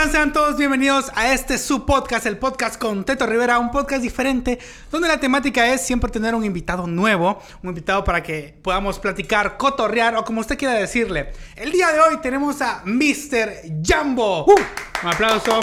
están? 0.00 0.12
Sean 0.12 0.32
todos 0.32 0.56
bienvenidos 0.56 1.12
a 1.14 1.32
este 1.32 1.58
su 1.58 1.84
podcast, 1.84 2.24
el 2.24 2.38
podcast 2.38 2.80
con 2.80 3.04
Teto 3.04 3.26
Rivera, 3.26 3.58
un 3.58 3.70
podcast 3.70 4.02
diferente 4.02 4.58
donde 4.90 5.08
la 5.08 5.20
temática 5.20 5.72
es 5.74 5.82
siempre 5.82 6.10
tener 6.10 6.34
un 6.34 6.42
invitado 6.42 6.86
nuevo, 6.86 7.42
un 7.62 7.68
invitado 7.68 8.02
para 8.02 8.22
que 8.22 8.54
podamos 8.62 8.98
platicar, 8.98 9.58
cotorrear 9.58 10.16
o 10.16 10.24
como 10.24 10.40
usted 10.40 10.56
quiera 10.56 10.74
decirle. 10.74 11.32
El 11.54 11.70
día 11.72 11.92
de 11.92 12.00
hoy 12.00 12.16
tenemos 12.22 12.62
a 12.62 12.82
Mr. 12.84 13.52
Jumbo. 13.84 14.46
Uh. 14.46 14.54
Un 15.02 15.08
aplauso. 15.08 15.60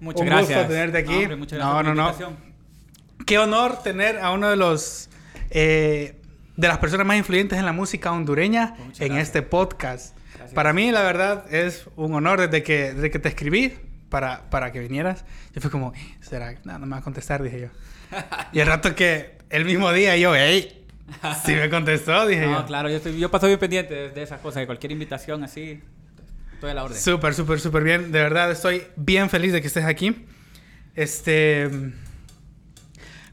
Muchas 0.00 0.20
un 0.20 0.26
gracias. 0.26 0.58
gusto 0.58 0.72
tenerte 0.72 0.98
aquí. 0.98 1.12
No, 1.12 1.18
hombre, 1.18 1.36
muchas 1.36 1.58
gracias 1.58 1.84
no, 1.84 1.94
no. 1.94 2.36
Qué 3.26 3.38
honor 3.38 3.82
tener 3.82 4.18
a 4.18 4.30
uno 4.32 4.48
de 4.48 4.56
los 4.56 5.10
eh, 5.50 6.18
de 6.56 6.68
las 6.68 6.78
personas 6.78 7.06
más 7.06 7.18
influyentes 7.18 7.58
en 7.58 7.66
la 7.66 7.72
música 7.72 8.10
hondureña 8.10 8.74
Pues 8.74 8.86
muchas 8.86 9.00
en 9.02 9.08
gracias. 9.08 9.28
este 9.28 9.42
podcast. 9.42 10.19
Gracias. 10.50 10.54
Para 10.54 10.72
mí, 10.72 10.90
la 10.92 11.02
verdad, 11.02 11.52
es 11.52 11.86
un 11.96 12.14
honor 12.14 12.40
desde 12.40 12.62
que, 12.62 12.92
desde 12.94 13.10
que 13.10 13.18
te 13.18 13.28
escribí 13.28 13.74
para, 14.08 14.48
para 14.50 14.72
que 14.72 14.80
vinieras. 14.80 15.24
Yo 15.54 15.60
fui 15.60 15.70
como, 15.70 15.92
¿será? 16.20 16.54
No, 16.64 16.78
no 16.78 16.86
me 16.86 16.92
va 16.92 16.98
a 16.98 17.02
contestar, 17.02 17.42
dije 17.42 17.60
yo. 17.60 17.68
y 18.52 18.60
el 18.60 18.66
rato 18.66 18.94
que 18.94 19.38
el 19.50 19.64
mismo 19.64 19.92
día 19.92 20.16
yo, 20.16 20.34
hey, 20.34 20.84
sí 21.44 21.54
me 21.54 21.70
contestó, 21.70 22.26
dije 22.26 22.46
No, 22.46 22.60
yo. 22.60 22.66
claro, 22.66 22.88
yo, 22.88 22.96
estoy, 22.96 23.18
yo 23.18 23.30
paso 23.30 23.46
bien 23.46 23.58
pendiente 23.58 23.94
de, 23.94 24.10
de 24.10 24.22
esas 24.22 24.40
cosas, 24.40 24.60
de 24.60 24.66
cualquier 24.66 24.92
invitación 24.92 25.42
así. 25.44 25.80
Estoy 26.54 26.70
a 26.72 26.74
la 26.74 26.84
orden. 26.84 26.98
Súper, 26.98 27.34
súper, 27.34 27.60
súper 27.60 27.82
bien. 27.82 28.12
De 28.12 28.18
verdad, 28.20 28.50
estoy 28.50 28.82
bien 28.96 29.30
feliz 29.30 29.52
de 29.52 29.60
que 29.60 29.66
estés 29.68 29.84
aquí. 29.84 30.26
Este. 30.94 31.70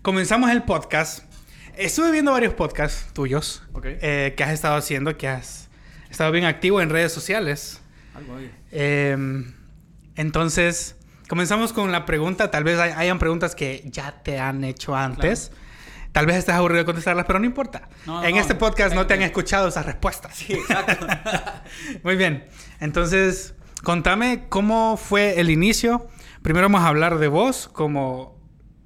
Comenzamos 0.01 0.49
el 0.51 0.63
podcast. 0.63 1.23
Estuve 1.75 2.11
viendo 2.11 2.31
varios 2.31 2.53
podcasts 2.53 3.11
tuyos 3.13 3.61
eh, 3.83 4.33
que 4.37 4.43
has 4.43 4.51
estado 4.51 4.77
haciendo, 4.77 5.17
que 5.17 5.27
has 5.27 5.66
estado 6.09 6.31
bien 6.31 6.45
activo 6.45 6.81
en 6.81 6.89
redes 6.89 7.11
sociales. 7.11 7.81
Algo 8.15 8.37
ahí. 8.37 8.51
Eh, 8.71 9.43
entonces, 10.15 10.95
comenzamos 11.27 11.73
con 11.73 11.91
la 11.91 12.05
pregunta. 12.05 12.49
Tal 12.51 12.63
vez 12.63 12.79
hay- 12.79 12.91
hayan 12.95 13.19
preguntas 13.19 13.55
que 13.55 13.83
ya 13.85 14.21
te 14.23 14.39
han 14.39 14.63
hecho 14.63 14.95
antes. 14.95 15.51
Tal 16.11 16.25
vez 16.25 16.37
estés 16.37 16.55
aburrido 16.55 16.79
de 16.79 16.85
contestarlas, 16.85 17.25
pero 17.25 17.37
no 17.39 17.45
importa. 17.45 17.89
No, 18.07 18.23
en 18.23 18.35
no, 18.35 18.41
este 18.41 18.55
podcast 18.55 18.95
no 18.95 19.05
te 19.05 19.13
han 19.13 19.19
tranquilo. 19.19 19.25
escuchado 19.27 19.67
esas 19.67 19.85
respuestas. 19.85 20.35
Sí, 20.35 20.53
exacto. 20.53 21.05
Muy 22.03 22.15
bien. 22.15 22.47
Entonces, 22.79 23.53
contame 23.83 24.45
cómo 24.49 24.97
fue 24.97 25.39
el 25.39 25.51
inicio. 25.51 26.07
Primero 26.41 26.65
vamos 26.65 26.81
a 26.81 26.87
hablar 26.87 27.19
de 27.19 27.27
vos 27.27 27.69
como 27.71 28.41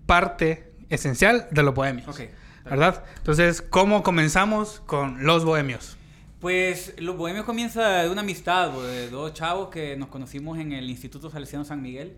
parte 0.05 0.73
esencial 0.89 1.47
de 1.51 1.63
los 1.63 1.73
bohemios. 1.73 2.07
Ok. 2.09 2.21
¿Verdad? 2.65 3.03
Entonces, 3.17 3.61
¿cómo 3.61 4.03
comenzamos 4.03 4.81
con 4.85 5.23
los 5.25 5.45
bohemios? 5.45 5.97
Pues 6.41 6.95
Los 6.97 7.15
Bohemios 7.17 7.45
comienza 7.45 8.01
de 8.01 8.09
una 8.09 8.21
amistad, 8.21 8.71
bo, 8.71 8.81
de 8.81 9.09
dos 9.11 9.31
chavos 9.33 9.69
que 9.69 9.95
nos 9.95 10.09
conocimos 10.09 10.57
en 10.57 10.71
el 10.71 10.89
Instituto 10.89 11.29
Salesiano 11.29 11.63
San 11.63 11.83
Miguel. 11.83 12.17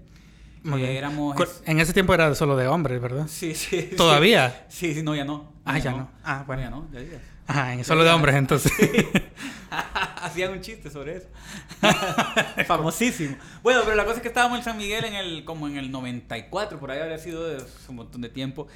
Eh, 0.65 0.97
éramos... 0.97 1.35
En 1.65 1.81
ese 1.81 1.91
tiempo 1.91 2.13
era 2.13 2.33
solo 2.33 2.55
de 2.55 2.65
hombres, 2.67 3.01
¿verdad? 3.01 3.27
Sí, 3.27 3.53
sí. 3.53 3.81
sí. 3.89 3.95
¿Todavía? 3.97 4.65
Sí, 4.69 4.93
sí, 4.93 5.03
no, 5.03 5.13
ya 5.13 5.25
no. 5.25 5.51
Ah, 5.65 5.77
ya 5.77 5.91
no. 5.91 6.09
Ah, 6.23 6.39
No, 6.39 6.45
bueno. 6.45 6.61
ya 6.61 6.69
no, 6.69 6.87
ya 6.93 7.01
digas. 7.01 7.21
Ajá, 7.45 7.73
en 7.73 7.83
solo 7.83 8.05
de 8.05 8.11
hombres, 8.11 8.35
entonces. 8.35 8.71
Hacían 10.21 10.53
un 10.53 10.61
chiste 10.61 10.89
sobre 10.89 11.17
eso. 11.17 11.27
Famosísimo. 12.65 13.35
Bueno, 13.61 13.81
pero 13.83 13.95
la 13.95 14.05
cosa 14.05 14.17
es 14.17 14.21
que 14.21 14.29
estábamos 14.29 14.57
en 14.59 14.63
San 14.63 14.77
Miguel 14.77 15.03
en 15.03 15.15
el, 15.15 15.43
como 15.43 15.67
en 15.67 15.75
el 15.77 15.91
94, 15.91 16.79
por 16.79 16.91
ahí 16.91 16.99
habría 17.01 17.17
sido 17.17 17.45
de 17.45 17.61
un 17.89 17.95
montón 17.97 18.21
de 18.21 18.29
tiempo. 18.29 18.67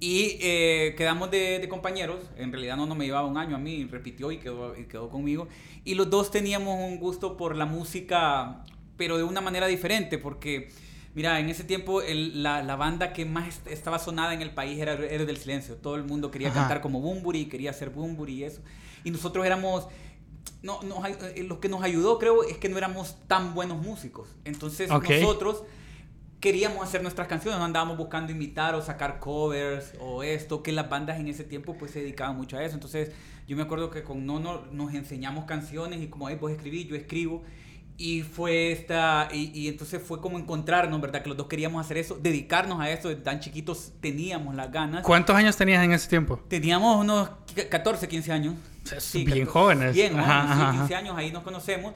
Y 0.00 0.38
eh, 0.40 0.94
quedamos 0.96 1.30
de, 1.30 1.58
de 1.60 1.68
compañeros. 1.68 2.20
En 2.36 2.52
realidad 2.52 2.76
no, 2.76 2.84
no 2.86 2.94
me 2.94 3.06
llevaba 3.06 3.26
un 3.26 3.38
año 3.38 3.56
a 3.56 3.58
mí, 3.58 3.84
repitió 3.90 4.30
y 4.32 4.38
quedó, 4.38 4.76
y 4.78 4.84
quedó 4.84 5.08
conmigo. 5.08 5.48
Y 5.84 5.94
los 5.94 6.10
dos 6.10 6.30
teníamos 6.30 6.78
un 6.80 6.98
gusto 6.98 7.36
por 7.36 7.56
la 7.56 7.64
música, 7.66 8.64
pero 8.96 9.16
de 9.16 9.24
una 9.24 9.40
manera 9.40 9.66
diferente, 9.66 10.18
porque... 10.18 10.70
Mira, 11.16 11.38
en 11.38 11.48
ese 11.48 11.62
tiempo 11.62 12.02
el- 12.02 12.42
la, 12.42 12.60
la 12.64 12.74
banda 12.74 13.12
que 13.12 13.24
más 13.24 13.46
est- 13.46 13.68
estaba 13.68 14.00
sonada 14.00 14.34
en 14.34 14.42
el 14.42 14.50
país 14.52 14.80
era 14.80 14.94
Héroes 14.94 15.28
del 15.28 15.36
Silencio. 15.36 15.76
Todo 15.76 15.94
el 15.94 16.02
mundo 16.02 16.32
quería 16.32 16.48
Ajá. 16.48 16.58
cantar 16.58 16.80
como 16.80 17.00
Bumburi, 17.00 17.44
quería 17.46 17.70
hacer 17.70 17.90
Bumburi 17.90 18.34
y 18.40 18.42
eso. 18.42 18.62
Y 19.04 19.12
nosotros 19.12 19.46
éramos 19.46 19.86
no, 20.62 20.80
ay- 21.04 21.14
eh, 21.36 21.44
lo 21.44 21.60
que 21.60 21.68
nos 21.68 21.84
ayudó, 21.84 22.18
creo, 22.18 22.42
es 22.42 22.56
que 22.58 22.68
no 22.68 22.78
éramos 22.78 23.16
tan 23.28 23.54
buenos 23.54 23.80
músicos. 23.80 24.28
Entonces, 24.44 24.90
Ok. 24.90 25.08
nosotros 25.08 25.62
queríamos 26.40 26.82
hacer 26.82 27.02
nuestras 27.02 27.28
canciones, 27.28 27.58
no 27.58 27.64
andábamos 27.64 27.96
buscando 27.96 28.32
imitar 28.32 28.74
o 28.74 28.82
sacar 28.82 29.18
covers 29.18 29.92
o 30.00 30.22
esto, 30.22 30.62
que 30.62 30.72
las 30.72 30.88
bandas 30.88 31.18
en 31.18 31.28
ese 31.28 31.44
tiempo 31.44 31.76
pues 31.78 31.92
se 31.92 32.00
dedicaban 32.00 32.36
mucho 32.36 32.56
a 32.56 32.64
eso. 32.64 32.74
Entonces, 32.74 33.12
yo 33.46 33.56
me 33.56 33.62
acuerdo 33.62 33.90
que 33.90 34.02
con 34.02 34.26
Nono 34.26 34.62
nos 34.72 34.94
enseñamos 34.94 35.44
canciones 35.44 36.02
y 36.02 36.08
como, 36.08 36.28
hey, 36.28 36.36
vos 36.40 36.52
escribís, 36.52 36.86
yo 36.86 36.96
escribo. 36.96 37.42
Y 37.96 38.22
fue 38.22 38.72
esta, 38.72 39.28
y, 39.32 39.52
y 39.54 39.68
entonces 39.68 40.02
fue 40.02 40.20
como 40.20 40.36
encontrarnos, 40.36 41.00
¿verdad? 41.00 41.22
Que 41.22 41.28
los 41.28 41.38
dos 41.38 41.46
queríamos 41.46 41.84
hacer 41.84 41.96
eso, 41.96 42.18
dedicarnos 42.20 42.80
a 42.80 42.90
eso, 42.90 43.16
tan 43.18 43.38
chiquitos 43.38 43.92
teníamos 44.00 44.56
las 44.56 44.72
ganas. 44.72 45.04
¿Cuántos 45.04 45.36
años 45.36 45.56
tenías 45.56 45.84
en 45.84 45.92
ese 45.92 46.08
tiempo? 46.08 46.40
Teníamos 46.48 46.96
unos 46.96 47.30
14, 47.70 48.08
15 48.08 48.32
años. 48.32 48.54
Es 48.84 49.12
bien 49.12 49.26
14, 49.26 49.46
jóvenes. 49.46 49.94
Bien, 49.94 50.18
Ajá, 50.18 50.40
jóvenes, 50.40 50.56
sí, 50.56 50.62
ajá, 50.62 50.78
15 50.78 50.94
años, 50.96 51.16
ahí 51.16 51.30
nos 51.30 51.44
conocemos. 51.44 51.94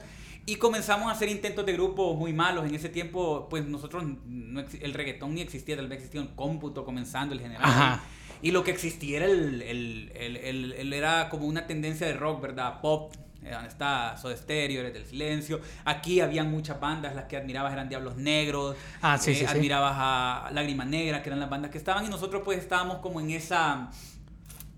Y 0.49 0.55
comenzamos 0.55 1.07
a 1.09 1.11
hacer 1.11 1.29
intentos 1.29 1.65
de 1.65 1.73
grupo 1.73 2.15
muy 2.15 2.33
malos. 2.33 2.65
En 2.67 2.73
ese 2.73 2.89
tiempo, 2.89 3.47
pues 3.49 3.65
nosotros, 3.67 4.03
no 4.25 4.59
el 4.61 4.93
reggaetón 4.93 5.35
ni 5.35 5.41
existía, 5.41 5.75
tal 5.75 5.87
vez 5.87 5.97
existía 5.99 6.21
un 6.21 6.29
cómputo 6.35 6.83
comenzando, 6.85 7.33
el 7.35 7.41
general. 7.41 7.63
Ajá. 7.65 8.01
Y 8.41 8.51
lo 8.51 8.63
que 8.63 8.71
existía 8.71 9.17
era, 9.17 9.25
el, 9.27 9.61
el- 9.61 10.73
el- 10.73 10.93
era 10.93 11.29
como 11.29 11.45
una 11.45 11.67
tendencia 11.67 12.07
de 12.07 12.13
rock, 12.13 12.41
¿verdad? 12.41 12.81
Pop. 12.81 13.13
eh, 13.43 13.51
donde 13.51 13.69
está 13.69 14.17
Soda 14.17 14.35
Stereo, 14.35 14.81
Eres 14.81 14.93
del 14.93 15.05
Silencio. 15.05 15.61
Aquí 15.85 16.19
habían 16.19 16.51
muchas 16.51 16.77
bandas, 16.79 17.15
las 17.15 17.23
que 17.25 17.37
admirabas 17.37 17.71
eran 17.71 17.87
Diablos 17.87 18.17
Negros. 18.17 18.75
Ah, 19.01 19.17
sí, 19.17 19.31
eh, 19.31 19.35
sí, 19.35 19.39
sí. 19.41 19.45
Admirabas 19.45 19.93
a 19.97 20.49
Lágrima 20.51 20.83
Negra, 20.83 21.21
que 21.23 21.29
eran 21.29 21.39
las 21.39 21.49
bandas 21.49 21.71
que 21.71 21.77
estaban. 21.77 22.03
Y 22.05 22.09
nosotros 22.09 22.41
pues 22.43 22.57
estábamos 22.59 22.97
como 22.97 23.21
en 23.21 23.29
esa 23.31 23.91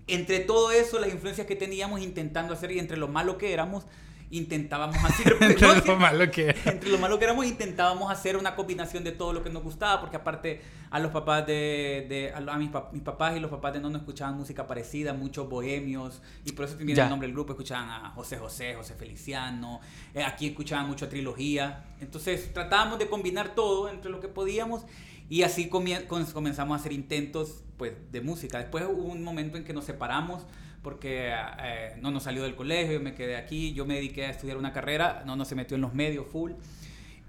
entre 0.06 0.40
todo 0.40 0.70
eso, 0.72 0.98
las 1.00 1.10
influencias 1.12 1.46
que 1.46 1.56
teníamos 1.56 2.00
intentando 2.02 2.52
hacer 2.54 2.70
y 2.72 2.78
entre 2.78 2.96
lo 2.98 3.08
malo 3.08 3.38
que 3.38 3.52
éramos, 3.52 3.84
intentábamos 4.32 4.96
hacer... 5.04 5.36
Entre 5.40 5.66
no, 5.66 5.74
lo 5.74 5.96
malo 5.96 6.30
que 6.30 6.48
era. 6.48 6.60
entre 6.72 6.90
lo 6.90 6.98
malo 6.98 7.18
que 7.18 7.24
éramos, 7.24 7.46
intentábamos 7.46 8.10
hacer 8.10 8.36
una 8.36 8.56
combinación 8.56 9.04
de 9.04 9.12
todo 9.12 9.32
lo 9.32 9.44
que 9.44 9.50
nos 9.50 9.62
gustaba, 9.62 10.00
porque 10.00 10.16
aparte 10.16 10.60
a 10.90 10.98
los 10.98 11.12
papás 11.12 11.46
de... 11.46 12.06
de- 12.08 12.32
a, 12.34 12.56
mis, 12.58 12.70
pap- 12.70 12.90
mis 12.92 13.02
papás 13.02 13.36
y 13.36 13.40
los 13.40 13.50
papás 13.50 13.74
de 13.74 13.80
no 13.80 13.94
escuchaban 13.96 14.36
música 14.36 14.66
parecida, 14.66 15.12
muchos 15.12 15.48
bohemios, 15.48 16.20
y 16.44 16.52
por 16.52 16.64
eso 16.64 16.76
tiene 16.76 16.92
el 16.92 17.08
nombre 17.10 17.28
del 17.28 17.34
grupo, 17.34 17.52
escuchaban 17.52 17.88
a 17.90 18.10
José 18.10 18.38
José, 18.38 18.74
José 18.74 18.94
Feliciano, 18.94 19.80
eh, 20.14 20.22
aquí 20.24 20.48
escuchaban 20.48 20.88
mucho 20.88 21.04
a 21.04 21.08
Trilogía, 21.08 21.84
entonces 22.00 22.52
tratábamos 22.52 22.98
de 22.98 23.08
combinar 23.08 23.54
todo 23.54 23.88
entre 23.90 24.10
lo 24.10 24.18
que 24.20 24.28
podíamos, 24.28 24.82
y 25.28 25.42
así 25.44 25.68
comenzamos 25.68 26.76
a 26.76 26.80
hacer 26.80 26.92
intentos 26.92 27.62
pues, 27.78 27.92
de 28.10 28.20
música. 28.20 28.58
Después 28.58 28.84
hubo 28.86 29.04
un 29.04 29.22
momento 29.22 29.56
en 29.56 29.64
que 29.64 29.72
nos 29.72 29.84
separamos 29.84 30.42
porque 30.82 31.30
eh, 31.62 31.96
no 32.00 32.10
nos 32.10 32.24
salió 32.24 32.42
del 32.42 32.54
colegio, 32.56 32.94
yo 32.94 33.00
me 33.00 33.14
quedé 33.14 33.36
aquí, 33.36 33.72
yo 33.72 33.86
me 33.86 33.94
dediqué 33.94 34.26
a 34.26 34.30
estudiar 34.30 34.56
una 34.56 34.72
carrera, 34.72 35.22
no, 35.26 35.36
no 35.36 35.44
se 35.44 35.54
metió 35.54 35.74
en 35.76 35.80
los 35.80 35.94
medios 35.94 36.26
full. 36.26 36.52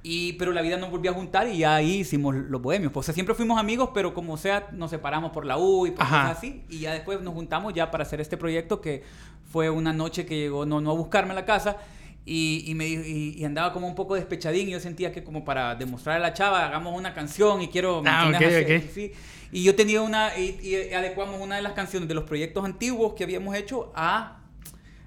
Y, 0.06 0.34
pero 0.34 0.52
la 0.52 0.62
vida 0.62 0.76
nos 0.76 0.92
volvió 0.92 1.12
a 1.12 1.14
juntar 1.14 1.48
y 1.48 1.60
ya 1.60 1.76
ahí 1.76 2.00
hicimos 2.00 2.36
los 2.36 2.62
bohemios. 2.62 2.92
Pues, 2.92 3.04
o 3.04 3.08
sea, 3.08 3.14
siempre 3.14 3.36
fuimos 3.36 3.58
amigos, 3.58 3.92
pero 3.94 4.14
como 4.14 4.36
sea, 4.36 4.68
nos 4.74 4.90
separamos 4.90 5.32
por 5.32 5.46
la 5.46 5.58
U 5.58 5.88
y 5.88 5.92
por 5.92 6.04
Ajá. 6.04 6.24
cosas 6.24 6.38
así. 6.40 6.62
Y 6.70 6.80
ya 6.80 6.92
después 6.94 7.22
nos 7.22 7.34
juntamos 7.34 7.74
ya 7.74 7.90
para 7.90 8.02
hacer 8.04 8.20
este 8.20 8.36
proyecto 8.36 8.82
que 8.82 9.04
fue 9.50 9.70
una 9.70 9.94
noche 9.94 10.26
que 10.26 10.36
llegó 10.36 10.66
no, 10.66 10.82
no 10.82 10.92
a 10.92 10.94
buscarme 10.94 11.32
a 11.32 11.36
la 11.36 11.46
casa 11.46 11.78
y, 12.26 12.66
y 12.68 12.76
me 12.76 12.88
y, 12.90 13.36
y 13.38 13.46
andaba 13.46 13.72
como 13.72 13.88
un 13.88 13.96
poco 13.96 14.16
despechadín 14.16 14.68
y 14.68 14.72
yo 14.72 14.80
sentía 14.82 15.14
que 15.14 15.24
como 15.24 15.46
para 15.46 15.76
demostrar 15.76 16.18
a 16.18 16.20
la 16.20 16.34
chava, 16.34 16.66
hagamos 16.66 16.98
una 16.98 17.14
canción 17.14 17.62
y 17.62 17.70
quiero... 17.70 18.02
¿me 18.02 18.10
Ah, 18.10 18.26
entiendes? 18.26 18.62
ok, 18.62 18.70
Hacer- 18.70 18.84
ok. 18.84 18.92
sí. 18.94 19.12
Y 19.54 19.64
yo 19.64 19.76
tenía 19.76 20.02
una... 20.02 20.38
Y, 20.38 20.60
y 20.62 20.94
adecuamos 20.94 21.40
una 21.40 21.56
de 21.56 21.62
las 21.62 21.74
canciones 21.74 22.10
de 22.10 22.16
los 22.16 22.24
proyectos 22.26 22.66
antiguos 22.66 23.14
que 23.14 23.24
habíamos 23.24 23.56
hecho 23.56 23.92
a... 23.96 24.40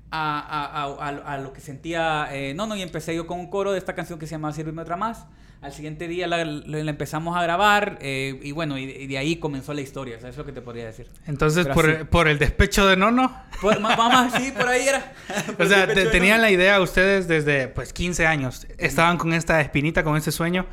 A, 0.09 0.38
a- 0.38 0.85
a- 0.85 1.09
a- 1.09 1.35
a 1.35 1.38
lo 1.38 1.53
que 1.53 1.61
sentía 1.61 2.29
eh, 2.31 2.55
no 2.55 2.69
no 2.69 2.76
y 2.76 2.81
empecé 2.82 3.15
yo 3.15 3.26
con 3.26 3.41
un 3.41 3.50
coro 3.50 3.73
de 3.73 3.79
esta 3.79 3.97
canción 3.97 4.21
que 4.21 4.26
se 4.29 4.31
llama 4.31 4.53
Sírveme 4.53 4.81
otra 4.82 4.97
más 4.97 5.26
al 5.61 5.73
siguiente 5.73 6.06
día 6.06 6.29
la, 6.29 6.44
la- 6.44 6.85
la 6.85 6.91
empezamos 6.91 7.37
a 7.37 7.43
grabar 7.43 7.99
eh, 8.00 8.38
y 8.41 8.53
bueno 8.53 8.79
y, 8.79 8.85
y 8.85 9.09
de 9.09 9.19
ahí 9.19 9.37
comenzó 9.37 9.75
la 9.75 9.81
historia 9.81 10.17
eso 10.17 10.29
es 10.29 10.37
lo 10.37 10.47
que 10.47 10.53
te 10.53 10.61
podría 10.62 10.87
decir 10.87 11.09
Entonces, 11.26 11.67
por, 11.67 11.91
así. 11.91 12.05
por 12.05 12.29
el 12.29 12.38
despecho 12.38 12.87
de 12.87 12.97
Nono. 12.97 13.35
ma- 13.81 13.97
mamá 13.97 14.31
sí 14.38 14.53
por 14.56 14.69
ahí 14.69 14.87
era 14.87 15.12
O 15.59 15.67
sea, 15.67 15.88
te- 15.93 16.06
tenían 16.06 16.41
la 16.41 16.53
idea 16.53 16.81
ustedes 16.81 17.26
desde 17.26 17.67
pues 17.67 17.93
15 17.93 18.29
años. 18.29 18.65
Estaban 18.79 19.19
con 19.19 19.32
esta 19.32 19.61
espinita, 19.61 20.05
con 20.05 20.17
ese 20.17 20.31
sueño. 20.31 20.67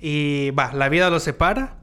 Y 0.00 0.50
va, 0.50 0.72
la 0.72 0.88
vida 0.88 1.10
los 1.10 1.22
separa. 1.22 1.76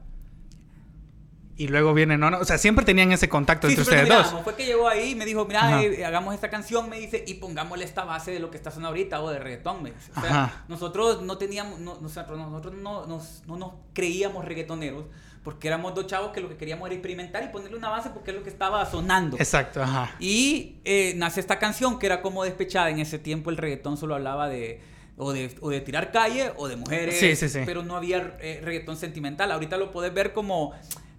Y 1.62 1.68
luego 1.68 1.94
viene 1.94 2.18
Nono. 2.18 2.38
O 2.40 2.44
sea, 2.44 2.58
siempre 2.58 2.84
tenían 2.84 3.12
ese 3.12 3.28
contacto 3.28 3.68
Sí, 3.68 3.74
entre 3.74 3.82
ustedes 3.82 4.08
dos. 4.08 4.42
Fue 4.42 4.56
que 4.56 4.66
llegó 4.66 4.88
ahí 4.88 5.10
y 5.10 5.14
me 5.14 5.24
dijo, 5.24 5.44
mira, 5.44 5.80
eh, 5.80 6.04
hagamos 6.04 6.34
esta 6.34 6.50
canción, 6.50 6.88
me 6.90 6.98
dice, 6.98 7.22
y 7.24 7.34
pongámosle 7.34 7.84
esta 7.84 8.04
base 8.04 8.32
de 8.32 8.40
lo 8.40 8.50
que 8.50 8.56
está 8.56 8.70
sonando 8.72 8.88
ahorita 8.88 9.22
o 9.22 9.30
de 9.30 9.38
reggaetón, 9.38 9.80
me 9.80 9.92
dice. 9.92 10.10
O 10.16 10.20
sea, 10.20 10.30
Ajá. 10.44 10.64
nosotros 10.66 11.22
no 11.22 11.38
teníamos, 11.38 11.78
no, 11.78 11.98
nosotros, 12.00 12.36
nosotros 12.36 12.74
no, 12.74 13.06
nos, 13.06 13.44
no 13.46 13.56
nos 13.56 13.74
creíamos 13.92 14.44
reggaetoneros 14.44 15.04
porque 15.44 15.68
éramos 15.68 15.94
dos 15.94 16.06
chavos 16.08 16.32
que 16.32 16.40
lo 16.40 16.48
que 16.48 16.56
queríamos 16.56 16.86
era 16.86 16.94
experimentar 16.94 17.44
y 17.44 17.48
ponerle 17.48 17.76
una 17.76 17.90
base 17.90 18.10
porque 18.10 18.30
es 18.32 18.36
lo 18.36 18.42
que 18.42 18.50
estaba 18.50 18.84
sonando. 18.86 19.36
Exacto, 19.36 19.80
ajá. 19.82 20.14
Y 20.18 20.76
eh, 20.84 21.14
nace 21.16 21.38
esta 21.40 21.58
canción 21.60 21.98
que 22.00 22.06
era 22.06 22.22
como 22.22 22.42
despechada. 22.44 22.90
En 22.90 22.98
ese 22.98 23.18
tiempo 23.20 23.50
el 23.50 23.56
reggaetón 23.56 23.96
solo 23.96 24.14
hablaba 24.14 24.48
de, 24.48 24.80
o 25.16 25.32
de, 25.32 25.54
o 25.60 25.70
de 25.70 25.80
tirar 25.80 26.12
calle 26.12 26.52
o 26.56 26.68
de 26.68 26.76
mujeres, 26.76 27.18
Sí, 27.18 27.34
sí, 27.36 27.48
sí. 27.48 27.60
pero 27.66 27.82
no 27.82 27.96
había 27.96 28.36
eh, 28.40 28.60
reggaetón 28.64 28.96
sentimental. 28.96 29.50
Ahorita 29.50 29.76
lo 29.78 29.90
podés 29.90 30.14
ver 30.14 30.32
como 30.32 30.72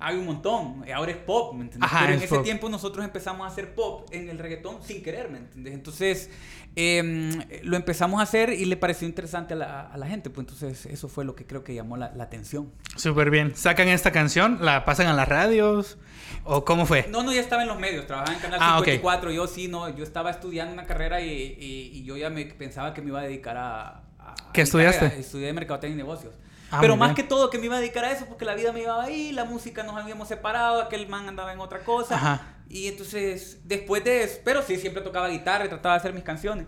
hay 0.05 0.17
un 0.17 0.25
montón, 0.25 0.83
ahora 0.93 1.11
es 1.11 1.17
pop, 1.17 1.53
¿me 1.53 1.61
entiendes? 1.63 1.89
Ajá, 1.91 1.99
pero 2.01 2.11
en 2.13 2.17
es 2.19 2.25
ese 2.25 2.35
pop. 2.35 2.43
tiempo 2.43 2.69
nosotros 2.69 3.05
empezamos 3.05 3.45
a 3.45 3.51
hacer 3.51 3.73
pop 3.73 4.07
en 4.11 4.29
el 4.29 4.37
reggaetón 4.37 4.83
sin 4.83 5.01
querer, 5.01 5.29
¿me 5.29 5.37
entiendes? 5.39 5.73
Entonces 5.73 6.29
em, 6.75 7.31
lo 7.63 7.77
empezamos 7.77 8.19
a 8.19 8.23
hacer 8.23 8.49
y 8.51 8.65
le 8.65 8.77
pareció 8.77 9.07
interesante 9.07 9.53
a 9.53 9.57
la, 9.57 9.81
a 9.81 9.97
la 9.97 10.07
gente, 10.07 10.29
pues 10.29 10.45
entonces 10.47 10.85
eso 10.87 11.07
fue 11.07 11.23
lo 11.25 11.35
que 11.35 11.45
creo 11.45 11.63
que 11.63 11.73
llamó 11.73 11.97
la, 11.97 12.11
la 12.15 12.23
atención. 12.25 12.71
Súper 12.95 13.29
bien. 13.29 13.55
¿Sacan 13.55 13.87
esta 13.87 14.11
canción? 14.11 14.59
¿La 14.61 14.83
pasan 14.85 15.07
a 15.07 15.13
las 15.13 15.27
radios? 15.27 15.97
¿O 16.43 16.65
cómo 16.65 16.85
fue? 16.85 17.07
No, 17.09 17.23
no, 17.23 17.31
ya 17.33 17.41
estaba 17.41 17.61
en 17.61 17.67
los 17.67 17.79
medios, 17.79 18.05
trabajaba 18.07 18.35
en 18.35 18.41
Canal 18.41 18.59
Ah, 18.61 18.79
ok. 18.79 18.85
54, 18.85 19.31
yo 19.31 19.47
sí, 19.47 19.67
no, 19.67 19.87
yo 19.95 20.03
estaba 20.03 20.31
estudiando 20.31 20.73
una 20.73 20.85
carrera 20.85 21.21
y, 21.21 21.29
y- 21.31 21.91
y 21.93 22.03
yo 22.03 22.17
ya 22.17 22.29
me 22.29 22.45
pensaba 22.45 22.93
que 22.93 23.01
me 23.01 23.09
iba 23.09 23.19
a 23.19 23.23
dedicar 23.23 23.55
a... 23.57 23.87
a- 24.19 24.35
¿Qué 24.53 24.61
estudiaste? 24.61 24.99
carrera. 24.99 25.19
Estudié 25.21 25.53
Mercadotecnia 25.53 25.93
y 25.95 25.97
Negocios. 25.97 26.33
Ah, 26.73 26.79
Pero 26.81 26.97
más 26.97 27.09
bien. 27.09 27.15
que 27.15 27.23
todo 27.23 27.49
que 27.49 27.59
me 27.59 27.65
iba 27.65 27.75
a 27.77 27.79
dedicar 27.79 28.03
a 28.03 28.11
eso 28.11 28.25
porque 28.25 28.45
la 28.45 28.55
vida 28.55 28.71
me 28.71 28.79
llevaba 28.79 29.03
ahí, 29.03 29.31
la 29.31 29.45
música 29.45 29.83
nos 29.83 29.95
habíamos 29.95 30.27
separado, 30.27 30.81
aquel 30.81 31.07
man 31.07 31.27
andaba 31.29 31.53
en 31.53 31.59
otra 31.59 31.79
cosa. 31.79 32.15
Ajá. 32.15 32.41
Y 32.69 32.87
entonces, 32.87 33.59
después 33.65 34.03
de 34.03 34.23
eso, 34.23 34.39
pero 34.43 34.61
sí, 34.63 34.77
siempre 34.77 35.03
tocaba 35.03 35.27
guitarra 35.29 35.65
y 35.65 35.69
trataba 35.69 35.95
de 35.95 35.99
hacer 35.99 36.13
mis 36.13 36.23
canciones. 36.23 36.65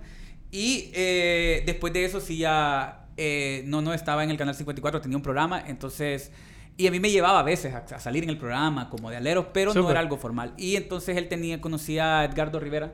Y 0.51 0.91
eh, 0.93 1.63
después 1.65 1.91
de 1.91 2.05
eso 2.05 2.21
sí 2.21 2.37
ya, 2.37 3.07
eh, 3.17 3.63
no, 3.65 3.81
no 3.81 3.93
estaba 3.93 4.23
en 4.23 4.29
el 4.29 4.37
Canal 4.37 4.53
54, 4.55 5.01
tenía 5.01 5.17
un 5.17 5.23
programa, 5.23 5.63
entonces... 5.67 6.31
Y 6.77 6.87
a 6.87 6.91
mí 6.91 6.99
me 6.99 7.09
llevaba 7.09 7.39
a 7.39 7.43
veces 7.43 7.73
a, 7.73 7.85
a 7.95 7.99
salir 7.99 8.23
en 8.25 8.29
el 8.29 8.37
programa 8.37 8.89
como 8.89 9.09
de 9.09 9.15
aleros, 9.15 9.45
pero 9.53 9.73
no 9.73 9.79
Súper. 9.79 9.91
era 9.91 10.01
algo 10.01 10.17
formal. 10.17 10.53
Y 10.57 10.75
entonces 10.75 11.15
él 11.15 11.29
tenía, 11.29 11.61
conocía 11.61 12.19
a 12.19 12.25
Edgardo 12.25 12.59
Rivera. 12.59 12.91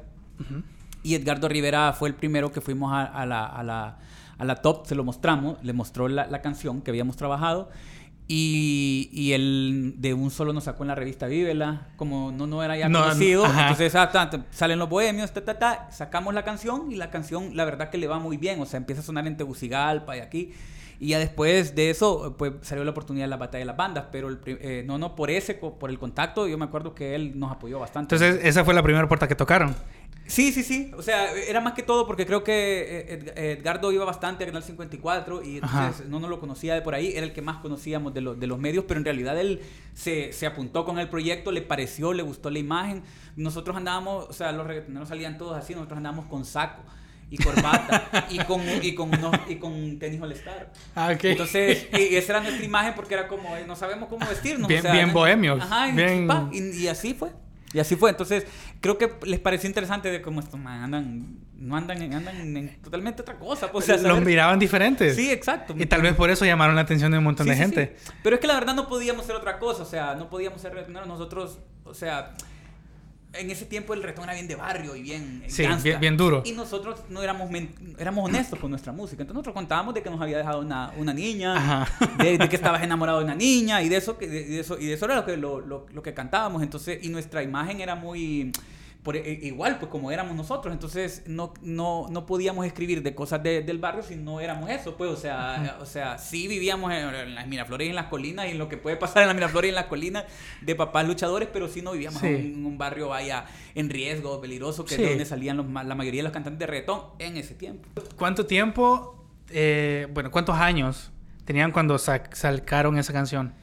Y 1.03 1.15
Edgardo 1.15 1.47
Rivera 1.49 1.91
fue 1.93 2.09
el 2.09 2.13
primero 2.15 2.51
que 2.51 2.61
fuimos 2.61 2.93
a, 2.93 3.05
a 3.05 3.25
la, 3.25 3.43
a, 3.47 3.63
la, 3.63 3.97
a 4.41 4.45
la 4.45 4.55
top, 4.55 4.87
se 4.87 4.95
lo 4.95 5.03
mostramos, 5.03 5.57
le 5.63 5.71
mostró 5.73 6.07
la, 6.07 6.25
la 6.27 6.41
canción 6.41 6.81
que 6.81 6.91
habíamos 6.91 7.15
trabajado. 7.15 7.69
Y, 8.27 9.09
y 9.11 9.33
él 9.33 9.95
de 9.97 10.13
un 10.13 10.31
solo 10.31 10.53
nos 10.53 10.63
sacó 10.63 10.83
en 10.83 10.87
la 10.87 10.95
revista 10.95 11.27
Vívela, 11.27 11.89
como 11.97 12.31
no, 12.31 12.47
no 12.47 12.63
era 12.63 12.77
ya 12.77 12.87
No, 12.87 13.01
conocido. 13.01 13.45
ajá. 13.45 13.61
Entonces 13.63 13.93
ah, 13.95 14.29
salen 14.51 14.79
los 14.79 14.87
bohemios, 14.89 15.31
ta, 15.33 15.43
ta, 15.43 15.59
ta, 15.59 15.87
sacamos 15.91 16.33
la 16.33 16.43
canción 16.43 16.91
y 16.91 16.95
la 16.95 17.09
canción, 17.09 17.57
la 17.57 17.65
verdad 17.65 17.89
que 17.89 17.97
le 17.97 18.07
va 18.07 18.19
muy 18.19 18.37
bien. 18.37 18.61
O 18.61 18.65
sea, 18.65 18.77
empieza 18.77 19.01
a 19.01 19.03
sonar 19.05 19.27
en 19.27 19.35
Tegucigalpa 19.37 20.15
y 20.15 20.21
aquí. 20.21 20.53
Y 20.99 21.09
ya 21.09 21.19
después 21.19 21.75
de 21.75 21.89
eso, 21.89 22.35
pues 22.37 22.53
salió 22.61 22.83
la 22.85 22.91
oportunidad 22.91 23.25
de 23.25 23.29
la 23.29 23.37
batalla 23.37 23.59
de 23.59 23.65
las 23.65 23.75
bandas. 23.75 24.05
Pero 24.11 24.29
el 24.29 24.39
eh, 24.45 24.83
no, 24.85 24.97
no, 24.97 25.15
por 25.15 25.29
ese, 25.29 25.55
por 25.55 25.89
el 25.89 25.99
contacto, 25.99 26.47
yo 26.47 26.57
me 26.57 26.65
acuerdo 26.65 26.93
que 26.95 27.15
él 27.15 27.37
nos 27.39 27.51
apoyó 27.51 27.79
bastante. 27.79 28.15
Entonces, 28.15 28.45
esa 28.45 28.63
fue 28.63 28.73
la 28.73 28.83
primera 28.83 29.07
puerta 29.07 29.27
que 29.27 29.35
tocaron. 29.35 29.75
Sí, 30.31 30.51
sí, 30.53 30.63
sí. 30.63 30.91
O 30.97 31.01
sea, 31.01 31.31
era 31.33 31.59
más 31.59 31.73
que 31.73 31.83
todo 31.83 32.07
porque 32.07 32.25
creo 32.25 32.41
que 32.43 32.53
eh, 32.53 33.13
Ed- 33.13 33.37
Edgardo 33.59 33.91
iba 33.91 34.05
bastante 34.05 34.43
a 34.43 34.47
Canal 34.47 34.63
54 34.63 35.43
y 35.43 35.59
Ajá. 35.61 35.87
entonces 35.87 36.07
no 36.07 36.19
nos 36.21 36.29
lo 36.29 36.39
conocía 36.39 36.73
de 36.73 36.81
por 36.81 36.95
ahí. 36.95 37.11
Era 37.15 37.25
el 37.25 37.33
que 37.33 37.41
más 37.41 37.57
conocíamos 37.57 38.13
de, 38.13 38.21
los 38.21 38.39
de 38.39 38.47
los 38.47 38.57
medios, 38.57 38.85
pero 38.87 38.97
en 38.99 39.05
realidad 39.05 39.37
él 39.39 39.59
se, 39.93 40.31
se 40.31 40.45
apuntó 40.45 40.85
con 40.85 40.99
el 40.99 41.09
proyecto, 41.09 41.51
le 41.51 41.61
pareció, 41.61 42.13
le 42.13 42.23
gustó 42.23 42.49
la 42.49 42.59
imagen. 42.59 43.03
Nosotros 43.35 43.75
andábamos, 43.75 44.25
o 44.29 44.33
sea, 44.33 44.51
los 44.53 44.65
reggaetoneros 44.65 45.09
salían 45.09 45.37
todos 45.37 45.57
así, 45.57 45.73
nosotros 45.75 45.97
andábamos 45.97 46.27
con 46.27 46.45
saco 46.45 46.81
y 47.29 47.37
corbata 47.37 48.27
y 48.29 48.39
con 48.39 48.61
y 48.81 48.93
con 48.95 49.09
unos- 49.13 49.35
y 49.49 49.55
con 49.55 49.99
tenis 49.99 50.21
all 50.21 50.31
star. 50.33 50.71
Ah, 50.95 51.11
ok. 51.15 51.23
Entonces, 51.25 51.87
y 51.93 52.15
esa 52.15 52.33
era 52.33 52.41
nuestra 52.41 52.65
imagen 52.65 52.93
porque 52.95 53.13
era 53.15 53.27
como, 53.27 53.55
eh, 53.57 53.63
no 53.67 53.75
sabemos 53.75 54.07
cómo 54.09 54.25
vestirnos. 54.27 54.67
Bien- 54.67 54.79
o 54.79 54.83
sea, 54.83 54.91
bien 54.93 55.07
¿no? 55.07 55.13
bohemios, 55.13 55.61
Ajá, 55.61 55.87
bien- 55.91 56.29
y- 56.51 56.83
y 56.83 56.87
así 56.87 57.13
fue. 57.13 57.31
Y 57.73 57.79
así 57.79 57.95
fue. 57.95 58.09
Entonces, 58.09 58.45
creo 58.81 58.97
que 58.97 59.09
les 59.23 59.39
pareció 59.39 59.67
interesante 59.67 60.11
de 60.11 60.21
cómo 60.21 60.39
estos 60.41 60.59
man 60.59 60.83
andan, 60.83 61.37
no 61.55 61.75
andan, 61.77 62.01
en- 62.01 62.13
andan 62.13 62.35
en 62.57 62.81
totalmente 62.81 63.21
otra 63.21 63.37
cosa. 63.39 63.71
pues, 63.71 63.89
O 63.89 63.97
sea, 63.97 64.07
Los 64.07 64.21
miraban 64.21 64.59
diferentes. 64.59 65.15
Sí, 65.15 65.31
exacto. 65.31 65.73
Y 65.77 65.85
tal 65.85 66.01
vez 66.01 66.13
por 66.15 66.29
eso 66.29 66.43
llamaron 66.45 66.75
la 66.75 66.81
atención 66.81 67.11
de 67.11 67.17
un 67.19 67.23
montón 67.23 67.45
Sí, 67.45 67.49
de 67.51 67.55
sí, 67.55 67.61
gente. 67.61 67.95
sí. 67.97 68.11
Pero 68.23 68.35
es 68.35 68.41
que 68.41 68.47
la 68.47 68.55
verdad 68.55 68.75
no 68.75 68.87
podíamos 68.89 69.23
hacer 69.23 69.35
otra 69.35 69.57
cosa, 69.59 69.83
o 69.83 69.85
sea, 69.85 70.15
no 70.15 70.29
podíamos 70.29 70.61
ser 70.61 70.71
reggaetoneros 70.71 71.07
nosotros, 71.07 71.59
o 71.85 71.93
sea, 71.93 72.33
en 73.33 73.49
ese 73.49 73.65
tiempo 73.65 73.93
el 73.93 74.01
reggaetón 74.01 74.25
era 74.25 74.33
bien 74.33 74.47
de 74.47 74.55
barrio 74.55 74.95
y 74.95 75.01
bien 75.03 75.43
Sí, 75.47 75.65
bien- 75.83 75.99
bien 75.99 76.17
duro. 76.17 76.43
Y 76.45 76.51
nosotros 76.51 76.99
no 77.09 77.21
éramos 77.23 77.49
éramos 77.97 78.25
honestos 78.25 78.59
con 78.59 78.69
nuestra 78.69 78.91
música. 78.91 79.21
Entonces 79.23 79.35
nosotros 79.35 79.53
contábamos 79.55 79.93
de 79.93 80.03
que 80.03 80.09
nos 80.09 80.21
había 80.21 80.37
dejado 80.37 80.59
una, 80.59 80.91
una 80.97 81.13
niña, 81.13 81.87
de, 82.17 82.37
de 82.37 82.49
que 82.49 82.55
estabas 82.55 82.83
enamorado 82.83 83.19
de 83.19 83.25
una 83.25 83.35
niña 83.35 83.81
y 83.81 83.89
de 83.89 83.97
eso 83.97 84.17
que 84.17 84.27
de, 84.27 84.43
de 84.45 84.59
eso 84.59 84.77
y 84.77 84.85
de 84.87 84.93
eso 84.93 85.05
era 85.05 85.15
lo 85.15 85.25
que 85.25 85.37
lo, 85.37 85.61
lo- 85.61 85.85
lo 85.93 86.03
que 86.03 86.13
cantábamos. 86.13 86.61
Entonces, 86.61 86.99
y 87.03 87.09
nuestra 87.09 87.41
imagen 87.41 87.79
era 87.79 87.95
muy 87.95 88.51
por, 89.03 89.15
e- 89.15 89.39
igual, 89.43 89.79
pues 89.79 89.89
como 89.91 90.11
éramos 90.11 90.35
nosotros, 90.35 90.71
entonces 90.73 91.23
no, 91.25 91.53
no, 91.63 92.07
no 92.11 92.25
podíamos 92.27 92.65
escribir 92.67 93.01
de 93.01 93.15
cosas 93.15 93.41
de- 93.41 93.61
del 93.63 93.79
barrio 93.79 94.03
si 94.03 94.15
no 94.15 94.39
éramos 94.39 94.69
eso, 94.69 94.95
pues, 94.95 95.09
o 95.09 95.15
sea, 95.15 95.77
o 95.81 95.85
sea, 95.87 96.17
sí 96.19 96.47
vivíamos 96.47 96.91
en, 96.93 97.13
en 97.13 97.33
las 97.35 97.47
Miraflores 97.47 97.87
y 97.87 97.89
en 97.89 97.95
las 97.95 98.05
colinas 98.07 98.47
y 98.47 98.51
en 98.51 98.59
lo 98.59 98.69
que 98.69 98.77
puede 98.77 98.97
pasar 98.97 99.23
en 99.23 99.27
las 99.29 99.35
Miraflores 99.35 99.67
y 99.67 99.69
en 99.69 99.75
las 99.75 99.85
colinas 99.85 100.25
de 100.61 100.75
papás 100.75 101.07
luchadores, 101.07 101.49
pero 101.51 101.67
sí 101.67 101.81
no 101.81 101.93
vivíamos 101.93 102.21
Sí. 102.21 102.27
en 102.27 102.57
un, 102.59 102.65
un 102.67 102.77
barrio 102.77 103.09
vaya 103.09 103.45
en 103.73 103.89
riesgo, 103.89 104.39
peligroso, 104.39 104.85
que 104.85 104.95
Sí. 104.95 105.03
es 105.03 105.09
donde 105.09 105.25
salían 105.25 105.57
los 105.57 105.65
la 105.67 105.95
mayoría 105.95 106.19
de 106.19 106.23
los 106.25 106.31
cantantes 106.33 106.59
de 106.59 106.67
reggaetón 106.67 107.01
en 107.17 107.37
ese 107.37 107.55
tiempo. 107.55 107.89
¿Cuánto 108.17 108.45
tiempo, 108.45 109.25
eh, 109.49 110.07
bueno, 110.13 110.29
cuántos 110.29 110.55
años 110.57 111.11
tenían 111.45 111.71
cuando 111.71 111.95
sac- 111.95 112.33
sacaron 112.33 112.97
esa 112.99 113.13
canción? 113.13 113.53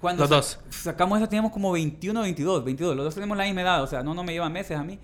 Cuando 0.00 0.22
Los 0.24 0.30
dos. 0.30 0.58
Sacamos 0.70 1.18
eso 1.18 1.28
teníamos 1.28 1.52
como 1.52 1.72
21, 1.72 2.20
22, 2.22 2.64
22. 2.64 2.96
Los 2.96 3.04
dos 3.06 3.14
tenemos 3.14 3.36
la 3.36 3.44
misma 3.44 3.62
edad, 3.62 3.82
o 3.82 3.86
sea, 3.86 4.02
no, 4.02 4.14
no 4.14 4.22
me 4.24 4.32
lleva 4.32 4.48
meses 4.48 4.76
a 4.78 4.82
mí. 4.84 4.98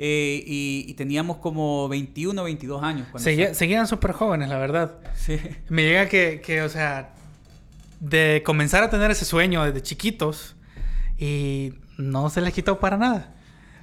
Eh, 0.00 0.42
y, 0.46 0.84
y 0.88 0.94
teníamos 0.94 1.38
como 1.38 1.88
21, 1.88 2.44
22 2.44 2.82
años. 2.82 3.06
cuando 3.10 3.24
Seguía- 3.24 3.52
seguían 3.54 3.86
súper 3.86 4.12
jóvenes, 4.12 4.48
la 4.48 4.58
verdad. 4.58 4.94
Sí. 5.16 5.38
Me 5.68 5.82
llega 5.82 6.08
que, 6.08 6.40
que, 6.44 6.62
o 6.62 6.68
sea, 6.68 7.14
de 8.00 8.42
comenzar 8.46 8.82
a 8.84 8.90
tener 8.90 9.10
ese 9.10 9.24
sueño 9.24 9.64
desde 9.64 9.82
chiquitos 9.82 10.54
y 11.18 11.74
no 11.96 12.30
se 12.30 12.40
les 12.40 12.54
quitó 12.54 12.78
para 12.78 12.96
nada. 12.96 13.34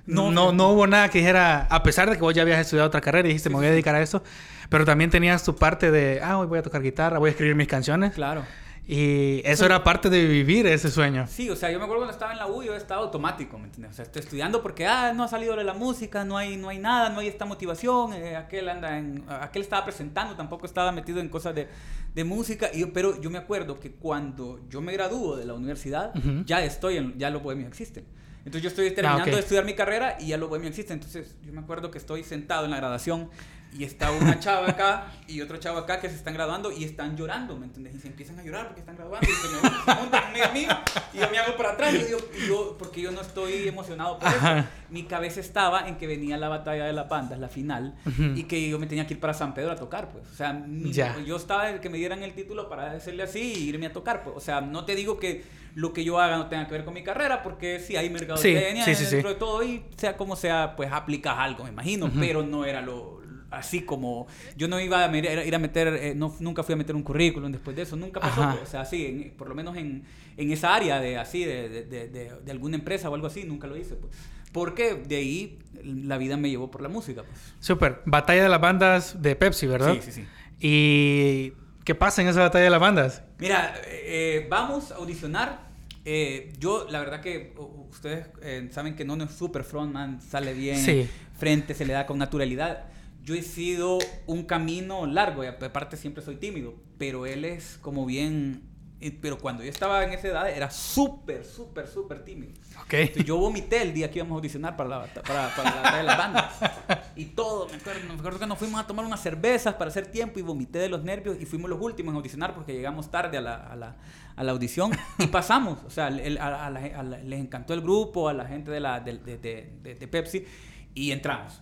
No, 0.05 0.31
No, 0.31 0.45
no, 0.47 0.51
no 0.53 0.69
hubo 0.71 0.87
nada 0.87 1.09
que 1.09 1.17
dijera, 1.19 1.63
a 1.69 1.83
pesar 1.83 2.09
de 2.09 2.15
que 2.15 2.21
vos 2.21 2.33
ya 2.33 2.43
habías 2.43 2.59
estudiado 2.59 2.87
otra 2.87 3.01
carrera 3.01 3.27
y 3.27 3.31
dijiste, 3.31 3.49
me 3.49 3.55
voy 3.55 3.65
a 3.65 3.71
dedicar 3.71 3.95
a 3.95 4.01
eso, 4.01 4.23
pero 4.69 4.85
también 4.85 5.09
tenías 5.09 5.43
tu 5.43 5.55
parte 5.55 5.89
de, 5.91 6.21
ah, 6.23 6.37
hoy 6.37 6.47
voy 6.47 6.59
a 6.59 6.61
tocar 6.63 6.81
guitarra, 6.81 7.17
voy 7.17 7.29
a 7.29 7.31
escribir 7.31 7.55
mis 7.55 7.67
canciones. 7.67 8.13
Claro. 8.13 8.43
Y 8.87 9.41
eso 9.45 9.65
era 9.65 9.83
parte 9.83 10.11
de 10.11 10.25
vivir 10.25 10.67
ese 10.67 10.91
sueño. 10.91 11.25
Sí, 11.27 11.49
o 11.49 11.55
sea, 11.55 11.71
yo 11.71 11.79
me 11.79 11.85
acuerdo 11.85 12.01
cuando 12.03 12.13
estaba 12.13 12.33
en 12.33 12.37
la 12.37 12.45
U, 12.47 12.61
yo 12.61 12.75
estaba 12.75 13.01
automático, 13.01 13.57
¿me 13.57 13.65
entiendes? 13.65 13.93
O 13.93 13.95
sea, 13.95 14.05
estoy 14.05 14.21
estudiando 14.21 14.61
porque, 14.61 14.85
ah, 14.85 15.11
no 15.13 15.23
ha 15.23 15.27
salido 15.27 15.55
de 15.55 15.63
la 15.63 15.73
música, 15.73 16.23
no 16.23 16.37
hay, 16.37 16.55
no 16.57 16.69
hay 16.69 16.77
nada, 16.77 17.09
no 17.09 17.19
hay 17.19 17.27
esta 17.27 17.45
motivación, 17.45 18.13
eh, 18.13 18.35
aquel 18.35 18.69
anda 18.69 18.97
en, 18.99 19.23
aquel 19.27 19.63
estaba 19.63 19.83
presentando, 19.85 20.35
tampoco 20.35 20.67
estaba 20.67 20.91
metido 20.91 21.19
en 21.19 21.29
cosas 21.29 21.55
de, 21.55 21.67
de 22.13 22.23
música, 22.23 22.69
y 22.73 22.81
yo, 22.81 22.93
pero 22.93 23.19
yo 23.19 23.31
me 23.31 23.39
acuerdo 23.39 23.79
que 23.79 23.91
cuando 23.93 24.59
yo 24.69 24.81
me 24.81 24.93
gradúo 24.93 25.35
de 25.35 25.45
la 25.45 25.55
universidad, 25.55 26.15
Ujú. 26.15 26.43
ya 26.45 26.63
estoy 26.63 26.97
en, 26.97 27.17
ya 27.17 27.31
los 27.31 27.41
bohemios 27.41 27.67
existen. 27.69 28.05
Entonces 28.45 28.61
yo 28.61 28.69
estoy 28.69 28.91
terminando 28.91 29.23
Ah, 29.23 29.27
ok. 29.29 29.33
de 29.33 29.39
estudiar 29.39 29.65
mi 29.65 29.73
carrera 29.73 30.17
y 30.19 30.27
ya 30.27 30.37
los 30.37 30.47
bohemios 30.47 30.69
existen. 30.69 30.97
Entonces 30.97 31.35
yo 31.41 31.51
me 31.51 31.61
acuerdo 31.61 31.89
que 31.89 31.97
estoy 31.97 32.23
sentado 32.23 32.65
en 32.65 32.69
la 32.71 32.77
graduación 32.77 33.31
y 33.77 33.83
está 33.83 34.11
una 34.11 34.39
chava 34.39 34.69
acá 34.69 35.07
y 35.27 35.41
otro 35.41 35.57
chavo 35.57 35.79
acá 35.79 35.99
que 35.99 36.07
se 36.09 36.15
están 36.15 36.33
graduando 36.33 36.71
y 36.71 36.83
están 36.85 37.17
llorando, 37.17 37.57
¿me 37.57 37.65
entiendes? 37.65 37.95
Y 37.95 37.99
se 37.99 38.07
empiezan 38.07 38.39
a 38.39 38.43
llorar 38.43 38.67
porque 38.67 38.79
están 38.79 38.95
graduando 38.95 39.27
y 39.27 39.33
se 39.33 39.47
me 39.47 39.69
se 39.69 39.99
montan 40.01 40.23
conmigo 40.23 40.45
a 40.45 40.51
mí 40.51 40.67
y 41.13 41.17
yo 41.19 41.29
me 41.29 41.37
hago 41.39 41.57
para 41.57 41.71
atrás 41.71 41.93
y 41.93 42.09
yo, 42.11 42.17
y 42.41 42.47
yo- 42.47 42.75
porque 42.79 43.01
yo 43.01 43.11
no 43.11 43.21
estoy 43.21 43.67
emocionado 43.67 44.17
por 44.19 44.29
eso. 44.29 44.63
Mi 44.89 45.03
cabeza 45.03 45.39
estaba 45.39 45.87
en 45.89 45.97
que 45.97 46.07
venía 46.07 46.37
la 46.37 46.47
batalla 46.47 46.85
de 46.85 46.93
las 46.93 47.09
bandas, 47.09 47.37
la 47.39 47.49
final, 47.49 47.95
y 48.35 48.43
que 48.43 48.69
yo 48.69 48.79
me 48.79 48.87
tenía 48.87 49.05
que 49.07 49.15
ir 49.15 49.19
para 49.19 49.33
San 49.33 49.53
Pedro 49.53 49.71
a 49.71 49.75
tocar, 49.75 50.09
pues. 50.09 50.25
O 50.31 50.35
sea, 50.35 50.53
mi- 50.53 50.91
yo 51.25 51.35
estaba 51.35 51.69
en 51.69 51.79
que 51.79 51.89
me 51.89 51.97
dieran 51.97 52.23
el 52.23 52.33
título 52.33 52.69
para 52.69 52.93
decirle 52.93 53.23
así 53.23 53.53
y 53.55 53.69
irme 53.69 53.87
a 53.87 53.93
tocar, 53.93 54.23
pues. 54.23 54.35
O 54.37 54.39
sea, 54.39 54.61
no 54.61 54.85
te 54.85 54.95
digo 54.95 55.19
que 55.19 55.43
lo 55.73 55.91
que 55.91 56.05
yo 56.05 56.19
haga 56.21 56.37
no 56.37 56.47
tenga 56.47 56.65
que 56.67 56.71
ver 56.71 56.85
con 56.85 56.93
mi 56.93 57.03
carrera, 57.03 57.43
porque 57.43 57.79
sí 57.81 57.97
hay 57.97 58.09
mercadotecnia 58.09 58.85
sí, 58.85 58.95
sí, 58.95 59.03
dentro 59.05 59.29
sí. 59.29 59.33
de 59.33 59.39
todo 59.39 59.63
y 59.63 59.83
sea 59.97 60.15
como 60.15 60.37
sea, 60.37 60.75
pues 60.77 60.89
aplicas 60.91 61.35
algo, 61.37 61.65
me 61.65 61.71
imagino, 61.71 62.09
pero 62.17 62.43
no 62.43 62.63
era 62.63 62.79
lo 62.81 63.24
así 63.57 63.81
como 63.81 64.27
yo 64.57 64.67
no 64.67 64.79
iba 64.79 65.03
a 65.05 65.17
ir 65.17 65.55
a 65.55 65.59
meter 65.59 65.87
eh, 65.87 66.13
no, 66.15 66.35
nunca 66.39 66.61
fui 66.63 66.73
a 66.73 66.75
meter 66.75 66.95
un 66.95 67.03
currículum 67.03 67.51
después 67.51 67.75
de 67.75 67.83
eso 67.83 67.95
nunca 67.95 68.19
pasó 68.19 68.41
Ajá. 68.43 68.51
pues. 68.57 68.63
o 68.67 68.71
sea 68.71 68.85
sí 68.85 69.05
en- 69.05 69.31
por 69.37 69.47
lo 69.49 69.55
menos 69.55 69.75
en, 69.77 70.03
en 70.37 70.51
esa 70.51 70.75
área 70.75 70.99
de 70.99 71.17
así 71.17 71.43
de, 71.45 71.69
de, 71.69 71.83
de- 72.09 72.31
de- 72.43 72.51
alguna 72.51 72.75
empresa 72.75 73.09
o 73.09 73.15
algo 73.15 73.27
así 73.27 73.43
nunca 73.43 73.67
lo 73.67 73.77
hice 73.77 73.95
pues 73.95 74.13
porque 74.51 74.95
de 74.95 75.15
ahí 75.17 75.59
la 75.83 76.17
vida 76.17 76.37
me 76.37 76.49
llevó 76.49 76.71
por 76.71 76.81
la 76.81 76.89
música 76.89 77.23
pues 77.23 77.39
Súper. 77.59 78.01
Batalla 78.05 78.43
de 78.43 78.49
las 78.49 78.61
bandas 78.61 79.21
de 79.21 79.35
Pepsi, 79.35 79.67
¿verdad? 79.67 79.95
sí 79.95 80.11
sí 80.11 80.11
sí 80.11 80.25
¿Y 80.59 81.53
qué 81.83 81.95
pasa 81.95 82.21
en 82.21 82.27
esa 82.29 82.39
batalla 82.41 82.63
de 82.63 82.69
las 82.69 82.79
bandas? 82.79 83.21
Mira, 83.39 83.75
eh, 83.87 84.47
vamos 84.49 84.91
a 84.91 84.95
audicionar. 84.95 85.65
Eh, 86.05 86.53
yo, 86.59 86.87
la 86.89 86.99
verdad 86.99 87.19
que 87.21 87.53
ustedes 87.91 88.27
eh, 88.41 88.67
saben 88.71 88.95
que 88.95 89.03
no 89.05 89.15
es 89.21 89.31
super 89.31 89.63
frontman, 89.63 90.21
sale 90.21 90.53
bien, 90.53 90.77
Sí. 90.77 91.07
frente, 91.37 91.73
se 91.73 91.85
le 91.85 91.93
da 91.93 92.05
con 92.05 92.17
naturalidad. 92.17 92.85
Yo 93.25 93.33
he 93.35 93.41
sido 93.41 93.97
un 94.27 94.43
camino 94.43 95.05
largo 95.07 95.43
y 95.43 95.47
aparte 95.47 95.97
siempre 95.97 96.23
soy 96.23 96.35
tímido, 96.37 96.75
pero 96.99 97.25
él 97.25 97.43
es 97.43 97.77
como 97.81 98.05
bien... 98.05 98.61
eh, 99.01 99.17
Pero 99.19 99.39
cuando 99.39 99.63
yo 99.63 99.69
estaba 99.71 100.03
en 100.03 100.11
esa 100.13 100.27
edad 100.27 100.49
era 100.49 100.69
súper, 100.69 101.43
súper, 101.43 101.87
súper 101.87 102.23
tímido. 102.23 102.53
Ok. 102.83 102.93
Entonces, 102.93 103.25
yo 103.25 103.37
vomité 103.37 103.81
el 103.81 103.93
día 103.93 104.11
que 104.11 104.19
íbamos 104.19 104.33
a 104.33 104.37
audicionar 104.37 104.77
para 104.77 104.89
la, 104.89 105.05
para, 105.23 105.49
para 105.55 105.81
la 105.91 105.97
de 105.97 106.03
las 106.03 106.17
bandas. 106.19 106.53
y 107.15 107.25
todo. 107.25 107.67
Me 107.69 107.77
acuerdo, 107.77 107.99
me 108.07 108.13
acuerdo 108.13 108.37
que 108.39 108.45
nos 108.45 108.59
fuimos 108.59 108.79
a 108.79 108.85
tomar 108.85 109.03
unas 109.05 109.21
cervezas 109.23 109.73
para 109.73 109.89
hacer 109.89 110.05
tiempo 110.11 110.37
y 110.37 110.43
vomité 110.43 110.77
de 110.77 110.89
los 110.89 111.03
nervios 111.03 111.35
y 111.41 111.45
fuimos 111.47 111.67
los 111.69 111.81
últimos 111.81 112.11
en 112.11 112.17
audicionar 112.17 112.53
porque 112.53 112.73
llegamos 112.73 113.09
tarde 113.09 113.39
a 113.39 113.41
la, 113.41 113.55
a 113.55 113.75
la, 113.75 113.95
a 114.35 114.43
la 114.43 114.51
audición 114.51 114.91
y 115.17 115.25
pasamos. 115.27 115.79
O 115.87 115.89
sea, 115.89 116.09
el- 116.09 116.37
a- 116.37 116.69
les 116.69 117.39
encantó 117.39 117.73
el 117.73 117.81
grupo, 117.81 118.29
a 118.29 118.33
la 118.33 118.45
gente 118.45 118.69
de, 118.69 118.79
la, 118.81 118.99
de- 118.99 119.17
de- 119.17 119.95
de 119.95 120.07
Pepsi 120.07 120.45
y 120.93 121.09
entramos. 121.11 121.59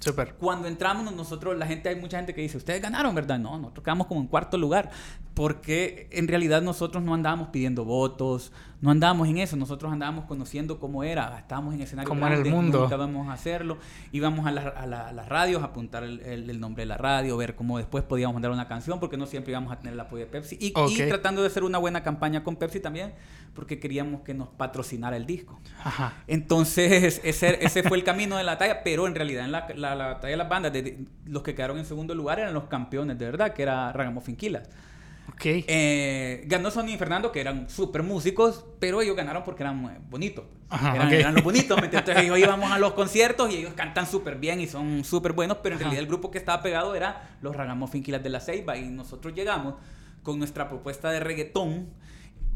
Súper. 0.00 0.34
Cuando 0.34 0.68
entramos 0.68 1.12
nosotros, 1.14 1.56
la 1.56 1.66
gente, 1.66 1.88
hay 1.88 1.96
mucha 1.96 2.18
gente 2.18 2.34
que 2.34 2.40
dice, 2.40 2.56
ustedes 2.56 2.80
ganaron, 2.80 3.14
¿verdad? 3.14 3.38
No, 3.38 3.58
nosotros 3.58 3.84
quedamos 3.84 4.06
como 4.06 4.20
en 4.20 4.26
cuarto 4.26 4.56
lugar, 4.56 4.90
porque 5.36 6.08
en 6.12 6.28
realidad 6.28 6.62
nosotros 6.62 7.04
no 7.04 7.12
andábamos 7.12 7.48
pidiendo 7.48 7.84
votos, 7.84 8.52
no 8.80 8.90
andábamos 8.90 9.28
en 9.28 9.36
eso, 9.36 9.54
nosotros 9.54 9.92
andábamos 9.92 10.24
conociendo 10.24 10.80
cómo 10.80 11.04
era, 11.04 11.38
estábamos 11.38 11.74
en 11.74 11.82
escenario 11.82 12.08
Cómo 12.08 12.26
era 12.26 12.36
el 12.36 12.46
mundo. 12.46 12.88
a 12.90 13.32
hacerlo, 13.34 13.76
íbamos 14.12 14.46
a, 14.46 14.50
la- 14.50 14.68
a 14.68 14.86
la- 14.86 15.08
a 15.08 15.12
las 15.12 15.28
radios 15.28 15.60
a 15.60 15.66
apuntar 15.66 16.04
el, 16.04 16.20
el- 16.20 16.48
el 16.48 16.58
nombre 16.58 16.84
de 16.84 16.86
la 16.86 16.96
radio, 16.96 17.36
ver 17.36 17.54
cómo 17.54 17.76
después 17.76 18.02
podíamos 18.02 18.32
mandar 18.32 18.50
una 18.50 18.66
canción, 18.66 18.98
porque 18.98 19.18
no 19.18 19.26
siempre 19.26 19.52
íbamos 19.52 19.70
a 19.72 19.76
tener 19.76 19.92
el 19.92 20.00
apoyo 20.00 20.24
de 20.24 20.30
Pepsi, 20.30 20.56
y, 20.58 20.68
y 20.68 20.72
Ok. 20.74 21.06
tratando 21.08 21.42
de 21.42 21.48
hacer 21.48 21.64
una 21.64 21.76
buena 21.76 22.02
campaña 22.02 22.42
con 22.42 22.56
Pepsi 22.56 22.80
también, 22.80 23.12
porque 23.54 23.78
queríamos 23.78 24.22
que 24.22 24.32
nos 24.32 24.48
patrocinara 24.48 25.18
el 25.18 25.26
disco. 25.26 25.60
Ajá. 25.84 26.14
Entonces, 26.28 27.20
ese, 27.24 27.62
ese 27.62 27.82
fue 27.82 27.98
el 27.98 28.04
camino 28.04 28.38
de 28.38 28.44
la 28.44 28.56
talla, 28.56 28.82
pero 28.82 29.06
en 29.06 29.14
realidad 29.14 29.44
en 29.44 29.52
la, 29.52 29.66
la, 29.76 29.94
batalla 29.96 30.30
de 30.30 30.36
las 30.38 30.48
bandas, 30.48 30.72
de- 30.72 30.82
de- 30.82 31.04
los 31.26 31.42
que 31.42 31.54
quedaron 31.54 31.76
en 31.76 31.84
segundo 31.84 32.14
lugar 32.14 32.38
eran 32.38 32.54
los 32.54 32.64
campeones, 32.64 33.18
de 33.18 33.26
verdad, 33.26 33.52
que 33.52 33.62
era 33.62 33.92
Ragamuffin 33.92 34.34
Killers. 34.36 34.66
Ok. 35.32 35.42
Eh, 35.44 36.44
ganó 36.46 36.70
Sony 36.70 36.90
y 36.94 36.96
Fernando, 36.96 37.32
que 37.32 37.40
eran 37.40 37.68
súper 37.68 38.02
músicos, 38.02 38.64
pero 38.80 39.02
ellos 39.02 39.16
ganaron 39.16 39.44
porque 39.44 39.62
eran 39.62 39.76
muy 39.76 39.92
bonitos. 40.08 40.44
Ajá, 40.68 41.10
eran, 41.12 41.34
los 41.34 41.44
bonitos. 41.44 41.78
Entonces 41.82 42.16
ellos 42.18 42.38
íbamos 42.38 42.70
a 42.72 42.78
los 42.78 42.92
conciertos 42.94 43.52
y 43.52 43.56
ellos 43.56 43.74
cantan 43.74 44.06
súper 44.06 44.36
bien 44.36 44.60
y 44.60 44.66
son 44.66 45.04
súper 45.04 45.32
buenos, 45.32 45.58
pero 45.62 45.74
en 45.74 45.80
Ajá. 45.82 45.84
realidad 45.90 46.02
el 46.02 46.08
grupo 46.08 46.30
que 46.30 46.38
estaba 46.38 46.62
pegado 46.62 46.94
era 46.94 47.36
los 47.42 47.54
Ragamuffin 47.54 48.02
Killers 48.02 48.24
de 48.24 48.30
la 48.30 48.40
Ceiba 48.40 48.76
y 48.76 48.88
nosotros 48.88 49.34
llegamos 49.34 49.74
con 50.22 50.38
nuestra 50.38 50.68
propuesta 50.68 51.10
de 51.10 51.20
reggaetón 51.20 51.88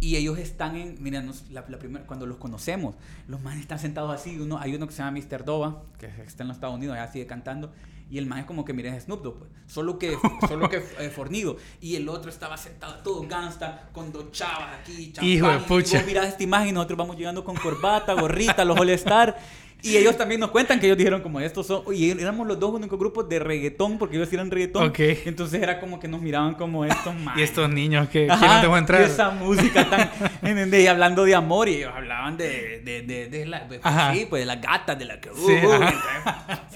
y 0.00 0.16
ellos 0.16 0.38
están 0.38 0.76
en, 0.76 0.96
mira, 1.00 1.20
nos- 1.20 1.50
la, 1.50 1.64
la 1.68 1.78
cuando 2.06 2.26
los 2.26 2.38
conocemos, 2.38 2.94
los 3.28 3.40
manes 3.42 3.60
están 3.60 3.78
sentados 3.78 4.10
así, 4.12 4.38
uno, 4.40 4.58
hay 4.58 4.74
uno 4.74 4.86
que 4.86 4.92
se 4.94 5.02
llama 5.02 5.18
Mr. 5.20 5.44
Dova, 5.44 5.82
que 5.98 6.06
está 6.26 6.42
en 6.42 6.48
los 6.48 6.56
Estados 6.56 6.74
Unidos, 6.76 6.96
allá 6.96 7.12
sigue 7.12 7.26
cantando, 7.26 7.70
y 8.10 8.18
el 8.18 8.26
man 8.26 8.40
es 8.40 8.44
como 8.44 8.64
que, 8.64 8.72
mira, 8.72 8.94
es 8.94 9.04
Snoop 9.04 9.22
Dogg, 9.22 9.38
pues, 9.38 9.50
solo 9.66 9.98
que, 9.98 10.16
solo 10.48 10.68
que 10.68 10.78
eh, 10.98 11.10
fornido, 11.10 11.56
y 11.80 11.94
el 11.96 12.08
otro 12.08 12.30
estaba 12.30 12.56
sentado 12.56 12.94
todo 13.02 13.26
gangsta, 13.28 13.88
con 13.92 14.12
dos 14.12 14.32
chavas 14.32 14.80
aquí, 14.80 15.12
champán, 15.12 15.28
Hijo 15.28 15.48
de 15.48 15.56
y 15.56 15.60
pucha. 15.60 15.98
vos 15.98 16.06
mirás 16.06 16.26
esta 16.26 16.42
imagen 16.42 16.68
y 16.68 16.72
nosotros 16.72 16.98
vamos 16.98 17.16
llegando 17.16 17.44
con 17.44 17.56
corbata, 17.56 18.14
gorrita, 18.14 18.64
los 18.64 18.78
All 18.78 18.90
Star, 18.90 19.38
y 19.82 19.96
ellos 19.96 20.16
también 20.16 20.40
nos 20.40 20.50
cuentan 20.50 20.78
que 20.80 20.86
ellos 20.86 20.98
dijeron 20.98 21.20
como 21.22 21.40
estos 21.40 21.66
son, 21.66 21.82
y 21.94 22.10
éramos 22.10 22.46
los 22.46 22.58
dos 22.58 22.72
únicos 22.74 22.98
grupos 22.98 23.28
de 23.28 23.38
reggaetón, 23.38 23.98
porque 23.98 24.16
ellos 24.16 24.32
eran 24.32 24.50
reggaetón, 24.50 24.88
Ok. 24.88 24.98
entonces 25.26 25.62
era 25.62 25.80
como 25.80 25.98
que 26.00 26.08
nos 26.08 26.20
miraban 26.20 26.54
como 26.54 26.84
estos 26.84 27.14
Y 27.20 27.22
manes. 27.24 27.44
estos 27.50 27.68
niños 27.70 28.08
que 28.08 28.30
Ajá, 28.30 28.38
quieren 28.40 28.60
dejó 28.62 28.76
entrar. 28.78 29.00
Y 29.00 29.04
esa 29.04 29.30
música 29.30 29.88
tan. 29.88 30.10
¿entendés? 30.42 30.84
Y 30.84 30.86
hablando 30.86 31.24
de 31.24 31.34
amor, 31.34 31.68
y 31.68 31.76
ellos 31.76 31.92
hablaban 31.94 32.36
de. 32.36 32.80
de, 32.84 33.02
de, 33.02 33.28
de 33.28 33.46
la, 33.46 33.66
Ajá. 33.82 34.14
sí, 34.14 34.26
pues 34.28 34.42
de 34.42 34.46
las 34.46 34.60
gatas, 34.60 34.98
de 34.98 35.04
la 35.04 35.20
que. 35.20 35.30
uh, 35.30 35.34
Sí, 35.36 35.52
uh, 35.52 35.72
entonces, 35.72 35.94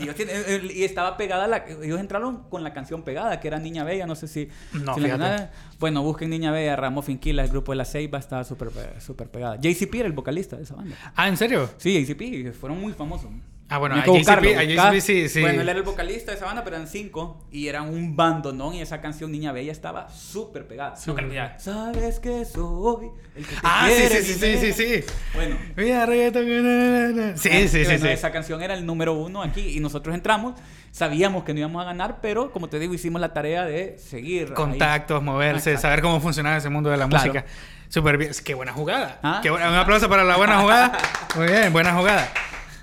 ellos 0.00 0.14
tienen- 0.14 0.44
el- 0.46 0.70
y 0.70 0.84
estaba 0.84 1.16
pegada 1.16 1.46
la. 1.46 1.64
Ellos 1.82 2.00
entraron 2.00 2.44
con 2.49 2.62
la 2.64 2.73
canción 2.73 3.02
pegada, 3.02 3.40
que 3.40 3.49
era 3.49 3.58
Niña 3.58 3.84
Bella, 3.84 4.06
no 4.06 4.14
sé 4.14 4.28
si. 4.28 4.49
No, 4.73 4.94
si 4.94 5.00
la. 5.00 5.50
Bueno, 5.80 6.02
busquen 6.02 6.30
Niña 6.30 6.50
Bella, 6.52 6.76
Ramos 6.76 7.04
Finquila, 7.04 7.42
el 7.44 7.50
grupo 7.50 7.72
de 7.72 7.76
la 7.76 7.84
Ceiba, 7.84 8.18
estaba 8.18 8.44
súper 8.44 8.68
pe- 8.70 9.00
súper 9.00 9.28
pegada. 9.28 9.56
JCP 9.60 9.94
era 9.96 10.06
el 10.06 10.12
vocalista 10.12 10.56
de 10.56 10.62
esa 10.62 10.74
banda. 10.76 10.96
Ah, 11.16 11.28
¿en 11.28 11.36
serio? 11.36 11.68
Sí, 11.78 12.04
JCP, 12.04 12.52
fueron 12.52 12.80
muy 12.80 12.92
famosos. 12.92 13.30
Ah, 13.66 13.78
bueno, 13.78 13.94
a 13.97 14.04
JCP, 14.04 15.00
sí, 15.00 15.28
sí. 15.28 15.40
Bueno, 15.40 15.62
él 15.62 15.68
era 15.68 15.78
el 15.78 15.85
vocalista 15.85 16.30
de 16.30 16.37
esa 16.37 16.44
banda, 16.47 16.62
pero 16.64 16.76
eran 16.76 16.87
cinco. 16.87 17.44
Y 17.50 17.66
eran 17.68 17.88
un 17.88 18.14
bandonón. 18.14 18.75
Y 18.75 18.83
esa 18.83 19.00
canción 19.00 19.33
Niña 19.33 19.52
Bella 19.52 19.73
estaba 19.73 20.09
súper 20.11 20.66
pegada. 20.68 20.97
Súper 20.97 21.25
No, 21.26 21.33
ya, 21.33 21.59
Sabes 21.59 22.21
que 22.21 22.44
soy 22.44 23.09
el 23.35 23.44
que 23.47 23.54
te 23.54 23.61
Ah, 23.64 23.88
sí, 23.90 24.02
sí, 24.09 24.23
sí, 24.23 24.35
sí, 24.35 24.73
sí, 24.73 24.83
nena". 24.85 25.02
sí. 25.02 25.04
Bueno. 25.35 25.56
Mira, 25.76 26.06
na. 26.06 27.37
Sí, 27.37 27.49
sí, 27.50 27.68
sí, 27.68 27.85
bueno, 27.85 27.99
sí. 28.04 28.09
Esa 28.09 28.30
canción 28.30 28.62
era 28.62 28.75
el 28.75 28.85
número 28.85 29.14
uno 29.14 29.42
aquí. 29.42 29.61
Y 29.76 29.80
nosotros 29.80 30.14
entramos. 30.14 30.54
Sabíamos 30.92 31.42
que 31.44 31.54
no 31.54 31.61
íbamos 31.61 31.83
a 31.83 31.87
ganar, 31.87 32.18
pero 32.21 32.52
como 32.52 32.68
te 32.68 32.78
digo, 32.78 32.92
hicimos 32.94 33.21
la 33.21 33.33
tarea 33.33 33.64
de 33.64 33.99
seguir. 33.99 34.49
ahí. 34.49 34.54
Contactos, 34.54 35.23
moverse, 35.23 35.71
Exacto. 35.71 35.88
saber 35.88 36.02
cómo 36.02 36.21
funcionaba 36.21 36.59
ese 36.59 36.68
mundo 36.68 36.90
de 36.90 36.99
la 36.99 37.09
Claro. 37.09 37.25
música. 37.33 37.47
Súper 37.88 38.18
bien. 38.18 38.30
Qué 38.44 38.54
buena 38.54 38.73
jugada. 38.73 39.18
Ah. 39.23 39.40
Qué 39.42 39.50
buena- 39.50 39.71
Un 39.71 39.76
aplauso 39.76 40.09
para 40.09 40.23
la 40.23 40.37
buena 40.37 40.61
jugada. 40.61 40.99
Muy 41.37 41.47
bien, 41.49 41.73
buena 41.73 41.94
jugada. 41.94 42.28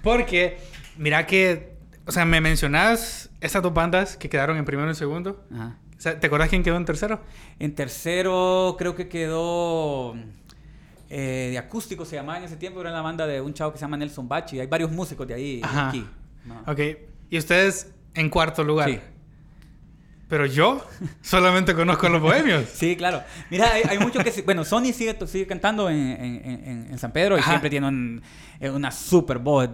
Porque, 0.04 0.58
mira 1.02 1.26
que, 1.26 1.74
o 2.06 2.12
sea, 2.12 2.26
me 2.26 2.40
mencionás 2.42 3.30
estas 3.42 3.64
dos 3.64 3.74
bandas 3.74 4.18
que 4.18 4.30
quedaron 4.30 4.58
en 4.58 4.66
primero 4.66 4.90
y 4.90 4.96
segundo. 4.96 5.44
Ajá. 5.52 5.78
O 5.98 6.02
sea, 6.02 6.20
¿Te 6.20 6.28
acuerdas 6.28 6.50
quién 6.50 6.64
quedó 6.64 6.78
en 6.78 6.86
tercero? 6.86 7.22
En 7.60 7.76
tercero 7.76 8.76
creo 8.78 8.96
que 8.96 9.08
quedó 9.08 10.16
eh, 11.10 11.50
de 11.52 11.58
acústico 11.58 12.06
se 12.06 12.16
llamaba 12.16 12.38
en 12.40 12.46
ese 12.46 12.56
tiempo, 12.56 12.82
era 12.82 12.92
la 12.92 13.02
banda 13.02 13.28
de 13.28 13.42
un 13.42 13.54
chavo 13.54 13.72
que 13.72 13.78
se 13.78 13.82
llama 13.86 13.98
Nelson 13.98 14.28
Bachi. 14.28 14.60
Hay 14.60 14.68
varios 14.68 14.92
músicos 14.92 15.28
de 15.28 15.34
ahí 15.34 15.62
Ajá. 15.64 15.90
aquí. 15.90 16.08
No. 16.46 16.64
Ok. 16.66 16.80
Y 17.30 17.38
ustedes 17.38 17.94
en 18.14 18.30
cuarto 18.30 18.64
lugar. 18.64 18.90
Sí. 18.90 19.00
Pero 20.32 20.46
yo 20.46 20.82
solamente 21.22 21.76
conozco 21.76 22.08
a 22.08 22.10
los 22.10 22.22
bohemios. 22.22 22.64
Sí, 22.74 22.96
claro. 22.96 23.22
Mira, 23.50 23.74
hay, 23.74 23.84
hay 23.88 24.00
mucho 24.00 24.20
que... 24.24 24.32
Bueno, 24.44 24.64
Sony 24.64 24.94
sigue, 24.94 25.16
sigue 25.28 25.46
cantando 25.46 25.90
en, 25.90 25.98
en- 25.98 26.88
en- 26.92 26.98
San 26.98 27.12
Pedro 27.12 27.36
y 27.36 27.42
Ajá. 27.42 27.50
siempre 27.52 27.70
tiene 27.70 27.88
un- 27.90 28.22
eh, 28.62 28.70
una 28.70 28.92
super 28.92 29.40
voz, 29.40 29.68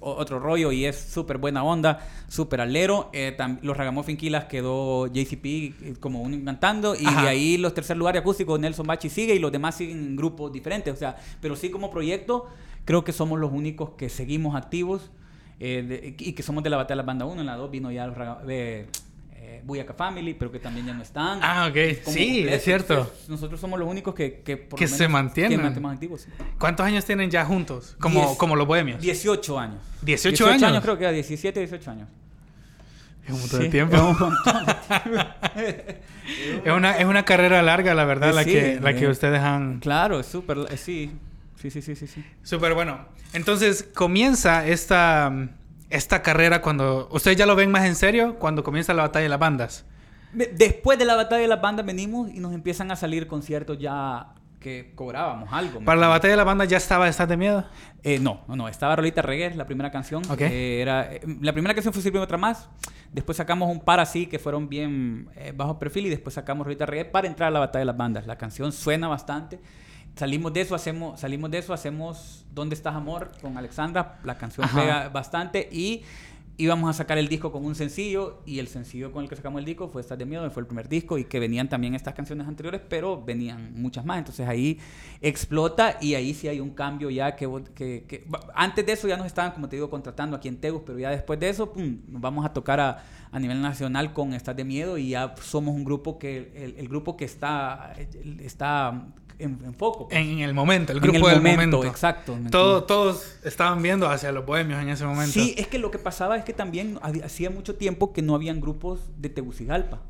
otro 0.00 0.40
rollo 0.40 0.72
y 0.72 0.86
es 0.86 0.98
súper 0.98 1.38
buena 1.38 1.62
onda, 1.62 2.00
súper 2.26 2.60
alero. 2.62 3.10
Eh, 3.12 3.36
los 3.62 3.76
Ragamuffin 3.76 4.16
Killers 4.16 4.46
quedó 4.46 5.06
JCP 5.06 5.44
eh, 5.46 5.94
como 6.00 6.20
único 6.20 6.44
cantando 6.46 6.96
y 6.96 7.06
Ajá. 7.06 7.22
de 7.22 7.28
ahí 7.28 7.56
los 7.56 7.72
tercer 7.72 7.96
lugares 7.96 8.22
acústicos 8.22 8.58
Nelson 8.58 8.86
Bachi 8.86 9.08
sigue 9.08 9.36
y 9.36 9.38
los 9.38 9.52
demás 9.52 9.76
siguen 9.76 9.98
en 9.98 10.16
grupos 10.16 10.52
diferentes. 10.52 10.92
O 10.92 10.96
sea, 10.96 11.16
pero 11.40 11.54
sí 11.54 11.70
como 11.70 11.90
proyecto 11.92 12.48
creo 12.84 13.04
que 13.04 13.12
somos 13.12 13.38
los 13.38 13.52
únicos 13.52 13.90
que 13.96 14.08
seguimos 14.08 14.56
activos 14.56 15.12
eh, 15.60 15.84
de- 15.86 16.16
y 16.18 16.32
que 16.32 16.42
somos 16.42 16.64
de 16.64 16.70
la 16.70 16.76
batalla 16.78 16.94
de 16.96 17.02
la 17.02 17.06
banda 17.06 17.24
1. 17.24 17.40
En 17.40 17.46
la 17.46 17.56
2 17.56 17.70
vino 17.70 17.92
ya 17.92 18.08
los 18.08 18.16
eh, 18.48 18.88
Buyaka 19.64 19.94
Family, 19.94 20.34
pero 20.34 20.50
que 20.52 20.58
también 20.58 20.86
ya 20.86 20.92
no 20.94 21.02
están. 21.02 21.38
Ah, 21.42 21.66
ok. 21.68 21.74
Sí, 21.74 21.94
completo. 22.04 22.48
es 22.56 22.62
cierto. 22.64 22.94
Entonces, 22.98 23.28
nosotros 23.28 23.60
somos 23.60 23.78
los 23.78 23.88
únicos 23.88 24.14
que, 24.14 24.40
que, 24.42 24.56
por 24.56 24.78
Que 24.78 24.86
lo 24.86 24.90
se 24.90 24.98
menos 25.08 25.12
mantienen. 25.12 25.58
que 25.58 25.62
mantenemos 25.64 25.92
activos. 25.94 26.28
¿Cuántos 26.58 26.84
años 26.86 27.04
tienen 27.04 27.30
ya 27.30 27.44
juntos? 27.44 27.96
Como, 28.00 28.20
Diez. 28.26 28.36
como 28.38 28.56
los 28.56 28.66
bohemios. 28.66 29.00
18 29.00 29.58
años. 29.58 29.78
18 30.02 30.46
años. 30.46 30.82
creo 30.82 30.96
que 30.98 31.04
era 31.04 31.12
17, 31.12 31.60
18 31.60 31.90
años. 31.90 32.08
Es 33.24 33.30
un 33.32 33.40
montón 33.40 33.58
Sí, 33.60 33.64
de 33.66 33.70
tiempo. 33.70 33.96
es 33.96 34.02
un 34.02 34.18
montón 34.18 34.66
de 34.66 34.74
tiempo. 34.74 35.24
Es 36.64 36.72
una, 36.72 36.96
es 36.98 37.04
una 37.04 37.24
carrera 37.24 37.62
larga, 37.62 37.94
la 37.94 38.04
verdad, 38.04 38.32
la, 38.32 38.44
sí, 38.44 38.52
que, 38.52 38.78
la 38.80 38.94
que 38.94 39.08
ustedes 39.08 39.40
han... 39.40 39.80
claro, 39.80 40.20
es 40.20 40.26
súper. 40.26 40.58
eh, 40.70 40.76
sí. 40.76 41.12
Sí, 41.60 41.70
sí, 41.70 41.82
sí, 41.82 41.94
sí, 41.96 42.06
sí. 42.06 42.24
Súper 42.42 42.74
bueno. 42.74 43.06
Entonces, 43.32 43.88
comienza 43.94 44.66
esta, 44.66 45.32
esta 45.92 46.22
carrera 46.22 46.60
cuando... 46.62 47.08
¿Ustedes 47.12 47.36
ya 47.36 47.46
lo 47.46 47.54
ven 47.54 47.70
más 47.70 47.84
en 47.84 47.94
serio? 47.94 48.38
Cuando 48.38 48.64
comienza 48.64 48.94
la 48.94 49.02
batalla 49.02 49.24
de 49.24 49.28
las 49.28 49.38
bandas. 49.38 49.84
Después 50.32 50.98
de 50.98 51.04
la 51.04 51.14
batalla 51.14 51.42
de 51.42 51.48
las 51.48 51.60
bandas 51.60 51.84
venimos 51.84 52.30
y 52.30 52.40
nos 52.40 52.54
empiezan 52.54 52.90
a 52.90 52.96
salir 52.96 53.26
conciertos 53.26 53.78
ya 53.78 54.34
que 54.62 54.92
cobrábamos 54.94 55.52
algo. 55.52 55.80
¿me 55.80 55.86
Para 55.86 56.00
la 56.00 56.08
batalla 56.08 56.32
de 56.32 56.36
las 56.36 56.46
bandas 56.46 56.68
ya 56.68 56.78
estaba 56.78 57.08
¿Estás 57.08 57.28
de 57.28 57.36
miedo? 57.36 57.64
Eh, 58.02 58.18
no, 58.18 58.40
no, 58.48 58.56
no. 58.56 58.68
Estaba 58.68 58.96
Rolita 58.96 59.20
Reggae, 59.20 59.54
la 59.54 59.66
primera 59.66 59.90
canción. 59.90 60.22
Ok. 60.30 60.40
Eh, 60.40 60.80
era, 60.80 61.12
eh, 61.12 61.20
la 61.40 61.52
primera 61.52 61.74
canción 61.74 61.92
fue 61.92 62.02
Sirve 62.02 62.18
otra 62.18 62.38
más. 62.38 62.70
Después 63.12 63.36
sacamos 63.36 63.70
un 63.70 63.80
par 63.80 64.00
así 64.00 64.26
que 64.26 64.38
fueron 64.38 64.68
bien 64.68 65.28
eh, 65.36 65.52
bajo 65.54 65.78
perfil 65.78 66.06
y 66.06 66.08
después 66.08 66.34
sacamos 66.34 66.64
Rolita 66.64 66.86
Reggae 66.86 67.04
para 67.04 67.26
entrar 67.26 67.48
a 67.48 67.50
la 67.50 67.58
batalla 67.58 67.80
de 67.80 67.86
las 67.86 67.96
bandas. 67.96 68.26
La 68.26 68.38
canción 68.38 68.72
suena 68.72 69.08
bastante. 69.08 69.60
Salimos 70.16 70.52
de 70.52 70.60
eso, 70.60 70.74
hacemos, 70.74 71.20
salimos 71.20 71.50
de 71.50 71.58
eso, 71.58 71.72
hacemos 71.72 72.44
¿Dónde 72.54 72.74
estás 72.74 72.94
amor? 72.94 73.32
con 73.40 73.56
Alexandra. 73.56 74.20
La 74.24 74.36
canción 74.36 74.66
Ajá. 74.66 74.80
pega 74.80 75.08
bastante 75.08 75.68
y 75.72 76.02
íbamos 76.58 76.90
a 76.90 76.92
sacar 76.92 77.16
el 77.18 77.28
disco 77.28 77.50
con 77.50 77.64
un 77.64 77.74
sencillo 77.74 78.42
y 78.44 78.58
el 78.58 78.68
sencillo 78.68 79.10
con 79.10 79.22
el 79.22 79.28
que 79.28 79.36
sacamos 79.36 79.58
el 79.60 79.64
disco 79.64 79.88
fue 79.88 80.02
Estás 80.02 80.18
de 80.18 80.26
Miedo, 80.26 80.44
que 80.44 80.50
fue 80.50 80.60
el 80.60 80.66
primer 80.66 80.88
disco 80.88 81.16
y 81.16 81.24
que 81.24 81.40
venían 81.40 81.68
también 81.68 81.94
estas 81.94 82.14
canciones 82.14 82.46
anteriores, 82.46 82.80
pero 82.88 83.22
venían 83.22 83.72
muchas 83.80 84.04
más. 84.04 84.18
Entonces 84.18 84.46
ahí 84.46 84.78
explota 85.20 85.96
y 86.00 86.14
ahí 86.14 86.34
sí 86.34 86.48
hay 86.48 86.60
un 86.60 86.70
cambio 86.70 87.08
ya 87.10 87.34
que, 87.34 87.48
que, 87.74 88.26
antes 88.54 88.84
de 88.84 88.92
eso 88.92 89.08
ya 89.08 89.16
nos 89.16 89.26
estaban, 89.26 89.52
como 89.52 89.68
te 89.68 89.76
digo, 89.76 89.88
contratando 89.88 90.36
aquí 90.36 90.48
en 90.48 90.58
Tegus, 90.58 90.82
pero 90.84 90.98
ya 90.98 91.10
después 91.10 91.40
de 91.40 91.48
eso 91.48 91.72
pum, 91.72 92.00
nos 92.06 92.20
vamos 92.20 92.44
a 92.44 92.52
tocar 92.52 92.80
a, 92.80 93.02
a 93.30 93.40
nivel 93.40 93.62
nacional 93.62 94.12
con 94.12 94.34
Estás 94.34 94.54
de 94.54 94.64
Miedo 94.64 94.98
y 94.98 95.10
ya 95.10 95.34
somos 95.40 95.74
un 95.74 95.84
grupo 95.84 96.18
que, 96.18 96.52
el, 96.54 96.74
el 96.76 96.88
grupo 96.88 97.16
que 97.16 97.24
está, 97.24 97.94
está 98.40 99.06
en, 99.42 99.74
foco. 99.74 100.08
pues. 100.08 100.20
En 100.20 100.40
el 100.40 100.54
momento, 100.54 100.92
el 100.92 101.00
grupo 101.00 101.28
del 101.28 101.42
momento. 101.42 101.84
Exacto. 101.84 102.38
Todo, 102.50 102.84
todos 102.84 103.36
estaban 103.44 103.82
viendo 103.82 104.08
hacia 104.08 104.32
los 104.32 104.46
bohemios 104.46 104.80
en 104.80 104.88
ese 104.88 105.04
momento. 105.04 105.32
Sí, 105.32 105.54
es 105.56 105.66
que 105.66 105.78
lo 105.78 105.90
que 105.90 105.98
pasaba 105.98 106.36
es 106.36 106.44
que 106.44 106.52
también 106.52 106.98
hacía 107.24 107.50
mucho 107.50 107.74
tiempo 107.74 108.12
que 108.12 108.22
no 108.22 108.34
habían 108.34 108.60
grupos 108.60 109.00
de 109.16 109.28
Tegucigalpa. 109.28 110.00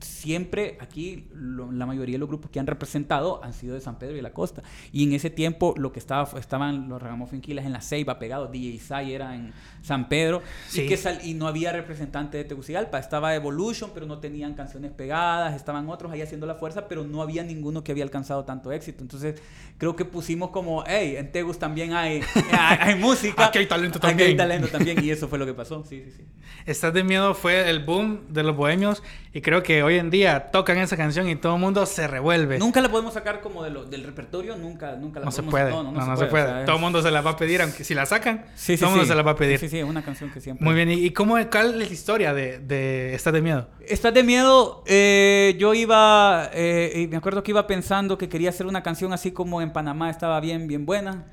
Siempre 0.00 0.78
aquí 0.80 1.28
la 1.34 1.86
mayoría 1.86 2.14
de 2.14 2.18
los 2.18 2.28
grupos 2.28 2.50
que 2.50 2.60
han 2.60 2.66
representado 2.66 3.42
han 3.42 3.52
sido 3.52 3.74
de 3.74 3.80
San 3.80 3.98
Pedro 3.98 4.16
y 4.16 4.20
la 4.20 4.32
Costa. 4.32 4.62
Y 4.92 5.04
en 5.04 5.12
ese 5.12 5.30
tiempo 5.30 5.74
lo 5.76 5.92
que 5.92 5.98
estaba 5.98 6.28
estaban 6.38 6.88
los 6.88 7.00
Ragamuffin 7.00 7.42
en 7.46 7.72
la 7.72 7.80
Ceiba 7.80 8.18
pegados, 8.18 8.50
DJ 8.50 8.68
Isai 8.68 9.12
era 9.12 9.34
en 9.34 9.52
San 9.82 10.08
Pedro 10.08 10.42
y, 10.74 10.86
que 10.86 10.98
y 11.24 11.34
no 11.34 11.46
había 11.46 11.72
representante 11.72 12.36
de 12.36 12.44
Tegucigalpa. 12.44 12.98
Estaba 12.98 13.34
Evolution, 13.34 13.90
pero 13.94 14.06
no 14.06 14.18
tenían 14.18 14.54
canciones 14.54 14.92
pegadas, 14.92 15.54
estaban 15.54 15.88
otros 15.88 16.12
ahí 16.12 16.22
haciendo 16.22 16.46
la 16.46 16.54
fuerza, 16.54 16.88
pero 16.88 17.04
no 17.04 17.22
había 17.22 17.42
ninguno 17.42 17.82
que 17.84 17.92
había 17.92 18.04
alcanzado 18.04 18.44
tanto 18.44 18.67
éxito. 18.72 19.02
Entonces, 19.02 19.40
creo 19.78 19.94
que 19.96 20.04
pusimos 20.04 20.50
como, 20.50 20.84
hey, 20.86 21.14
en 21.16 21.30
Tegus 21.30 21.58
también 21.58 21.92
hay, 21.92 22.20
hay, 22.80 22.94
música. 22.96 23.46
Aquí 23.46 23.58
hay 23.58 23.66
talento 23.66 23.98
también. 23.98 24.20
Aquí 24.20 24.30
hay 24.32 24.36
talento 24.36 24.68
también, 24.68 25.02
y 25.02 25.10
eso 25.10 25.28
fue 25.28 25.38
lo 25.38 25.46
que 25.46 25.54
pasó. 25.54 25.84
Sí, 25.84 26.02
sí, 26.04 26.12
sí. 26.16 26.24
Estás 26.66 26.92
de 26.92 27.04
miedo 27.04 27.34
fue 27.34 27.70
el 27.70 27.84
boom 27.84 28.26
de 28.28 28.42
los 28.42 28.56
bohemios, 28.56 29.02
y 29.32 29.40
creo 29.40 29.62
que 29.62 29.82
hoy 29.82 29.96
en 29.98 30.10
día 30.10 30.50
tocan 30.50 30.78
esa 30.78 30.96
canción 30.96 31.28
y 31.28 31.36
todo 31.36 31.54
el 31.54 31.60
mundo 31.60 31.86
se 31.86 32.06
revuelve. 32.08 32.58
Nunca 32.58 32.80
la 32.80 32.90
podemos 32.90 33.14
sacar 33.14 33.40
como 33.40 33.62
de 33.62 33.70
lo, 33.70 33.84
del 33.84 34.04
repertorio, 34.04 34.56
nunca, 34.56 34.96
nunca 34.96 35.20
la 35.20 35.26
no 35.26 35.30
podemos 35.30 35.34
se 35.34 35.42
puede. 35.42 35.70
No, 35.70 35.82
no, 35.92 36.16
se, 36.16 36.26
puede. 36.26 36.64
todo 36.64 36.76
el 36.76 36.82
mundo 36.82 37.00
se 37.00 37.10
la 37.10 37.20
va 37.20 37.30
a 37.30 37.36
pedir, 37.36 37.62
aunque 37.62 37.84
si 37.84 37.94
la 37.94 38.04
sacan, 38.04 38.44
todo 38.44 38.74
el 38.74 38.90
mundo 38.90 39.06
se 39.06 39.14
la 39.14 39.22
va 39.22 39.32
a 39.32 39.36
pedir. 39.36 39.58
Sí, 39.58 39.68
sí, 39.68 39.78
es 39.78 39.84
una 39.84 40.02
canción 40.02 40.30
que 40.30 40.40
siempre. 40.40 40.64
Muy 40.64 40.74
bien, 40.74 40.90
¿y 40.90 41.10
cómo, 41.10 41.36
cuál 41.50 41.70
es 41.70 41.76
la 41.76 41.84
historia 41.84 42.34
de, 42.34 42.58
de 42.58 43.14
Estás 43.14 43.32
de 43.32 43.42
miedo? 43.42 43.68
Estás 43.86 44.12
de 44.12 44.22
miedo, 44.22 44.82
eh, 44.86 45.56
yo 45.58 45.72
iba, 45.74 46.50
eh, 46.52 47.06
me 47.10 47.16
acuerdo 47.16 47.42
que 47.42 47.52
iba 47.52 47.66
pensando 47.66 48.18
que 48.18 48.28
quería 48.28 48.52
hacer 48.58 48.66
una 48.66 48.82
canción 48.82 49.12
así 49.12 49.30
como 49.30 49.62
en 49.62 49.72
Panamá 49.72 50.10
estaba 50.10 50.40
bien, 50.40 50.66
bien 50.66 50.84
buena. 50.84 51.24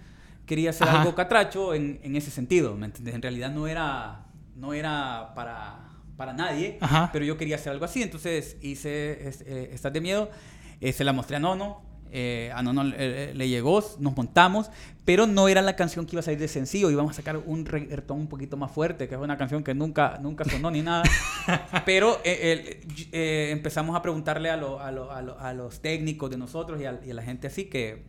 Quería 0.46 0.70
hacer 0.70 0.88
algo 0.88 1.16
catracho 1.16 1.74
en, 1.74 2.00
en, 2.04 2.16
ese 2.16 2.30
sentido, 2.30 2.76
¿me 2.76 2.86
entiendes? 2.86 3.16
En 3.16 3.22
realidad 3.24 3.50
no 3.50 3.68
era, 3.68 4.28
no 4.56 4.74
era 4.74 5.34
para, 5.34 5.90
para 6.18 6.34
nadie, 6.34 6.78
pero 7.12 7.26
yo 7.26 7.36
quería 7.36 7.56
hacer 7.56 7.72
algo 7.72 7.86
así. 7.86 8.04
Entonces 8.04 8.58
hice 8.62 9.28
eh, 9.28 9.72
Estás 9.74 9.92
de 9.92 10.02
miedo, 10.02 10.30
se 10.80 11.04
la 11.04 11.14
mostré 11.14 11.38
a 11.38 11.40
Nono, 11.40 11.82
eh, 12.12 12.52
a 12.54 12.62
Nono 12.64 12.84
le 12.84 13.50
llegó, 13.50 13.84
nos 14.00 14.16
montamos, 14.16 14.70
pero 15.06 15.28
no 15.28 15.48
era 15.48 15.62
la 15.62 15.76
canción 15.76 16.06
que 16.06 16.16
iba 16.16 16.22
a 16.22 16.24
salir 16.24 16.40
de 16.40 16.48
sencillo, 16.48 16.90
íbamos 16.90 17.12
a 17.12 17.16
sacar 17.16 17.38
un 17.38 17.66
reggaetón 17.66 18.20
un 18.20 18.28
poquito 18.28 18.58
más 18.58 18.72
fuerte, 18.72 19.08
que 19.08 19.16
es 19.16 19.22
una 19.22 19.38
canción 19.38 19.64
que 19.64 19.74
nunca, 19.74 20.18
nunca 20.22 20.46
sonó 20.46 20.72
ni 20.72 20.82
nada. 20.82 21.04
pero 21.86 22.20
eh, 22.24 22.82
eh, 23.12 23.50
empezamos 23.52 23.96
a 23.96 24.02
preguntarle 24.02 24.50
a, 24.50 24.56
a, 24.56 25.54
los 25.54 25.80
técnicos 25.82 26.30
de 26.32 26.38
nosotros 26.38 26.82
y 26.82 26.86
a, 26.86 27.14
la 27.14 27.22
gente 27.22 27.48
así 27.48 27.66
que, 27.66 28.04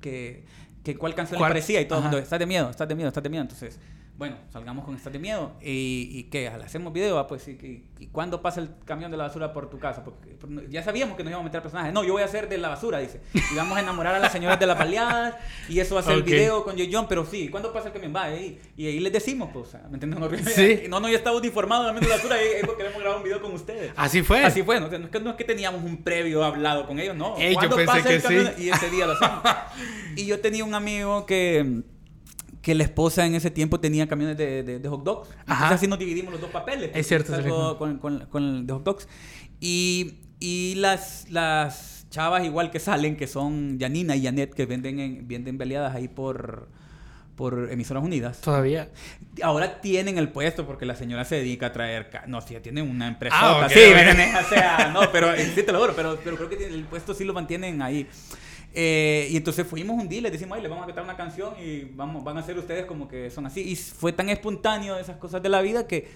que, 0.00 0.44
que 0.82 0.96
cuál 0.96 1.14
canción 1.14 1.40
le 1.40 1.46
parecía 1.46 1.80
y 1.80 1.86
todo 1.86 1.98
el 1.98 2.04
mundo, 2.04 2.18
estás 2.18 2.38
de 2.38 2.46
miedo, 2.46 2.70
estás 2.70 2.88
de 2.88 2.94
miedo, 2.94 3.08
estás 3.08 3.22
de 3.22 3.28
miedo. 3.28 3.42
Entonces 3.42 3.78
bueno, 4.20 4.36
salgamos 4.52 4.84
con 4.84 4.94
Estás 4.94 5.14
de 5.14 5.18
Miedo. 5.18 5.52
¿Y, 5.62 6.10
y 6.12 6.24
qué? 6.24 6.46
¿Hacemos 6.46 6.92
video? 6.92 7.18
Ah, 7.18 7.26
pues, 7.26 7.48
¿y, 7.48 7.86
y, 7.98 8.06
cuándo 8.08 8.42
pasa 8.42 8.60
el 8.60 8.68
camión 8.84 9.10
de 9.10 9.16
la 9.16 9.24
basura 9.24 9.54
por 9.54 9.70
tu 9.70 9.78
casa? 9.78 10.04
Porque 10.04 10.36
ya 10.68 10.82
sabíamos 10.82 11.16
que 11.16 11.24
nos 11.24 11.30
íbamos 11.30 11.44
a 11.44 11.48
meter 11.48 11.62
personajes. 11.62 11.94
No, 11.94 12.04
yo 12.04 12.12
voy 12.12 12.20
a 12.20 12.26
hacer 12.26 12.46
de 12.46 12.58
la 12.58 12.68
basura, 12.68 12.98
dice. 12.98 13.22
Y 13.32 13.56
vamos 13.56 13.78
a 13.78 13.80
enamorar 13.80 14.14
a 14.14 14.18
las 14.18 14.30
señoras 14.30 14.60
de 14.60 14.66
las 14.66 14.76
paliadas. 14.76 15.36
Y 15.70 15.80
eso 15.80 15.94
va 15.94 16.02
a 16.02 16.04
ser 16.04 16.16
el 16.16 16.22
video 16.22 16.64
con 16.64 16.76
J. 16.76 16.90
John. 16.92 17.06
Pero 17.08 17.24
sí, 17.24 17.48
¿cuándo 17.48 17.72
pasa 17.72 17.86
el 17.86 17.94
camión? 17.94 18.14
Va. 18.14 18.28
Y 18.30 18.58
ahí 18.76 19.00
les 19.00 19.10
decimos, 19.10 19.48
pues, 19.54 19.72
¿me 19.88 19.94
entiendes? 19.94 20.20
No, 20.20 20.28
sí. 20.50 20.82
no, 20.90 21.00
no, 21.00 21.08
ya 21.08 21.16
estamos 21.16 21.42
informados 21.42 21.98
de 21.98 22.06
la 22.06 22.16
basura. 22.16 22.44
Y 22.44 22.46
es 22.46 22.66
porque 22.66 22.82
queremos 22.82 23.00
grabar 23.00 23.16
un 23.20 23.24
video 23.24 23.40
con 23.40 23.54
ustedes. 23.54 23.90
Así 23.96 24.22
fue. 24.22 24.44
Así 24.44 24.62
fue. 24.62 24.78
No, 24.80 24.88
es, 24.88 25.08
que, 25.08 25.18
no 25.18 25.30
es 25.30 25.36
que 25.36 25.44
teníamos 25.44 25.82
un 25.82 25.96
previo 25.96 26.44
hablado 26.44 26.86
con 26.86 27.00
ellos, 27.00 27.16
no. 27.16 27.38
Ey, 27.38 27.56
yo 27.58 27.74
pensé 27.74 28.02
que? 28.02 28.20
Sí. 28.20 28.64
Y 28.64 28.68
ese 28.68 28.90
día 28.90 29.06
lo 29.06 29.14
hacemos. 29.14 29.42
y 30.14 30.26
yo 30.26 30.40
tenía 30.40 30.62
un 30.62 30.74
amigo 30.74 31.24
que 31.24 31.84
que 32.62 32.74
la 32.74 32.84
esposa 32.84 33.26
en 33.26 33.34
ese 33.34 33.50
tiempo 33.50 33.80
tenía 33.80 34.06
camiones 34.06 34.36
de, 34.36 34.62
de, 34.62 34.88
hot 34.88 35.02
dogs. 35.02 35.30
Entonces 35.40 35.70
así 35.70 35.86
nos 35.86 35.98
dividimos 35.98 36.32
los 36.32 36.40
dos 36.40 36.50
papeles. 36.50 36.90
Es 36.94 37.06
cierto. 37.06 37.78
con, 37.78 37.98
con, 37.98 38.26
con, 38.26 38.44
el 38.44 38.66
de 38.66 38.72
hot 38.72 38.84
dogs. 38.84 39.08
Y, 39.60 40.18
y 40.40 40.74
las, 40.76 41.26
las 41.30 42.06
chavas 42.10 42.44
igual 42.44 42.70
que 42.70 42.78
salen, 42.78 43.16
que 43.16 43.26
son 43.26 43.78
Janina 43.80 44.16
y 44.16 44.24
Janet, 44.24 44.52
que 44.52 44.66
venden, 44.66 45.00
en, 45.00 45.28
venden 45.28 45.56
peleadas 45.56 45.94
ahí 45.94 46.08
por, 46.08 46.68
por 47.34 47.70
Emisoras 47.70 48.04
Unidas. 48.04 48.42
Todavía. 48.42 48.90
Ahora 49.42 49.80
tienen 49.80 50.18
el 50.18 50.28
puesto 50.28 50.66
porque 50.66 50.84
la 50.84 50.96
señora 50.96 51.24
se 51.24 51.36
dedica 51.36 51.66
a 51.66 51.72
traer... 51.72 52.10
No, 52.26 52.42
sí, 52.42 52.56
tiene 52.62 52.82
una 52.82 53.08
empresa. 53.08 53.36
Ah, 53.38 53.68
sí, 53.70 53.80
o 53.80 54.48
sea, 54.48 54.90
no, 54.92 55.10
pero 55.10 55.34
sí 55.36 55.62
te 55.62 55.72
lo 55.72 55.80
juro, 55.80 55.94
pero, 55.96 56.18
pero 56.22 56.36
creo 56.36 56.50
que 56.50 56.66
el 56.66 56.84
puesto 56.84 57.14
sí 57.14 57.24
lo 57.24 57.32
mantienen 57.32 57.80
ahí. 57.80 58.06
Eh, 58.72 59.28
y 59.30 59.36
entonces 59.36 59.66
fuimos 59.66 60.00
un 60.00 60.08
día, 60.08 60.20
les 60.20 60.32
decimos, 60.32 60.56
ay, 60.56 60.62
le 60.62 60.68
vamos 60.68 60.84
a 60.84 60.86
cantar 60.86 61.04
una 61.04 61.16
canción 61.16 61.54
y 61.60 61.84
vamos, 61.94 62.22
van 62.22 62.38
a 62.38 62.42
ser 62.42 62.58
ustedes 62.58 62.84
como 62.84 63.08
que 63.08 63.30
son 63.30 63.46
así. 63.46 63.60
Y 63.62 63.76
fue 63.76 64.12
tan 64.12 64.28
espontáneo 64.28 64.96
esas 64.96 65.16
cosas 65.16 65.42
de 65.42 65.48
la 65.48 65.60
vida 65.60 65.86
que, 65.86 66.08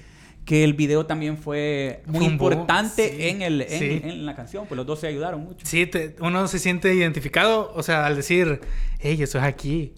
que 0.45 0.62
el 0.62 0.75
video 0.75 1.07
también 1.07 1.38
fue 1.38 2.03
muy 2.07 2.25
importante 2.27 3.31
en, 3.31 3.43
el, 3.43 3.62
en, 3.62 4.27
la 4.27 4.37
canción, 4.37 4.67
pues 4.67 4.77
los 4.77 4.87
dos 4.87 5.01
se 5.01 5.07
ayudaron 5.07 5.43
mucho. 5.43 5.67
Sí, 5.67 5.90
uno 6.21 6.47
se 6.47 6.59
siente 6.59 6.95
identificado, 6.95 7.73
o 7.75 7.83
sea, 7.83 8.07
al 8.07 8.14
decir, 8.14 8.61
hey, 9.01 9.17
eso 9.21 9.38
es 9.38 9.45
aquí. 9.45 9.95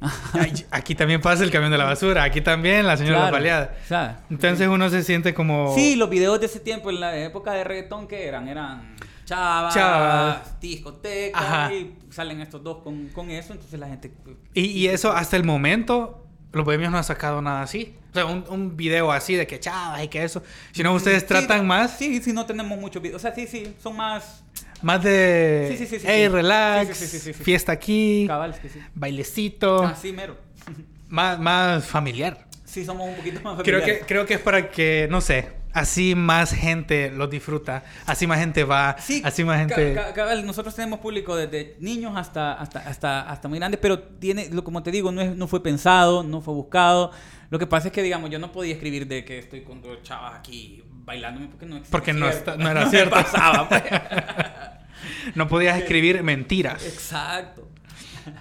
aquí 0.70 0.94
también 0.94 1.20
pasa 1.20 1.42
el 1.42 1.50
camión 1.50 1.72
de 1.72 1.78
la 1.78 1.84
basura, 1.84 2.22
aquí 2.22 2.40
también 2.40 2.86
la 2.86 2.96
señora 2.96 3.28
claro, 3.28 3.70
la 3.90 4.24
Entonces 4.30 4.68
uno 4.68 4.88
se 4.88 5.02
siente 5.02 5.34
como... 5.34 5.74
Sí, 5.74 5.96
los 5.96 6.08
videos 6.08 6.38
de 6.40 6.46
ese 6.46 6.60
tiempo, 6.60 6.90
en 6.90 7.00
la 7.00 7.18
época 7.18 7.52
de 7.52 7.64
reggaetón, 7.64 8.06
que 8.06 8.26
eran? 8.26 8.48
Eran 8.48 8.94
chavas, 9.26 10.60
discotecas, 10.60 11.72
y 11.72 11.94
salen 12.10 12.40
estos 12.40 12.62
dos 12.62 12.82
con, 12.82 13.08
con, 13.08 13.30
eso, 13.30 13.52
entonces 13.52 13.78
la 13.78 13.88
gente... 13.88 14.12
Y, 14.54 14.66
y, 14.66 14.88
eso 14.88 15.12
hasta 15.12 15.36
el 15.36 15.44
momento, 15.44 16.24
los 16.52 16.64
bohemios 16.64 16.90
no 16.90 16.98
han 16.98 17.04
sacado 17.04 17.42
nada 17.42 17.62
así. 17.62 17.94
O 18.12 18.14
sea, 18.14 18.24
un, 18.24 18.44
un 18.48 18.76
video 18.76 19.12
así 19.12 19.34
de 19.34 19.46
que 19.46 19.60
chavas 19.60 20.02
y 20.02 20.08
que 20.08 20.24
eso. 20.24 20.42
Si 20.72 20.82
no, 20.82 20.94
ustedes 20.94 21.26
tratan 21.26 21.66
más... 21.66 21.98
Sí, 21.98 22.22
sí, 22.22 22.32
no 22.32 22.46
tenemos 22.46 22.78
muchos 22.78 23.02
videos. 23.02 23.20
O 23.20 23.22
sea, 23.22 23.34
sí, 23.34 23.46
sí, 23.46 23.74
son 23.82 23.96
más... 23.96 24.42
Más 24.80 25.02
de... 25.02 25.74
Sí, 25.76 25.86
sí, 25.86 25.98
sí. 25.98 26.06
hey, 26.06 26.28
relax, 26.28 27.32
fiesta 27.42 27.72
aquí, 27.72 28.24
Cabal, 28.26 28.54
bailecito. 28.94 29.82
Así 29.82 30.12
mero. 30.12 30.36
más, 31.08 31.38
más 31.38 31.84
familiar. 31.84 32.46
Sí, 32.64 32.84
somos 32.84 33.08
un 33.08 33.16
poquito 33.16 33.40
más 33.40 33.56
familiares. 33.56 33.84
Creo 33.84 33.98
que, 33.98 34.06
creo 34.06 34.26
que 34.26 34.34
es 34.34 34.40
para 34.40 34.70
que, 34.70 35.08
no 35.10 35.20
sé, 35.20 35.48
así 35.76 36.14
más 36.14 36.54
gente 36.54 37.10
lo 37.10 37.26
disfruta, 37.26 37.84
así 38.06 38.26
más 38.26 38.38
gente 38.38 38.64
va, 38.64 38.96
sí, 38.98 39.20
así 39.22 39.44
más 39.44 39.58
gente... 39.58 39.94
nosotros 40.42 40.74
tenemos 40.74 41.00
público 41.00 41.36
desde 41.36 41.76
niños 41.80 42.14
hasta, 42.16 42.54
hasta, 42.54 42.78
hasta, 42.80 43.20
hasta 43.28 43.48
muy 43.48 43.58
grandes, 43.58 43.78
pero 43.78 43.98
tiene, 43.98 44.48
como 44.62 44.82
te 44.82 44.90
digo, 44.90 45.12
no, 45.12 45.20
es, 45.20 45.36
no 45.36 45.46
fue 45.46 45.62
pensado, 45.62 46.22
no 46.22 46.40
fue 46.40 46.54
buscado. 46.54 47.10
Lo 47.50 47.58
que 47.58 47.66
pasa 47.66 47.88
es 47.88 47.92
que, 47.92 48.02
digamos, 48.02 48.30
yo 48.30 48.38
no 48.38 48.52
podía 48.52 48.72
escribir 48.72 49.06
de 49.06 49.26
que 49.26 49.38
estoy 49.38 49.60
con 49.62 49.82
dos 49.82 50.02
chavas 50.02 50.34
aquí 50.36 50.82
bailándome 50.90 51.48
porque 51.48 51.66
no 51.66 51.82
Porque 51.90 52.12
no, 52.14 52.26
no 52.56 52.70
era 52.70 52.86
cierto. 52.90 53.14
pasaba, 53.14 53.68
pues. 53.68 53.82
no 55.34 55.46
podías 55.46 55.78
escribir 55.78 56.22
mentiras. 56.22 56.86
Exacto. 56.86 57.68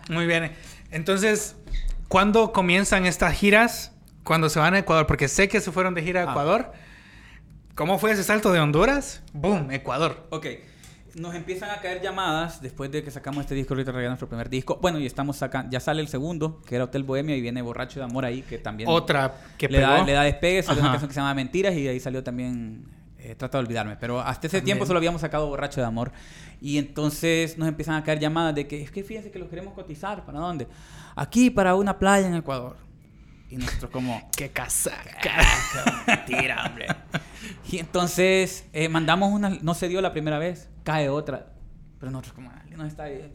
Muy 0.10 0.26
bien. 0.26 0.54
Entonces, 0.90 1.58
¿cuándo 2.08 2.54
comienzan 2.54 3.06
estas 3.06 3.34
giras? 3.34 3.92
Cuando 4.24 4.48
se 4.50 4.58
van 4.58 4.74
a 4.74 4.80
Ecuador, 4.80 5.06
porque 5.06 5.28
sé 5.28 5.50
que 5.50 5.60
se 5.60 5.74
fueron 5.74 5.94
de 5.96 6.02
gira 6.02 6.22
a 6.22 6.28
ah. 6.28 6.32
Ecuador. 6.32 6.85
¿Cómo 7.76 8.00
fue 8.00 8.12
ese 8.12 8.24
salto 8.24 8.54
de 8.54 8.62
Honduras? 8.62 9.22
¡Boom! 9.34 9.70
Ecuador. 9.70 10.28
Ok. 10.30 10.48
Nos 11.16 11.36
empiezan 11.36 11.72
a 11.72 11.82
caer 11.82 12.02
llamadas 12.02 12.62
después 12.62 12.90
de 12.90 13.04
que 13.04 13.12
sacamos 13.12 13.42
este 13.42 13.54
disco, 13.54 13.74
ahorita 13.74 13.92
nuestro 13.92 14.30
primer 14.30 14.50
disco. 14.50 14.80
Bueno, 14.82 14.98
y 14.98 15.06
estamos 15.06 15.36
sacando, 15.36 15.70
ya 15.72 15.82
sale 15.82 16.00
el 16.02 16.08
segundo, 16.08 16.62
que 16.66 16.76
era 16.76 16.86
Hotel 16.86 17.04
Bohemia, 17.04 17.36
y 17.36 17.42
viene 17.42 17.62
Borracho 17.62 18.00
de 18.00 18.06
Amor 18.06 18.24
ahí, 18.24 18.44
que 18.44 18.60
también... 18.60 18.88
Otra 18.90 19.36
que 19.58 19.68
le 19.68 19.82
Da, 19.82 20.06
le 20.06 20.14
da 20.14 20.24
despegue, 20.24 20.64
salió 20.64 20.82
una 20.82 20.92
canción 20.92 21.10
que 21.10 21.16
se 21.16 21.20
llama 21.20 21.34
Mentiras, 21.34 21.76
y 21.76 21.84
de 21.84 21.90
ahí 21.90 22.00
salió 22.00 22.24
también 22.24 22.86
eh, 23.20 23.36
Trata 23.36 23.58
de 23.58 23.66
Olvidarme. 23.66 23.98
Pero 23.98 24.22
hasta 24.22 24.48
ese 24.48 24.62
tiempo 24.62 24.86
solo 24.86 24.98
habíamos 24.98 25.20
sacado 25.20 25.48
Borracho 25.48 25.82
de 25.82 25.88
Amor. 25.88 26.14
Y 26.62 26.78
entonces 26.78 27.58
nos 27.58 27.68
empiezan 27.68 27.96
a 27.96 28.04
caer 28.06 28.20
llamadas 28.20 28.56
de 28.56 28.68
que, 28.68 28.82
es 28.82 28.90
que 28.90 29.04
fíjense 29.04 29.32
que 29.32 29.40
los 29.40 29.50
queremos 29.50 29.74
cotizar, 29.74 30.26
¿para 30.26 30.40
dónde? 30.40 30.66
Aquí, 31.18 31.50
para 31.50 31.76
una 31.76 32.00
playa 32.00 32.26
en 32.26 32.36
Ecuador. 32.36 32.85
Y 33.56 33.58
nosotros 33.58 33.90
como... 33.90 34.30
¡Qué 34.36 34.50
casaca! 34.50 35.32
Mentira, 36.06 36.66
hombre. 36.66 36.88
Y 37.72 37.80
entonces 37.80 38.66
eh, 38.74 38.90
mandamos 38.90 39.32
una... 39.32 39.50
No 39.50 39.74
se 39.74 39.88
dio 39.88 40.02
la 40.02 40.12
primera 40.12 40.38
vez. 40.40 40.68
Cae 40.84 41.08
otra. 41.08 41.54
Pero 41.98 42.12
nosotros 42.12 42.34
como... 42.34 42.52
No 42.76 42.86
está 42.86 43.04
ahí. 43.04 43.34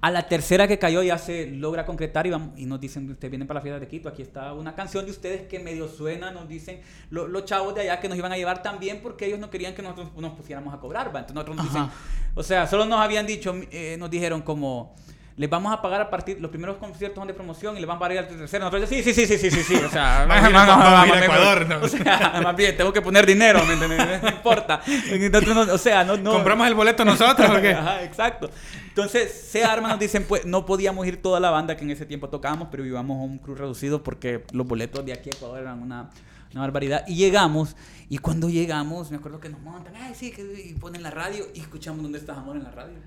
A 0.00 0.10
la 0.10 0.26
tercera 0.26 0.66
que 0.66 0.80
cayó 0.80 1.00
ya 1.04 1.16
se 1.16 1.46
logra 1.46 1.86
concretar 1.86 2.26
y, 2.26 2.30
vamos, 2.30 2.58
y 2.58 2.66
nos 2.66 2.80
dicen, 2.80 3.08
ustedes 3.08 3.30
vienen 3.30 3.46
para 3.46 3.60
la 3.60 3.62
fiesta 3.62 3.78
de 3.78 3.86
Quito, 3.86 4.08
aquí 4.08 4.22
está 4.22 4.52
una 4.52 4.74
canción 4.74 5.04
de 5.04 5.12
ustedes 5.12 5.42
que 5.42 5.60
medio 5.60 5.86
suena, 5.88 6.32
nos 6.32 6.48
dicen 6.48 6.80
los 7.10 7.44
chavos 7.44 7.76
de 7.76 7.82
allá 7.82 8.00
que 8.00 8.08
nos 8.08 8.18
iban 8.18 8.32
a 8.32 8.36
llevar 8.36 8.60
también 8.60 9.00
porque 9.00 9.26
ellos 9.26 9.38
no 9.38 9.50
querían 9.50 9.72
que 9.72 9.82
nosotros 9.82 10.10
nos 10.16 10.32
pusiéramos 10.32 10.74
a 10.74 10.78
cobrar, 10.78 11.14
¿va? 11.14 11.20
Entonces 11.20 11.36
nosotros 11.36 11.56
nos 11.56 11.66
dicen, 11.66 11.88
o 12.34 12.42
sea, 12.42 12.66
solo 12.66 12.86
nos 12.86 12.98
habían 12.98 13.24
dicho, 13.24 13.54
eh, 13.70 13.94
nos 13.96 14.10
dijeron 14.10 14.42
como, 14.42 14.96
les 15.36 15.50
vamos 15.50 15.72
a 15.72 15.82
pagar 15.82 16.00
a 16.00 16.10
partir, 16.10 16.40
los 16.40 16.48
primeros 16.50 16.76
conciertos 16.76 17.18
son 17.18 17.26
de 17.26 17.34
promoción 17.34 17.76
y 17.76 17.80
les 17.80 17.88
van 17.88 17.96
a 17.96 18.00
pagar 18.00 18.18
al 18.18 18.28
tercero. 18.28 18.64
Nosotros, 18.66 18.88
sí, 18.88 19.02
sí, 19.02 19.12
sí, 19.12 19.26
sí, 19.26 19.36
sí, 19.36 19.50
sí, 19.50 19.62
sí, 19.64 19.74
o 19.74 19.90
sea, 19.90 20.22
a- 20.22 20.26
no, 20.26 20.50
no, 20.50 20.72
a 20.72 21.06
ir 21.06 21.12
a 21.12 21.16
no, 21.16 21.24
Ecuador, 21.24 21.66
no. 21.68 21.80
O 21.80 21.88
sea, 21.88 22.40
más 22.42 22.54
bien, 22.54 22.76
tengo 22.76 22.92
que 22.92 23.02
poner 23.02 23.26
dinero, 23.26 23.64
¿me 23.64 23.72
entiendes? 23.72 24.22
No 24.22 24.28
importa. 24.28 24.80
Entonces, 24.86 25.54
no, 25.54 25.60
o 25.62 25.78
sea, 25.78 26.04
no, 26.04 26.16
no. 26.16 26.32
¿Compramos 26.32 26.68
el 26.68 26.74
boleto 26.74 27.04
nosotros 27.04 27.50
o 27.50 27.60
qué? 27.60 27.70
Ajá, 27.74 28.04
exacto. 28.04 28.48
Entonces, 28.88 29.32
se 29.32 29.64
arma, 29.64 29.88
nos 29.88 29.98
dicen, 29.98 30.24
pues, 30.28 30.46
no 30.46 30.64
podíamos 30.64 31.04
ir 31.06 31.20
toda 31.20 31.40
la 31.40 31.50
banda 31.50 31.76
que 31.76 31.82
en 31.82 31.90
ese 31.90 32.06
tiempo 32.06 32.28
tocábamos, 32.28 32.68
pero 32.70 32.86
íbamos 32.86 33.18
a 33.18 33.22
un 33.24 33.38
crew 33.38 33.56
reducido 33.56 34.04
porque 34.04 34.44
los 34.52 34.66
boletos 34.68 35.04
de 35.04 35.14
aquí 35.14 35.30
a 35.30 35.36
Ecuador 35.36 35.58
eran 35.58 35.82
una, 35.82 36.10
una 36.52 36.60
barbaridad. 36.60 37.04
Y 37.08 37.16
llegamos, 37.16 37.74
y 38.08 38.18
cuando 38.18 38.48
llegamos, 38.48 39.10
me 39.10 39.16
acuerdo 39.16 39.40
que 39.40 39.48
nos 39.48 39.60
montan, 39.60 39.96
ay, 39.96 40.14
sí, 40.14 40.30
que 40.30 40.42
y 40.42 40.74
ponen 40.74 41.02
la 41.02 41.10
radio 41.10 41.44
y 41.54 41.58
escuchamos 41.58 42.02
dónde 42.02 42.18
está 42.18 42.34
Amor 42.34 42.54
en 42.56 42.62
la 42.62 42.70
radio. 42.70 42.98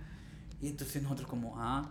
Y 0.62 0.68
entonces 0.68 1.02
nosotros 1.02 1.28
como, 1.30 1.56
ah, 1.58 1.90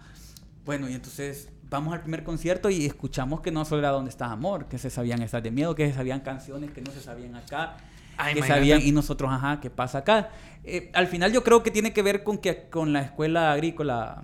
bueno, 0.66 0.88
y 0.90 0.92
entonces 0.94 1.48
vamos 1.70 1.94
al 1.94 2.00
primer 2.02 2.22
concierto 2.24 2.68
y 2.70 2.84
escuchamos 2.86 3.40
que 3.40 3.50
no 3.50 3.64
solo 3.64 3.80
era 3.80 3.90
dónde 3.90 4.10
está 4.10 4.26
Amor, 4.30 4.66
que 4.66 4.78
se 4.78 4.90
sabían 4.90 5.22
estas 5.22 5.42
de 5.42 5.50
miedo, 5.50 5.74
que 5.74 5.88
se 5.88 5.94
sabían 5.94 6.20
canciones 6.20 6.70
que 6.72 6.80
no 6.82 6.90
se 6.92 7.00
sabían 7.00 7.34
acá. 7.36 7.76
Ah, 8.18 8.32
que 8.32 8.42
sabían 8.42 8.80
y 8.82 8.92
nosotros, 8.92 9.30
ajá, 9.32 9.60
¿qué 9.60 9.68
pasa 9.70 9.98
acá? 9.98 10.30
Eh, 10.64 10.90
al 10.94 11.06
final 11.06 11.32
yo 11.32 11.42
creo 11.44 11.62
que 11.62 11.70
tiene 11.70 11.92
que 11.92 12.02
ver 12.02 12.22
con 12.24 12.38
que 12.38 12.68
con 12.70 12.92
la 12.92 13.02
escuela 13.02 13.52
agrícola 13.52 14.22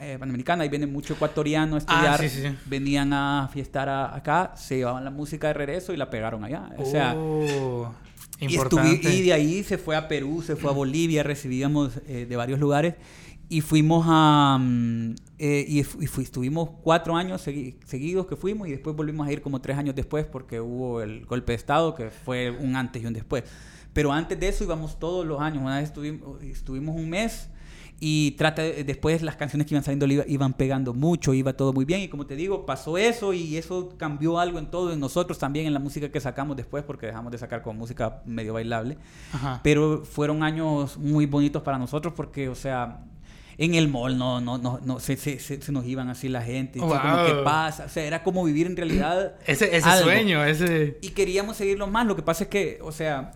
eh, 0.00 0.16
panamericana, 0.18 0.62
ahí 0.64 0.68
viene 0.70 0.86
mucho 0.86 1.12
ecuatoriano 1.14 1.76
a 1.76 1.78
estudiar, 1.78 2.14
Ah, 2.14 2.18
sí, 2.18 2.28
sí, 2.30 2.42
sí. 2.42 2.56
venían 2.66 3.12
a 3.12 3.48
fiestar 3.52 3.88
acá, 3.88 4.52
se 4.56 4.76
llevaban 4.78 5.04
la 5.04 5.10
música 5.10 5.48
de 5.48 5.52
regreso 5.54 5.92
y 5.92 5.96
la 5.96 6.08
pegaron 6.10 6.42
allá. 6.42 6.70
O 6.78 6.84
sea, 6.84 7.14
Oh, 7.16 7.92
y, 8.40 8.46
importante. 8.46 9.12
y 9.14 9.22
de 9.22 9.32
ahí 9.32 9.62
se 9.62 9.78
fue 9.78 9.94
a 9.94 10.08
Perú, 10.08 10.42
se 10.44 10.56
fue 10.56 10.70
a 10.70 10.74
Bolivia, 10.74 11.22
recibíamos 11.22 11.98
eh, 12.08 12.26
de 12.28 12.36
varios 12.36 12.58
lugares 12.58 12.94
y 13.56 13.60
fuimos 13.60 14.04
a... 14.08 14.58
mm, 14.60 15.14
eh, 15.38 15.64
y 15.68 15.82
fu- 15.84 16.00
y 16.02 16.06
fui- 16.06 16.24
estuvimos 16.24 16.70
cuatro 16.82 17.14
años 17.16 17.46
segui- 17.46 17.76
seguidos 17.84 18.26
que 18.26 18.36
fuimos 18.36 18.66
y 18.68 18.70
después 18.72 18.94
volvimos 18.96 19.26
a 19.26 19.32
ir 19.32 19.42
como 19.42 19.60
tres 19.60 19.76
años 19.78 19.94
después 19.94 20.24
porque 20.26 20.60
hubo 20.60 21.02
el 21.02 21.24
golpe 21.26 21.52
de 21.52 21.56
Estado 21.56 21.94
que 21.94 22.10
fue 22.10 22.50
un 22.50 22.76
antes 22.76 23.02
y 23.02 23.06
un 23.06 23.12
después. 23.12 23.44
Pero 23.92 24.12
antes 24.12 24.38
de 24.40 24.48
eso 24.48 24.64
íbamos 24.64 24.98
todos 24.98 25.24
los 25.26 25.40
años. 25.40 25.62
Una 25.62 25.76
vez 25.76 25.84
estuvimos, 25.84 26.42
estuvimos 26.42 26.96
un 26.96 27.08
mes 27.10 27.48
y 28.00 28.32
trata 28.32 28.62
de- 28.62 28.82
después 28.84 29.22
las 29.22 29.36
canciones 29.36 29.66
que 29.68 29.74
iban 29.74 29.84
saliendo 29.84 30.06
iba- 30.06 30.24
iban 30.26 30.52
pegando 30.54 30.92
mucho, 30.94 31.32
iba 31.32 31.52
todo 31.52 31.72
muy 31.72 31.84
bien 31.84 32.00
y 32.00 32.08
como 32.08 32.26
te 32.26 32.34
digo, 32.36 32.66
pasó 32.66 32.98
eso 32.98 33.32
y 33.32 33.56
eso 33.56 33.94
cambió 33.96 34.38
algo 34.40 34.58
en 34.58 34.66
todo, 34.70 34.92
en 34.92 34.98
nosotros 34.98 35.38
también, 35.38 35.66
en 35.66 35.72
la 35.74 35.78
música 35.80 36.08
que 36.10 36.20
sacamos 36.20 36.56
después, 36.56 36.82
porque 36.82 37.06
dejamos 37.06 37.30
de 37.30 37.38
sacar 37.38 37.62
con 37.62 37.76
música 37.78 38.20
medio 38.26 38.52
bailable. 38.54 38.98
Ajá. 39.32 39.60
Pero 39.62 40.02
fueron 40.04 40.42
años 40.42 40.98
muy 40.98 41.26
bonitos 41.26 41.62
para 41.62 41.78
nosotros 41.78 42.12
porque, 42.16 42.48
o 42.48 42.54
sea, 42.56 43.04
en 43.58 43.74
el 43.74 43.88
mall 43.88 44.18
no, 44.18 44.40
no, 44.40 44.58
no, 44.58 44.80
no 44.84 44.98
se, 45.00 45.16
se, 45.16 45.38
se- 45.38 45.60
se 45.60 45.72
nos 45.72 45.84
iban 45.86 46.08
así 46.08 46.28
la 46.28 46.42
gente, 46.42 46.78
como, 46.78 46.94
Wow. 46.94 47.26
¿qué 47.26 47.34
pasa? 47.44 47.84
O 47.84 47.88
sea, 47.88 48.04
era 48.04 48.22
como 48.22 48.44
vivir 48.44 48.66
en 48.66 48.76
realidad 48.76 49.34
Ese, 49.46 49.76
ese 49.76 49.88
algo. 49.88 50.04
sueño, 50.04 50.44
ese... 50.44 50.98
Y 51.00 51.10
queríamos 51.10 51.56
seguirlo 51.56 51.86
más. 51.86 52.06
Lo 52.06 52.16
que 52.16 52.22
pasa 52.22 52.44
es 52.44 52.50
que, 52.50 52.78
o 52.82 52.90
sea, 52.92 53.32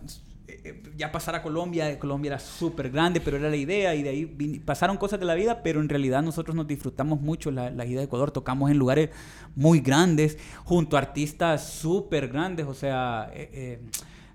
eh, 0.48 0.60
eh, 0.64 0.82
ya 0.96 1.12
pasar 1.12 1.34
a 1.34 1.42
Colombia, 1.42 1.90
eh, 1.90 1.98
Colombia 1.98 2.30
era 2.30 2.38
súper 2.40 2.90
grande, 2.90 3.20
pero 3.20 3.36
era 3.36 3.48
la 3.50 3.56
idea 3.56 3.94
y 3.94 4.02
de 4.02 4.08
ahí 4.08 4.26
pasaron 4.64 4.96
cosas 4.96 5.20
de 5.20 5.26
la 5.26 5.34
vida, 5.34 5.62
pero 5.62 5.80
en 5.80 5.88
realidad 5.88 6.22
nosotros 6.22 6.56
nos 6.56 6.66
disfrutamos 6.66 7.20
mucho 7.20 7.50
la, 7.50 7.70
la 7.70 7.84
ida 7.86 7.98
de 8.00 8.06
Ecuador. 8.06 8.30
Tocamos 8.30 8.70
en 8.70 8.78
lugares 8.78 9.10
muy 9.54 9.80
grandes, 9.80 10.38
junto 10.64 10.96
a 10.96 11.00
artistas 11.00 11.64
súper 11.70 12.28
grandes, 12.28 12.66
o 12.66 12.74
sea... 12.74 13.30
eh, 13.34 13.50
eh, 13.52 13.80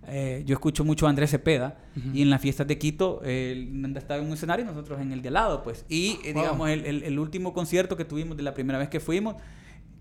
eh, 0.07 0.43
yo 0.45 0.53
escucho 0.53 0.83
mucho 0.83 1.07
a 1.07 1.09
Andrés 1.09 1.31
Cepeda 1.31 1.77
y 2.13 2.21
en 2.21 2.29
las 2.29 2.41
fiestas 2.41 2.67
de 2.67 2.77
Quito 2.77 3.21
él 3.23 3.69
estaba 3.99 4.19
en 4.21 4.27
un 4.27 4.33
escenario 4.33 4.63
y 4.65 4.67
nosotros 4.67 4.99
en 5.01 5.11
el 5.11 5.21
de 5.21 5.27
al 5.29 5.33
lado, 5.35 5.63
pues. 5.63 5.85
Y 5.89 6.19
eh, 6.23 6.33
Wow. 6.33 6.41
digamos, 6.43 6.69
el, 6.69 6.85
el- 6.85 7.03
el 7.03 7.19
último 7.19 7.53
concierto 7.53 7.95
que 7.97 8.05
tuvimos 8.05 8.35
de 8.37 8.43
la 8.43 8.53
primera 8.53 8.77
vez 8.79 8.89
que 8.89 8.99
fuimos, 8.99 9.35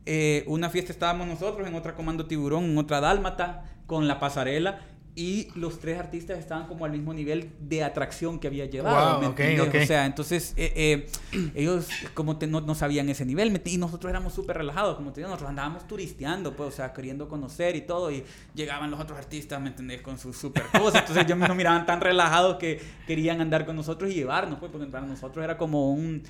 eh, 0.07 0.45
una 0.49 0.69
fiesta 0.71 0.93
estábamos 0.93 1.27
nosotros, 1.29 1.67
en 1.69 1.75
otra 1.75 1.95
Comando 1.95 2.27
Tiburón, 2.27 2.65
en 2.65 2.79
otra 2.79 3.01
Dálmata, 3.01 3.65
con 3.87 4.09
la 4.09 4.19
pasarela. 4.19 4.81
Y 5.15 5.49
los 5.57 5.79
tres 5.79 5.99
artistas 5.99 6.39
estaban 6.39 6.67
como 6.67 6.87
al 6.87 6.91
mismo 6.93 7.13
nivel 7.13 7.51
de 7.61 7.85
atracción 7.85 8.39
que 8.39 8.47
había 8.47 8.65
llevado. 8.65 9.13
Wow, 9.13 9.21
¿me 9.21 9.27
ok, 9.27 9.41
entendés? 9.41 9.69
ok. 9.69 9.83
O 9.83 9.87
sea, 9.87 10.07
entonces 10.07 10.55
eh, 10.57 10.73
eh, 10.75 11.51
ellos 11.55 11.89
como 12.15 12.39
te- 12.39 12.47
no, 12.47 12.63
no 12.63 12.75
sabían 12.75 13.11
ese 13.11 13.27
nivel 13.27 13.51
¿me 13.51 13.63
ent- 13.63 13.71
y 13.71 13.77
nosotros 13.77 14.09
éramos 14.09 14.33
súper 14.33 14.57
relajados, 14.57 14.97
como 14.97 15.13
te 15.13 15.21
digo, 15.21 15.29
nosotros 15.29 15.51
andábamos 15.51 15.87
turisteando, 15.87 16.57
pues, 16.57 16.71
o 16.71 16.73
sea, 16.73 16.95
queriendo 16.95 17.29
conocer 17.29 17.77
y 17.77 17.83
todo. 17.83 18.11
Y 18.11 18.25
llegaban 18.55 18.91
los 18.91 18.99
otros 19.01 19.19
artistas, 19.19 19.61
¿me 19.61 19.69
entendés? 19.69 20.01
Con 20.01 20.19
sus 20.19 20.35
super 20.35 20.63
cosas. 20.73 21.01
Entonces 21.03 21.27
ellos 21.27 21.37
nos 21.37 21.55
miraban 21.55 21.85
tan 21.85 22.01
relajados 22.01 22.57
que 22.57 22.81
querían 23.07 23.43
andar 23.43 23.67
con 23.67 23.77
nosotros 23.77 24.11
y 24.11 24.15
llevarnos, 24.15 24.59
pues, 24.61 24.73
porque 24.73 24.87
para 24.87 25.05
nosotros 25.05 25.45
era 25.45 25.59
como 25.59 25.93
un... 25.93 26.23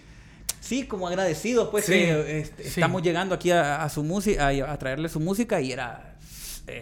Sí, 0.58 0.86
como 0.86 1.06
agradecidos, 1.06 1.68
pues, 1.70 1.84
Sí, 1.84 1.92
que, 1.92 2.40
este, 2.40 2.62
sí. 2.64 2.68
estamos 2.80 3.00
llegando 3.02 3.34
aquí 3.34 3.52
a, 3.52 3.82
a 3.84 3.88
su 3.88 4.02
música, 4.02 4.48
a, 4.48 4.72
a 4.72 4.76
traerle 4.78 5.08
su 5.08 5.20
música 5.20 5.60
y 5.60 5.70
era 5.72 6.11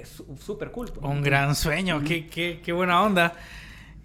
su- 0.04 0.26
súper 0.44 0.70
cool. 0.70 0.90
pues. 0.92 1.04
Un 1.04 1.22
gran 1.22 1.54
sueño, 1.54 2.02
qué, 2.04 2.26
qué, 2.26 2.60
qué 2.64 2.72
buena 2.72 3.02
onda. 3.02 3.34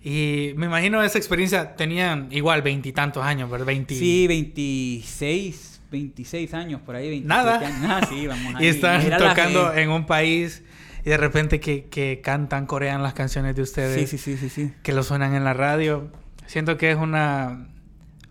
Y 0.03 0.51
me 0.55 0.67
imagino 0.67 1.01
esa 1.03 1.17
experiencia, 1.17 1.75
tenían 1.75 2.27
igual 2.31 2.61
veintitantos 2.61 3.23
años, 3.23 3.49
¿verdad? 3.49 3.65
20... 3.65 3.95
Sí, 3.95 4.27
26, 4.27 5.81
26 5.91 6.53
años 6.53 6.81
por 6.81 6.95
ahí. 6.95 7.09
27 7.09 7.27
Nada. 7.27 7.57
años. 7.59 7.79
Ah, 8.03 8.07
sí, 8.07 8.27
vamos 8.27 8.53
Y 8.61 8.63
ahí. 8.65 8.67
están 8.67 9.01
Era 9.01 9.17
la 9.19 9.29
tocando 9.29 9.73
en 9.73 9.89
un 9.89 10.05
país 10.05 10.61
y 11.03 11.09
de 11.09 11.17
repente 11.17 11.59
que, 11.59 11.85
que 11.85 12.21
cantan, 12.23 12.65
corean 12.67 13.01
las 13.03 13.13
canciones 13.13 13.55
de 13.55 13.61
ustedes, 13.63 14.09
Sí, 14.09 14.17
sí, 14.17 14.38
sí, 14.38 14.38
sí, 14.38 14.49
sí. 14.49 14.73
que 14.83 14.93
lo 14.93 15.03
suenan 15.03 15.33
en 15.35 15.43
la 15.43 15.53
radio. 15.53 16.09
Siento 16.47 16.77
que 16.77 16.91
es 16.91 16.97
una, 16.97 17.67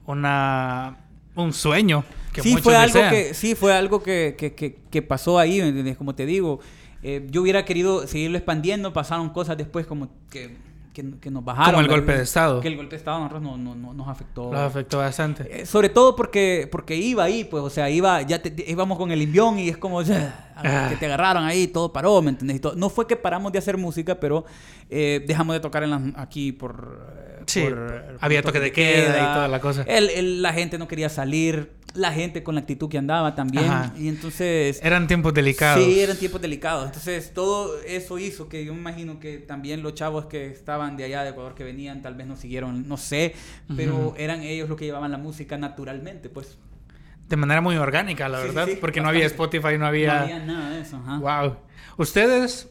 una, 0.07 0.99
un 1.35 1.53
sueño 1.53 2.05
que 2.33 2.43
sí, 2.43 2.51
muchos 2.51 2.65
fue 2.65 2.77
algo 2.77 2.95
desean. 2.99 3.11
que, 3.13 3.35
sí, 3.35 3.55
fue 3.55 3.75
algo 3.77 4.03
que, 4.03 4.35
que, 4.39 4.55
que, 4.55 4.77
que 4.91 5.03
pasó 5.03 5.39
ahí, 5.39 5.61
¿me 5.61 5.69
entiendes? 5.69 5.97
Como 5.97 6.15
te 6.15 6.27
digo, 6.27 6.61
eh, 7.05 7.27
yo 7.31 7.43
hubiera 7.43 7.65
querido 7.65 8.07
seguirlo 8.07 8.37
expandiendo, 8.39 8.93
pasaron 8.93 9.29
cosas 9.31 9.57
después 9.57 9.87
como 9.87 10.09
que, 10.31 10.57
que, 10.93 11.19
que 11.21 11.31
nos 11.31 11.45
bajaron. 11.45 11.73
Como 11.75 11.81
el 11.83 11.89
golpe 11.89 12.17
de 12.17 12.23
Estado. 12.23 12.61
Que 12.61 12.69
el 12.69 12.77
golpe 12.77 12.93
de 12.93 12.97
Estado 12.97 13.19
nosotros 13.19 13.43
no, 13.43 13.57
no, 13.57 13.75
no- 13.75 13.93
nos 13.95 14.09
afectó. 14.09 14.51
Los 14.53 14.61
afectó 14.61 14.99
bastante. 14.99 15.63
Eh, 15.63 15.67
sobre 15.67 15.89
todo 15.89 16.17
porque, 16.17 16.69
porque 16.73 16.97
iba 16.97 17.25
ahí, 17.25 17.45
pues, 17.45 17.63
o 17.63 17.69
sea, 17.71 17.91
iba, 17.91 18.23
ya 18.23 18.41
te- 18.41 18.65
íbamos 18.71 18.97
con 18.99 19.11
el 19.11 19.21
imbión 19.23 19.59
y 19.59 19.69
es 19.69 19.77
como, 19.77 20.01
ya, 20.03 20.53
Ah. 20.57 20.87
que 20.89 20.97
te 20.97 21.07
agarraron 21.07 21.45
ahí, 21.45 21.67
todo 21.67 21.93
paró, 21.93 22.23
¿me 22.23 22.31
entendés? 22.31 22.57
Y 22.57 22.61
todo- 22.61 22.77
No 22.77 22.89
fue 22.89 23.07
que 23.07 23.17
paramos 23.17 23.51
de 23.53 23.59
hacer 23.59 23.77
música, 23.77 24.15
pero 24.21 24.45
eh, 24.89 25.23
dejamos 25.27 25.55
de 25.55 25.61
tocar 25.61 25.83
en 25.83 25.91
las, 25.91 26.03
aquí 26.17 26.53
por... 26.53 27.24
Sí, 27.47 27.63
por- 27.63 28.17
había 28.21 28.43
toque 28.43 28.61
de 28.61 28.73
queda 28.73 29.17
y 29.19 29.35
toda 29.35 29.49
la 29.49 29.61
cosa. 29.61 29.83
El- 29.87 30.11
el- 30.11 30.43
la 30.43 30.53
gente 30.53 30.79
no 30.79 30.89
quería 30.89 31.09
salir, 31.09 31.73
la 31.95 32.13
gente 32.13 32.43
con 32.43 32.55
la 32.57 32.63
actitud 32.63 32.89
que 32.89 32.99
andaba 32.99 33.35
también, 33.37 33.65
Ajá. 33.67 33.93
y 33.97 34.09
entonces... 34.09 34.81
Eran 34.83 35.07
tiempos 35.07 35.33
delicados. 35.33 35.85
Sí, 35.85 36.01
eran 36.01 36.17
tiempos 36.17 36.41
delicados. 36.41 36.87
Entonces, 36.87 37.33
todo 37.33 37.79
eso 37.87 38.19
hizo 38.19 38.49
que 38.49 38.65
yo 38.65 38.73
me 38.75 38.81
imagino 38.81 39.21
que 39.21 39.39
también 39.39 39.83
los 39.83 39.95
chavos 39.95 40.27
que 40.27 40.47
estaban 40.49 40.97
de 40.97 41.05
allá 41.05 41.23
de 41.23 41.31
Ecuador 41.31 41.55
que 41.55 41.63
venían, 41.63 42.03
tal 42.03 42.15
vez 42.17 42.27
no 42.27 42.37
siguieron, 42.37 42.89
no 42.89 42.97
sé, 42.97 43.35
pero 43.77 44.15
eran 44.19 44.43
ellos 44.43 44.69
los 44.69 44.77
que 44.77 44.87
llevaban 44.87 45.13
la 45.13 45.19
música 45.19 45.57
naturalmente, 45.57 46.29
pues. 46.29 46.59
De 47.29 47.37
manera 47.37 47.61
muy 47.61 47.77
orgánica, 47.77 48.29
la 48.29 48.41
Sí, 48.41 48.49
verdad. 48.49 48.67
sí, 48.67 48.77
porque 48.81 49.01
no 49.01 49.09
había. 49.09 49.25
Spotify, 49.27 49.73
no 49.73 49.79
No 49.79 49.87
había... 49.87 50.23
había 50.23 50.39
nada 50.41 50.71
de 50.71 50.81
eso, 50.83 50.97
ajá. 50.97 51.19
Wow. 51.19 51.57
Ustedes 51.97 52.69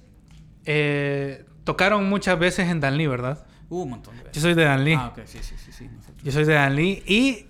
eh, 0.65 1.45
tocaron 1.63 2.07
muchas 2.09 2.37
veces 2.37 2.69
en 2.69 2.79
Danlí, 2.79 3.07
¿verdad? 3.07 3.45
Hubo 3.69 3.83
un 3.83 3.89
montón 3.91 4.13
de 4.15 4.21
Yo 4.21 4.27
veces. 4.27 4.41
soy 4.43 4.53
de 4.53 4.63
Danlí. 4.63 4.93
Ah, 4.93 5.07
ok, 5.07 5.19
sí, 5.25 5.39
sí, 5.41 5.55
sí, 5.57 5.71
sí. 5.71 5.89
Yo 6.23 6.31
soy 6.31 6.45
de 6.45 6.53
Danlí 6.53 7.03
y... 7.07 7.45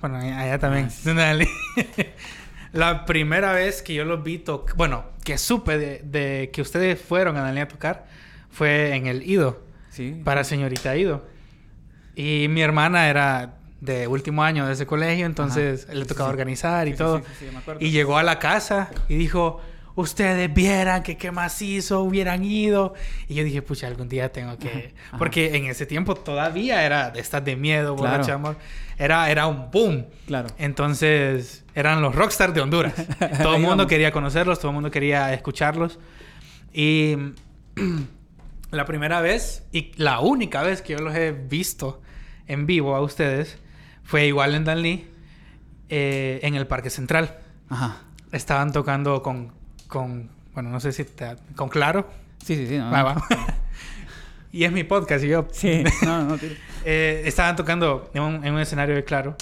Bueno, 0.00 0.16
allá 0.18 0.58
también. 0.58 0.88
Ah, 0.90 1.00
de 1.04 1.14
Danlí. 1.14 1.48
La 2.72 3.04
primera 3.06 3.52
vez 3.52 3.82
que 3.82 3.94
yo 3.94 4.04
los 4.04 4.22
vi 4.22 4.38
tocar... 4.38 4.76
Bueno, 4.76 5.04
que 5.24 5.38
supe 5.38 5.78
de, 5.78 6.00
de 6.04 6.50
que 6.52 6.62
ustedes 6.62 7.00
fueron 7.00 7.36
a 7.36 7.40
Danlí 7.42 7.60
a 7.60 7.68
tocar 7.68 8.06
fue 8.50 8.94
en 8.94 9.06
el 9.06 9.22
Ido. 9.28 9.62
Sí. 9.90 10.20
Para 10.24 10.44
señorita 10.44 10.96
Ido. 10.96 11.26
Y 12.14 12.46
mi 12.48 12.62
hermana 12.62 13.08
era 13.08 13.56
de 13.80 14.06
último 14.06 14.42
año 14.42 14.66
de 14.66 14.72
ese 14.72 14.86
colegio, 14.86 15.26
entonces 15.26 15.86
le 15.92 16.02
Sí, 16.02 16.08
tocaba 16.08 16.30
sí. 16.30 16.32
organizar 16.32 16.88
y 16.88 16.92
Sí, 16.92 16.96
todo. 16.98 17.18
sí, 17.18 17.24
sí, 17.38 17.46
sí, 17.46 17.50
me 17.52 17.58
acuerdo. 17.58 17.84
y 17.84 17.90
llegó 17.90 18.16
a 18.18 18.22
la 18.22 18.38
casa 18.38 18.90
y 19.08 19.16
dijo, 19.16 19.60
ustedes 19.96 20.52
vieran 20.54 21.02
que 21.02 21.16
qué 21.16 21.32
macizo 21.32 22.00
hubieran 22.02 22.44
ido. 22.44 22.94
Y 23.28 23.34
yo 23.34 23.42
dije, 23.42 23.62
pucha, 23.62 23.88
algún 23.88 24.08
día 24.08 24.30
tengo 24.30 24.56
que... 24.58 24.94
Ajá. 25.08 25.18
Porque 25.18 25.56
en 25.56 25.64
ese 25.64 25.86
tiempo 25.86 26.14
todavía 26.14 26.84
era 26.84 27.10
de 27.10 27.18
estas 27.20 27.44
de 27.44 27.56
miedo, 27.56 27.96
Claro. 27.96 28.12
borracha 28.12 28.34
amor. 28.34 28.56
Era, 28.98 29.30
era 29.30 29.46
un 29.46 29.70
boom. 29.70 30.06
Claro. 30.26 30.48
Entonces, 30.58 31.64
eran 31.74 32.00
los 32.00 32.14
rockstars 32.14 32.54
de 32.54 32.60
Honduras. 32.60 32.94
Todo 33.42 33.56
el 33.56 33.62
mundo 33.62 33.86
quería 33.86 34.12
conocerlos, 34.12 34.58
todo 34.60 34.70
el 34.70 34.74
mundo 34.74 34.90
quería 34.90 35.32
escucharlos. 35.34 35.98
Y 36.72 37.16
la 38.70 38.84
primera 38.84 39.20
vez 39.20 39.64
y 39.72 39.92
la 39.96 40.20
única 40.20 40.62
vez 40.62 40.82
que 40.82 40.92
yo 40.94 40.98
los 41.00 41.14
he 41.14 41.32
visto 41.32 42.00
en 42.46 42.66
vivo 42.66 42.94
a 42.94 43.00
ustedes 43.00 43.58
fue 44.04 44.26
igual 44.26 44.54
en 44.54 44.64
Danlí, 44.64 45.06
eh, 45.88 46.40
en 46.42 46.54
el 46.54 46.66
Parque 46.66 46.90
Central. 46.90 47.38
Ajá. 47.68 48.02
Estaban 48.32 48.72
tocando 48.72 49.22
con, 49.22 49.52
con 49.88 50.30
bueno, 50.54 50.70
no 50.70 50.80
sé 50.80 50.92
si 50.92 51.04
te- 51.04 51.36
con 51.54 51.68
Claro. 51.68 52.08
Sí, 52.44 52.54
sí, 52.56 52.66
sí. 52.66 52.78
No, 52.78 52.94
Ah, 52.94 53.02
va. 53.02 53.24
y 54.52 54.64
es 54.64 54.72
mi 54.72 54.84
podcast 54.84 55.24
y 55.24 55.28
yo 55.28 55.46
Sí, 55.52 55.82
no, 56.04 56.22
no, 56.24 56.38
eh, 56.84 57.22
estaban 57.26 57.56
tocando 57.56 58.10
en 58.14 58.22
un, 58.22 58.44
en 58.44 58.54
un 58.54 58.60
escenario 58.60 58.94
de 58.94 59.04
Claro. 59.04 59.36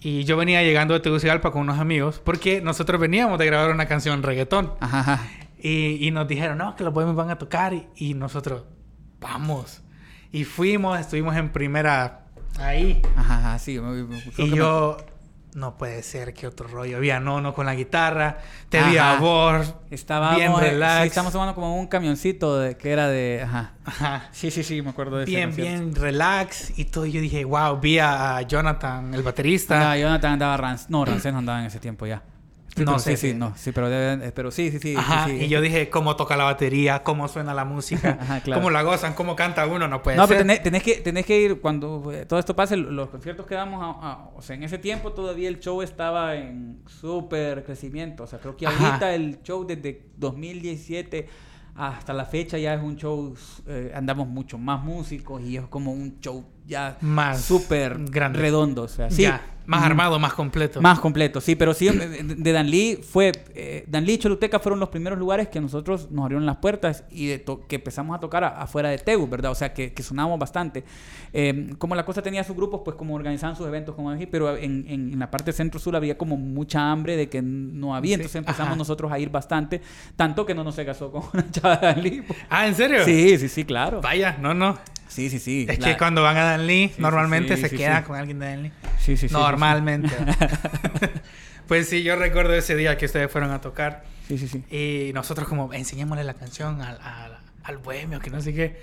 Y 0.00 0.24
yo 0.24 0.36
venía 0.36 0.62
llegando 0.62 0.92
de 0.94 1.00
Tegucigalpa 1.00 1.50
con 1.50 1.62
unos 1.62 1.78
amigos 1.78 2.20
porque 2.22 2.60
nosotros 2.60 3.00
veníamos 3.00 3.38
de 3.38 3.46
grabar 3.46 3.70
una 3.70 3.86
canción 3.86 4.22
reggaetón. 4.22 4.72
Ajá, 4.80 5.00
ajá. 5.00 5.20
Y, 5.58 6.06
y 6.06 6.10
nos 6.10 6.28
dijeron, 6.28 6.58
no, 6.58 6.76
que 6.76 6.84
los 6.84 6.92
bohemios 6.92 7.16
van 7.16 7.30
a 7.30 7.38
tocar. 7.38 7.72
Y, 7.72 7.86
y 7.96 8.12
nosotros, 8.14 8.64
vamos. 9.18 9.80
Y 10.30 10.44
fuimos, 10.44 11.00
estuvimos 11.00 11.34
en 11.36 11.48
primera 11.50 12.26
ahí. 12.58 13.00
Ajá, 13.16 13.38
ajá, 13.38 13.58
sí. 13.58 13.80
me- 13.80 14.04
me- 14.04 14.22
Y 14.36 14.50
yo, 14.54 14.98
no 15.54 15.78
puede 15.78 16.02
ser, 16.02 16.34
que 16.34 16.46
otro 16.46 16.66
rollo. 16.68 16.96
Había 16.96 17.20
Nono 17.20 17.54
con 17.54 17.64
la 17.64 17.74
guitarra, 17.74 18.38
te 18.68 18.82
vi 18.82 18.98
a 18.98 19.18
me- 19.20 19.74
Estábamos, 19.90 20.36
bien 20.36 20.52
relax. 20.56 21.02
Sí, 21.02 21.08
estamos 21.08 21.32
tomando 21.32 21.54
como 21.54 21.78
un 21.78 21.86
camioncito 21.86 22.58
de, 22.58 22.76
que 22.76 22.90
era 22.90 23.08
de... 23.08 23.42
Ajá. 23.44 23.72
Ajá. 23.84 24.28
Sí, 24.32 24.50
sí, 24.50 24.64
sí, 24.64 24.82
me 24.82 24.90
acuerdo 24.90 25.16
de 25.18 25.24
ese 25.24 25.30
Bien, 25.36 25.54
bien 25.54 25.94
relax 25.94 26.76
y 26.76 26.84
todo. 26.86 27.06
Yo 27.06 27.20
dije, 27.20 27.44
wow, 27.44 27.78
vi 27.78 27.98
a 28.00 28.42
Jonathan, 28.42 29.14
el 29.14 29.22
baterista. 29.22 29.96
Jonathan 29.96 30.32
andaba 30.32 30.56
Rans... 30.56 30.90
No, 30.90 31.04
Rancés 31.04 31.32
no 31.32 31.38
andaba 31.38 31.60
en 31.60 31.66
ese 31.66 31.78
tiempo 31.78 32.04
ya. 32.06 32.22
Sí, 32.76 32.84
No 32.84 32.98
sé 32.98 33.16
Sí, 33.16 33.28
sí, 33.30 33.34
no. 33.36 33.52
Sí, 33.56 33.70
pero, 33.72 33.88
debe- 33.88 34.32
pero 34.32 34.50
sí, 34.50 34.70
sí, 34.70 34.78
sí. 34.80 34.96
Ajá, 34.96 35.26
sí, 35.26 35.38
sí. 35.38 35.44
y 35.44 35.48
yo 35.48 35.60
dije, 35.60 35.88
cómo 35.90 36.16
toca 36.16 36.36
la 36.36 36.44
batería, 36.44 37.02
cómo 37.04 37.28
suena 37.28 37.54
la 37.54 37.64
música, 37.64 38.18
Ajá, 38.20 38.40
claro. 38.40 38.60
cómo 38.60 38.70
la 38.70 38.82
gozan, 38.82 39.14
cómo 39.14 39.36
canta 39.36 39.66
uno, 39.66 39.86
no 39.86 40.02
puede 40.02 40.16
No, 40.16 40.26
ser. 40.26 40.36
pero 40.36 40.40
tenés, 40.46 40.62
tenés 40.62 40.82
que, 40.82 40.94
tenés 40.96 41.24
que 41.24 41.40
ir 41.40 41.60
cuando 41.60 42.10
eh, 42.12 42.26
todo 42.26 42.38
esto 42.40 42.56
pase, 42.56 42.76
los 42.76 43.08
conciertos 43.10 43.46
que 43.46 43.54
damos, 43.54 43.80
a- 43.82 44.10
a- 44.10 44.30
o 44.34 44.42
sea, 44.42 44.56
en 44.56 44.64
ese 44.64 44.78
tiempo 44.78 45.12
todavía 45.12 45.48
el 45.48 45.60
show 45.60 45.82
estaba 45.82 46.34
en 46.34 46.82
súper 46.86 47.62
crecimiento, 47.64 48.24
o 48.24 48.26
sea, 48.26 48.40
creo 48.40 48.56
que 48.56 48.66
Ajá. 48.66 48.86
ahorita 48.88 49.14
el 49.14 49.40
show 49.42 49.64
desde 49.64 50.06
2017 50.16 51.28
hasta 51.76 52.12
la 52.12 52.24
fecha 52.24 52.56
ya 52.58 52.74
es 52.74 52.82
un 52.82 52.96
show, 52.96 53.34
eh, 53.66 53.92
andamos 53.94 54.28
mucho 54.28 54.58
más 54.58 54.82
músicos 54.82 55.42
y 55.42 55.56
es 55.56 55.66
como 55.66 55.92
un 55.92 56.18
show 56.20 56.44
ya 56.66 56.96
Más 57.00 57.40
súper 57.42 57.96
grande. 58.10 58.38
redondo, 58.38 58.82
o 58.82 58.88
sea, 58.88 59.10
sí. 59.10 59.22
Ya, 59.22 59.42
más 59.66 59.82
armado, 59.82 60.18
más 60.18 60.34
completo. 60.34 60.82
Más 60.82 61.00
completo, 61.00 61.40
sí, 61.40 61.54
pero 61.56 61.72
sí, 61.72 61.88
de 61.88 62.22
de 62.22 62.52
Dan 62.52 62.68
Lee 62.70 63.00
fue, 63.02 63.32
eh, 63.54 63.84
Dan 63.86 64.04
Lee 64.04 64.14
y 64.14 64.18
Choluteca 64.18 64.58
fueron 64.58 64.78
los 64.78 64.90
primeros 64.90 65.18
lugares 65.18 65.48
que 65.48 65.58
nosotros 65.58 66.10
nos 66.10 66.24
abrieron 66.24 66.44
las 66.44 66.56
puertas 66.56 67.04
y 67.10 67.28
de 67.28 67.44
que 67.66 67.76
empezamos 67.76 68.14
a 68.14 68.20
tocar 68.20 68.44
afuera 68.44 68.90
de 68.90 68.98
Tegu, 68.98 69.26
¿verdad? 69.26 69.52
O 69.52 69.54
sea, 69.54 69.72
que, 69.72 69.94
que 69.94 70.02
sonábamos 70.02 70.38
bastante. 70.38 70.84
Eh, 71.32 71.70
como 71.78 71.94
la 71.94 72.04
cosa 72.04 72.20
tenía 72.20 72.44
sus 72.44 72.54
grupos, 72.54 72.82
pues 72.84 72.94
como 72.96 73.14
organizaban 73.14 73.56
sus 73.56 73.66
eventos, 73.66 73.94
como 73.94 74.12
dije, 74.12 74.26
pero 74.26 74.54
en, 74.54 74.84
en- 74.86 75.12
en 75.14 75.18
la 75.18 75.30
parte 75.30 75.50
centro-sur 75.50 75.96
había 75.96 76.18
como 76.18 76.36
mucha 76.36 76.90
hambre 76.92 77.16
de 77.16 77.30
que 77.30 77.40
no 77.40 77.94
había, 77.94 78.10
Sí, 78.16 78.20
entonces 78.20 78.36
empezamos 78.36 78.68
ajá. 78.72 78.76
nosotros 78.76 79.10
a 79.12 79.18
ir 79.18 79.30
bastante, 79.30 79.80
tanto 80.14 80.44
que 80.44 80.54
no 80.54 80.62
nos 80.62 80.74
se 80.74 80.84
casó 80.84 81.10
con 81.10 81.22
una 81.32 81.50
chava 81.50 81.76
de 81.76 81.86
Dan 81.86 82.02
Lee. 82.02 82.22
pues. 82.26 82.38
Ah, 82.50 82.66
¿en 82.66 82.74
serio? 82.74 83.02
Sí, 83.06 83.38
sí, 83.38 83.48
sí, 83.48 83.64
claro. 83.64 84.02
Vaya, 84.02 84.36
no, 84.40 84.52
no. 84.52 84.76
Sí, 85.14 85.30
sí, 85.30 85.38
sí. 85.38 85.66
Es 85.68 85.78
La- 85.78 85.86
que 85.92 85.96
cuando 85.96 86.22
van 86.22 86.36
a 86.36 86.42
Dan 86.44 86.66
Lee, 86.66 86.90
sí, 86.94 87.00
normalmente 87.00 87.56
sí, 87.56 87.62
se 87.62 87.70
queda 87.70 88.02
con 88.04 88.16
alguien 88.16 88.38
de 88.40 88.46
Dan 88.46 88.62
Lee. 88.64 88.72
Sí, 88.98 89.16
sí, 89.16 89.28
sí, 89.28 89.32
Normalmente. 89.34 90.12
pues 91.68 91.88
sí, 91.88 92.02
yo 92.02 92.16
recuerdo 92.16 92.54
ese 92.54 92.76
día 92.76 92.96
que 92.98 93.06
ustedes 93.06 93.30
fueron 93.30 93.50
a 93.52 93.60
tocar 93.60 94.04
Sí, 94.28 94.38
sí, 94.38 94.48
sí. 94.48 94.64
y 95.08 95.12
nosotros 95.12 95.46
como 95.48 95.72
enseñémosle 95.72 96.24
la 96.24 96.34
canción 96.34 96.80
al, 96.82 96.98
al, 97.02 97.38
al 97.62 97.78
bohemio, 97.78 98.20
que 98.20 98.30
no 98.30 98.40
sé 98.40 98.54
qué. 98.54 98.80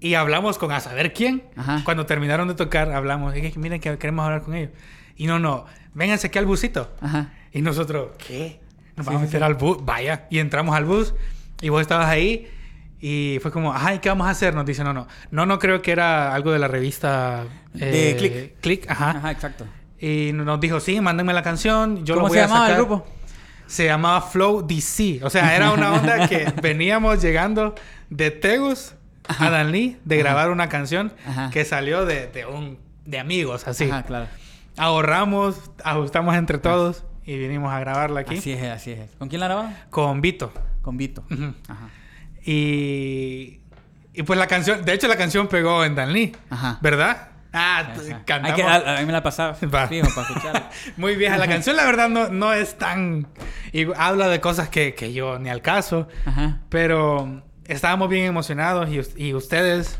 Y 0.00 0.14
hablamos 0.14 0.58
con 0.58 0.72
a 0.72 0.80
saber 0.80 1.12
quién. 1.12 1.44
Ajá. 1.56 1.82
Cuando 1.84 2.06
terminaron 2.06 2.48
de 2.48 2.54
tocar, 2.54 2.90
hablamos. 2.90 3.34
Dije, 3.34 3.52
miren 3.56 3.80
que 3.80 3.96
queremos 3.98 4.24
hablar 4.24 4.42
con 4.42 4.54
ellos. 4.54 4.70
Y 5.16 5.26
no, 5.26 5.38
no, 5.38 5.66
vénganse 5.94 6.26
aquí 6.28 6.38
al 6.38 6.46
busito. 6.46 6.92
Ajá. 7.00 7.30
Y 7.52 7.60
nosotros, 7.62 8.10
¿qué? 8.26 8.60
Nos 8.96 9.06
vamos 9.06 9.22
a 9.22 9.24
meter 9.26 9.44
al 9.44 9.54
bus. 9.54 9.78
Vaya. 9.84 10.26
Y 10.28 10.40
entramos 10.40 10.74
al 10.74 10.84
bus. 10.86 11.14
Y 11.60 11.68
vos 11.68 11.80
estabas 11.82 12.08
ahí. 12.08 12.50
Y 13.04 13.38
fue 13.42 13.50
como, 13.50 13.72
ajá, 13.74 13.94
¿y 13.94 13.98
qué 13.98 14.08
vamos 14.10 14.28
a 14.28 14.30
hacer? 14.30 14.54
Nos 14.54 14.64
dice, 14.64 14.84
no, 14.84 14.92
no. 14.92 15.08
No, 15.32 15.44
no 15.44 15.58
creo 15.58 15.82
que 15.82 15.90
era 15.90 16.32
algo 16.34 16.52
de 16.52 16.60
la 16.60 16.68
revista... 16.68 17.44
De 17.74 18.14
Click. 18.16 18.60
Click, 18.60 18.88
ajá. 18.90 19.10
Ajá, 19.10 19.30
exacto. 19.32 19.66
Y 19.98 20.30
nos 20.32 20.60
dijo, 20.60 20.78
sí, 20.78 21.00
mándenme 21.00 21.32
la 21.32 21.42
canción. 21.42 22.04
Yo 22.06 22.14
¿Cómo 22.14 22.28
lo 22.28 22.28
voy 22.28 22.38
se 22.38 22.44
a 22.44 22.46
llamaba 22.46 22.66
el 22.66 22.72
sacar". 22.74 22.86
grupo? 22.86 23.06
Se 23.66 23.86
llamaba 23.86 24.20
Flow 24.22 24.64
DC. 24.64 25.18
O 25.24 25.30
sea, 25.30 25.56
era 25.56 25.72
una 25.72 25.92
onda 25.94 26.28
que 26.28 26.52
veníamos 26.62 27.20
llegando 27.20 27.74
de 28.08 28.30
Tegus 28.30 28.94
a 29.26 29.50
Danlí 29.50 29.98
de 30.04 30.16
grabar 30.18 30.50
una 30.50 30.68
canción 30.68 31.12
Ajá. 31.26 31.50
que 31.50 31.64
salió 31.64 32.04
de, 32.04 32.28
de 32.28 32.46
un 32.46 32.78
de 33.04 33.18
amigos, 33.18 33.66
así. 33.66 33.84
Ajá, 33.90 34.04
claro. 34.04 34.26
Ahorramos, 34.76 35.70
ajustamos 35.84 36.34
entre 36.36 36.58
todos 36.58 37.04
y 37.24 37.36
vinimos 37.36 37.72
a 37.72 37.80
grabarla 37.80 38.20
aquí 38.20 38.38
Así 38.38 38.52
es, 38.52 38.62
así 38.64 38.92
es. 38.92 39.10
¿Con 39.18 39.28
quién 39.28 39.40
la 39.40 39.46
grababan? 39.46 39.76
con 39.90 40.20
Vito. 40.20 40.52
Con 40.82 40.96
Vito. 40.96 41.24
Ajá. 41.68 41.88
Y 42.44 43.58
y 44.14 44.22
pues 44.24 44.38
la 44.38 44.46
canción, 44.46 44.84
de 44.84 44.92
hecho 44.92 45.08
la 45.08 45.16
canción 45.16 45.48
pegó 45.48 45.84
en 45.84 45.94
Danlí, 45.94 46.36
Ajá. 46.50 46.78
¿verdad? 46.82 47.28
Ah, 47.54 47.80
Ajá. 47.94 48.22
cantamos. 48.26 48.56
que, 48.56 48.62
a, 48.62 48.96
a 48.96 49.00
mí 49.00 49.06
me 49.06 49.12
la 49.12 49.22
pasaba. 49.22 49.54
Para 49.54 49.84
escucharla. 49.94 50.70
Muy 50.96 51.16
vieja. 51.16 51.36
La 51.38 51.46
canción, 51.48 51.76
la 51.76 51.84
verdad, 51.84 52.08
no, 52.08 52.28
no 52.28 52.52
es 52.52 52.76
tan. 52.78 53.26
Y 53.72 53.86
habla 53.96 54.28
de 54.28 54.40
cosas 54.40 54.68
que, 54.68 54.94
que 54.94 55.12
yo 55.14 55.38
ni 55.38 55.48
al 55.50 55.60
caso. 55.62 56.08
Ajá. 56.26 56.60
Pero 56.68 57.42
estábamos 57.66 58.08
bien 58.10 58.24
emocionados 58.26 58.88
y, 58.90 59.00
y 59.28 59.34
ustedes. 59.34 59.98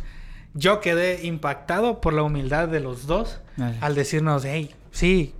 Yo 0.55 0.81
quedé 0.83 1.25
impactado 1.27 2.03
por 2.03 2.13
la 2.13 2.23
humildad 2.23 2.69
de 2.69 2.81
los 2.81 3.07
dos 3.07 3.41
Dale. 3.57 3.79
al 3.81 3.95
decirnos, 3.95 4.45
hey, 4.45 4.75
sí, 4.91 5.35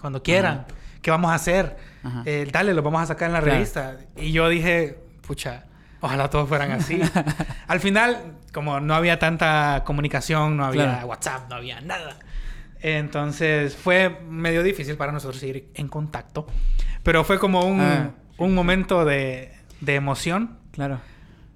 cuando 0.00 0.22
quieran, 0.22 0.64
¿qué 1.02 1.10
vamos 1.10 1.30
a 1.30 1.34
hacer? 1.34 1.76
Ajá. 2.02 2.22
Eh, 2.24 2.48
dale, 2.50 2.72
lo 2.72 2.80
vamos 2.82 3.02
a 3.02 3.06
sacar 3.06 3.26
en 3.28 3.34
la 3.34 3.40
Claro. 3.40 3.54
revista. 3.56 3.98
Y 4.16 4.32
yo 4.32 4.48
dije, 4.48 4.98
pucha, 5.26 5.64
ojalá 6.00 6.28
todos 6.30 6.48
fueran 6.48 6.72
así. 6.72 7.00
al 7.68 7.80
final, 7.80 8.34
como 8.52 8.80
no 8.80 8.94
había 8.94 9.18
tanta 9.18 9.82
comunicación, 9.84 10.56
no 10.56 10.64
había 10.64 10.84
Claro. 10.84 11.06
WhatsApp, 11.08 11.48
no 11.48 11.56
había 11.56 11.80
nada. 11.80 12.16
Entonces 12.82 13.76
fue 13.76 14.20
medio 14.28 14.62
difícil 14.62 14.96
para 14.96 15.12
nosotros 15.12 15.38
seguir 15.40 15.70
en 15.74 15.88
contacto. 15.88 16.46
Pero 17.02 17.24
fue 17.24 17.38
como 17.38 17.64
un, 17.64 17.80
Ah. 17.80 18.10
un 18.38 18.54
momento 18.54 19.04
de, 19.04 19.52
de 19.80 19.94
emoción 19.94 20.58
Claro. 20.72 21.00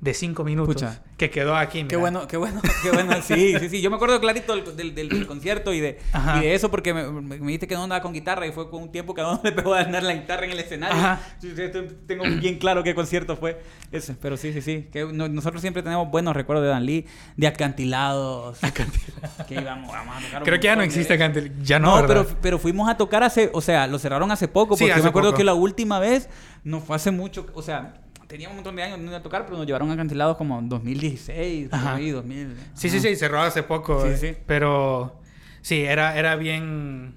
de 0.00 0.14
cinco 0.14 0.44
minutos 0.44 0.74
Pucha. 0.74 1.02
Que 1.16 1.30
quedó 1.30 1.56
aquí. 1.56 1.78
Qué 1.78 1.84
mira. 1.84 1.98
bueno, 1.98 2.26
qué 2.26 2.36
bueno, 2.36 2.60
qué 2.82 2.90
bueno. 2.90 3.14
Sí, 3.22 3.54
sí, 3.60 3.68
sí. 3.68 3.80
Yo 3.80 3.88
me 3.90 3.96
acuerdo 3.96 4.20
clarito 4.20 4.54
del, 4.56 4.76
del, 4.76 4.94
del- 4.94 5.08
del 5.08 5.26
concierto 5.28 5.72
y 5.72 5.80
de, 5.80 6.00
y 6.36 6.40
de 6.40 6.54
eso 6.54 6.70
porque 6.70 6.92
me, 6.92 7.04
me, 7.10 7.38
me 7.38 7.46
dijiste 7.46 7.68
que 7.68 7.74
no 7.76 7.84
andaba 7.84 8.02
con 8.02 8.12
guitarra 8.12 8.46
y 8.46 8.52
fue 8.52 8.68
con 8.68 8.82
un 8.82 8.90
tiempo 8.92 9.14
que 9.14 9.22
no 9.22 9.40
le 9.44 9.52
pegó 9.52 9.74
a 9.74 9.80
andar 9.80 10.02
la 10.02 10.12
guitarra 10.14 10.44
en 10.46 10.50
el 10.52 10.58
escenario. 10.58 10.96
Ajá. 10.96 11.20
Sí, 11.40 11.52
sí, 11.54 11.62
tengo 12.06 12.24
bien 12.24 12.58
claro 12.58 12.82
qué 12.82 12.94
concierto 12.94 13.36
fue 13.36 13.62
ese. 13.92 14.14
Pero 14.14 14.36
sí, 14.36 14.52
sí, 14.52 14.60
sí. 14.60 14.88
Que 14.92 15.04
no- 15.04 15.28
nosotros 15.28 15.60
siempre 15.60 15.82
tenemos 15.82 16.10
buenos 16.10 16.34
recuerdos 16.34 16.64
de 16.64 16.70
Dan 16.70 16.84
Lee, 16.84 17.06
de 17.36 17.46
acantilados. 17.46 18.58
que 19.48 19.54
íbamos, 19.54 19.92
vamos 19.92 20.16
a 20.16 20.20
tocar 20.20 20.42
Creo 20.42 20.58
que 20.60 20.66
ya 20.66 20.76
no 20.76 20.82
existe. 20.82 21.16
Cantel. 21.18 21.52
Ya 21.62 21.78
no, 21.78 22.00
No, 22.00 22.06
pero, 22.08 22.26
pero 22.42 22.58
fuimos 22.58 22.88
a 22.88 22.96
tocar 22.96 23.22
hace, 23.22 23.50
o 23.52 23.60
sea, 23.60 23.86
lo 23.86 23.98
cerraron 23.98 24.30
hace 24.32 24.48
poco, 24.48 24.74
Sí, 24.76 24.84
porque 24.84 24.88
yo 24.88 24.94
hace 24.94 25.02
me 25.04 25.08
acuerdo 25.10 25.30
poco. 25.30 25.38
que 25.38 25.44
la 25.44 25.54
última 25.54 25.98
vez 25.98 26.28
no 26.64 26.80
fue 26.80 26.96
hace 26.96 27.10
mucho, 27.10 27.46
o 27.54 27.62
sea, 27.62 27.94
teníamos 28.34 28.54
un 28.54 28.56
montón 28.56 28.74
de 28.74 28.82
años 28.82 28.98
no 28.98 29.10
ir 29.12 29.14
a 29.16 29.22
tocar, 29.22 29.44
pero 29.44 29.56
nos 29.56 29.64
llevaron 29.64 29.88
a 29.92 29.96
Cantilados 29.96 30.36
como 30.36 30.58
en 30.58 30.68
2016, 30.68 31.68
por 31.68 31.78
Ajá. 31.78 31.94
ahí, 31.94 32.10
2000. 32.10 32.48
Sí, 32.74 32.90
sí, 32.90 32.96
ajá. 32.96 33.06
sí, 33.08 33.14
cerró 33.16 33.40
hace 33.40 33.62
poco. 33.62 34.02
Sí, 34.02 34.08
eh, 34.08 34.16
sí. 34.16 34.36
Pero 34.44 35.20
sí, 35.62 35.82
era, 35.82 36.18
era 36.18 36.34
bien. 36.34 37.14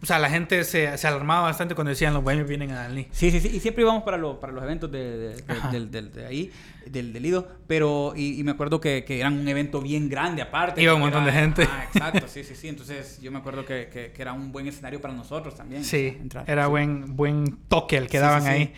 O 0.00 0.06
sea, 0.06 0.20
la 0.20 0.30
gente 0.30 0.62
se, 0.62 0.96
se 0.96 1.06
alarmaba 1.08 1.40
bastante 1.42 1.74
cuando 1.74 1.88
decían 1.88 2.14
los 2.14 2.22
bohemios 2.22 2.46
vienen 2.48 2.70
a 2.70 2.76
Danlí. 2.82 3.08
Sí, 3.10 3.32
sí, 3.32 3.40
sí, 3.40 3.50
y 3.52 3.58
siempre 3.58 3.82
íbamos 3.82 4.04
para, 4.04 4.16
lo- 4.16 4.38
para 4.38 4.52
los 4.52 4.62
eventos 4.62 4.92
de, 4.92 5.18
de- 5.34 5.86
de- 6.12 6.24
ahí, 6.26 6.52
del, 6.86 7.12
del 7.12 7.20
Lido, 7.24 7.48
pero, 7.66 8.12
y, 8.14 8.38
y 8.38 8.44
me 8.44 8.52
acuerdo 8.52 8.80
que, 8.80 9.02
que 9.04 9.18
eran 9.18 9.36
un 9.36 9.48
evento 9.48 9.80
bien 9.80 10.08
grande 10.08 10.40
aparte. 10.40 10.80
Iba 10.80 10.94
un 10.94 11.00
montón 11.00 11.24
era- 11.24 11.32
de 11.32 11.40
gente. 11.40 11.68
Ah, 11.68 11.84
exacto, 11.92 12.28
sí, 12.28 12.44
sí, 12.44 12.54
sí, 12.54 12.68
entonces 12.68 13.20
yo 13.20 13.32
me 13.32 13.38
acuerdo 13.38 13.64
que, 13.64 13.88
que- 13.92 14.12
que 14.12 14.22
era 14.22 14.32
un 14.32 14.52
buen 14.52 14.68
escenario 14.68 15.00
para 15.00 15.12
nosotros 15.14 15.56
también. 15.56 15.82
Sí, 15.82 16.16
entrar. 16.20 16.44
era 16.48 16.66
Sí. 16.66 16.70
buen, 16.70 17.16
buen 17.16 17.56
toque 17.68 17.96
el 17.96 18.04
que 18.06 18.18
Sí, 18.18 18.22
daban 18.22 18.42
sí, 18.42 18.46
sí. 18.48 18.54
ahí. 18.54 18.74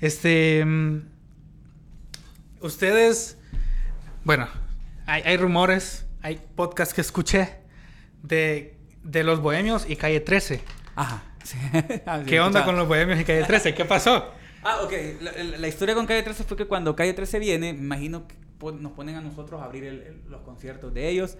Este. 0.00 0.64
mm, 0.64 1.00
Ustedes. 2.60 3.38
Bueno, 4.24 4.48
hay, 5.06 5.22
hay 5.22 5.36
rumores, 5.36 6.06
hay 6.22 6.40
podcasts 6.56 6.94
que 6.94 7.00
escuché 7.00 7.56
de, 8.22 8.76
de 9.04 9.24
los 9.24 9.40
bohemios 9.40 9.88
y 9.88 9.96
calle 9.96 10.20
13. 10.20 10.62
Ajá. 10.96 11.22
sí. 11.44 11.58
Ah, 12.06 12.22
¿Qué 12.26 12.40
onda 12.40 12.64
con 12.64 12.76
los 12.76 12.88
bohemios 12.88 13.20
y 13.20 13.24
calle 13.24 13.44
13? 13.44 13.74
¿Qué 13.74 13.84
pasó? 13.84 14.32
Ah, 14.68 14.80
ok. 14.82 14.92
La, 15.20 15.30
la- 15.30 15.58
la 15.58 15.68
historia 15.68 15.94
con 15.94 16.06
Calle 16.06 16.24
13 16.24 16.42
fue 16.42 16.56
que 16.56 16.64
cuando 16.66 16.96
Calle 16.96 17.12
13 17.12 17.38
viene, 17.38 17.72
me 17.72 17.78
imagino 17.78 18.26
que 18.26 18.34
nos 18.80 18.90
ponen 18.92 19.14
a 19.14 19.20
nosotros 19.20 19.62
a 19.62 19.64
abrir 19.66 19.84
el- 19.84 20.02
el- 20.02 20.22
los 20.28 20.40
conciertos 20.42 20.92
de 20.92 21.08
ellos. 21.08 21.36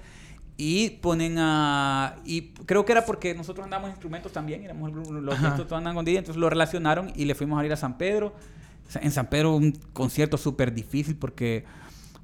Y 0.59 0.91
ponen 1.03 1.37
a... 1.39 2.17
Y 2.25 2.49
creo 2.65 2.85
que 2.87 2.93
era 2.93 3.05
porque 3.05 3.35
nosotros 3.35 3.65
andamos 3.65 3.91
instrumentos 3.91 4.33
también, 4.33 4.63
éramos 4.65 4.91
los 4.93 5.39
gestos 5.39 5.67
todos 5.67 5.73
andan 5.79 5.95
con 5.95 6.05
DJ, 6.05 6.19
entonces 6.21 6.41
lo 6.41 6.49
relacionaron 6.49 7.13
y 7.15 7.27
le 7.27 7.35
fuimos 7.35 7.61
a 7.61 7.67
ir 7.67 7.73
a 7.73 7.77
San 7.77 7.99
Pedro. 7.99 8.35
En 9.03 9.11
San 9.11 9.27
Pedro 9.27 9.55
un 9.57 9.73
concierto 9.93 10.37
súper 10.39 10.73
difícil 10.73 11.17
porque... 11.17 11.65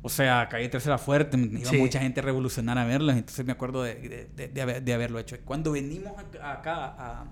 O 0.04 0.08
sea, 0.08 0.48
Calle 0.48 0.68
13 0.68 0.88
era 0.88 0.98
fuerte, 0.98 1.36
iba 1.38 1.70
Sí. 1.70 1.76
mucha 1.76 2.00
gente 2.00 2.18
a 2.20 2.22
revolucionar 2.24 2.76
a 2.76 2.84
verlos, 2.84 3.14
entonces 3.14 3.46
me 3.46 3.52
acuerdo 3.52 3.84
de, 3.84 3.94
de- 3.94 4.28
de- 4.34 4.48
de 4.48 4.62
haber- 4.62 4.82
de 4.82 4.94
haberlo 4.94 5.20
hecho. 5.20 5.36
Cuando 5.44 5.70
venimos 5.70 6.12
acá- 6.42 6.96
a, 6.98 7.24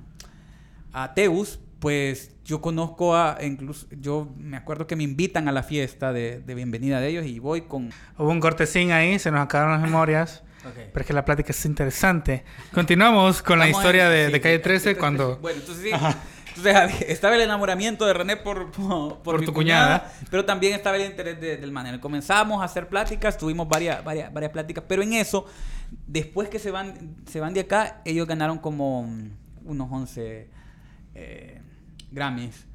a 0.93 1.15
Teus, 1.15 1.59
pues 1.81 2.31
yo 2.45 2.61
conozco 2.61 3.17
a, 3.17 3.39
incluso, 3.43 3.87
yo 4.01 4.29
me 4.37 4.57
acuerdo 4.57 4.87
que 4.87 4.95
me 4.95 5.03
invitan 5.03 5.49
a 5.49 5.53
la 5.53 5.65
fiesta 5.65 6.13
de, 6.13 6.41
de 6.41 6.55
bienvenida 6.55 7.01
de 7.01 7.09
ellos 7.09 7.27
y 7.27 7.41
voy 7.41 7.63
con... 7.63 7.91
Hubo 8.19 8.29
un 8.31 8.39
cortesín 8.39 8.93
ahí, 8.93 9.19
se 9.19 9.33
nos 9.33 9.41
acabaron 9.41 9.73
las 9.73 9.83
memorias. 9.83 10.45
Pero 10.62 11.01
es 11.01 11.07
que 11.07 11.12
la 11.12 11.25
plática 11.25 11.51
es 11.53 11.64
interesante. 11.64 12.44
Continuamos 12.73 13.42
con 13.42 13.59
la 13.59 13.68
historia 13.68 14.09
de, 14.09 14.29
de, 14.29 14.40
Calle 14.40 14.59
13 14.59 14.96
cuando... 14.96 15.38
Bueno, 15.38 15.61
entonces 15.61 15.85
sí. 15.85 15.90
Entonces 16.57 17.03
estaba 17.09 17.37
el 17.37 17.42
enamoramiento 17.42 18.05
de 18.07 18.12
René 18.12 18.37
por, 18.37 18.70
por, 19.23 19.44
tu 19.44 19.53
cuñada, 19.53 20.12
pero 20.31 20.44
también 20.44 20.75
estaba 20.75 20.96
el 20.96 21.07
interés 21.07 21.40
del 21.40 21.70
manera. 21.70 22.01
Comenzamos 22.01 22.61
a 22.61 22.64
hacer 22.64 22.88
pláticas, 22.88 23.38
tuvimos 23.38 23.68
varias, 23.68 24.05
varias, 24.05 24.33
varias 24.33 24.53
pláticas, 24.53 24.85
pero 24.87 25.03
en 25.03 25.12
eso, 25.14 25.46
después 26.07 26.49
que 26.49 26.59
se 26.59 26.70
van, 26.70 27.16
se 27.27 27.40
van 27.40 27.55
de 27.55 27.61
acá, 27.61 28.03
ellos 28.05 28.27
ganaron 28.27 28.59
como 28.59 29.09
unos 29.64 29.88
11 29.90 30.49
eh, 31.14 31.61
Grammys. 32.11 32.66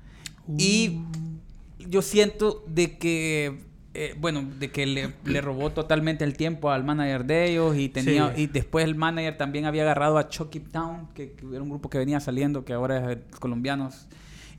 Y 0.58 0.90
uh. 0.90 1.90
yo 1.90 2.02
siento 2.02 2.64
de 2.68 2.98
que 2.98 3.66
eh, 3.96 4.16
bueno, 4.20 4.44
de 4.60 4.72
que 4.72 4.86
le, 4.86 5.42
robó 5.42 5.72
totalmente 5.72 6.24
el 6.26 6.36
tiempo 6.36 6.70
al 6.70 6.84
manager 6.84 7.26
de 7.26 7.50
ellos 7.50 7.78
y 7.78 7.88
tenía 7.88 8.34
y 8.36 8.48
después 8.48 8.84
el 8.84 8.96
manager 8.96 9.38
también 9.38 9.66
había 9.66 9.84
agarrado 9.84 10.18
a 10.18 10.28
Chucky 10.28 10.60
Town, 10.60 11.08
que, 11.14 11.36
era 11.52 11.62
un 11.62 11.70
grupo 11.70 11.90
que 11.90 11.98
venía 11.98 12.20
saliendo, 12.20 12.66
que 12.66 12.74
ahora 12.74 13.14
es 13.14 13.20
colombianos. 13.40 14.08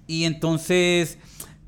Y 0.06 0.24
entonces 0.24 1.18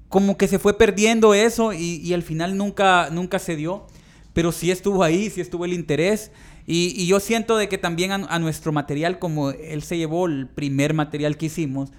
como 0.09 0.39
que 0.39 0.49
se 0.49 0.59
fue 0.59 0.79
perdiendo 0.79 1.35
eso 1.35 1.73
y, 1.73 2.13
al 2.15 2.23
final 2.23 2.57
nunca, 2.57 3.11
nunca 3.11 3.39
se 3.39 3.57
dio, 3.57 3.87
pero 4.33 4.53
sí 4.53 4.71
estuvo 4.71 5.03
ahí, 5.03 5.29
sí 5.31 5.41
estuvo 5.41 5.65
el 5.65 5.75
interés. 5.75 6.33
Y, 6.67 7.07
yo 7.07 7.21
siento 7.21 7.57
de 7.57 7.69
que 7.69 7.79
también 7.79 8.13
a, 8.13 8.39
nuestro 8.39 8.73
material, 8.73 9.19
como 9.19 9.51
él 9.51 9.83
se 9.83 9.99
llevó 9.99 10.27
el 10.27 10.49
primer 10.49 10.95
material 10.95 11.37
que 11.37 11.47
hicimos, 11.47 11.93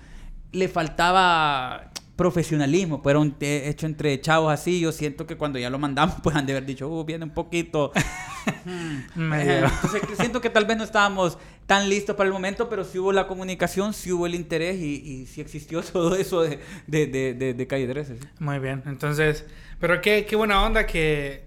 le 0.52 0.68
faltaba 0.68 1.92
profesionalismo, 2.20 3.02
pero 3.02 3.22
un 3.22 3.34
hecho 3.40 3.86
entre 3.86 4.20
chavos 4.20 4.52
así, 4.52 4.82
yo 4.82 4.92
siento 4.92 5.26
que 5.26 5.38
cuando 5.38 5.58
ya 5.58 5.70
lo 5.70 5.80
mandamos, 5.80 6.18
pues 6.24 6.36
han 6.36 6.46
de 6.46 6.52
haber 6.52 6.66
dicho, 6.66 6.90
uh, 6.90 7.06
viene 7.06 7.24
un 7.24 7.32
poquito. 7.32 7.94
Entonces, 9.16 10.02
siento 10.18 10.42
que 10.42 10.50
tal 10.50 10.66
vez 10.66 10.76
no 10.76 10.84
estábamos 10.84 11.38
tan 11.66 11.88
listos 11.88 12.18
para 12.18 12.28
el 12.28 12.34
momento, 12.34 12.68
pero 12.68 12.84
sí 12.84 13.00
hubo 13.00 13.14
la 13.14 13.26
comunicación, 13.26 13.94
sí 13.94 14.12
hubo 14.12 14.26
el 14.26 14.36
interés 14.36 14.82
y, 14.82 14.96
y 14.96 15.26
sí 15.28 15.40
existió 15.40 15.82
todo 15.82 16.14
eso 16.18 16.42
de, 16.42 16.60
de, 16.88 17.08
de, 17.08 17.54
de, 17.54 17.68
Calle 17.68 17.88
13. 17.88 18.18
Muy 18.40 18.60
bien, 18.60 18.84
entonces, 18.86 19.46
pero 19.80 20.02
qué, 20.02 20.26
qué 20.26 20.36
buena 20.36 20.62
onda 20.62 20.86
que 20.86 21.46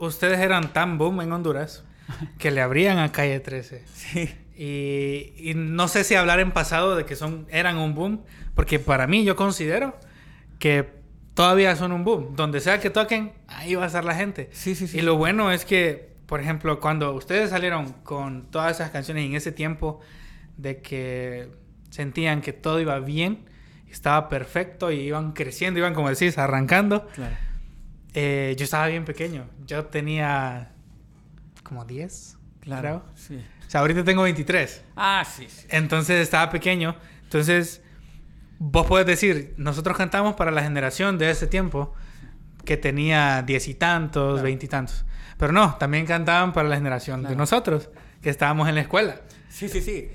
ustedes 0.00 0.40
eran 0.40 0.72
tan 0.72 0.98
boom 0.98 1.20
en 1.20 1.30
Honduras 1.30 1.84
que 2.36 2.50
le 2.50 2.60
abrían 2.62 2.98
a 2.98 3.12
Calle 3.12 3.38
13. 3.38 3.84
Sí. 3.94 4.28
Y, 4.62 5.32
y, 5.38 5.54
no 5.54 5.88
sé 5.88 6.04
si 6.04 6.16
hablar 6.16 6.38
en 6.38 6.52
pasado 6.52 6.94
de 6.94 7.06
que 7.06 7.16
son 7.16 7.46
eran 7.48 7.78
un 7.78 7.94
boom, 7.94 8.20
porque 8.54 8.78
para 8.78 9.06
mí 9.06 9.24
yo 9.24 9.34
considero 9.34 9.98
que 10.58 11.00
todavía 11.32 11.74
son 11.76 11.92
un 11.92 12.04
boom. 12.04 12.36
Donde 12.36 12.60
sea 12.60 12.78
que 12.78 12.90
toquen, 12.90 13.32
ahí 13.48 13.74
va 13.74 13.84
a 13.84 13.86
estar 13.86 14.04
la 14.04 14.14
gente. 14.14 14.50
Sí, 14.52 14.74
sí, 14.74 14.86
sí. 14.86 14.98
Y 14.98 15.00
lo 15.00 15.16
bueno 15.16 15.50
es 15.50 15.64
que, 15.64 16.12
por 16.26 16.42
ejemplo, 16.42 16.78
cuando 16.78 17.14
ustedes 17.14 17.48
salieron 17.48 17.94
con 18.04 18.50
todas 18.50 18.76
esas 18.76 18.90
canciones 18.90 19.24
en 19.24 19.34
ese 19.34 19.50
tiempo 19.50 20.00
de 20.58 20.82
que 20.82 21.48
sentían 21.88 22.42
que 22.42 22.52
todo 22.52 22.80
iba 22.80 22.98
bien, 23.00 23.46
estaba 23.90 24.28
perfecto 24.28 24.92
y 24.92 25.00
iban 25.00 25.32
creciendo, 25.32 25.80
iban, 25.80 25.94
como 25.94 26.10
decís, 26.10 26.36
arrancando. 26.36 27.08
Claro. 27.14 27.34
Eh, 28.12 28.54
yo 28.58 28.64
estaba 28.64 28.88
bien 28.88 29.06
pequeño. 29.06 29.48
Yo 29.66 29.86
tenía 29.86 30.72
como 31.62 31.86
10. 31.86 32.36
Claro. 32.60 33.02
Sí. 33.14 33.40
O 33.70 33.72
sea, 33.72 33.82
ahorita 33.82 34.02
tengo 34.02 34.22
23. 34.22 34.82
Ah, 34.96 35.24
sí, 35.24 35.46
sí. 35.48 35.64
Entonces 35.68 36.20
estaba 36.20 36.50
pequeño. 36.50 36.96
Entonces 37.22 37.82
vos 38.58 38.84
puedes 38.84 39.06
decir, 39.06 39.54
nosotros 39.58 39.96
cantamos 39.96 40.34
para 40.34 40.50
la 40.50 40.60
generación 40.64 41.18
de 41.18 41.30
ese 41.30 41.46
tiempo 41.46 41.94
que 42.64 42.76
tenía 42.76 43.42
diez 43.42 43.68
y 43.68 43.74
tantos, 43.74 44.42
veinte 44.42 44.66
y 44.66 44.68
tantos. 44.68 45.04
Pero 45.38 45.52
no, 45.52 45.76
también 45.76 46.04
cantaban 46.04 46.52
para 46.52 46.68
la 46.68 46.74
generación 46.74 47.22
de 47.22 47.36
nosotros, 47.36 47.90
que 48.20 48.30
estábamos 48.30 48.68
en 48.68 48.74
la 48.74 48.80
escuela. 48.80 49.20
Sí, 49.48 49.68
sí, 49.68 49.80
sí. 49.80 50.08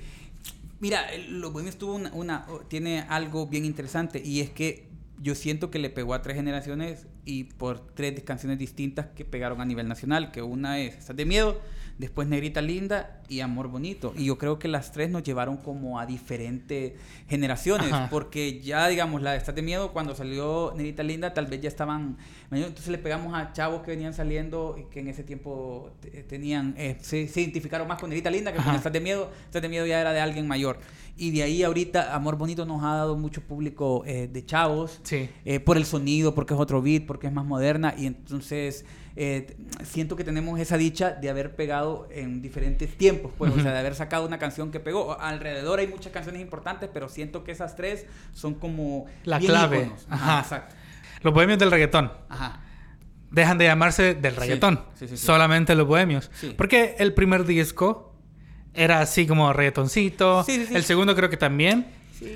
Mira, 0.82 1.06
lo 1.30 1.52
bueno 1.52 1.70
estuvo 1.70 1.96
una, 1.96 2.12
una, 2.12 2.46
tiene 2.68 3.06
algo 3.08 3.48
bien 3.48 3.64
interesante 3.64 4.22
y 4.22 4.42
es 4.42 4.50
que 4.50 4.90
yo 5.22 5.34
siento 5.34 5.72
que 5.72 5.80
le 5.80 5.90
pegó 5.90 6.14
a 6.14 6.22
tres 6.22 6.36
generaciones 6.36 7.08
y 7.26 7.46
por 7.46 7.80
tres 7.80 8.22
canciones 8.24 8.60
distintas 8.60 9.08
que 9.08 9.26
pegaron 9.26 9.60
a 9.60 9.66
nivel 9.66 9.88
nacional, 9.88 10.32
que 10.32 10.42
una 10.42 10.80
es 10.80 10.96
Estás 10.96 11.16
de 11.16 11.26
Miedo, 11.26 11.60
después 11.98 12.28
Negrita 12.28 12.62
Linda 12.62 13.22
y 13.30 13.40
Amor 13.40 13.68
Bonito. 13.70 14.14
Y 14.16 14.26
yo 14.26 14.38
creo 14.38 14.60
que 14.60 14.68
las 14.68 14.92
tres 14.92 15.10
nos 15.10 15.24
llevaron 15.24 15.58
como 15.58 16.00
a 16.00 16.06
diferentes 16.06 16.94
generaciones, 17.28 17.92
porque 18.12 18.62
ya, 18.62 18.88
digamos, 18.88 19.22
la 19.22 19.32
de 19.32 19.38
Estás 19.38 19.56
de 19.56 19.62
Miedo, 19.62 19.92
cuando 19.92 20.14
salió 20.14 20.74
Negrita 20.76 21.04
Linda, 21.04 21.34
tal 21.34 21.48
vez 21.48 21.62
ya 21.62 21.70
estaban... 21.70 22.18
Entonces 22.52 22.88
le 22.90 22.98
pegamos 22.98 23.34
a 23.34 23.52
chavos 23.54 23.82
que 23.82 23.92
venían 23.92 24.14
saliendo 24.14 24.78
y 24.78 24.84
que 24.92 25.00
en 25.00 25.08
ese 25.08 25.24
tiempo 25.24 25.92
tenían... 26.28 26.76
Eh, 26.78 26.98
se, 27.02 27.22
identificaron 27.22 27.88
más 27.88 28.00
con 28.00 28.10
Negrita 28.10 28.30
Linda 28.30 28.54
que 28.54 28.60
con 28.60 28.76
Estás 28.76 28.94
de 28.94 29.00
Miedo. 29.00 29.32
Estás 29.46 29.62
de 29.62 29.70
Miedo 29.70 29.86
ya 29.86 30.00
era 30.00 30.14
de 30.14 30.20
alguien 30.20 30.48
mayor. 30.48 30.80
Y 31.18 31.32
de 31.32 31.44
ahí 31.44 31.64
ahorita 31.64 32.14
Amor 32.14 32.38
Bonito 32.38 32.66
nos 32.66 32.84
ha 32.84 32.96
dado 32.96 33.16
mucho 33.16 33.42
público 33.42 34.04
eh, 34.06 34.28
de 34.32 34.46
chavos. 34.46 35.00
Sí. 35.04 35.30
Eh, 35.46 35.60
por 35.60 35.78
el 35.78 35.86
sonido, 35.86 36.36
porque 36.36 36.54
es 36.54 36.60
otro 36.60 36.82
beat, 36.82 37.06
porque 37.06 37.28
es 37.28 37.34
más 37.34 37.46
moderna. 37.46 37.94
Y 37.98 38.06
entonces 38.06 38.86
eh, 39.16 39.56
siento 39.84 40.18
que 40.18 40.26
tenemos 40.26 40.60
esa 40.60 40.78
dicha 40.78 41.12
de 41.12 41.30
haber 41.30 41.56
pegado 41.56 42.08
en 42.12 42.42
diferentes 42.42 42.98
tiempos, 42.98 43.32
pues, 43.38 43.54
o 43.54 43.62
sea, 43.62 43.72
de 43.72 43.80
haber 43.80 43.96
sacado 43.96 44.28
una 44.28 44.40
canción 44.40 44.72
que 44.72 44.82
pegó. 44.82 45.18
Alrededor 45.20 45.80
hay 45.80 45.88
muchas 45.88 46.12
canciones 46.12 46.42
importantes, 46.42 46.90
pero 46.94 47.08
siento 47.08 47.46
que 47.46 47.54
esas 47.54 47.78
tres 47.78 48.06
son 48.34 48.56
como... 48.56 49.06
La 49.24 49.40
clave. 49.40 49.92
Ajá, 50.10 50.42
exacto. 50.42 50.76
Los 51.22 51.34
bohemios 51.34 51.58
del 51.60 51.72
reggaetón. 51.72 52.12
Ajá. 52.28 52.62
Dejan 53.32 53.58
de 53.58 53.66
llamarse 53.66 54.16
del 54.16 54.36
reggaetón. 54.36 54.82
solamente 55.16 55.76
los 55.76 55.88
bohemios. 55.88 56.30
Porque 56.58 56.96
el 57.00 57.14
primer 57.14 57.46
disco 57.46 58.15
era 58.76 59.00
así 59.00 59.26
como 59.26 59.52
reggaetoncito. 59.54 60.46
El 60.48 60.84
segundo 60.84 61.16
creo 61.16 61.30
que 61.30 61.38
también. 61.38 61.86
Sí, 62.18 62.32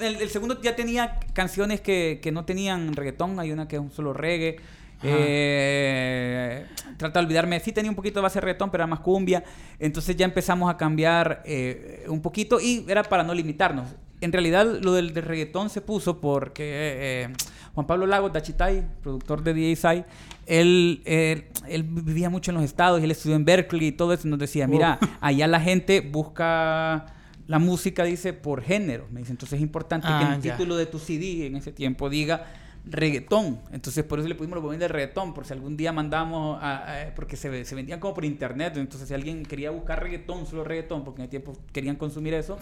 el, 0.00 0.28
segundo 0.30 0.60
ya 0.60 0.74
tenía 0.74 1.20
canciones 1.32 1.80
que, 1.80 2.20
que, 2.22 2.32
no 2.32 2.44
tenían 2.44 2.94
reggaetón. 2.94 3.38
Hay 3.38 3.52
una 3.52 3.68
que 3.68 3.76
es 3.76 3.82
un 3.82 3.92
solo 3.92 4.12
reggae. 4.12 4.56
Eh, 5.02 6.66
trata 6.96 7.20
de 7.20 7.26
olvidarme, 7.26 7.60
sí 7.60 7.72
tenía 7.72 7.90
un 7.90 7.94
poquito 7.94 8.18
de 8.18 8.22
base 8.22 8.36
de 8.36 8.46
reggaetón, 8.46 8.70
pero 8.70 8.82
era 8.82 8.88
más 8.88 9.00
cumbia. 9.00 9.44
Entonces 9.78 10.16
ya 10.16 10.24
empezamos 10.24 10.70
a 10.70 10.76
cambiar 10.76 11.42
eh, 11.44 12.04
un 12.08 12.20
poquito 12.20 12.60
y 12.60 12.84
era 12.88 13.02
para 13.02 13.22
no 13.22 13.34
limitarnos. 13.34 13.88
En 14.20 14.32
realidad 14.32 14.66
lo 14.80 14.92
del, 14.94 15.14
reggaetón 15.14 15.68
se 15.68 15.82
puso 15.82 16.20
porque 16.20 16.64
eh, 16.64 17.28
Juan 17.74 17.86
Pablo 17.86 18.06
Lagos, 18.06 18.32
Dachitay, 18.32 18.82
productor 19.02 19.42
de 19.42 19.52
DJ 19.52 20.04
él, 20.46 21.02
él, 21.04 21.82
vivía 21.82 22.30
mucho 22.30 22.50
en 22.50 22.56
los 22.56 22.64
estados 22.64 23.02
él 23.02 23.10
estudió 23.10 23.36
en 23.36 23.44
Berkeley 23.44 23.88
y 23.88 23.92
todo 23.92 24.12
eso. 24.12 24.28
Nos 24.28 24.38
decía, 24.38 24.66
mira, 24.66 24.98
allá 25.20 25.46
la 25.46 25.60
gente 25.60 26.00
busca 26.00 27.06
la 27.46 27.58
música, 27.58 28.04
dice, 28.04 28.32
por 28.32 28.62
género. 28.62 29.06
Me 29.10 29.20
dice, 29.20 29.32
entonces 29.32 29.58
es 29.58 29.62
importante 29.62 30.06
que 30.06 30.12
ah, 30.12 30.34
el 30.34 30.40
título 30.40 30.76
de 30.76 30.86
tu 30.86 30.98
CD 30.98 31.46
en 31.46 31.56
ese 31.56 31.72
tiempo 31.72 32.08
diga 32.08 32.46
reggaetón. 32.84 33.60
Entonces, 33.72 34.04
por 34.04 34.18
eso 34.18 34.28
le 34.28 34.34
pusimos 34.34 34.62
los 34.62 34.78
de 34.78 34.88
reggaetón, 34.88 35.34
por 35.34 35.44
si 35.44 35.52
algún 35.52 35.76
día 35.76 35.92
mandamos, 35.92 36.58
a, 36.62 37.10
porque 37.14 37.36
se, 37.36 37.64
se, 37.64 37.74
vendían 37.74 38.00
como 38.00 38.14
por 38.14 38.24
internet. 38.24 38.76
Entonces, 38.76 39.08
si 39.08 39.14
alguien 39.14 39.44
quería 39.44 39.70
buscar 39.70 40.02
reggaetón, 40.02 40.46
solo 40.46 40.64
reggaetón, 40.64 41.04
porque 41.04 41.20
en 41.20 41.24
el 41.24 41.30
tiempo 41.30 41.52
querían 41.72 41.96
consumir 41.96 42.34
eso, 42.34 42.58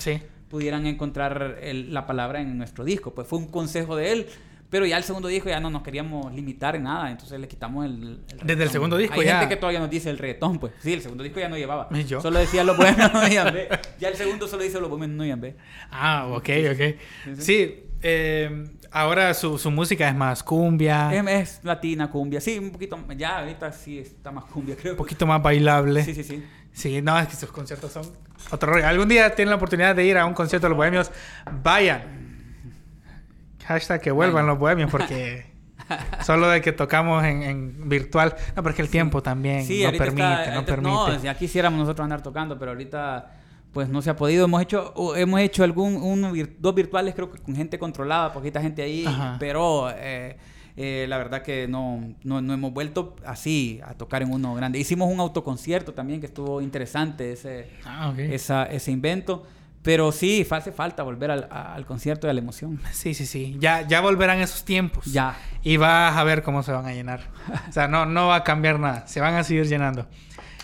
pudieran 0.48 0.86
encontrar 0.86 1.58
la 1.62 2.06
palabra 2.06 2.40
en 2.40 2.56
nuestro 2.56 2.84
disco. 2.84 3.12
Pues 3.12 3.28
fue 3.28 3.38
un 3.38 3.48
consejo 3.48 3.96
de 3.96 4.12
él. 4.12 4.26
Pero 4.74 4.86
ya 4.86 4.96
el 4.96 5.04
segundo 5.04 5.28
disco 5.28 5.48
ya 5.48 5.60
no 5.60 5.70
nos 5.70 5.84
queríamos 5.84 6.34
limitar 6.34 6.74
en 6.74 6.82
nada, 6.82 7.08
entonces 7.08 7.38
le 7.38 7.46
quitamos 7.46 7.84
el, 7.84 8.24
Desde 8.42 8.64
el 8.64 8.70
segundo 8.70 8.96
disco 8.96 9.20
Hay 9.20 9.28
gente 9.28 9.48
que 9.48 9.54
todavía 9.54 9.78
nos 9.78 9.88
dice 9.88 10.10
el 10.10 10.18
reggaetón, 10.18 10.58
pues. 10.58 10.72
Sí, 10.80 10.92
el 10.94 11.00
segundo 11.00 11.22
disco 11.22 11.38
ya 11.38 11.48
no 11.48 11.56
llevaba. 11.56 11.88
Solo 12.20 12.40
decía 12.40 12.64
los 12.64 12.76
bohemios 12.76 13.12
no 13.14 13.20
B. 13.20 13.68
Ya 14.00 14.08
el 14.08 14.16
segundo 14.16 14.48
solo 14.48 14.64
dice 14.64 14.80
los 14.80 14.90
bohemios 14.90 15.10
no 15.12 15.40
B. 15.40 15.54
Ah, 15.92 16.26
ok, 16.28 16.48
ok. 16.72 17.38
Sí, 17.38 17.84
eh, 18.02 18.68
ahora 18.90 19.32
su, 19.34 19.58
su, 19.58 19.70
música 19.70 20.08
es 20.08 20.16
más 20.16 20.42
cumbia. 20.42 21.14
Es, 21.38 21.60
latina, 21.62 22.10
cumbia. 22.10 22.40
Sí, 22.40 22.58
un 22.58 22.72
poquito. 22.72 22.98
Ya 23.16 23.38
ahorita 23.38 23.70
sí 23.70 24.00
está 24.00 24.32
más 24.32 24.46
cumbia, 24.46 24.74
creo. 24.74 24.94
Un 24.94 24.98
poquito 24.98 25.24
más 25.24 25.40
bailable. 25.40 26.02
Sí, 26.02 26.16
sí, 26.16 26.24
sí. 26.24 26.44
Sí, 26.72 27.00
no, 27.00 27.16
es 27.16 27.28
que 27.28 27.36
sus 27.36 27.52
conciertos 27.52 27.92
son 27.92 28.10
otro 28.50 28.72
rollo. 28.72 28.88
Algún 28.88 29.08
día 29.08 29.32
tienen 29.36 29.50
la 29.50 29.56
oportunidad 29.56 29.94
de 29.94 30.04
ir 30.04 30.18
a 30.18 30.26
un 30.26 30.34
concierto 30.34 30.66
de 30.66 30.70
los 30.70 30.76
bohemios, 30.76 31.12
vayan. 31.62 32.23
Hashtag 33.64 34.00
que 34.00 34.10
vuelvan 34.10 34.46
los 34.46 34.58
bohemios 34.58 34.90
porque 34.90 35.54
solo 36.24 36.48
de 36.48 36.60
que 36.60 36.72
tocamos 36.72 37.24
en, 37.24 37.42
en 37.42 37.88
virtual. 37.88 38.34
No, 38.56 38.62
porque 38.62 38.82
el 38.82 38.88
tiempo 38.88 39.22
también 39.22 39.60
no 39.60 39.98
permite, 39.98 40.50
no 40.52 40.64
permite. 40.64 40.90
No, 40.90 41.22
ya 41.22 41.34
quisiéramos 41.36 41.78
nosotros 41.78 42.04
andar 42.04 42.22
tocando, 42.22 42.58
pero 42.58 42.72
ahorita 42.72 43.30
pues 43.72 43.88
no 43.88 44.00
se 44.02 44.10
ha 44.10 44.16
podido. 44.16 44.44
Hemos 44.44 44.62
hecho, 44.62 45.16
hemos 45.16 45.40
hecho 45.40 45.64
algún, 45.64 45.96
uno, 45.96 46.32
dos 46.58 46.74
virtuales, 46.74 47.14
creo 47.14 47.30
que 47.30 47.40
con 47.40 47.56
gente 47.56 47.78
controlada, 47.78 48.32
poquita 48.32 48.62
gente 48.62 48.82
ahí, 48.82 49.04
pero 49.40 49.90
eh, 49.90 50.36
eh, 50.76 51.06
la 51.08 51.18
verdad 51.18 51.42
que 51.42 51.66
no, 51.66 52.14
no, 52.22 52.38
hemos 52.38 52.72
vuelto 52.72 53.16
así 53.26 53.80
a 53.84 53.94
tocar 53.94 54.22
en 54.22 54.32
uno 54.32 54.54
grande. 54.54 54.78
Hicimos 54.78 55.12
un 55.12 55.20
autoconcierto 55.20 55.92
también 55.92 56.20
que 56.20 56.26
estuvo 56.26 56.60
interesante 56.60 57.32
ese, 57.32 57.68
ah, 57.84 58.14
esa, 58.16 58.64
ese 58.66 58.92
invento. 58.92 59.44
Pero 59.84 60.12
sí, 60.12 60.44
hace 60.50 60.72
falta 60.72 61.02
volver 61.02 61.30
al, 61.30 61.48
al, 61.50 61.84
concierto 61.84 62.26
y 62.26 62.30
a 62.30 62.32
la 62.32 62.40
emoción. 62.40 62.80
Sí, 62.92 63.14
sí, 63.14 63.26
sí. 63.26 63.56
Ya, 63.60 63.86
ya 63.86 64.00
volverán 64.00 64.40
esos 64.40 64.64
tiempos. 64.64 65.04
Ya. 65.04 65.36
Y 65.62 65.76
vas 65.76 66.16
a 66.16 66.24
ver 66.24 66.42
cómo 66.42 66.62
se 66.62 66.72
van 66.72 66.86
a 66.86 66.94
llenar. 66.94 67.20
o 67.68 67.72
sea, 67.72 67.86
no, 67.86 68.06
no 68.06 68.28
va 68.28 68.36
a 68.36 68.44
cambiar 68.44 68.80
nada. 68.80 69.06
Se 69.06 69.20
van 69.20 69.34
a 69.34 69.44
seguir 69.44 69.66
llenando. 69.66 70.06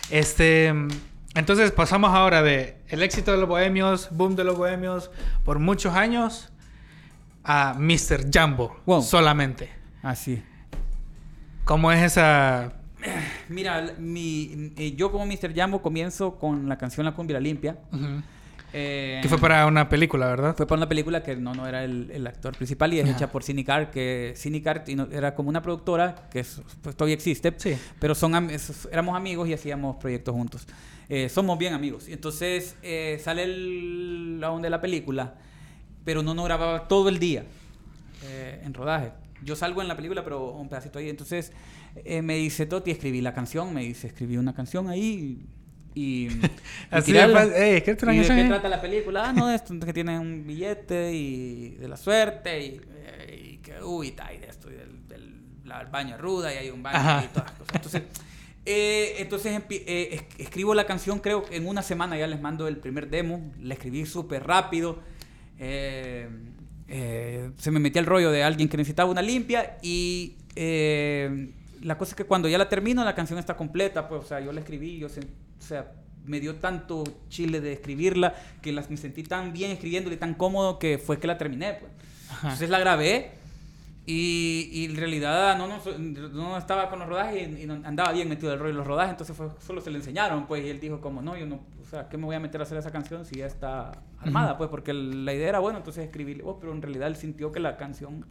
Este. 0.09 0.73
Entonces 1.35 1.71
pasamos 1.71 2.11
ahora 2.13 2.41
de 2.41 2.81
el 2.89 3.03
éxito 3.03 3.31
de 3.31 3.37
los 3.37 3.47
bohemios, 3.47 4.09
boom 4.11 4.35
de 4.35 4.43
los 4.43 4.57
bohemios 4.57 5.11
por 5.45 5.59
muchos 5.59 5.93
años 5.93 6.49
a 7.43 7.75
Mr. 7.77 8.25
Jumbo 8.33 9.01
solamente. 9.01 9.69
Así. 10.01 10.43
¿Cómo 11.63 11.91
es 11.91 12.01
esa 12.01 12.73
Mira, 13.49 13.93
mi, 13.97 14.73
eh, 14.77 14.93
yo 14.95 15.11
como 15.11 15.25
Mr. 15.25 15.53
Jumbo 15.55 15.81
comienzo 15.81 16.37
con 16.37 16.67
la 16.67 16.77
canción 16.77 17.05
La 17.05 17.13
Cumbia 17.13 17.39
Limpia. 17.39 17.77
Eh, 18.73 19.19
que 19.21 19.27
fue 19.27 19.37
para 19.37 19.65
una 19.65 19.89
película, 19.89 20.27
¿verdad? 20.27 20.55
Fue 20.55 20.65
para 20.65 20.79
una 20.79 20.87
película 20.89 21.21
que 21.23 21.35
no, 21.35 21.53
no 21.53 21.67
era 21.67 21.83
el, 21.83 22.25
actor 22.25 22.55
principal 22.55 22.93
y 22.93 22.99
es 22.99 23.09
hecha 23.09 23.31
por 23.31 23.43
Cinecar, 23.43 23.91
que 23.91 24.33
Cinecar 24.37 24.85
era 25.11 25.35
como 25.35 25.49
una 25.49 25.61
productora 25.61 26.29
que 26.31 26.45
pues, 26.81 26.95
todavía 26.95 27.15
existe, 27.15 27.53
sí. 27.57 27.77
pero 27.99 28.15
son 28.15 28.49
éramos 28.91 29.15
amigos 29.15 29.49
y 29.49 29.53
hacíamos 29.53 29.97
proyectos 29.97 30.33
juntos. 30.33 30.67
Eh, 31.09 31.27
somos 31.27 31.57
bien 31.57 31.73
amigos. 31.73 32.07
Entonces 32.07 32.75
sale 33.23 33.43
el 33.43 34.41
aún 34.43 34.61
de 34.61 34.69
la 34.69 34.79
película, 34.79 35.35
pero 36.05 36.23
no 36.23 36.33
nos 36.33 36.45
grababa 36.45 36.87
todo 36.87 37.09
el 37.09 37.19
día 37.19 37.43
en 38.63 38.73
rodaje. 38.73 39.11
Yo 39.43 39.55
salgo 39.55 39.81
en 39.81 39.87
la 39.87 39.95
película, 39.95 40.23
pero 40.23 40.51
un 40.51 40.69
pedacito 40.69 40.99
ahí. 40.99 41.09
Entonces 41.09 41.51
eh, 41.95 42.21
me 42.21 42.35
dice 42.35 42.65
Toti, 42.65 42.91
escribí 42.91 43.21
la 43.21 43.33
canción, 43.33 43.73
me 43.73 43.81
dice, 43.81 44.07
escribí 44.07 44.37
una 44.37 44.53
canción 44.53 44.89
ahí 44.89 45.41
y... 45.95 46.29
Así 46.89 47.11
de 47.11 47.27
¿de 47.27 47.83
qué 47.83 47.95
trata 47.95 48.69
la 48.69 48.81
película? 48.81 49.29
Ah, 49.29 49.33
no, 49.33 49.49
esto 49.51 49.77
que 49.79 49.93
tiene 49.93 50.17
un 50.19 50.45
billete 50.45 51.13
y 51.13 51.69
de 51.71 51.87
la 51.87 51.97
suerte 51.97 52.61
y, 52.61 52.81
eh, 53.05 53.59
que, 53.61 53.83
uy, 53.83 54.07
y 54.07 54.37
de 54.37 54.47
esto, 54.47 54.69
y 54.69 54.75
del, 54.75 55.07
del 55.07 55.87
baño 55.91 56.17
ruda 56.17 56.53
y 56.53 56.57
hay 56.57 56.69
un 56.69 56.83
baño 56.83 57.25
y 57.25 57.27
todas 57.27 57.49
las 57.49 57.57
cosas. 57.57 57.75
Entonces... 57.75 58.03
Eh, 58.63 59.15
entonces 59.17 59.59
escribo 60.37 60.75
la 60.75 60.85
canción, 60.85 61.17
creo 61.17 61.41
que 61.41 61.55
en 61.55 61.67
una 61.67 61.81
semana 61.81 62.15
ya 62.15 62.27
les 62.27 62.39
mando 62.39 62.67
el 62.67 62.77
primer 62.77 63.09
demo, 63.09 63.51
la 63.59 63.73
escribí 63.73 64.05
súper 64.05 64.45
rápido. 64.45 64.99
se 65.57 66.29
me 67.71 67.79
metía 67.79 68.01
el 68.01 68.05
rollo 68.05 68.29
de 68.29 68.43
alguien 68.43 68.69
que 68.69 68.77
necesitaba 68.77 69.09
una 69.09 69.23
limpia 69.23 69.79
y 69.81 70.35
la 71.81 71.97
cosa 71.97 72.11
es 72.11 72.15
que 72.15 72.25
cuando 72.25 72.47
ya 72.47 72.57
la 72.57 72.69
termino, 72.69 73.03
la 73.03 73.15
canción 73.15 73.39
está 73.39 73.55
completa, 73.55 74.07
pues, 74.07 74.23
o 74.23 74.27
sea, 74.27 74.39
yo 74.39 74.51
la 74.51 74.59
escribí, 74.59 74.99
yo, 74.99 75.07
o 75.07 75.09
sea, 75.59 75.91
me 76.25 76.39
dio 76.39 76.55
tanto 76.55 77.03
chile 77.29 77.61
de 77.61 77.73
escribirla 77.73 78.35
que 78.61 78.71
me 78.71 78.97
sentí 78.97 79.23
tan 79.23 79.53
bien 79.53 79.71
escribiéndola 79.71 80.15
y 80.15 80.19
tan 80.19 80.35
cómodo 80.35 80.77
que 80.77 80.97
fue 80.97 81.19
que 81.19 81.27
la 81.27 81.37
terminé, 81.37 81.73
pues. 81.73 81.91
Entonces 82.43 82.69
la 82.69 82.79
grabé 82.79 83.31
y, 84.05 84.69
y, 84.71 84.85
en 84.85 84.95
realidad 84.95 85.57
no, 85.57 85.67
no, 85.67 85.79
no, 86.29 86.57
estaba 86.57 86.89
con 86.89 86.99
los 86.99 87.07
rodajes 87.07 87.59
y, 87.59 87.65
no, 87.65 87.73
andaba 87.85 88.11
bien 88.11 88.29
metido 88.29 88.53
el 88.53 88.59
rollo 88.59 88.71
de 88.71 88.77
los 88.77 88.87
rodajes, 88.87 89.11
entonces 89.11 89.35
fue, 89.35 89.47
solo 89.65 89.81
se 89.81 89.91
le 89.91 89.97
enseñaron, 89.97 90.47
pues, 90.47 90.63
y 90.63 90.69
él 90.69 90.79
dijo 90.79 91.01
como, 91.01 91.21
no, 91.21 91.35
yo 91.35 91.45
no, 91.45 91.59
o 91.81 91.89
sea, 91.89 92.07
¿qué 92.07 92.17
me 92.17 92.25
voy 92.25 92.35
a 92.35 92.39
meter 92.39 92.61
a 92.61 92.63
hacer 92.63 92.77
esa 92.77 92.91
canción 92.91 93.25
si 93.25 93.37
ya 93.37 93.47
está 93.47 93.91
armada? 94.19 94.57
Pues, 94.57 94.69
porque 94.69 94.93
la 94.93 95.33
idea 95.33 95.49
era, 95.49 95.59
bueno, 95.59 95.79
entonces 95.79 96.05
escribirle, 96.05 96.43
oh, 96.45 96.57
pero 96.59 96.71
en 96.71 96.81
realidad 96.81 97.07
él 97.07 97.15
sintió 97.15 97.51
que 97.51 97.59
la 97.59 97.77
canción 97.77 98.25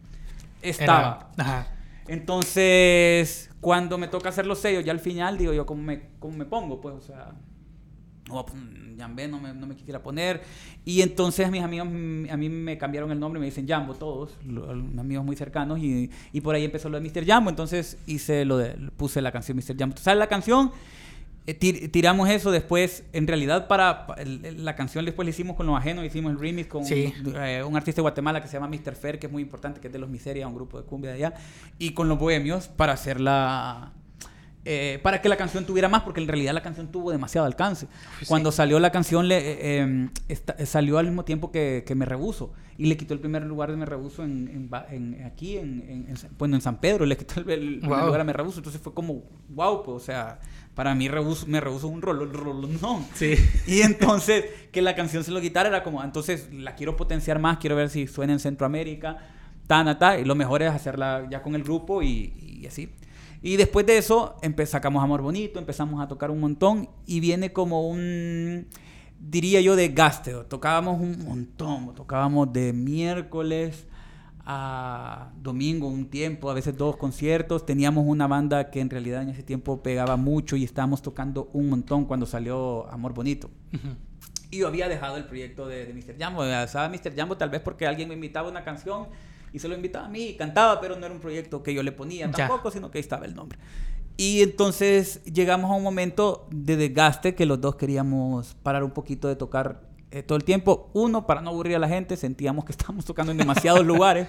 estaba. 0.61 1.31
Ajá. 1.37 1.67
Entonces, 2.07 3.49
cuando 3.59 3.97
me 3.97 4.07
toca 4.07 4.29
hacer 4.29 4.45
los 4.45 4.59
sellos, 4.59 4.83
ya 4.83 4.91
al 4.91 4.99
final 4.99 5.37
digo 5.37 5.53
yo, 5.53 5.65
¿cómo 5.65 5.83
me, 5.83 6.09
cómo 6.19 6.37
me 6.37 6.45
pongo? 6.45 6.81
Pues, 6.81 6.95
o 6.95 7.01
sea, 7.01 7.33
oh, 8.29 8.45
pues, 8.45 8.57
Jambé 8.97 9.27
no 9.27 9.39
me, 9.39 9.53
no 9.53 9.67
me 9.67 9.75
quisiera 9.75 10.01
poner. 10.01 10.41
Y 10.85 11.01
entonces 11.01 11.49
mis 11.51 11.61
amigos 11.61 11.87
a 11.87 12.37
mí 12.37 12.49
me 12.49 12.77
cambiaron 12.77 13.11
el 13.11 13.19
nombre, 13.19 13.39
me 13.39 13.45
dicen 13.45 13.67
Jambo 13.67 13.93
todos, 13.93 14.37
amigos 14.97 15.25
muy 15.25 15.35
cercanos, 15.35 15.79
y, 15.79 16.09
y, 16.31 16.41
por 16.41 16.55
ahí 16.55 16.65
empezó 16.65 16.89
lo 16.89 16.99
de 16.99 17.09
Mr. 17.09 17.25
Jambo. 17.25 17.49
Entonces 17.49 17.97
hice 18.05 18.45
lo 18.45 18.57
de, 18.57 18.75
puse 18.97 19.21
la 19.21 19.31
canción 19.31 19.57
Mr. 19.57 19.77
Jambo. 19.77 19.97
Sale 19.97 20.19
la 20.19 20.27
canción 20.27 20.71
eh, 21.47 21.55
tiramos 21.55 22.29
eso 22.29 22.51
después, 22.51 23.03
en 23.13 23.25
realidad 23.25 23.67
para, 23.67 24.05
la 24.25 24.75
canción 24.75 25.05
después 25.05 25.25
la 25.25 25.31
hicimos 25.31 25.55
con 25.55 25.65
los 25.65 25.75
ajenos, 25.75 26.05
hicimos 26.05 26.31
el 26.31 26.39
remix 26.39 26.67
con 26.67 26.83
eh, 26.87 27.63
un 27.63 27.75
artista 27.75 27.97
de 27.97 28.03
Guatemala 28.03 28.41
que 28.41 28.47
se 28.47 28.53
llama 28.53 28.67
Mr. 28.67 28.95
Fer, 28.95 29.17
que 29.17 29.25
es 29.25 29.31
muy 29.31 29.41
importante, 29.41 29.81
que 29.81 29.87
es 29.87 29.93
de 29.93 29.97
los 29.97 30.09
Miseria, 30.09 30.47
un 30.47 30.53
grupo 30.53 30.79
de 30.79 30.85
cumbia 30.85 31.09
de 31.11 31.17
allá, 31.17 31.33
y 31.79 31.93
con 31.93 32.07
los 32.07 32.19
bohemios 32.19 32.67
para 32.67 32.93
hacerla... 32.93 33.93
Eh, 34.63 34.99
para 35.01 35.23
que 35.23 35.27
la 35.27 35.37
canción 35.37 35.65
tuviera 35.65 35.89
más, 35.89 36.03
porque 36.03 36.21
en 36.21 36.27
realidad 36.27 36.53
la 36.53 36.61
canción 36.61 36.91
tuvo 36.91 37.11
demasiado 37.11 37.47
alcance. 37.47 37.87
Cuando 38.27 38.51
salió 38.51 38.79
la 38.79 38.91
canción, 38.91 39.27
le, 39.27 39.79
em, 39.79 40.11
salió 40.65 40.99
al 40.99 41.07
mismo 41.07 41.25
tiempo 41.25 41.51
que, 41.51 41.83
Me 41.95 42.05
Rebuso, 42.05 42.53
y 42.77 42.85
le 42.85 42.95
quitó 42.95 43.15
el 43.15 43.19
primer 43.19 43.43
lugar 43.43 43.71
de 43.71 43.77
Me 43.77 43.87
Rebuso 43.87 44.23
en, 44.23 44.69
en, 44.91 45.23
aquí, 45.25 45.57
en, 45.57 46.13
bueno, 46.37 46.55
en 46.57 46.61
San 46.61 46.79
Pedro, 46.79 47.07
le 47.07 47.17
quitó 47.17 47.39
el, 47.39 47.79
primer 47.79 47.83
lugar 47.83 48.21
a 48.21 48.23
Me 48.23 48.33
Rebuso, 48.33 48.59
entonces 48.59 48.79
fue 48.79 48.93
como, 48.93 49.23
wow, 49.49 49.81
pues, 49.81 49.97
o 49.97 50.05
sea, 50.05 50.39
para 50.75 50.95
mí 50.95 51.09
me 51.47 51.59
rehuso 51.59 51.87
un 51.87 52.01
rolo, 52.01 52.25
no. 52.81 53.05
Sí. 53.13 53.35
Y 53.67 53.81
entonces 53.81 54.45
que 54.71 54.81
la 54.81 54.95
canción 54.95 55.23
se 55.23 55.31
lo 55.31 55.41
quitara 55.41 55.69
era 55.69 55.83
como, 55.83 56.03
entonces 56.03 56.47
la 56.53 56.75
quiero 56.75 56.95
potenciar 56.95 57.39
más, 57.39 57.57
quiero 57.57 57.75
ver 57.75 57.89
si 57.89 58.07
suena 58.07 58.33
en 58.33 58.39
Centroamérica, 58.39 59.17
ta, 59.67 59.97
ta, 59.97 60.19
y 60.19 60.25
lo 60.25 60.35
mejor 60.35 60.61
es 60.61 60.71
hacerla 60.71 61.27
ya 61.29 61.41
con 61.41 61.55
el 61.55 61.63
grupo 61.63 62.01
y, 62.01 62.65
así. 62.67 62.89
Y 63.41 63.57
después 63.57 63.85
de 63.85 63.97
eso 63.97 64.35
sacamos 64.65 65.03
Amor 65.03 65.21
Bonito, 65.21 65.59
empezamos 65.59 66.01
a 66.01 66.07
tocar 66.07 66.29
un 66.31 66.39
montón 66.39 66.89
y 67.05 67.19
viene 67.19 67.51
como 67.51 67.87
un, 67.87 68.67
diría 69.19 69.59
yo, 69.61 69.75
de 69.75 69.89
gaste. 69.89 70.33
Tocábamos 70.47 71.01
un 71.01 71.25
montón, 71.25 71.95
tocábamos 71.95 72.53
de 72.53 72.71
miércoles 72.71 73.87
a 74.53 75.31
domingo 75.37 75.87
un 75.87 76.09
tiempo, 76.09 76.49
a 76.49 76.53
veces 76.53 76.75
dos 76.75 76.97
conciertos. 76.97 77.65
Teníamos 77.65 78.03
una 78.05 78.27
banda 78.27 78.69
que 78.69 78.81
en 78.81 78.89
realidad 78.89 79.21
en 79.21 79.29
ese 79.29 79.43
tiempo 79.43 79.81
pegaba 79.81 80.17
mucho 80.17 80.57
y 80.57 80.65
estábamos 80.65 81.01
tocando 81.01 81.49
un 81.53 81.69
montón 81.69 82.03
cuando 82.03 82.25
salió 82.25 82.85
Amor 82.89 83.13
Bonito. 83.13 83.49
Y 84.49 84.57
yo 84.57 84.67
había 84.67 84.89
dejado 84.89 85.15
el 85.15 85.23
proyecto 85.23 85.67
de, 85.67 85.85
de 85.85 85.93
Mr. 85.93 86.17
Jambo. 86.19 86.43
Estaba 86.43 86.89
Mr. 86.89 87.15
Jambo 87.15 87.37
tal 87.37 87.49
vez 87.49 87.61
porque 87.61 87.87
alguien 87.87 88.09
me 88.09 88.15
invitaba 88.15 88.49
una 88.49 88.65
canción 88.65 89.07
y 89.53 89.59
se 89.59 89.69
lo 89.69 89.75
invitaba 89.75 90.07
a 90.07 90.09
mí 90.09 90.23
y 90.25 90.35
cantaba, 90.35 90.81
pero 90.81 90.97
no 90.97 91.05
era 91.05 91.15
un 91.15 91.21
proyecto 91.21 91.63
que 91.63 91.73
yo 91.73 91.81
le 91.81 91.93
ponía 91.93 92.29
tampoco, 92.29 92.71
sino 92.71 92.91
que 92.91 92.97
ahí 92.97 93.01
estaba 93.01 93.25
el 93.25 93.33
nombre. 93.33 93.57
Y 94.17 94.41
entonces 94.41 95.23
llegamos 95.23 95.71
a 95.71 95.75
un 95.75 95.83
momento 95.83 96.47
de 96.51 96.75
desgaste 96.75 97.35
que 97.35 97.45
los 97.45 97.61
dos 97.61 97.75
queríamos 97.77 98.55
parar 98.55 98.83
un 98.83 98.91
poquito 98.91 99.29
de 99.29 99.37
tocar 99.37 99.90
eh, 100.11 100.23
todo 100.23 100.37
el 100.37 100.43
tiempo. 100.43 100.89
Uno, 100.93 101.25
para 101.25 101.41
no 101.41 101.49
aburrir 101.51 101.75
a 101.75 101.79
la 101.79 101.87
gente, 101.87 102.17
sentíamos 102.17 102.65
que 102.65 102.71
estábamos 102.73 103.05
tocando 103.05 103.31
en 103.31 103.37
demasiados 103.37 103.85
lugares. 103.85 104.27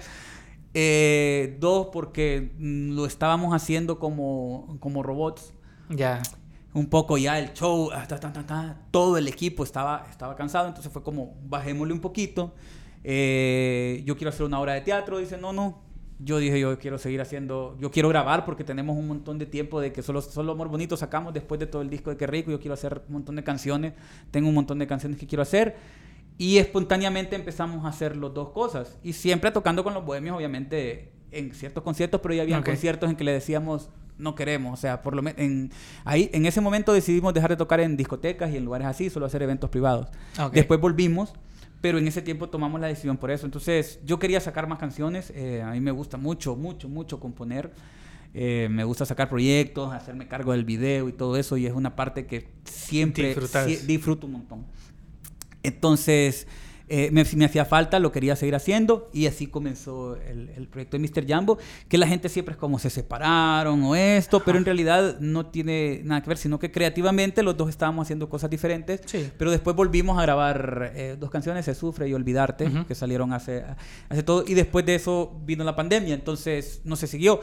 Eh, 0.73 1.57
dos, 1.59 1.87
porque 1.93 2.53
mm, 2.57 2.95
lo 2.95 3.05
estábamos 3.05 3.53
haciendo 3.53 3.99
como, 3.99 4.77
como 4.79 5.03
robots. 5.03 5.53
Ya. 5.89 6.21
Un 6.73 6.87
poco 6.87 7.19
ya 7.19 7.37
el 7.37 7.53
show, 7.53 7.91
ah, 7.93 8.07
todo 8.89 9.17
el 9.17 9.27
equipo 9.27 9.63
estaba, 9.63 10.07
estaba 10.09 10.35
cansado, 10.35 10.67
entonces 10.67 10.91
fue 10.91 11.03
como, 11.03 11.35
bajémosle 11.43 11.93
un 11.93 11.99
poquito. 11.99 12.55
Eh, 13.03 14.01
yo 14.05 14.17
quiero 14.17 14.29
hacer 14.29 14.45
una 14.45 14.59
obra 14.59 14.73
de 14.73 14.81
teatro, 14.81 15.19
dice, 15.19 15.37
no, 15.37 15.53
no, 15.53 15.82
yo 16.19 16.37
dije, 16.37 16.59
yo 16.59 16.77
quiero 16.79 16.97
seguir 16.97 17.21
haciendo, 17.21 17.77
yo 17.79 17.91
quiero 17.91 18.09
grabar 18.09 18.45
porque 18.45 18.63
tenemos 18.63 18.97
un 18.97 19.07
montón 19.07 19.39
de 19.39 19.45
tiempo 19.45 19.81
de 19.81 19.91
que 19.91 20.01
solo, 20.01 20.21
solo 20.21 20.53
Amor 20.53 20.69
Bonito 20.69 20.95
sacamos 20.97 21.33
después 21.33 21.59
de 21.59 21.67
todo 21.67 21.81
el 21.81 21.89
disco 21.89 22.09
de 22.09 22.17
Qué 22.17 22.27
Rico, 22.27 22.51
yo 22.51 22.59
quiero 22.59 22.73
hacer 22.73 23.01
un 23.07 23.13
montón 23.13 23.35
de 23.35 23.43
canciones, 23.43 23.93
tengo 24.31 24.47
un 24.49 24.55
montón 24.55 24.79
de 24.79 24.87
canciones 24.87 25.19
que 25.19 25.27
quiero 25.27 25.41
hacer 25.41 25.75
y 26.37 26.57
espontáneamente 26.57 27.35
empezamos 27.35 27.85
a 27.85 27.89
hacer 27.89 28.15
las 28.15 28.33
dos 28.33 28.49
cosas 28.49 28.97
y 29.03 29.13
siempre 29.13 29.51
tocando 29.51 29.83
con 29.83 29.93
los 29.93 30.05
bohemios, 30.05 30.35
obviamente 30.37 31.11
en 31.31 31.53
ciertos 31.53 31.83
conciertos, 31.83 32.21
pero 32.21 32.33
ya 32.33 32.43
había 32.43 32.61
conciertos 32.61 33.09
en 33.09 33.15
que 33.15 33.23
le 33.23 33.31
decíamos, 33.31 33.89
no 34.17 34.35
queremos, 34.35 34.73
o 34.77 34.81
sea, 34.81 35.01
por 35.01 35.15
lo 35.15 35.21
menos 35.21 35.39
en, 35.39 35.71
ahí, 36.05 36.29
en 36.33 36.45
ese 36.45 36.61
momento 36.61 36.93
decidimos 36.93 37.33
dejar 37.33 37.49
de 37.49 37.57
tocar 37.57 37.79
en 37.79 37.97
discotecas 37.97 38.51
y 38.51 38.57
en 38.57 38.65
lugares 38.65 38.87
así, 38.87 39.09
solo 39.09 39.25
hacer 39.25 39.41
eventos 39.41 39.69
privados. 39.69 40.07
Después 40.51 40.79
volvimos 40.79 41.33
pero 41.83 41.97
en 41.97 42.07
ese 42.07 42.21
tiempo 42.21 42.47
tomamos 42.47 42.79
la 42.79 42.87
decisión 42.87 43.17
por 43.17 43.29
eso. 43.29 43.45
Entonces, 43.45 43.99
yo 44.05 44.17
quería 44.17 44.39
sacar 44.39 44.67
más 44.67 44.79
canciones, 44.79 45.33
eh, 45.35 45.61
a 45.61 45.71
mí 45.71 45.81
me 45.81 45.91
gusta 45.91 46.15
mucho, 46.15 46.55
mucho, 46.55 46.87
mucho 46.87 47.19
componer. 47.19 47.73
Eh, 48.33 48.69
me 48.71 48.85
gusta 48.85 49.05
sacar 49.05 49.27
proyectos, 49.27 49.91
hacerme 49.91 50.29
cargo 50.29 50.53
del 50.53 50.63
video 50.63 51.09
y 51.09 51.11
todo 51.11 51.35
eso, 51.35 51.57
y 51.57 51.65
es 51.65 51.73
una 51.73 51.93
parte 51.93 52.25
que 52.25 52.47
siempre 52.63 53.35
disfruto 53.85 54.27
un 54.27 54.31
montón. 54.31 54.65
Entonces, 55.61 56.47
eh, 56.89 57.09
me, 57.11 57.23
me, 57.35 57.45
hacía 57.45 57.63
falta, 57.65 57.97
lo 57.99 58.11
quería 58.11 58.35
seguir 58.35 58.55
haciendo 58.55 59.09
y 59.13 59.27
así 59.27 59.47
comenzó 59.47 60.17
el, 60.17 60.49
el, 60.55 60.67
proyecto 60.67 60.97
de 60.97 61.07
Mr. 61.07 61.25
Jambo, 61.25 61.57
que 61.87 61.97
la 61.97 62.07
gente 62.07 62.27
siempre 62.27 62.53
es 62.53 62.57
como 62.57 62.77
se 62.77 62.89
separaron 62.89 63.83
o 63.83 63.95
esto, 63.95 64.41
pero 64.43 64.57
en 64.57 64.65
realidad 64.65 65.19
no 65.19 65.45
tiene 65.45 66.01
nada 66.03 66.21
que 66.21 66.27
ver, 66.27 66.37
sino 66.37 66.59
que 66.59 66.71
creativamente 66.71 67.41
los 67.41 67.55
dos 67.55 67.69
estábamos 67.69 68.05
haciendo 68.05 68.27
cosas 68.27 68.49
diferentes, 68.49 69.01
pero 69.37 69.49
después 69.49 69.75
volvimos 69.75 70.19
a 70.19 70.23
grabar 70.23 70.91
eh, 70.95 71.15
dos 71.17 71.29
canciones, 71.29 71.65
Se 71.65 71.73
Sufre 71.73 72.09
y 72.09 72.13
Olvidarte, 72.13 72.69
que 72.87 72.95
salieron 72.95 73.31
hace, 73.31 73.63
hace 74.09 74.23
todo, 74.23 74.43
y 74.45 74.53
después 74.53 74.85
de 74.85 74.95
eso 74.95 75.39
vino 75.45 75.63
la 75.63 75.75
pandemia, 75.75 76.13
entonces 76.13 76.81
no 76.83 76.95
se 76.95 77.07
siguió. 77.07 77.39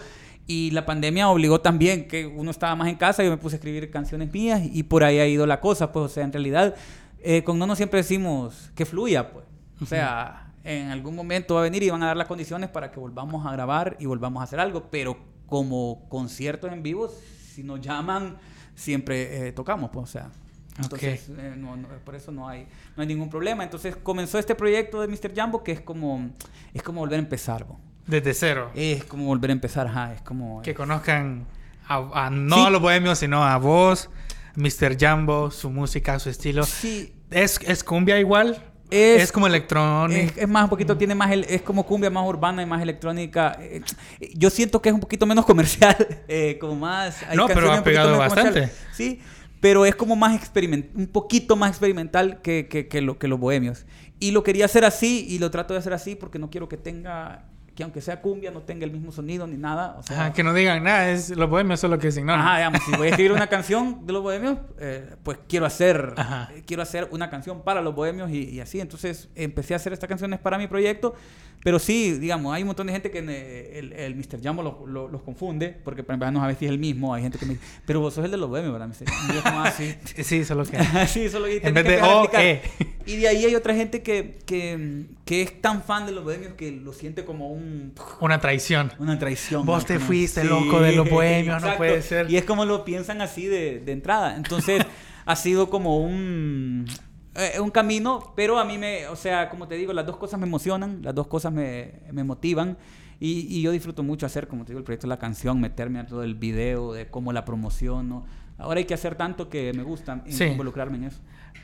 Y 0.47 0.73
la 0.73 0.85
pandemia 0.85 1.29
obligó 1.29 1.61
también 1.61 2.09
que 2.09 2.27
uno 2.27 2.51
estaba 2.51 2.75
más 2.75 2.89
en 2.89 2.97
casa, 2.97 3.23
yo 3.23 3.31
me 3.31 3.37
puse 3.37 3.55
a 3.55 3.59
escribir 3.59 3.89
canciones 3.91 4.33
mías 4.33 4.61
y 4.65 4.83
por 4.83 5.05
ahí 5.05 5.21
ha 5.21 5.27
ido 5.29 5.47
la 5.47 5.61
cosa, 5.61 5.93
pues 5.93 6.07
o 6.07 6.09
sea, 6.09 6.25
en 6.25 6.33
realidad 6.33 6.75
eh, 7.23 7.43
con 7.45 7.59
Nono 7.59 7.77
siempre 7.77 7.99
decimos 7.99 8.71
que 8.75 8.85
fluya, 8.87 9.31
pues. 9.31 9.45
O 9.83 9.87
sea, 9.87 10.53
en 10.65 10.89
algún 10.91 11.15
momento 11.17 11.55
va 11.55 11.61
a 11.61 11.65
venir 11.65 11.83
y 11.83 11.91
van 11.91 12.03
a 12.03 12.07
dar 12.09 12.17
las 12.17 12.27
condiciones 12.29 12.69
para 12.71 12.91
que 12.91 13.01
volvamos 13.01 13.47
a 13.47 13.53
grabar 13.53 13.97
y 13.99 14.07
volvamos 14.07 14.41
a 14.41 14.45
hacer 14.45 14.61
algo, 14.61 14.91
pero 14.91 15.17
como 15.47 16.07
conciertos 16.09 16.71
en 16.73 16.83
vivo, 16.83 17.09
si 17.55 17.63
nos 17.63 17.81
llaman, 17.81 18.37
siempre 18.75 19.49
eh, 19.49 19.53
tocamos, 19.53 19.91
pues, 19.93 20.05
o 20.05 20.07
sea. 20.13 20.31
Entonces, 20.79 21.29
eh, 21.37 21.55
no, 21.57 21.77
no, 21.77 21.89
por 22.05 22.15
eso 22.15 22.31
no 22.33 22.49
hay, 22.49 22.67
no 22.97 23.03
hay 23.03 23.07
ningún 23.07 23.29
problema. 23.29 23.65
Entonces 23.65 23.97
comenzó 23.97 24.39
este 24.39 24.55
proyecto 24.55 25.01
de 25.03 25.09
Mr. 25.09 25.33
Jumbo 25.37 25.63
que 25.63 25.73
es 25.73 25.81
como, 25.81 26.31
es 26.73 26.83
como 26.83 27.01
volver 27.01 27.19
a 27.19 27.23
empezar. 27.23 27.65
bo. 27.65 27.79
Desde 28.07 28.33
cero. 28.33 28.71
Es 28.75 29.05
como 29.05 29.27
volver 29.27 29.51
a 29.51 29.53
empezar, 29.53 29.87
ajá, 29.89 30.15
es 30.15 30.23
como... 30.23 30.63
Que 30.63 30.75
conozcan 30.75 31.45
a, 31.87 32.27
a- 32.27 32.31
no 32.31 32.57
Sí. 32.57 32.65
a 32.67 32.71
los 32.71 32.81
bohemios, 32.81 33.19
sino 33.19 33.45
a 33.45 33.57
vos, 33.59 34.09
Mr. 34.57 34.97
Jumbo, 35.01 35.51
su 35.51 35.71
música, 35.71 36.19
su 36.19 36.31
estilo. 36.31 36.65
Sí, 36.65 37.15
¿Es, 37.31 37.59
es 37.67 37.85
cumbia 37.85 38.19
igual? 38.19 38.63
Es- 38.91 39.23
Es, 39.23 39.33
como 39.33 39.47
electrónica. 39.47 40.21
Es, 40.33 40.37
es 40.39 40.49
más, 40.49 40.65
un 40.65 40.71
poquito, 40.71 40.97
tiene 40.97 41.15
más, 41.15 41.31
el- 41.31 41.45
es 41.45 41.63
como 41.63 41.87
cumbia 41.87 42.11
más 42.11 42.27
urbana 42.27 42.61
y 42.63 42.67
más 42.67 42.83
electrónica. 42.83 43.57
Eh, 43.61 43.83
yo 44.35 44.51
siento 44.51 44.83
que 44.83 44.89
es 44.89 44.95
un 44.95 45.01
poquito 45.01 45.27
menos 45.27 45.47
comercial, 45.47 45.97
eh, 46.29 46.59
como 46.61 46.75
más... 46.75 47.23
hay 47.29 47.37
No, 47.37 47.47
pero 47.47 47.73
ha 47.73 47.83
pegado 47.85 48.19
bastante. 48.19 48.71
Sí, 48.93 49.21
pero 49.61 49.87
es 49.87 49.95
como 49.95 50.17
más 50.17 50.35
experimental, 50.35 50.91
un 50.97 51.07
poquito 51.07 51.55
más 51.55 51.71
experimental 51.71 52.41
que, 52.43 52.67
que, 52.69 52.89
que 52.89 53.01
lo, 53.01 53.19
que 53.19 53.29
los 53.29 53.39
bohemios. 53.39 53.85
Y 54.19 54.33
lo 54.33 54.43
quería 54.43 54.65
hacer 54.65 54.85
así 54.85 55.25
y 55.29 55.39
lo 55.39 55.51
trato 55.53 55.73
de 55.75 55.79
hacer 55.81 55.93
así 55.93 56.17
porque 56.17 56.39
no 56.41 56.51
quiero 56.51 56.69
que 56.69 56.77
tenga, 56.77 57.45
que 57.75 57.83
aunque 57.83 58.01
sea 58.01 58.21
cumbia, 58.21 58.51
no 58.51 58.63
tenga 58.63 58.85
el 58.85 58.91
mismo 58.93 59.13
sonido 59.13 59.47
ni 59.47 59.57
nada. 59.57 59.97
O 59.99 60.03
sea, 60.03 60.21
Ajá, 60.21 60.33
que 60.33 60.43
no 60.43 60.53
digan 60.53 60.83
nada, 60.83 61.11
es 61.11 61.31
los 61.31 61.49
bohemios 61.49 61.81
solo 61.81 61.99
que 61.99 62.13
signoran. 62.13 62.41
Ajá, 62.41 62.57
digamos, 62.59 62.81
si 62.85 62.93
voy 62.93 63.07
a 63.07 63.11
escribir 63.11 63.33
una 63.33 63.47
canción 63.49 64.07
de 64.07 64.13
los 64.13 64.23
bohemios, 64.23 64.59
eh, 64.79 65.15
pues 65.23 65.39
quiero 65.49 65.67
hacer, 65.67 66.15
eh, 66.55 66.63
quiero 66.67 66.83
hacer 66.83 67.09
una 67.11 67.31
canción 67.31 67.63
para 67.63 67.81
los 67.81 67.95
bohemios 67.95 68.31
y, 68.31 68.51
y 68.51 68.61
así. 68.61 68.81
Entonces 68.81 69.29
empecé 69.35 69.75
a 69.75 69.77
hacer 69.77 69.93
estas 69.93 70.09
canciones 70.09 70.41
para 70.41 70.59
mi 70.59 70.67
proyecto. 70.67 71.15
Pero 71.63 71.79
sí, 71.79 72.13
digamos, 72.13 72.55
hay 72.55 72.63
un 72.63 72.69
montón 72.69 72.87
de 72.87 72.93
gente 72.95 73.11
que 73.11 73.19
eh, 73.19 73.79
el, 73.79 73.93
el 73.93 74.15
Mr. 74.17 74.41
Lo- 74.87 75.09
los 75.09 75.23
confunde, 75.23 75.69
porque 75.85 76.03
para 76.03 76.15
empezar 76.15 76.33
no 76.33 76.41
sabes 76.41 76.57
si 76.59 76.65
es 76.65 76.71
el 76.71 76.79
mismo. 76.79 77.13
Hay 77.15 77.23
gente 77.23 77.39
que 77.39 77.45
me 77.45 77.53
dice, 77.55 77.65
pero 77.85 78.01
vos 78.01 78.15
sos 78.15 78.25
el 78.25 78.31
de 78.31 78.39
los 78.39 78.49
bohemios, 78.49 78.73
¿verdad? 78.73 78.89
Y 78.99 79.35
yo 79.35 79.43
como 79.43 79.61
así. 79.63 79.95
Sí, 80.23 80.45
solo 80.45 80.65
que. 80.65 80.79
sí, 81.07 81.29
solo 81.29 81.49
y 81.49 81.61
En 81.63 81.75
vez 81.75 81.85
que 81.85 81.91
de 81.91 81.95
empezar 81.97 82.11
a 82.11 82.17
O, 82.17 82.25
explicar. 82.25 82.47
E. 82.47 82.63
Y 83.07 83.17
de 83.17 83.29
ahí 83.29 83.45
hay 83.45 83.55
otra 83.55 83.75
gente 83.75 84.03
que, 84.03 84.39
que, 84.47 85.07
que 85.25 85.43
es 85.43 85.61
tan 85.61 85.83
fan 85.83 86.07
de 86.07 86.13
los 86.13 86.25
bohemios 86.25 86.55
que 86.55 86.71
lo 86.73 86.93
siente 86.95 87.25
como 87.25 87.53
un 87.53 87.93
Una 88.21 88.41
traición. 88.41 88.93
una 88.99 89.19
traición. 89.19 89.67
Vos 89.67 89.85
te 89.85 89.95
Como- 89.95 90.07
fuiste, 90.07 90.45
loco, 90.45 90.81
de 90.81 90.93
los 90.93 91.11
bohemios, 91.11 91.63
no 91.63 91.77
puede 91.77 92.01
ser. 92.03 92.31
Y 92.31 92.37
es 92.39 92.45
como 92.45 92.65
lo 92.65 92.85
piensan 92.87 93.21
así 93.21 93.47
de, 93.47 93.81
de 93.81 93.93
entrada. 93.93 94.37
Entonces, 94.37 94.83
ha 95.27 95.37
sido 95.37 95.69
como 95.69 95.99
un, 96.03 96.87
eh, 97.41 97.61
un 97.61 97.71
camino, 97.71 98.33
pero 98.37 98.59
a 98.59 98.65
mí 98.65 98.79
me, 98.79 99.07
o 99.09 99.17
sea, 99.17 99.49
como 99.49 99.67
te 99.69 99.75
digo, 99.77 99.93
las 99.93 100.07
dos 100.07 100.17
cosas 100.17 100.39
me 100.39 100.47
emocionan, 100.47 101.01
las 101.03 101.15
dos 101.15 101.27
cosas 101.27 101.53
me, 101.53 101.95
me 102.13 102.25
motivan. 102.25 102.77
Y, 103.19 103.47
y 103.55 103.61
yo 103.63 103.71
disfruto 103.73 104.03
mucho 104.03 104.25
hacer, 104.27 104.49
como 104.49 104.65
te 104.65 104.73
digo, 104.73 104.79
el 104.79 104.85
proyecto 104.85 105.07
de 105.07 105.11
la 105.11 105.19
canción, 105.19 105.61
meterme 105.61 105.99
a 105.99 106.07
todo 106.07 106.23
el 106.23 106.35
video, 106.35 106.93
de 106.93 107.09
cómo 107.09 107.33
la 107.33 107.45
promociono. 107.45 108.25
Ahora 108.57 108.79
hay 108.79 108.85
que 108.87 108.95
hacer 108.95 109.15
tanto 109.15 109.49
que 109.49 109.73
me 109.75 109.83
gusta 109.83 110.23
Sí. 110.29 110.45
involucrarme 110.45 110.97
en 110.99 111.05
eso. 111.05 111.21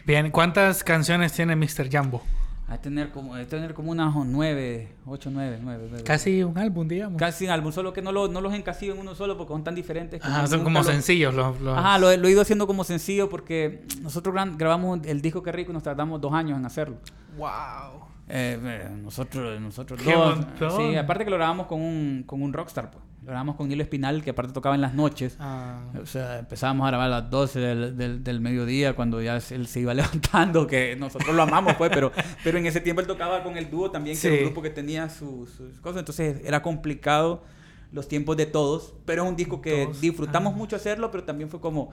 Bien, 0.06 0.30
¿cuántas 0.30 0.84
canciones 0.84 1.32
tiene 1.32 1.56
Mr. 1.56 1.88
Jumbo? 1.90 2.22
A 2.68 2.78
tener 2.78 3.10
como, 3.10 3.34
a 3.36 3.44
tener 3.44 3.74
como 3.74 3.92
unas 3.92 4.12
nueve, 4.26 4.88
ocho, 5.06 5.30
nueve, 5.32 5.58
nueve. 5.62 5.86
nueve. 5.88 6.02
Casi 6.04 6.42
un 6.42 6.58
álbum, 6.58 6.88
digamos. 6.88 7.16
Casi 7.16 7.44
un 7.44 7.50
álbum, 7.52 7.70
solo 7.70 7.92
que 7.92 8.02
no, 8.02 8.10
lo, 8.10 8.26
no 8.26 8.40
los 8.40 8.52
encasillo 8.54 8.94
en 8.94 8.98
uno 8.98 9.14
solo 9.14 9.36
porque 9.38 9.52
son 9.52 9.62
tan 9.62 9.76
diferentes. 9.76 10.20
que 10.20 10.26
Ajá, 10.26 10.48
son 10.48 10.64
como 10.64 10.80
lo- 10.80 10.84
sencillos 10.84 11.32
los. 11.32 11.60
los- 11.60 11.78
Ajá, 11.78 11.96
lo, 11.98 12.14
lo 12.16 12.26
he 12.26 12.30
ido 12.32 12.40
haciendo 12.42 12.66
como 12.66 12.82
sencillo 12.82 13.28
porque 13.28 13.84
nosotros 14.02 14.34
grabamos 14.56 14.98
el 15.04 15.22
disco 15.22 15.44
Que 15.44 15.52
Rico 15.52 15.70
y 15.70 15.74
nos 15.74 15.84
tardamos 15.84 16.20
dos 16.20 16.32
años 16.32 16.58
en 16.58 16.66
hacerlo. 16.66 16.96
Wow. 17.38 18.04
Eh, 18.28 18.58
eh, 18.60 18.88
nosotros, 19.00 19.60
nosotros 19.60 20.00
¡Qué 20.02 20.12
dos. 20.12 20.36
montón! 20.36 20.76
Sí, 20.76 20.96
aparte 20.96 21.24
que 21.24 21.30
lo 21.30 21.36
grabamos 21.36 21.68
con 21.68 21.80
un, 21.80 22.24
con 22.26 22.42
un 22.42 22.52
rockstar, 22.52 22.90
pues. 22.90 23.04
Grabamos 23.26 23.56
con 23.56 23.68
Nilo 23.68 23.82
Espinal, 23.82 24.22
que 24.22 24.30
aparte 24.30 24.52
tocaba 24.52 24.76
en 24.76 24.80
las 24.80 24.94
noches. 24.94 25.36
Ah, 25.40 25.80
O 26.00 26.06
sea, 26.06 26.38
empezábamos 26.38 26.84
a 26.86 26.90
grabar 26.90 27.06
a 27.08 27.22
las 27.22 27.30
12 27.30 27.58
del, 27.58 27.96
del, 27.96 28.22
del 28.22 28.40
mediodía 28.40 28.94
cuando 28.94 29.20
ya 29.20 29.38
él 29.50 29.66
se 29.66 29.80
iba 29.80 29.92
levantando, 29.94 30.68
que 30.68 30.94
nosotros 30.94 31.34
lo 31.34 31.42
amamos, 31.42 31.74
pues, 31.74 31.90
pero, 31.92 32.12
pero 32.44 32.58
en 32.58 32.66
ese 32.66 32.80
tiempo 32.80 33.00
él 33.00 33.08
tocaba 33.08 33.42
con 33.42 33.56
el 33.56 33.68
dúo 33.68 33.90
también, 33.90 34.16
que 34.16 34.28
era 34.28 34.36
un 34.36 34.44
grupo 34.44 34.62
que 34.62 34.70
tenía 34.70 35.08
sus, 35.08 35.50
sus 35.50 35.80
cosas, 35.80 35.98
entonces 35.98 36.40
era 36.44 36.62
complicado 36.62 37.42
los 37.90 38.06
tiempos 38.06 38.36
de 38.36 38.46
todos, 38.46 38.94
pero 39.04 39.24
es 39.24 39.28
un 39.28 39.34
disco 39.34 39.60
que 39.60 39.86
Todos, 39.86 40.00
disfrutamos 40.00 40.54
ah. 40.54 40.56
mucho 40.56 40.76
hacerlo, 40.76 41.10
pero 41.10 41.24
también 41.24 41.50
fue 41.50 41.60
como 41.60 41.92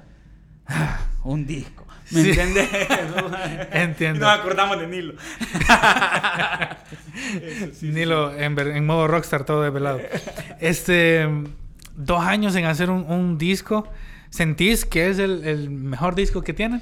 un 1.23 1.45
disco, 1.45 1.85
¿me 2.11 2.21
Sí. 2.21 2.29
entiendes? 2.29 2.69
Entiendo. 3.71 4.17
Y 4.17 4.21
nos 4.21 4.39
acordamos 4.39 4.79
de 4.79 4.87
Nilo. 4.87 5.13
Nilo 7.81 8.33
en, 8.37 8.85
modo 8.85 9.07
rockstar, 9.07 9.45
todo 9.45 9.63
desvelado. 9.63 9.99
Este. 10.59 11.27
Dos 11.95 12.25
años 12.25 12.55
en 12.55 12.65
hacer 12.65 12.89
un, 12.89 13.09
un 13.09 13.37
disco. 13.37 13.87
¿Sentís 14.29 14.83
que 14.83 15.09
es 15.09 15.19
el, 15.19 15.45
el 15.45 15.69
mejor 15.69 16.15
disco 16.15 16.41
que 16.41 16.53
tienen? 16.53 16.81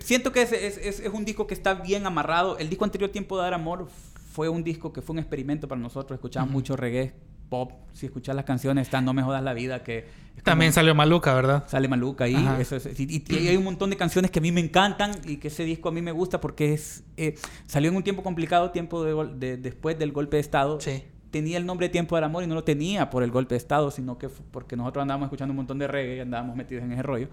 Siento 0.00 0.32
que 0.32 0.42
es, 0.42 0.52
es, 0.52 0.78
es, 0.78 1.00
es 1.00 1.12
un 1.12 1.24
disco 1.26 1.46
que 1.46 1.52
está 1.54 1.74
bien 1.74 2.06
amarrado. 2.06 2.56
El 2.58 2.70
disco 2.70 2.84
anterior, 2.84 3.10
Tiempo 3.10 3.36
de 3.36 3.42
Dar 3.44 3.54
Amor, 3.54 3.88
fue 4.32 4.48
un 4.48 4.64
disco 4.64 4.92
que 4.92 5.02
fue 5.02 5.12
un 5.12 5.18
experimento 5.18 5.68
para 5.68 5.80
nosotros. 5.80 6.16
Escuchábamos 6.16 6.52
mucho 6.52 6.74
reggae, 6.76 7.12
pop. 7.52 7.72
Si 7.92 8.06
escuchas 8.06 8.34
las 8.34 8.46
canciones, 8.46 8.86
está 8.86 9.02
No 9.02 9.12
Me 9.12 9.22
Jodas 9.22 9.42
la 9.42 9.52
Vida, 9.52 9.82
que... 9.82 10.06
como- 10.32 10.42
También 10.44 10.72
salió 10.72 10.94
Maluca, 10.94 11.34
¿verdad? 11.34 11.64
Sale 11.66 11.86
Maluca 11.88 12.24
ahí. 12.24 12.34
Eso 12.58 12.76
es- 12.76 12.98
y, 12.98 13.22
y 13.28 13.48
hay 13.48 13.56
un 13.58 13.64
montón 13.64 13.90
de 13.90 13.96
canciones 13.98 14.30
que 14.30 14.38
a 14.38 14.42
mí 14.42 14.50
me 14.50 14.60
encantan 14.62 15.10
y 15.26 15.36
que 15.36 15.48
ese 15.48 15.64
disco 15.64 15.90
a 15.90 15.92
mí 15.92 16.00
me 16.00 16.12
gusta 16.12 16.40
porque 16.40 16.72
es 16.72 17.04
eh, 17.18 17.34
salió 17.66 17.90
en 17.90 17.96
un 17.96 18.02
tiempo 18.02 18.22
complicado, 18.22 18.70
tiempo 18.70 19.04
de, 19.04 19.58
después 19.58 19.98
del 19.98 20.12
golpe 20.12 20.38
de 20.38 20.40
Estado. 20.40 20.80
Sí. 20.80 21.04
Tenía 21.30 21.58
el 21.58 21.66
nombre 21.66 21.86
de 21.88 21.92
Tiempo 21.92 22.14
del 22.16 22.24
Amor 22.24 22.42
y 22.44 22.46
no 22.46 22.54
lo 22.54 22.64
tenía 22.64 23.08
por 23.10 23.22
el 23.22 23.30
golpe 23.30 23.54
de 23.54 23.58
Estado, 23.58 23.90
sino 23.90 24.16
que 24.18 24.28
porque 24.28 24.76
nosotros 24.76 25.02
andábamos 25.02 25.26
escuchando 25.26 25.52
un 25.52 25.56
montón 25.56 25.78
de 25.78 25.86
reggae 25.88 26.16
y 26.16 26.20
andábamos 26.20 26.56
metidos 26.56 26.84
en 26.84 26.92
ese 26.92 27.02
rollo. 27.02 27.28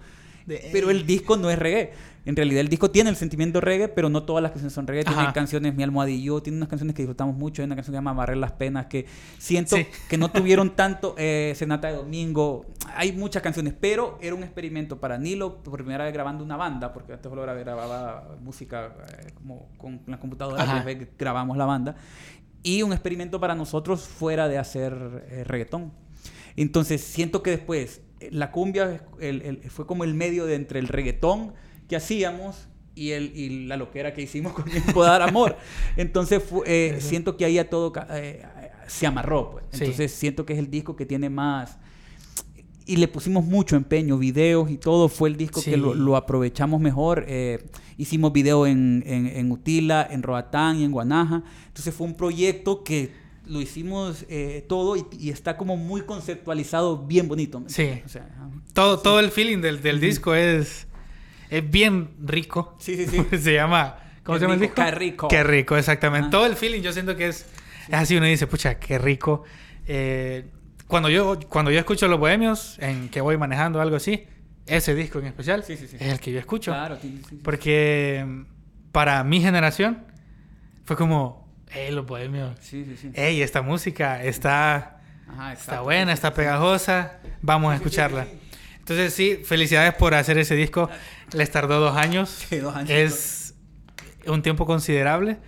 Pero 0.46 0.90
el 0.90 1.06
disco 1.06 1.36
no 1.36 1.50
es 1.50 1.58
reggae. 1.58 1.92
En 2.26 2.36
realidad 2.36 2.60
el 2.60 2.68
disco 2.68 2.90
tiene 2.90 3.08
el 3.08 3.16
sentimiento 3.16 3.62
reggae, 3.62 3.88
pero 3.88 4.10
no 4.10 4.24
todas 4.24 4.42
las 4.42 4.50
canciones 4.52 4.74
son 4.74 4.86
reggae. 4.86 5.04
Tiene 5.04 5.32
canciones 5.32 5.74
Mi 5.74 5.82
Almohadillo, 5.82 6.42
tiene 6.42 6.58
unas 6.58 6.68
canciones 6.68 6.94
que 6.94 7.02
disfrutamos 7.02 7.34
mucho. 7.34 7.62
Hay 7.62 7.66
una 7.66 7.76
canción 7.76 7.92
que 7.92 7.96
se 7.96 7.98
llama 7.98 8.12
Barrer 8.12 8.36
las 8.36 8.52
Penas, 8.52 8.86
que 8.86 9.06
siento 9.38 9.76
Sí. 9.76 9.86
que 10.08 10.18
no 10.18 10.30
tuvieron 10.30 10.70
tanto 10.76 11.14
eh, 11.16 11.54
Senata 11.56 11.88
de 11.88 11.94
Domingo. 11.96 12.66
Hay 12.94 13.12
muchas 13.12 13.42
canciones, 13.42 13.74
pero 13.78 14.18
era 14.20 14.34
un 14.34 14.42
experimento 14.42 15.00
para 15.00 15.16
Nilo, 15.16 15.62
por 15.62 15.78
primera 15.80 16.04
vez 16.04 16.12
grabando 16.12 16.44
una 16.44 16.56
banda, 16.56 16.92
porque 16.92 17.14
antes 17.14 17.28
solo 17.30 17.42
grababa, 17.42 18.36
música 18.42 18.94
eh, 19.18 19.32
como 19.34 19.68
con 19.78 20.02
la 20.06 20.20
computadora, 20.20 20.62
Ajá. 20.62 20.82
después 20.84 21.08
grabamos 21.18 21.56
la 21.56 21.64
banda. 21.64 21.96
Y 22.62 22.82
un 22.82 22.92
experimento 22.92 23.40
para 23.40 23.54
nosotros 23.54 24.02
fuera 24.02 24.46
de 24.46 24.58
hacer 24.58 25.24
eh, 25.30 25.44
reggaetón. 25.44 25.90
Entonces 26.56 27.00
siento 27.00 27.42
que 27.42 27.50
después 27.52 28.02
la 28.30 28.50
cumbia 28.52 28.92
es- 28.92 29.02
el- 29.20 29.42
el- 29.42 29.70
fue 29.70 29.86
como 29.86 30.04
el 30.04 30.14
medio 30.14 30.46
de 30.46 30.54
entre 30.54 30.78
el 30.80 30.88
reggaetón 30.88 31.52
que 31.88 31.96
hacíamos 31.96 32.68
y, 32.94 33.10
el, 33.10 33.32
y 33.36 33.66
la 33.66 33.76
loquera 33.76 34.12
que 34.12 34.22
hicimos 34.22 34.52
con 34.52 34.64
Tiempo 34.64 35.02
de 35.02 35.08
Dar 35.10 35.22
Amor. 35.22 35.56
Entonces 35.96 36.42
eh, 36.66 36.98
siento 37.00 37.36
que 37.36 37.44
ahí 37.44 37.58
a 37.58 37.70
todo 37.70 37.92
eh, 38.10 38.42
se 38.86 39.06
amarró. 39.06 39.52
Pues. 39.52 39.64
Sí. 39.70 39.78
Entonces 39.84 40.12
siento 40.12 40.44
que 40.44 40.52
es 40.52 40.58
el 40.58 40.70
disco 40.70 40.96
que 40.96 41.06
tiene 41.06 41.30
más... 41.30 41.78
Y 42.86 42.96
le 42.96 43.06
pusimos 43.06 43.44
mucho 43.44 43.76
empeño, 43.76 44.18
videos 44.18 44.68
y 44.70 44.76
todo. 44.76 45.08
Fue 45.08 45.28
el 45.28 45.36
disco 45.36 45.60
Sí. 45.60 45.70
que 45.70 45.76
lo, 45.76 45.94
lo 45.94 46.16
aprovechamos 46.16 46.80
mejor. 46.80 47.24
Eh, 47.28 47.64
hicimos 47.98 48.32
video 48.32 48.66
en, 48.66 49.04
en, 49.06 49.28
en 49.28 49.52
Utila, 49.52 50.06
en 50.10 50.24
Roatán 50.24 50.76
y 50.78 50.84
en 50.84 50.90
Guanaja. 50.90 51.44
Entonces 51.68 51.94
fue 51.94 52.08
un 52.08 52.14
proyecto 52.16 52.82
que 52.82 53.12
lo 53.50 53.60
hicimos 53.60 54.24
eh, 54.28 54.64
todo 54.68 54.96
y, 54.96 55.04
y 55.18 55.30
está 55.30 55.56
como 55.56 55.76
muy 55.76 56.02
conceptualizado, 56.02 57.04
bien 57.06 57.26
bonito. 57.28 57.60
¿me 57.60 57.68
Sí. 57.68 58.00
O 58.04 58.08
sea. 58.08 58.28
Todo, 58.72 59.00
todo 59.00 59.18
el 59.18 59.30
feeling 59.30 59.58
del, 59.58 59.82
del 59.82 60.00
disco 60.00 60.34
es, 60.34 60.86
es 61.50 61.70
bien 61.70 62.10
rico. 62.22 62.76
Sí, 62.78 62.96
sí, 62.96 63.06
sí. 63.06 63.38
se 63.38 63.54
llama. 63.54 63.98
¿Cómo 64.22 64.36
Qué 64.36 64.40
se 64.40 64.44
llama 64.44 64.54
el 64.54 64.60
disco? 64.60 64.74
qué 64.76 64.90
rico. 64.92 65.28
Qué 65.28 65.42
rico, 65.42 65.76
exactamente. 65.76 66.30
Todo 66.30 66.46
el 66.46 66.54
feeling 66.54 66.80
yo 66.80 66.92
siento 66.92 67.16
que 67.16 67.28
es, 67.28 67.46
es 67.88 67.94
así. 67.94 68.16
Uno 68.16 68.26
dice, 68.26 68.46
pucha, 68.46 68.78
qué 68.78 68.98
rico. 68.98 69.42
Eh, 69.86 70.46
cuando, 70.86 71.08
yo, 71.08 71.38
cuando 71.48 71.72
yo 71.72 71.78
escucho 71.80 72.06
Los 72.06 72.20
Bohemios, 72.20 72.78
en 72.78 73.08
que 73.08 73.20
voy 73.20 73.36
manejando 73.36 73.80
algo 73.80 73.96
así, 73.96 74.26
ese 74.66 74.94
disco 74.94 75.18
en 75.18 75.26
especial 75.26 75.64
Sí, 75.64 75.76
sí, 75.76 75.88
sí. 75.88 75.96
es 75.98 76.12
el 76.12 76.20
que 76.20 76.30
yo 76.30 76.38
escucho. 76.38 76.70
Claro, 76.70 76.96
sí, 77.02 77.18
sí, 77.18 77.24
sí. 77.30 77.40
Porque 77.42 78.24
mm, 78.24 78.42
para 78.92 79.24
mi 79.24 79.40
generación 79.40 80.04
fue 80.84 80.96
como, 80.96 81.39
hey, 81.72 81.90
Los 81.92 82.06
Bohemios. 82.06 82.56
Sí, 82.60 82.84
sí, 82.84 82.96
sí. 82.96 83.10
Hey, 83.14 83.42
esta 83.42 83.62
música 83.62 84.22
está, 84.22 85.00
Ajá, 85.28 85.52
está 85.52 85.80
buena, 85.80 86.12
está 86.12 86.34
pegajosa. 86.34 87.18
Vamos 87.42 87.72
a 87.72 87.76
escucharla. 87.76 88.26
Entonces, 88.78 89.14
sí, 89.14 89.40
felicidades 89.44 89.94
por 89.94 90.14
hacer 90.14 90.38
ese 90.38 90.54
disco. 90.56 90.90
Les 91.32 91.50
tardó 91.50 91.78
dos 91.80 91.96
años. 91.96 92.28
Sí, 92.48 92.58
dos 92.58 92.74
años. 92.74 92.90
Es 92.90 93.54
un 94.26 94.42
tiempo 94.42 94.66
considerable. 94.66 95.38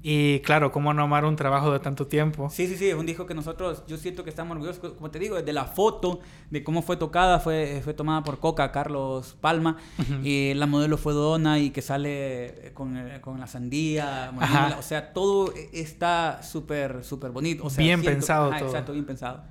Y 0.00 0.40
claro, 0.40 0.70
¿cómo 0.70 0.94
no 0.94 1.02
amar 1.02 1.24
un 1.24 1.34
trabajo 1.34 1.72
de 1.72 1.80
tanto 1.80 2.06
tiempo? 2.06 2.48
Sí, 2.50 2.68
sí, 2.68 2.76
sí, 2.76 2.88
es 2.88 2.94
un 2.94 3.04
disco 3.04 3.26
que 3.26 3.34
nosotros, 3.34 3.82
yo 3.88 3.96
siento 3.96 4.22
que 4.22 4.30
estamos 4.30 4.52
orgullosos, 4.56 4.92
como 4.94 5.10
te 5.10 5.18
digo, 5.18 5.36
desde 5.36 5.52
la 5.52 5.64
foto, 5.64 6.20
de 6.50 6.62
cómo 6.62 6.82
fue 6.82 6.96
tocada, 6.96 7.40
fue, 7.40 7.80
fue 7.82 7.94
tomada 7.94 8.22
por 8.22 8.38
Coca, 8.38 8.70
Carlos 8.70 9.36
Palma, 9.40 9.76
y 10.22 10.54
la 10.54 10.66
modelo 10.66 10.98
fue 10.98 11.14
Donna 11.14 11.58
y 11.58 11.70
que 11.70 11.82
sale 11.82 12.70
con, 12.74 12.96
eh, 12.96 13.20
con 13.20 13.40
la 13.40 13.48
sandía, 13.48 14.32
o 14.78 14.82
sea, 14.82 15.12
todo 15.12 15.52
está 15.72 16.42
súper, 16.44 17.02
súper 17.02 17.32
bonito. 17.32 17.64
O 17.66 17.70
sea, 17.70 17.84
bien 17.84 18.02
pensado 18.02 18.50
todo. 18.50 18.66
Exacto, 18.68 18.92
bien 18.92 19.04
pensado. 19.04 19.42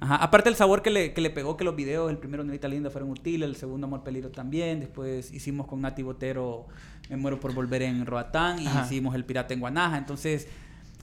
Ajá. 0.00 0.16
Aparte 0.16 0.48
el 0.48 0.56
sabor 0.56 0.80
que 0.80 0.90
le, 0.90 1.12
que 1.12 1.20
le 1.20 1.28
pegó 1.28 1.58
que 1.58 1.64
los 1.64 1.76
videos, 1.76 2.10
el 2.10 2.16
primero 2.16 2.42
Nevita 2.42 2.68
Linda 2.68 2.90
fueron 2.90 3.10
útiles, 3.10 3.46
el 3.48 3.56
segundo 3.56 3.86
Amor 3.86 4.02
Peligro 4.02 4.30
también, 4.30 4.80
después 4.80 5.30
hicimos 5.30 5.66
con 5.66 5.82
Nati 5.82 6.02
Botero 6.02 6.68
Me 7.10 7.16
Muero 7.16 7.38
por 7.38 7.52
Volver 7.52 7.82
en 7.82 8.06
Roatán 8.06 8.58
y 8.60 8.68
hicimos 8.68 9.14
El 9.14 9.24
Pirata 9.24 9.52
en 9.52 9.60
Guanaja, 9.60 9.98
entonces 9.98 10.48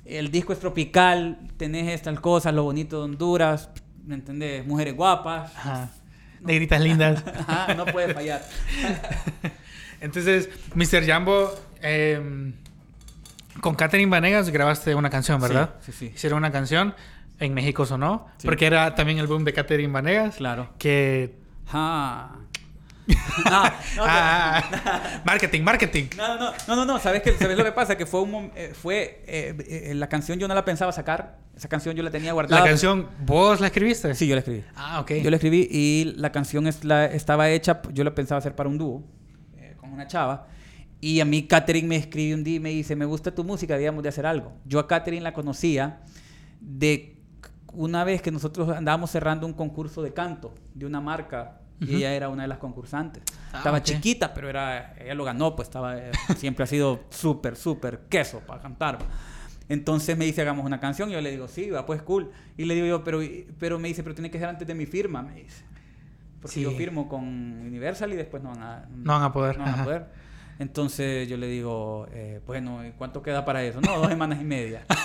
el 0.05 0.31
disco 0.31 0.53
es 0.53 0.59
tropical, 0.59 1.37
tenés 1.57 1.93
estas 1.93 2.19
cosas, 2.19 2.53
lo 2.53 2.63
bonito 2.63 2.97
de 2.97 3.03
Honduras, 3.03 3.69
¿me 4.05 4.15
entendés? 4.15 4.65
Mujeres 4.65 4.95
guapas. 4.95 5.55
Ajá. 5.55 5.89
Negritas 6.41 6.81
lindas. 6.81 7.23
Ajá, 7.47 7.73
no 7.75 7.85
puede 7.85 8.13
fallar. 8.13 8.41
entonces, 10.01 10.49
Mr. 10.73 11.05
Jambo... 11.05 11.53
Eh, 11.81 12.53
con 13.59 13.75
Catherine 13.75 14.09
Vanegas 14.09 14.49
grabaste 14.49 14.93
una 14.95 15.09
canción, 15.09 15.41
¿verdad? 15.41 15.75
Sí, 15.81 15.91
sí, 15.91 15.97
sí. 15.97 16.13
Hicieron 16.15 16.37
una 16.37 16.51
canción 16.51 16.93
en 17.39 17.53
México 17.53 17.85
sonó. 17.85 18.27
Porque 18.43 18.65
era 18.65 18.95
también 18.95 19.19
el 19.19 19.27
boom 19.27 19.43
de 19.43 19.53
Catherine 19.53 19.91
Vanegas. 19.91 20.35
Claro. 20.35 20.69
Que. 20.77 21.35
Ah. 23.45 23.79
ah, 23.99 25.21
marketing, 25.25 25.61
marketing. 25.61 26.05
No, 26.17 26.37
no, 26.37 26.51
no, 26.67 26.75
no, 26.75 26.85
no, 26.85 26.99
¿Sabes, 26.99 27.21
qué? 27.21 27.33
¿Sabes 27.33 27.57
lo 27.57 27.63
que 27.63 27.71
pasa? 27.71 27.95
Que 27.95 28.05
fue 28.05 28.21
un 28.21 28.51
eh, 28.55 28.73
fue 28.73 29.23
eh, 29.27 29.55
eh, 29.89 29.93
la 29.93 30.09
canción 30.09 30.39
yo 30.39 30.47
no 30.47 30.55
la 30.55 30.65
pensaba 30.65 30.91
sacar. 30.91 31.37
Esa 31.55 31.69
canción 31.69 31.95
yo 31.95 32.03
la 32.03 32.11
tenía 32.11 32.33
guardada. 32.33 32.61
¿La 32.61 32.67
canción 32.67 33.07
vos 33.25 33.59
la 33.59 33.67
escribiste? 33.67 34.13
Sí, 34.15 34.27
yo 34.27 34.35
la 34.35 34.39
escribí. 34.39 34.63
Ah, 34.75 34.99
ok. 35.01 35.13
Yo 35.23 35.29
la 35.29 35.37
escribí 35.37 35.67
y 35.71 36.13
la 36.17 36.31
canción 36.31 36.67
es 36.67 36.83
la, 36.83 37.05
estaba 37.05 37.49
hecha, 37.49 37.81
yo 37.93 38.03
la 38.03 38.13
pensaba 38.13 38.39
hacer 38.39 38.55
para 38.55 38.69
un 38.69 38.77
dúo 38.77 39.03
con 39.77 39.91
una 39.91 40.07
chava. 40.07 40.47
Y 40.99 41.19
a 41.19 41.25
mí 41.25 41.47
Catherine 41.47 41.87
me 41.87 41.95
escribe 41.95 42.33
un 42.33 42.43
día 42.43 42.55
y 42.55 42.59
me 42.59 42.69
dice, 42.69 42.95
me 42.95 43.05
gusta 43.05 43.33
tu 43.33 43.43
música, 43.43 43.75
debíamos 43.75 44.03
de 44.03 44.09
hacer 44.09 44.25
algo. 44.25 44.53
Yo 44.65 44.79
a 44.79 44.87
Catherine 44.87 45.21
la 45.21 45.33
conocía 45.33 46.01
de 46.59 47.17
una 47.73 48.03
vez 48.03 48.21
que 48.21 48.31
nosotros 48.31 48.69
andábamos 48.69 49.11
cerrando 49.11 49.45
un 49.45 49.53
concurso 49.53 50.01
de 50.01 50.13
canto 50.13 50.55
de 50.73 50.85
una 50.85 50.99
marca 50.99 51.61
y 51.79 51.95
ella 51.95 52.13
era 52.13 52.29
una 52.29 52.43
de 52.43 52.47
las 52.47 52.57
concursantes. 52.57 53.23
Ah, 53.53 53.57
estaba 53.57 53.83
chiquita, 53.83 54.33
pero 54.33 54.49
era 54.49 54.95
ella 54.99 55.13
lo 55.13 55.23
ganó, 55.23 55.55
pues 55.55 55.67
estaba 55.67 55.97
eh, 55.97 56.11
siempre 56.37 56.63
ha 56.63 56.67
sido 56.67 57.01
súper, 57.09 57.55
súper 57.55 58.01
queso 58.09 58.39
para 58.39 58.61
cantar. 58.61 58.99
Entonces 59.69 60.17
me 60.17 60.25
dice, 60.25 60.41
hagamos 60.41 60.65
una 60.65 60.79
canción. 60.79 61.09
Y 61.09 61.13
yo 61.13 61.21
le 61.21 61.31
digo, 61.31 61.47
sí, 61.47 61.69
va, 61.69 61.85
pues 61.85 62.01
cool. 62.01 62.31
Y 62.57 62.65
le 62.65 62.75
digo 62.75 62.87
yo, 62.87 63.03
pero, 63.03 63.19
pero 63.59 63.79
me 63.79 63.89
dice, 63.89 64.01
pero 64.01 64.15
tiene 64.15 64.31
que 64.31 64.39
ser 64.39 64.47
antes 64.47 64.67
de 64.67 64.73
mi 64.73 64.85
firma, 64.85 65.21
me 65.21 65.35
dice. 65.35 65.63
Porque 66.41 66.61
yo 66.61 66.71
firmo 66.71 67.09
con 67.09 67.23
Universal 67.23 68.13
y 68.13 68.15
después 68.15 68.43
no 68.43 68.49
van 68.49 68.61
a, 68.61 68.85
no 68.89 69.13
van 69.13 69.23
a 69.23 69.33
poder. 69.33 69.57
No 69.57 69.65
van 69.65 69.79
a 69.79 69.83
poder. 69.83 70.07
Entonces 70.59 71.27
yo 71.27 71.37
le 71.37 71.47
digo, 71.47 72.07
eh, 72.11 72.41
bueno, 72.47 72.81
¿cuánto 72.97 73.21
queda 73.21 73.45
para 73.45 73.63
eso? 73.63 73.79
No, 73.81 73.99
dos 73.99 74.07
semanas 74.07 74.39
y 74.41 74.45
media. 74.45 74.85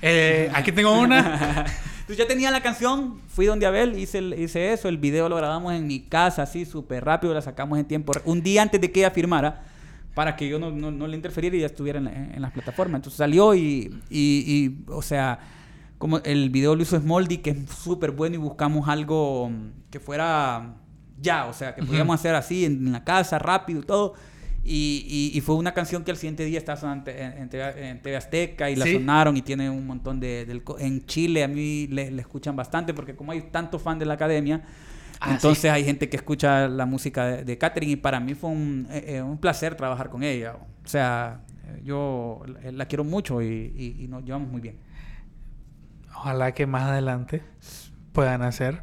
Eh, 0.00 0.48
aquí 0.54 0.70
tengo 0.70 0.92
una. 0.92 1.18
Entonces 2.00 2.18
ya 2.18 2.28
tenía 2.28 2.52
la 2.52 2.62
canción, 2.62 3.20
fui 3.26 3.46
donde 3.46 3.66
Abel, 3.66 3.98
hice, 3.98 4.20
hice 4.38 4.72
eso, 4.72 4.88
el 4.88 4.96
video 4.96 5.28
lo 5.28 5.34
grabamos 5.34 5.74
en 5.74 5.88
mi 5.88 5.98
casa, 6.00 6.42
así 6.42 6.64
súper 6.64 7.04
rápido, 7.04 7.34
la 7.34 7.42
sacamos 7.42 7.80
en 7.80 7.84
tiempo, 7.84 8.12
un 8.24 8.40
día 8.40 8.62
antes 8.62 8.80
de 8.80 8.92
que 8.92 9.00
ella 9.00 9.10
firmara, 9.10 9.64
para 10.14 10.36
que 10.36 10.48
yo 10.48 10.60
no, 10.60 10.70
no, 10.70 11.06
le 11.08 11.16
interferiera 11.16 11.56
y 11.56 11.60
ya 11.60 11.66
estuviera 11.66 11.98
en, 11.98 12.40
las 12.40 12.52
plataformas. 12.52 13.00
Entonces 13.00 13.18
salió 13.18 13.56
y, 13.56 14.00
y, 14.08 14.84
o 14.86 15.02
sea, 15.02 15.40
como 15.98 16.18
el 16.18 16.48
video 16.50 16.76
lo 16.76 16.82
hizo 16.82 16.98
Smoldy, 16.98 17.38
que 17.38 17.50
es 17.50 17.70
súper 17.70 18.12
bueno 18.12 18.36
y 18.36 18.38
buscamos 18.38 18.88
algo 18.88 19.50
que 19.90 19.98
fuera 19.98 20.76
ya, 21.20 21.46
o 21.46 21.52
sea, 21.52 21.74
que 21.74 21.82
podíamos 21.82 22.14
hacer 22.14 22.34
así 22.34 22.64
en, 22.64 22.92
la 22.92 23.04
casa, 23.04 23.38
rápido 23.38 23.80
y 23.80 23.84
todo. 23.84 24.14
Y, 24.70 25.30
y, 25.32 25.40
fue 25.40 25.54
una 25.54 25.72
canción 25.72 26.04
que 26.04 26.10
al 26.10 26.18
siguiente 26.18 26.44
día 26.44 26.58
estaba 26.58 26.92
en, 26.92 27.02
en, 27.06 27.48
TV, 28.02 28.16
Azteca 28.16 28.68
y 28.68 28.76
la 28.76 28.84
sonaron 28.84 29.34
y 29.34 29.40
tiene 29.40 29.70
un 29.70 29.86
montón 29.86 30.20
de... 30.20 30.62
en 30.78 31.06
Chile 31.06 31.42
a 31.42 31.48
mí 31.48 31.86
le, 31.86 32.08
escuchan 32.20 32.54
bastante 32.54 32.92
porque 32.92 33.16
como 33.16 33.32
hay 33.32 33.40
tanto 33.50 33.78
fan 33.78 33.98
de 33.98 34.04
la 34.04 34.14
academia, 34.14 34.62
ah, 35.20 35.30
entonces 35.32 35.70
hay 35.70 35.84
gente 35.84 36.10
que 36.10 36.18
escucha 36.18 36.68
la 36.68 36.84
música 36.84 37.24
de, 37.24 37.44
de 37.44 37.56
Catherine 37.56 37.92
y 37.92 37.96
para 37.96 38.20
mí 38.20 38.34
fue 38.34 38.50
un, 38.50 38.86
eh, 38.90 39.04
eh, 39.06 39.22
un, 39.22 39.38
placer 39.38 39.74
trabajar 39.74 40.10
con 40.10 40.22
ella. 40.22 40.56
O 40.84 40.86
sea, 40.86 41.40
yo 41.82 42.42
la 42.70 42.84
quiero 42.84 43.04
mucho 43.04 43.40
y, 43.40 43.96
y, 43.98 44.06
nos 44.06 44.22
llevamos 44.22 44.50
muy 44.50 44.60
bien. 44.60 44.76
Ojalá 46.14 46.52
que 46.52 46.66
más 46.66 46.82
adelante 46.82 47.42
puedan 48.12 48.42
hacer 48.42 48.82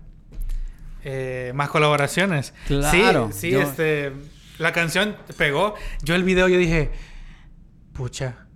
eh, 1.04 1.52
más 1.54 1.70
colaboraciones. 1.70 2.56
Claro. 2.66 3.30
Sí, 3.32 3.52
sí 3.52 3.56
este 3.56 4.14
la 4.58 4.72
canción 4.72 5.16
pegó. 5.38 5.76
Yo 6.04 6.16
el 6.16 6.24
video 6.24 6.48
yo 6.48 6.58
dije, 6.58 6.92
pucha. 7.94 8.48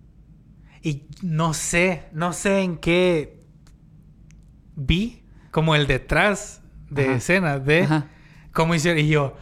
Y 0.82 1.08
no 1.22 1.54
sé, 1.54 2.04
no 2.14 2.34
sé 2.34 2.62
en 2.62 2.78
qué 2.78 3.44
vi 4.76 5.24
como 5.52 5.76
el 5.76 5.88
detrás 5.88 6.62
de 6.90 7.16
escena 7.16 7.60
de 7.60 7.88
cómo 8.54 8.76
hicieron. 8.76 9.00
Y 9.00 9.10
yo, 9.10 9.36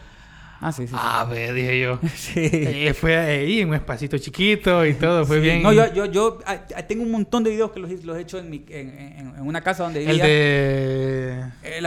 Ah, 0.60 0.72
sí, 0.72 0.88
sí. 0.88 0.96
A 0.98 1.24
ver, 1.26 1.54
dije 1.54 1.80
yo. 1.80 2.00
sí. 2.16 2.50
Eh, 2.52 2.94
fue 2.94 3.16
ahí 3.16 3.62
en 3.62 3.70
un 3.70 3.76
espacito 3.76 4.18
chiquito 4.18 4.86
y 4.86 4.94
todo, 4.96 5.26
fue 5.26 5.40
bien. 5.40 5.62
No, 5.62 5.72
yo, 5.72 5.94
yo, 5.94 6.06
yo 6.06 6.40
ah, 6.46 6.58
tengo 6.88 7.04
un 7.04 7.12
montón 7.12 7.44
de 7.44 7.52
videos 7.52 7.72
que 7.72 7.80
los, 7.80 7.92
los 8.04 8.18
he 8.18 8.22
hecho 8.22 8.40
en, 8.40 8.50
mi, 8.50 8.66
en, 8.70 8.90
en, 9.38 9.42
una 9.42 9.62
casa 9.62 9.84
donde 9.84 10.00
vivía. 10.00 10.14
El 10.14 10.20
de... 10.20 11.37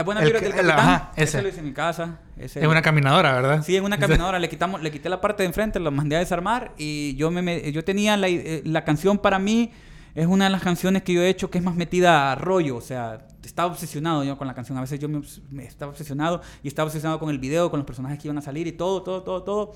La 0.01 0.05
buena 0.05 0.21
vibra 0.21 0.39
del 0.39 0.51
capitán. 0.51 0.79
ajá, 0.79 1.11
ese. 1.15 1.23
ese. 1.37 1.41
lo 1.43 1.49
hice 1.49 1.59
en 1.59 1.65
mi 1.65 1.73
casa. 1.73 2.17
Ese, 2.35 2.59
en 2.59 2.67
una 2.67 2.81
caminadora, 2.81 3.33
¿verdad? 3.33 3.63
Sí, 3.63 3.75
en 3.75 3.83
una 3.83 3.97
caminadora. 3.99 4.39
le 4.39 4.49
quitamos, 4.49 4.81
le 4.81 4.89
quité 4.89 5.09
la 5.09 5.21
parte 5.21 5.43
de 5.43 5.47
enfrente, 5.47 5.79
lo 5.79 5.91
mandé 5.91 6.15
a 6.15 6.19
desarmar 6.19 6.71
y 6.75 7.15
yo, 7.17 7.29
me, 7.29 7.71
yo 7.71 7.83
tenía 7.83 8.17
la, 8.17 8.27
eh, 8.27 8.63
la 8.65 8.83
canción 8.83 9.19
para 9.19 9.37
mí 9.37 9.71
es 10.15 10.25
una 10.25 10.45
de 10.45 10.49
las 10.49 10.63
canciones 10.63 11.03
que 11.03 11.13
yo 11.13 11.21
he 11.21 11.29
hecho 11.29 11.51
que 11.51 11.59
es 11.59 11.63
más 11.63 11.75
metida 11.75 12.31
a 12.31 12.35
rollo, 12.35 12.77
o 12.77 12.81
sea, 12.81 13.27
estaba 13.43 13.71
obsesionado 13.71 14.23
yo 14.23 14.39
con 14.39 14.47
la 14.47 14.55
canción, 14.55 14.75
a 14.75 14.81
veces 14.81 14.99
yo 14.99 15.07
me, 15.07 15.65
estaba 15.65 15.91
obsesionado 15.91 16.41
y 16.63 16.67
estaba 16.67 16.87
obsesionado 16.87 17.19
con 17.19 17.29
el 17.29 17.37
video, 17.37 17.69
con 17.69 17.79
los 17.79 17.85
personajes 17.85 18.17
que 18.17 18.27
iban 18.27 18.39
a 18.39 18.41
salir 18.41 18.65
y 18.65 18.71
todo, 18.71 19.03
todo, 19.03 19.21
todo, 19.21 19.43
todo. 19.43 19.73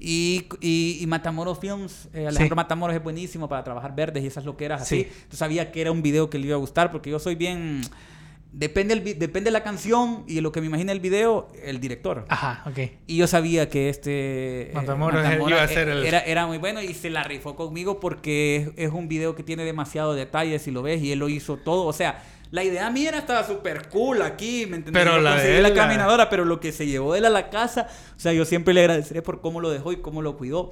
Y, 0.00 0.46
y, 0.60 1.04
Matamoros 1.08 1.58
Films, 1.58 2.08
eh, 2.14 2.26
Alejandro 2.26 2.56
Matamoros 2.56 2.96
es 2.96 3.02
buenísimo 3.02 3.48
para 3.48 3.64
trabajar 3.64 3.94
verdes 3.94 4.22
y 4.22 4.28
esas 4.28 4.44
loqueras 4.44 4.80
así. 4.80 5.00
Entonces 5.00 5.38
sabía 5.38 5.72
que 5.72 5.80
era 5.80 5.90
un 5.90 6.02
video 6.02 6.30
que 6.30 6.38
le 6.38 6.46
iba 6.46 6.54
a 6.54 6.58
gustar 6.58 6.92
porque 6.92 7.10
yo 7.10 7.18
soy 7.18 7.34
bien 7.34 7.80
Depende, 8.50 8.94
el, 8.94 9.04
depende 9.18 9.48
de 9.48 9.50
la 9.50 9.62
canción 9.62 10.24
y 10.26 10.36
de 10.36 10.40
lo 10.40 10.52
que 10.52 10.60
me 10.60 10.68
imagina 10.68 10.90
el 10.92 11.00
video, 11.00 11.48
el 11.62 11.80
director. 11.80 12.24
Ajá, 12.28 12.62
ok. 12.66 12.78
Y 13.06 13.16
yo 13.18 13.26
sabía 13.26 13.68
que 13.68 13.90
este... 13.90 14.70
Eh, 14.70 14.72
Matamoros, 14.74 15.22
iba 15.48 15.62
a 15.62 15.68
ser 15.68 15.88
el... 15.88 16.04
era, 16.04 16.20
era 16.20 16.46
muy 16.46 16.56
bueno 16.56 16.82
y 16.82 16.94
se 16.94 17.10
la 17.10 17.22
rifó 17.24 17.54
conmigo 17.54 18.00
porque 18.00 18.72
es, 18.76 18.90
un 18.90 19.06
video 19.06 19.34
que 19.34 19.42
tiene 19.42 19.64
demasiados 19.64 20.16
detalles, 20.16 20.62
si 20.62 20.70
lo 20.70 20.82
ves, 20.82 21.02
y 21.02 21.12
él 21.12 21.18
lo 21.18 21.28
hizo 21.28 21.58
todo. 21.58 21.84
O 21.84 21.92
sea, 21.92 22.22
la 22.50 22.64
idea 22.64 22.88
mía 22.90 23.10
era 23.10 23.18
estaba 23.18 23.44
súper 23.44 23.88
cool 23.90 24.22
aquí, 24.22 24.64
¿me 24.66 24.78
entiendes? 24.78 25.04
Pero 25.04 25.20
la, 25.20 25.36
de 25.36 25.60
la 25.60 25.74
caminadora, 25.74 26.30
pero 26.30 26.46
lo 26.46 26.58
que 26.58 26.72
se 26.72 26.86
llevó 26.86 27.12
de 27.12 27.18
él 27.18 27.26
a 27.26 27.30
la 27.30 27.50
casa, 27.50 27.88
o 28.16 28.20
sea, 28.20 28.32
yo 28.32 28.46
siempre 28.46 28.72
le 28.72 28.80
agradeceré 28.80 29.20
por 29.20 29.42
cómo 29.42 29.60
lo 29.60 29.68
dejó 29.68 29.92
y 29.92 29.98
cómo 29.98 30.22
lo 30.22 30.38
cuidó 30.38 30.70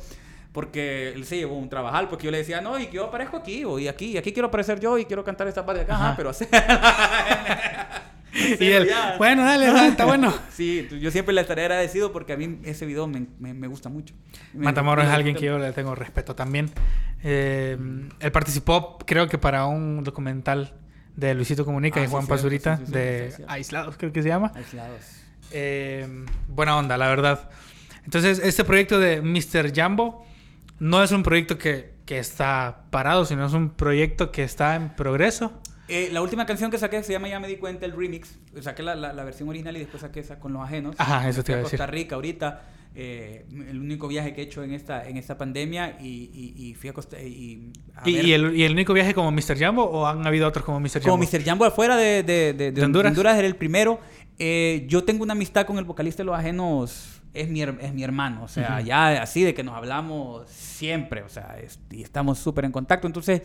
porque 0.57 1.13
él 1.15 1.27
se 1.27 1.37
llevó 1.37 1.59
un 1.59 1.69
trabajar, 1.69 2.09
porque 2.09 2.25
yo 2.25 2.31
le 2.31 2.39
decía, 2.39 2.63
no, 2.63 2.81
y 2.81 2.89
yo 2.89 3.05
aparezco 3.05 3.37
aquí, 3.37 3.63
o 3.67 3.79
y 3.79 3.89
aquí, 3.89 4.13
y 4.13 4.17
aquí 4.17 4.33
quiero 4.33 4.49
aparecer 4.49 4.81
yo, 4.81 4.97
y 4.97 5.05
quiero 5.05 5.23
cantar 5.23 5.47
esta 5.49 5.67
parte 5.67 5.85
de 5.85 5.93
acá, 5.93 6.15
pero 6.17 6.31
hacer... 6.31 6.49
y 8.59 8.65
él, 8.65 8.89
bueno, 9.19 9.45
dale, 9.45 9.87
está 9.87 10.07
bueno. 10.07 10.33
sí, 10.51 10.89
yo 10.99 11.11
siempre 11.11 11.35
le 11.35 11.43
estaré 11.43 11.61
agradecido 11.61 12.11
porque 12.11 12.33
a 12.33 12.39
mí 12.39 12.59
ese 12.65 12.87
video 12.87 13.07
me, 13.07 13.27
me, 13.39 13.69
gusta 13.69 13.91
mucho. 13.91 14.15
Matamoros 14.55 15.05
es 15.05 15.11
alguien 15.11 15.37
que 15.37 15.45
yo 15.45 15.59
le 15.59 15.73
tengo 15.73 15.95
respeto 15.95 16.35
también. 16.35 16.71
Eh, 17.23 17.77
él 18.19 18.33
participó, 18.33 18.97
creo 19.05 19.29
que 19.29 19.37
para 19.37 19.67
un 19.67 20.05
documental 20.05 20.73
de 21.17 21.35
Luisito 21.35 21.67
Comunica 21.67 22.01
ah, 22.01 22.05
y 22.05 22.07
Juan 22.07 22.27
Pazurita, 22.27 22.77
de 22.77 23.35
Aislados, 23.47 23.99
creo 23.99 24.11
que 24.11 24.23
se 24.23 24.29
llama. 24.29 24.53
Aislados. 24.55 25.05
Eh, 25.51 26.25
buena 26.49 26.79
onda, 26.79 26.97
la 26.97 27.09
verdad. 27.09 27.51
Entonces, 28.07 28.41
este 28.43 28.65
proyecto 28.65 28.99
de 28.99 29.21
Mr. 29.21 29.75
Jambo 29.75 30.26
no 30.79 31.03
es 31.03 31.13
un 31.13 31.23
proyecto 31.23 31.59
que, 31.59 31.95
está 32.07 32.85
parado, 32.91 33.25
sino 33.25 33.45
es 33.47 33.53
un 33.53 33.71
proyecto 33.71 34.31
que 34.31 34.45
está 34.45 34.77
en 34.77 34.95
progreso. 34.95 35.53
Eh, 35.89 36.09
la 36.13 36.21
última 36.23 36.47
canción 36.47 36.71
que 36.71 36.79
saqué 36.79 37.03
se 37.03 37.13
llama 37.13 37.29
Ya 37.29 37.39
me 37.41 37.49
di 37.49 37.57
cuenta, 37.57 37.87
el 37.87 37.93
remix. 37.93 38.39
Saqué 38.61 38.83
la, 38.83 38.95
la, 38.95 39.13
la 39.13 39.25
versión 39.25 39.49
original 39.49 39.77
y 39.77 39.81
después 39.81 40.01
saqué 40.01 40.21
esa 40.21 40.39
con 40.41 40.53
los 40.53 40.63
ajenos. 40.63 40.95
Ajá, 40.99 41.29
eso 41.29 41.43
te 41.45 41.53
iba 41.53 41.61
a 41.61 41.63
decir. 41.63 41.79
Costa 41.79 41.91
Rica 41.91 42.15
ahorita. 42.17 42.63
eh, 42.99 43.45
el 43.69 43.79
único 43.79 44.09
viaje 44.09 44.33
que 44.33 44.41
he 44.41 44.45
hecho 44.45 44.63
en 44.65 44.73
esta, 44.73 45.07
en 45.07 45.17
esta 45.19 45.37
pandemia 45.37 45.99
y, 46.01 46.31
y, 46.33 46.55
y 46.71 46.75
fui 46.75 46.89
a 46.91 46.93
Costa 46.95 47.21
y, 47.21 47.71
a 47.95 48.09
¿Y, 48.09 48.33
el, 48.33 48.57
¿Y 48.57 48.63
el 48.65 48.73
único 48.73 48.95
viaje 48.95 49.13
como 49.13 49.31
Mr. 49.31 49.59
Jambo 49.59 49.85
o 49.85 50.07
han 50.07 50.27
habido 50.27 50.49
otros 50.49 50.65
como 50.65 50.81
Mr. 50.81 51.03
Jambo? 51.03 51.11
como 51.11 51.25
Mr. 51.25 51.45
Jambo 51.45 51.65
afuera 51.67 51.97
de, 51.97 52.23
de, 52.23 52.55
de, 52.55 52.73
¿De 52.73 52.83
Honduras? 52.83 53.17
era 53.19 53.47
el 53.47 53.57
primero. 53.57 54.01
Eh, 54.39 54.87
yo 54.89 55.05
tengo 55.05 55.23
una 55.25 55.33
amistad 55.33 55.67
con 55.67 55.77
el 55.79 55.85
vocalista 55.85 56.23
de 56.23 56.27
Los 56.27 56.39
Ajenos, 56.39 57.16
es 57.41 57.49
mi, 57.49 57.63
es 57.63 57.93
mi 57.95 58.03
hermano, 58.03 58.43
o 58.45 58.49
sea, 58.49 58.81
ya 58.81 59.23
así 59.23 59.43
de 59.45 59.55
que 59.55 59.63
nos 59.63 59.75
hablamos 59.77 60.49
siempre, 60.51 61.23
o 61.23 61.29
sea, 61.29 61.57
es- 61.63 61.79
y 61.91 62.03
estamos 62.03 62.39
súper 62.39 62.65
en 62.65 62.73
contacto. 62.73 63.07
Entonces, 63.07 63.43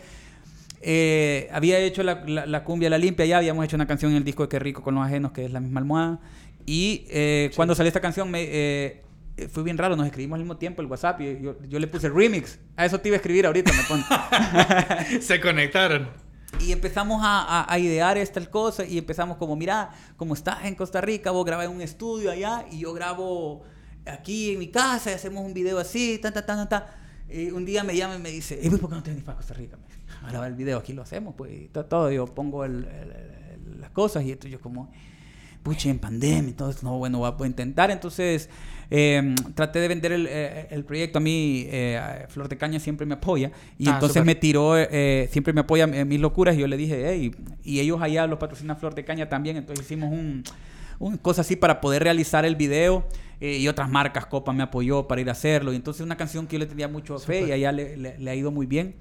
eh, 0.82 1.48
había 1.52 1.78
hecho 1.80 2.02
la, 2.04 2.24
la- 2.26 2.46
la 2.46 2.64
cumbia 2.64 2.90
La 2.90 2.98
Limpia, 2.98 3.26
ya 3.26 3.38
habíamos 3.38 3.64
hecho 3.66 3.76
una 3.76 3.88
canción 3.88 4.12
en 4.12 4.18
el 4.18 4.24
disco 4.24 4.44
de 4.44 4.50
Qué 4.50 4.60
Rico 4.60 4.82
con 4.82 4.96
Los 4.96 5.06
Ajenos, 5.06 5.32
que 5.32 5.46
es 5.46 5.52
la 5.52 5.60
misma 5.60 5.80
almohada. 5.80 6.20
Y 6.66 7.06
eh, 7.10 7.52
cuando 7.56 7.76
salió 7.76 7.88
esta 7.88 8.02
canción, 8.02 8.30
me, 8.32 8.44
eh, 8.44 9.02
eh, 9.38 9.48
fue 9.48 9.64
bien 9.64 9.78
raro, 9.78 9.96
nos 9.96 10.06
escribimos 10.06 10.36
al 10.38 10.42
mismo 10.42 10.58
tiempo 10.58 10.82
el 10.82 10.88
WhatsApp 10.88 11.22
y 11.22 11.42
yo, 11.42 11.56
yo 11.68 11.80
le 11.80 11.88
puse 11.88 12.10
remix. 12.10 12.60
A 12.76 12.86
eso 12.86 13.00
te 13.00 13.10
iba 13.10 13.16
a 13.16 13.18
escribir 13.18 13.46
ahorita, 13.46 13.72
me 13.74 13.84
pone. 13.84 14.04
Se 15.22 15.40
conectaron. 15.40 16.10
Y 16.60 16.72
empezamos 16.72 17.22
a, 17.24 17.62
a- 17.62 17.74
a 17.74 17.80
idear 17.80 18.18
esta 18.18 18.44
cosa 18.50 18.86
y 18.86 18.98
empezamos 18.98 19.38
como, 19.38 19.56
mira, 19.56 19.92
como 20.18 20.34
estás 20.34 20.66
en 20.66 20.76
Costa 20.76 21.00
Rica, 21.02 21.32
vos 21.32 21.46
grabás 21.46 21.66
en 21.68 21.72
un 21.76 21.82
estudio 21.82 22.30
allá 22.32 22.66
y 22.72 22.80
yo 22.80 22.94
grabo 22.94 23.64
aquí 24.06 24.52
en 24.52 24.60
mi 24.60 24.68
casa 24.68 25.12
y 25.12 25.14
hacemos 25.14 25.46
un 25.46 25.54
video 25.54 25.80
así, 25.80 26.18
ta, 26.22 26.32
ta, 26.32 26.46
ta, 26.46 26.56
ta, 26.56 26.70
ta. 26.70 26.96
Y 27.30 27.52
un 27.52 27.66
día 27.66 27.84
me 27.84 27.96
llama 27.96 28.16
y 28.16 28.20
me 28.20 28.30
dice, 28.32 28.60
"Ey, 28.62 28.70
¿por 28.70 28.90
qué 28.90 28.96
no 28.96 29.04
te 29.04 29.12
venís 29.12 29.24
para 29.24 29.38
Costa 29.38 29.54
Rica? 29.54 29.78
Me 29.78 29.88
dice, 29.88 30.00
a 30.26 30.30
grabar 30.32 30.50
el 30.52 30.58
video, 30.58 30.78
aquí 30.80 30.94
lo 30.94 31.02
hacemos, 31.02 31.34
pues, 31.38 31.52
y 31.54 31.68
to- 31.70 31.86
todo, 31.86 32.12
yo 32.12 32.26
pongo 32.26 32.66
el- 32.66 32.86
el- 32.86 33.12
el- 33.74 33.82
las 33.82 33.90
cosas 33.92 34.24
y 34.26 34.32
esto 34.32 34.48
yo 34.48 34.60
como, 34.60 34.92
pucha, 35.64 35.90
en 35.90 36.00
pandemia, 36.00 36.50
entonces, 36.50 36.84
no, 36.84 36.98
bueno, 36.98 37.20
voy 37.20 37.34
a 37.40 37.48
intentar. 37.48 37.90
Entonces, 37.92 38.50
eh, 38.90 39.34
traté 39.56 39.80
de 39.80 39.88
vender 39.88 40.12
el, 40.12 40.28
eh, 40.30 40.68
el 40.72 40.84
proyecto. 40.84 41.20
A 41.20 41.22
mí, 41.22 41.66
eh, 41.70 42.26
Flor 42.30 42.50
de 42.50 42.58
Caña 42.58 42.80
siempre 42.80 43.06
me 43.06 43.14
apoya. 43.14 43.52
Y 43.78 43.88
Ah, 43.88 43.92
entonces 43.94 44.16
súper. 44.16 44.26
me 44.26 44.36
tiró, 44.36 44.78
eh, 44.78 45.30
siempre 45.32 45.54
me 45.54 45.62
apoya 45.62 45.86
en 45.86 46.08
mis 46.08 46.20
locuras. 46.20 46.56
Y 46.56 46.60
yo 46.60 46.68
le 46.68 46.76
dije, 46.76 47.06
hey, 47.08 47.32
y 47.64 47.80
ellos 47.80 48.02
allá 48.02 48.28
los 48.28 48.38
patrocinan 48.40 48.76
Flor 48.78 48.94
de 48.96 49.06
Caña 49.06 49.30
también. 49.30 49.56
Entonces 49.56 49.86
hicimos 49.86 50.12
un, 50.12 50.44
un 51.02 51.18
cosa 51.18 51.42
así 51.42 51.56
para 51.56 51.82
poder 51.82 52.04
realizar 52.04 52.46
el 52.46 52.56
video. 52.56 53.06
eh, 53.44 53.58
y 53.58 53.68
otras 53.68 53.90
marcas, 53.90 54.28
Copa 54.28 54.54
me 54.54 54.62
apoyó 54.62 55.08
para 55.08 55.20
ir 55.20 55.28
a 55.30 55.32
hacerlo. 55.32 55.74
Y 55.74 55.76
entonces 55.76 56.04
una 56.06 56.16
canción 56.16 56.46
que 56.46 56.54
yo 56.54 56.60
le 56.60 56.68
tenía 56.68 56.88
mucho 56.88 57.18
fe 57.18 57.40
y 57.48 57.52
allá 57.52 57.72
le, 57.72 57.98
le- 57.98 58.18
le 58.20 58.30
ha 58.32 58.36
ido 58.36 58.52
muy 58.52 58.68
bien. 58.68 58.94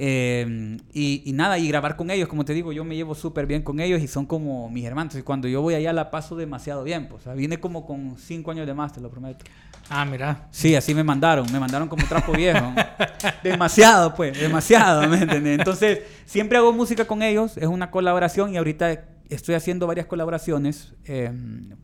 Eh, 0.00 0.76
y, 0.92 1.22
y 1.24 1.32
nada, 1.32 1.58
y 1.58 1.66
grabar 1.68 1.96
con 1.96 2.10
ellos, 2.10 2.28
como 2.28 2.44
te 2.44 2.52
digo, 2.54 2.72
yo 2.72 2.84
me 2.84 2.94
llevo 2.94 3.14
súper 3.14 3.46
bien 3.46 3.62
con 3.62 3.80
ellos 3.80 4.00
y 4.00 4.06
son 4.06 4.26
como 4.26 4.68
mis 4.70 4.84
hermanos. 4.84 5.14
Y 5.16 5.22
cuando 5.22 5.48
yo 5.48 5.62
voy 5.62 5.74
allá 5.74 5.92
la 5.92 6.10
paso 6.10 6.36
demasiado 6.36 6.84
bien. 6.84 7.08
Pues, 7.08 7.22
o 7.22 7.24
sea, 7.24 7.34
vine 7.34 7.58
como 7.60 7.84
con 7.86 8.16
cinco 8.18 8.50
años 8.52 8.66
de 8.66 8.74
más, 8.74 8.92
te 8.92 9.00
lo 9.00 9.10
prometo. 9.10 9.44
Ah, 9.90 10.04
mira. 10.04 10.48
Sí, 10.50 10.74
así 10.76 10.94
me 10.94 11.02
mandaron, 11.02 11.50
me 11.52 11.58
mandaron 11.58 11.88
como 11.88 12.06
trapo 12.06 12.32
viejo. 12.32 12.72
demasiado, 13.42 14.14
pues, 14.14 14.38
demasiado, 14.38 15.08
¿me 15.08 15.18
entiendes? 15.18 15.58
Entonces, 15.58 16.00
siempre 16.26 16.58
hago 16.58 16.72
música 16.72 17.06
con 17.06 17.22
ellos, 17.22 17.56
es 17.56 17.66
una 17.66 17.90
colaboración 17.90 18.52
y 18.52 18.58
ahorita 18.58 19.04
estoy 19.30 19.54
haciendo 19.54 19.86
varias 19.86 20.06
colaboraciones 20.06 20.94
eh, 21.04 21.30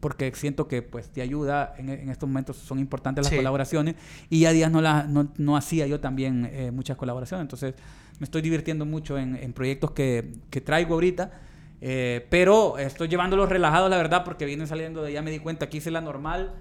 porque 0.01 0.33
siento 0.35 0.67
que 0.67 0.81
pues 0.81 1.11
te 1.11 1.21
ayuda, 1.21 1.75
en, 1.77 1.91
en 1.91 2.09
estos 2.09 2.27
momentos 2.29 2.57
son 2.57 2.79
importantes 2.79 3.23
las 3.25 3.31
Sí. 3.31 3.37
colaboraciones 3.37 3.97
y 4.31 4.41
ya 4.41 4.53
días 4.53 4.71
no, 4.71 4.81
la, 4.81 5.03
no, 5.03 5.31
no 5.37 5.55
hacía 5.57 5.87
yo 5.87 6.01
también 6.01 6.49
eh, 6.51 6.71
muchas 6.71 6.97
colaboraciones, 6.97 7.43
entonces 7.45 7.75
me 8.19 8.25
estoy 8.25 8.41
divirtiendo 8.41 8.87
mucho 8.87 9.19
en, 9.19 9.37
en 9.37 9.53
proyectos 9.53 9.91
que, 9.91 10.33
que 10.51 10.61
traigo 10.61 10.95
ahorita. 10.95 11.33
Eh, 11.87 12.27
pero 12.31 12.79
estoy 12.79 13.09
llevándolos 13.09 13.51
relajados, 13.51 13.91
la 13.91 13.99
verdad, 13.99 14.25
porque 14.25 14.47
vienen 14.47 14.67
saliendo 14.67 15.03
de 15.03 15.13
ya 15.13 15.21
me 15.21 15.31
di 15.31 15.39
cuenta 15.39 15.69
que 15.69 15.77
hice 15.79 15.91
la 15.91 16.01
normal. 16.01 16.55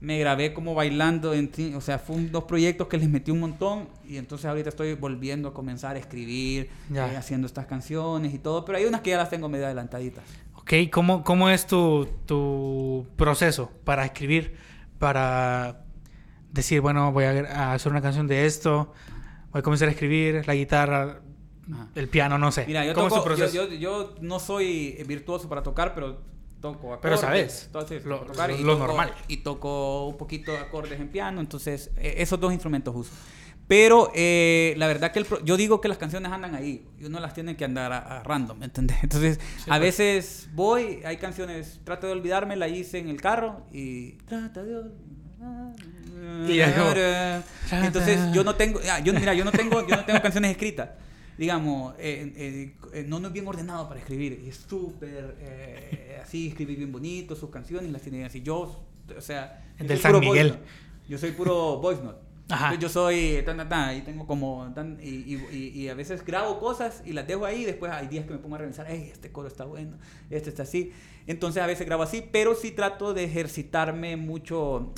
Me 0.00 0.18
grabé 0.18 0.52
como 0.52 0.74
bailando, 0.74 1.32
en, 1.32 1.50
o 1.74 1.80
sea, 1.80 1.98
fue 1.98 2.16
un- 2.16 2.30
dos 2.30 2.44
proyectos 2.44 2.86
que 2.88 2.98
les 2.98 3.08
metí 3.08 3.30
un 3.30 3.40
montón. 3.40 3.88
Y 4.06 4.18
entonces 4.18 4.44
ahorita 4.46 4.68
estoy 4.68 4.94
volviendo 4.94 5.48
a 5.48 5.54
comenzar 5.54 5.96
a 5.96 5.98
escribir, 5.98 6.68
Ya. 6.90 7.10
eh, 7.12 7.16
haciendo 7.16 7.46
estas 7.46 7.66
canciones 7.66 8.34
y 8.34 8.38
todo. 8.38 8.64
Pero 8.64 8.78
hay 8.78 8.84
unas 8.84 9.00
que 9.00 9.10
ya 9.10 9.16
las 9.16 9.30
tengo 9.30 9.48
medio 9.48 9.64
adelantaditas. 9.66 10.24
Ok, 10.54 10.72
¿cómo, 10.92 11.24
cómo 11.24 11.48
es 11.48 11.66
tu, 11.66 12.06
tu 12.26 13.06
proceso 13.16 13.70
para 13.84 14.04
escribir? 14.04 14.56
Para 14.98 15.84
decir, 16.52 16.80
bueno, 16.80 17.12
voy 17.12 17.24
a, 17.24 17.30
a 17.70 17.72
hacer 17.74 17.92
una 17.92 18.00
canción 18.02 18.26
de 18.26 18.46
esto, 18.46 18.92
voy 19.52 19.60
a 19.60 19.62
comenzar 19.62 19.88
a 19.88 19.90
escribir, 19.92 20.42
la 20.46 20.54
guitarra, 20.54 21.20
Ajá. 21.72 21.88
el 21.94 22.08
piano, 22.08 22.38
no 22.38 22.50
sé. 22.52 22.64
Mira, 22.66 22.84
yo, 22.84 22.94
¿Cómo 22.94 23.08
toco- 23.08 23.16
es 23.18 23.22
tu 23.22 23.28
proceso? 23.28 23.54
yo, 23.54 23.68
yo- 23.74 23.78
yo 23.78 24.14
no 24.20 24.38
soy 24.40 25.02
virtuoso 25.06 25.48
para 25.48 25.62
tocar, 25.62 25.94
pero 25.94 26.20
toco 26.60 26.98
Pero 27.00 27.14
acordes, 27.16 27.20
sabes, 27.20 27.62
entonces, 27.66 28.04
lo- 28.04 28.20
tocar 28.20 28.50
y 28.50 28.62
lo 28.62 28.74
toco- 28.74 28.86
normal. 28.86 29.12
Y 29.28 29.38
toco 29.38 30.06
un 30.08 30.16
poquito 30.16 30.52
de 30.52 30.58
acordes 30.58 31.00
en 31.00 31.08
piano, 31.08 31.40
entonces 31.40 31.90
eh, 31.96 32.14
esos 32.18 32.38
dos 32.40 32.52
instrumentos 32.52 32.94
uso. 32.94 33.12
Pero 33.68 34.12
eh, 34.14 34.74
la 34.76 34.86
verdad 34.86 35.10
que 35.10 35.18
el 35.18 35.24
pro- 35.26 35.44
yo 35.44 35.56
digo 35.56 35.80
que 35.80 35.88
las 35.88 35.98
canciones 35.98 36.30
andan 36.30 36.54
ahí 36.54 36.86
y 37.00 37.06
uno 37.06 37.18
las 37.18 37.34
tiene 37.34 37.56
que 37.56 37.64
andar 37.64 37.92
a, 37.92 37.98
a 37.98 38.22
random, 38.22 38.58
¿me 38.58 38.66
entendés? 38.66 38.98
Entonces, 39.02 39.40
a 39.62 39.66
pues. 39.66 39.80
veces 39.80 40.48
voy, 40.54 41.00
hay 41.04 41.16
canciones, 41.16 41.80
trato 41.84 42.06
de 42.06 42.12
olvidarme, 42.12 42.54
la 42.56 42.68
hice 42.68 42.98
en 42.98 43.08
el 43.08 43.20
carro 43.20 43.66
y 43.72 44.12
trata 44.26 44.62
de 44.62 44.76
olvidarme. 44.76 45.74
Y 46.48 46.56
ya 46.56 46.74
como- 46.74 47.84
Entonces, 47.84 48.20
yo 48.32 48.42
no 48.44 48.54
tengo, 48.54 48.80
ah, 48.90 49.00
yo, 49.00 49.12
mira, 49.12 49.34
yo 49.34 49.44
no 49.44 49.52
tengo, 49.52 49.86
yo 49.86 49.96
no 49.96 50.04
tengo 50.04 50.22
canciones 50.22 50.50
escritas. 50.52 50.90
Digamos, 51.38 51.94
eh, 51.98 52.32
eh, 52.36 52.74
eh, 52.94 53.04
no, 53.06 53.20
no 53.20 53.28
es 53.28 53.32
bien 53.34 53.46
ordenado 53.46 53.88
para 53.88 54.00
escribir. 54.00 54.42
Es 54.46 54.56
súper 54.68 55.36
eh, 55.40 56.20
así, 56.22 56.48
escribir 56.48 56.78
bien 56.78 56.92
bonito, 56.92 57.36
sus 57.36 57.50
canciones 57.50 57.90
las 57.92 58.00
tiene 58.02 58.24
así. 58.24 58.42
Yo, 58.42 58.84
o 59.16 59.20
sea, 59.20 59.64
yo 59.78 59.86
Del 59.86 59.98
San 59.98 60.18
Miguel. 60.20 60.58
Yo 61.08 61.18
soy 61.18 61.32
puro 61.32 61.78
voice 61.78 62.02
note. 62.02 62.20
Ajá. 62.48 62.72
Entonces, 62.74 62.80
yo 62.82 62.88
soy 62.88 63.42
tan, 63.44 63.56
tan, 63.56 63.68
tan, 63.68 63.96
y 63.96 64.02
tengo 64.02 64.24
como 64.26 64.72
tan, 64.72 64.98
y, 65.02 65.08
y, 65.08 65.34
y- 65.52 65.80
y 65.82 65.88
a 65.88 65.94
veces 65.94 66.24
grabo 66.24 66.60
cosas 66.60 67.02
y 67.04 67.12
las 67.12 67.26
dejo 67.26 67.44
ahí 67.44 67.62
y 67.62 67.64
después 67.64 67.90
hay 67.90 68.06
días 68.06 68.24
que 68.24 68.32
me 68.32 68.38
pongo 68.38 68.54
a 68.54 68.58
revisar, 68.58 68.88
"Ey, 68.90 69.10
este 69.12 69.32
coro 69.32 69.48
está 69.48 69.64
bueno, 69.64 69.98
este 70.30 70.50
está 70.50 70.62
así. 70.62 70.92
Entonces 71.26 71.60
a 71.60 71.66
veces 71.66 71.86
grabo 71.86 72.04
así, 72.04 72.22
pero 72.30 72.54
sí 72.54 72.70
trato 72.70 73.14
de 73.14 73.24
ejercitarme 73.24 74.16
mucho. 74.16 74.92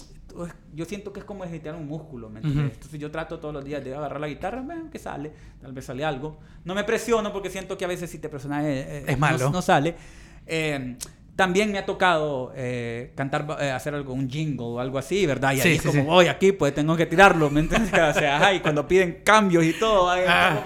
Yo 0.74 0.84
siento 0.84 1.12
que 1.12 1.20
es 1.20 1.24
como 1.26 1.42
ejercitar 1.44 1.74
un 1.74 1.88
músculo, 1.88 2.28
¿me 2.30 2.38
entiendes? 2.40 2.64
Ujú. 2.66 2.74
Entonces 2.74 3.00
yo 3.00 3.10
trato 3.10 3.38
todos 3.40 3.52
los 3.54 3.64
días 3.64 3.82
de 3.84 3.94
agarrar 3.94 4.20
la 4.20 4.28
guitarra, 4.28 4.64
que 4.92 4.98
sale, 4.98 5.32
tal 5.60 5.72
vez 5.72 5.84
sale 5.84 6.04
algo. 6.04 6.38
No 6.64 6.74
me 6.74 6.84
presiono 6.84 7.32
porque 7.32 7.50
siento 7.50 7.76
que 7.76 7.84
a 7.84 7.88
veces 7.88 8.10
si 8.10 8.18
te 8.18 8.28
presionas 8.28 8.64
eh, 8.64 8.80
eh, 8.88 9.04
Es 9.06 9.12
no- 9.16 9.18
malo. 9.18 9.50
No, 9.50 9.62
sale. 9.62 9.94
Eh, 10.46 10.96
también 11.34 11.70
me 11.70 11.78
ha 11.78 11.86
tocado 11.86 12.52
eh, 12.56 13.12
cantar, 13.14 13.46
eh, 13.60 13.70
hacer 13.70 13.94
algo, 13.94 14.12
un 14.12 14.28
jingle 14.28 14.64
o 14.66 14.80
algo 14.80 14.98
así, 14.98 15.24
¿verdad? 15.24 15.52
Y 15.52 15.60
ahí 15.60 15.62
Sí, 15.62 15.68
es 15.76 15.82
sí, 15.82 15.88
como 15.88 16.00
sí. 16.02 16.06
voy 16.06 16.26
aquí, 16.26 16.50
pues 16.52 16.74
tengo 16.74 16.96
que 16.96 17.06
tirarlo, 17.06 17.48
¿me 17.48 17.60
entiendes? 17.60 17.92
O 18.16 18.18
sea, 18.18 18.44
ay, 18.44 18.60
cuando 18.60 18.86
piden 18.88 19.20
cambios 19.24 19.64
y 19.64 19.72
todo, 19.72 20.10
ay, 20.10 20.22
Ah. 20.26 20.64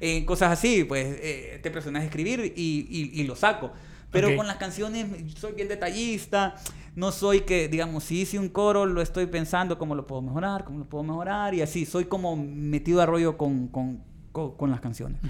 Eh, 0.00 0.24
cosas 0.24 0.52
así, 0.52 0.84
pues 0.84 1.06
eh, 1.20 1.58
te 1.62 1.70
presionas 1.70 2.02
a 2.02 2.06
escribir 2.06 2.52
y, 2.56 2.86
y- 2.88 3.20
y 3.20 3.24
lo 3.24 3.34
saco. 3.36 3.72
Pero 4.12 4.28
Ok. 4.30 4.36
con 4.36 4.46
las 4.46 4.56
canciones 4.56 5.06
soy 5.36 5.52
bien 5.52 5.68
detallista, 5.68 6.54
no 6.96 7.12
soy 7.12 7.40
que, 7.42 7.68
digamos, 7.68 8.04
si 8.04 8.20
hice 8.22 8.38
un 8.38 8.48
coro, 8.48 8.86
lo 8.86 9.00
estoy 9.00 9.26
pensando 9.26 9.78
cómo 9.78 9.94
lo 9.94 10.06
puedo 10.06 10.22
mejorar, 10.22 10.64
cómo 10.64 10.80
lo 10.80 10.84
puedo 10.86 11.04
mejorar, 11.04 11.54
y 11.54 11.62
así, 11.62 11.86
soy 11.86 12.04
como 12.06 12.36
metido 12.36 13.00
a 13.00 13.06
rollo 13.06 13.36
con, 13.36 13.68
con, 13.68 14.02
con- 14.32 14.56
con 14.56 14.70
las 14.70 14.80
canciones. 14.80 15.20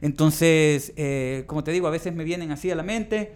Entonces, 0.00 0.92
eh, 0.96 1.44
como 1.46 1.64
te 1.64 1.70
digo, 1.72 1.86
a 1.86 1.90
veces 1.90 2.14
me 2.14 2.24
vienen 2.24 2.50
así 2.50 2.70
a 2.70 2.74
la 2.76 2.82
mente, 2.82 3.32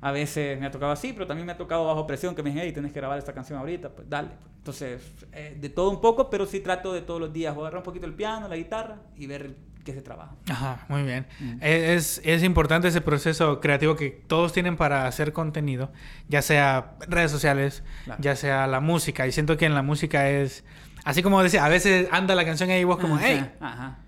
a 0.00 0.12
veces 0.12 0.58
me 0.60 0.66
ha 0.66 0.70
tocado 0.70 0.92
así, 0.92 1.12
pero 1.12 1.26
también 1.26 1.46
me 1.46 1.52
ha 1.52 1.56
tocado 1.56 1.86
bajo 1.86 2.06
presión 2.06 2.34
que 2.34 2.42
me 2.42 2.50
dicen, 2.50 2.64
hey, 2.66 2.72
tienes 2.72 2.92
que 2.92 3.00
grabar 3.00 3.18
esta 3.18 3.32
canción 3.32 3.58
ahorita, 3.58 3.90
pues 3.90 4.08
dale. 4.08 4.30
Entonces, 4.58 5.00
eh, 5.32 5.56
de 5.60 5.68
todo 5.68 5.90
un 5.90 6.00
poco, 6.00 6.28
pero 6.28 6.46
sí 6.46 6.60
trato 6.60 6.92
de 6.92 7.00
todos 7.02 7.20
los 7.20 7.32
días 7.32 7.56
agarrar 7.56 7.78
un 7.78 7.82
poquito 7.84 8.06
el 8.06 8.14
piano, 8.14 8.48
la 8.48 8.56
guitarra 8.56 9.00
y 9.16 9.26
ver 9.26 9.54
qué 9.86 9.94
se 9.94 10.02
trabaja. 10.02 10.34
Ajá, 10.50 10.84
muy 10.88 11.02
bien. 11.04 11.26
Mm. 11.40 11.58
Es, 11.62 12.20
es 12.24 12.42
importante 12.42 12.88
ese 12.88 13.00
proceso 13.00 13.60
creativo 13.60 13.96
que 13.96 14.10
todos 14.10 14.52
tienen 14.52 14.76
para 14.76 15.06
hacer 15.06 15.32
contenido, 15.32 15.90
ya 16.28 16.42
sea 16.42 16.96
redes 17.08 17.30
sociales, 17.30 17.82
Claro. 18.04 18.20
ya 18.22 18.36
sea 18.36 18.66
la 18.66 18.80
música. 18.80 19.26
Y 19.26 19.32
siento 19.32 19.56
que 19.56 19.64
en 19.64 19.74
la 19.74 19.80
música 19.82 20.28
es, 20.28 20.64
así 21.04 21.22
como 21.22 21.42
decía, 21.42 21.64
a 21.64 21.68
veces 21.70 22.08
anda 22.10 22.34
la 22.34 22.44
canción 22.44 22.68
ahí 22.68 22.80
y 22.80 22.84
vos 22.84 22.98
como, 22.98 23.14
Ajá, 23.16 23.24
hey, 23.26 23.50
Ajá. 23.60 23.98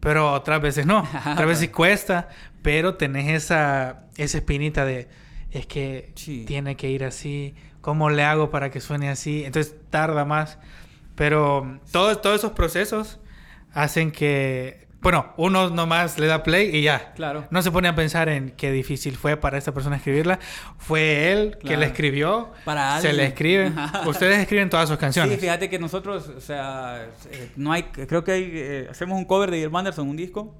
pero 0.00 0.32
otras 0.32 0.60
veces 0.60 0.84
no. 0.84 0.98
Otras 1.32 1.46
veces 1.46 1.70
cuesta, 1.70 2.28
pero 2.60 2.96
tenés 2.96 3.28
esa, 3.44 4.02
esa 4.16 4.36
espinita 4.38 4.84
de, 4.84 5.08
es 5.50 5.66
que 5.66 6.12
Sí. 6.16 6.44
tiene 6.46 6.76
que 6.76 6.90
ir 6.90 7.04
así, 7.04 7.54
¿cómo 7.80 8.10
le 8.10 8.24
hago 8.24 8.50
para 8.50 8.70
que 8.70 8.80
suene 8.80 9.08
así? 9.08 9.44
Entonces 9.44 9.74
tarda 9.90 10.24
más. 10.24 10.58
Pero 11.14 11.78
todos, 11.92 12.20
todos 12.20 12.40
esos 12.40 12.52
procesos 12.52 13.20
hacen 13.72 14.10
que, 14.10 14.83
bueno, 15.04 15.34
uno 15.36 15.68
nomás 15.68 16.18
le 16.18 16.26
da 16.26 16.42
play 16.42 16.74
y 16.74 16.82
ya. 16.82 17.12
Claro. 17.12 17.46
No 17.50 17.60
se 17.60 17.70
pone 17.70 17.88
a 17.88 17.94
pensar 17.94 18.30
en 18.30 18.52
qué 18.52 18.72
difícil 18.72 19.16
fue 19.16 19.36
para 19.36 19.58
esta 19.58 19.72
persona 19.72 19.96
escribirla. 19.96 20.38
Fue 20.78 21.30
él 21.30 21.58
que 21.58 21.76
la 21.76 21.84
escribió. 21.84 22.52
Para 22.64 23.00
se 23.02 23.08
alguien. 23.08 23.16
le 23.18 23.26
escribe. 23.26 23.72
Ustedes 24.06 24.38
escriben 24.38 24.70
todas 24.70 24.88
sus 24.88 24.96
canciones. 24.96 25.34
Sí, 25.34 25.40
fíjate 25.40 25.68
que 25.68 25.78
nosotros, 25.78 26.30
o 26.34 26.40
sea, 26.40 27.06
eh, 27.30 27.50
no 27.56 27.70
hay, 27.70 27.82
creo 27.82 28.24
que 28.24 28.32
hay, 28.32 28.50
eh, 28.54 28.88
hacemos 28.90 29.18
un 29.18 29.26
cover 29.26 29.50
de 29.50 29.58
Irv 29.58 29.76
Anderson, 29.76 30.08
un 30.08 30.16
disco, 30.16 30.56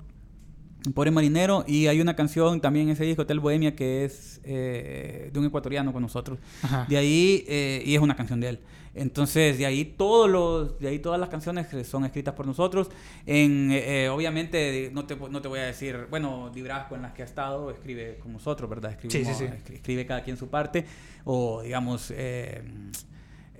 Pobre 0.92 1.10
Marinero. 1.10 1.64
Y 1.66 1.86
hay 1.86 2.00
una 2.00 2.14
canción 2.16 2.60
también 2.60 2.88
en 2.88 2.92
ese 2.92 3.04
disco, 3.04 3.22
Hotel 3.22 3.40
Bohemia, 3.40 3.74
que 3.74 4.04
es 4.04 4.40
eh, 4.44 5.30
de 5.32 5.38
un 5.38 5.46
ecuatoriano 5.46 5.92
con 5.92 6.02
nosotros. 6.02 6.38
Ajá. 6.62 6.86
De 6.88 6.96
ahí, 6.96 7.44
eh, 7.48 7.82
y 7.86 7.94
es 7.94 8.00
una 8.00 8.16
canción 8.16 8.40
de 8.40 8.48
él. 8.50 8.58
Entonces, 8.96 9.58
de 9.58 9.66
ahí 9.66 9.84
todos 9.84 10.30
los, 10.30 10.78
de 10.78 10.86
ahí 10.86 11.00
todas 11.00 11.18
las 11.18 11.28
canciones 11.28 11.66
son 11.88 12.04
escritas 12.04 12.34
por 12.34 12.46
nosotros. 12.46 12.90
En, 13.26 13.70
eh, 13.72 14.08
obviamente, 14.08 14.90
no 14.92 15.04
te, 15.04 15.16
no 15.16 15.42
te 15.42 15.48
voy 15.48 15.58
a 15.58 15.64
decir, 15.64 16.06
bueno, 16.10 16.52
Librasco 16.54 16.94
en 16.94 17.02
las 17.02 17.12
que 17.12 17.22
ha 17.22 17.24
estado 17.24 17.70
escribe 17.72 18.18
con 18.22 18.32
nosotros, 18.32 18.70
¿verdad? 18.70 18.92
Escribimos- 18.92 19.36
sí, 19.36 19.46
sí. 19.46 19.50
escri- 19.52 19.74
Escribe 19.76 20.06
cada 20.06 20.22
quien 20.22 20.36
su 20.36 20.46
parte. 20.48 20.84
O, 21.24 21.62
digamos, 21.62 22.12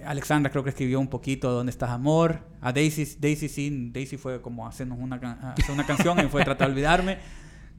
Alexandra 0.07 0.51
creo 0.51 0.65
que 0.65 0.71
escribió 0.71 1.01
un 1.01 1.09
poquito 1.09 1.51
¿Dónde 1.51 1.71
estás 1.71 1.91
amor? 1.91 2.41
A 2.61 2.73
Daisy, 2.73 3.17
Daisy 3.19 3.49
sí, 3.49 3.91
Daisy 3.93 4.17
fue 4.17 4.41
como 4.41 4.67
hacernos 4.67 4.99
una, 4.99 5.17
hacer 5.57 5.71
una 5.71 5.87
canción 5.87 6.19
y 6.21 6.29
fue 6.29 6.45
tratar 6.45 6.69
de 6.69 6.73
olvidarme. 6.73 7.19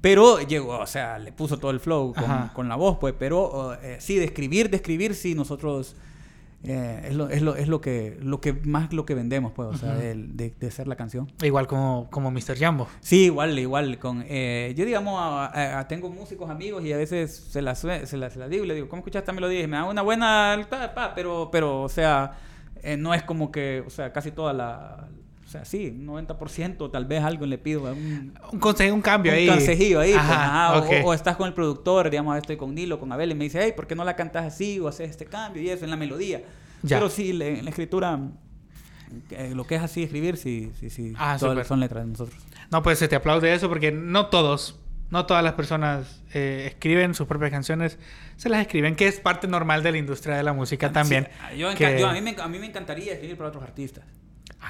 Pero 0.01 0.39
llegó, 0.39 0.77
o 0.77 0.85
sea, 0.85 1.17
le 1.17 1.31
puso 1.31 1.57
todo 1.57 1.71
el 1.71 1.79
flow 1.79 2.13
con, 2.53 2.69
la 2.69 2.75
voz, 2.75 2.97
pues. 2.99 3.15
Pero 3.17 3.73
eh, 3.81 3.97
sí, 3.99 4.17
de 4.17 4.25
escribir, 4.25 4.69
de 4.69 5.13
sí, 5.15 5.33
nosotros 5.33 5.95
eh, 6.67 7.01
es, 7.09 7.15
lo, 7.15 7.29
es, 7.29 7.41
lo, 7.41 7.55
es 7.55 7.67
lo 7.67 7.81
que 7.81 8.17
lo 8.21 8.41
que 8.41 8.53
más 8.53 8.91
lo 8.93 9.05
que 9.05 9.13
vendemos, 9.15 9.51
pues, 9.53 9.69
o 9.69 9.77
sea, 9.77 10.01
el- 10.03 10.35
de, 10.35 10.51
de 10.59 10.67
hacer 10.67 10.87
la 10.87 10.95
canción. 10.95 11.31
Igual 11.43 11.67
como, 11.67 12.07
como 12.11 12.31
Mr. 12.31 12.57
Jambo. 12.57 12.87
Sí, 13.01 13.25
igual, 13.25 13.57
igual. 13.59 13.97
Con, 13.99 14.23
eh, 14.27 14.73
yo, 14.77 14.85
digamos, 14.85 15.19
a- 15.19 15.45
a- 15.47 15.79
a- 15.79 15.87
tengo 15.87 16.09
músicos 16.09 16.49
amigos 16.49 16.83
y 16.83 16.91
a 16.93 16.97
veces 16.97 17.35
se 17.35 17.61
las 17.61 17.79
se 17.79 18.17
las 18.17 18.33
se 18.33 18.39
las 18.39 18.49
digo 18.49 18.63
y 18.63 18.67
le 18.67 18.75
digo, 18.75 18.89
¿cómo 18.89 18.99
escuchas 19.01 19.21
esta 19.21 19.33
melodía? 19.33 19.61
Y 19.61 19.67
me 19.67 19.77
da 19.77 19.85
una 19.85 20.01
buena, 20.01 20.65
pa, 20.69 20.93
pa, 20.93 21.13
pero, 21.15 21.49
pero, 21.51 21.81
o 21.83 21.89
sea, 21.89 22.33
eh, 22.83 22.97
no 22.97 23.13
es 23.13 23.23
como 23.23 23.51
que, 23.51 23.83
o 23.85 23.89
sea, 23.89 24.11
casi 24.11 24.31
toda 24.31 24.53
la, 24.53 25.07
sea, 25.55 25.65
sí, 25.65 25.91
90% 25.97 26.91
tal 26.91 27.05
vez 27.05 27.23
algo 27.23 27.45
le 27.45 27.57
pido. 27.57 27.83
Un, 27.83 28.33
Un 28.51 28.59
consejo, 28.59 28.93
un 28.95 29.01
cambio 29.01 29.31
un 29.31 29.37
ahí. 29.37 29.47
consejillo 29.47 29.99
ahí. 29.99 30.11
pues, 30.11 30.23
Ajá, 30.23 30.69
ajá, 30.69 30.79
o- 30.79 31.07
o, 31.07 31.13
estás 31.13 31.35
con 31.35 31.47
el 31.47 31.53
productor, 31.53 32.09
digamos, 32.09 32.37
estoy 32.37 32.57
con 32.57 32.73
Nilo, 32.75 32.99
con 32.99 33.11
Abel, 33.11 33.31
y 33.31 33.35
me 33.35 33.43
dice, 33.45 33.59
hey, 33.63 33.73
¿por 33.75 33.87
qué 33.87 33.95
no 33.95 34.03
la 34.03 34.15
cantas 34.15 34.45
así? 34.45 34.79
O 34.79 34.87
haces 34.87 35.09
este 35.09 35.25
cambio 35.25 35.61
y 35.61 35.69
eso 35.69 35.83
en 35.85 35.91
la 35.91 35.97
melodía. 35.97 36.41
Ya. 36.83 36.97
Pero 36.97 37.09
sí, 37.09 37.33
le- 37.33 37.59
en 37.59 37.65
la 37.65 37.69
escritura, 37.71 38.19
eh, 39.31 39.53
lo 39.55 39.65
que 39.65 39.75
es 39.75 39.81
así 39.81 40.03
escribir, 40.03 40.37
sí, 40.37 40.71
sí, 40.79 40.89
sí. 40.89 41.13
Ah, 41.17 41.37
todas 41.39 41.65
son 41.67 41.79
letras 41.79 42.03
de 42.05 42.11
nosotros. 42.11 42.37
No, 42.71 42.81
pues 42.83 42.99
se 42.99 43.07
te 43.07 43.15
aplaude 43.15 43.53
eso 43.53 43.69
porque 43.69 43.91
no 43.91 44.27
todos, 44.27 44.79
no 45.11 45.25
todas 45.25 45.43
las 45.43 45.53
personas 45.53 46.21
eh, 46.33 46.65
escriben 46.67 47.13
sus 47.13 47.27
propias 47.27 47.51
canciones, 47.51 47.97
se 48.37 48.49
las 48.49 48.59
escriben, 48.61 48.95
que 48.95 49.07
es 49.07 49.19
parte 49.19 49.47
normal 49.47 49.83
de 49.83 49.91
la 49.91 49.97
industria 49.99 50.35
de 50.35 50.43
la 50.43 50.51
música 50.53 50.91
también. 50.91 51.27
Sí, 51.51 51.57
yo 51.59 51.71
enca- 51.71 51.75
que- 51.77 51.99
yo- 51.99 52.07
a, 52.07 52.13
mí 52.13 52.21
me, 52.21 52.35
a 52.39 52.47
mí 52.47 52.59
me 52.59 52.65
encantaría 52.65 53.13
escribir 53.13 53.37
para 53.37 53.49
otros 53.49 53.63
artistas. 53.63 54.03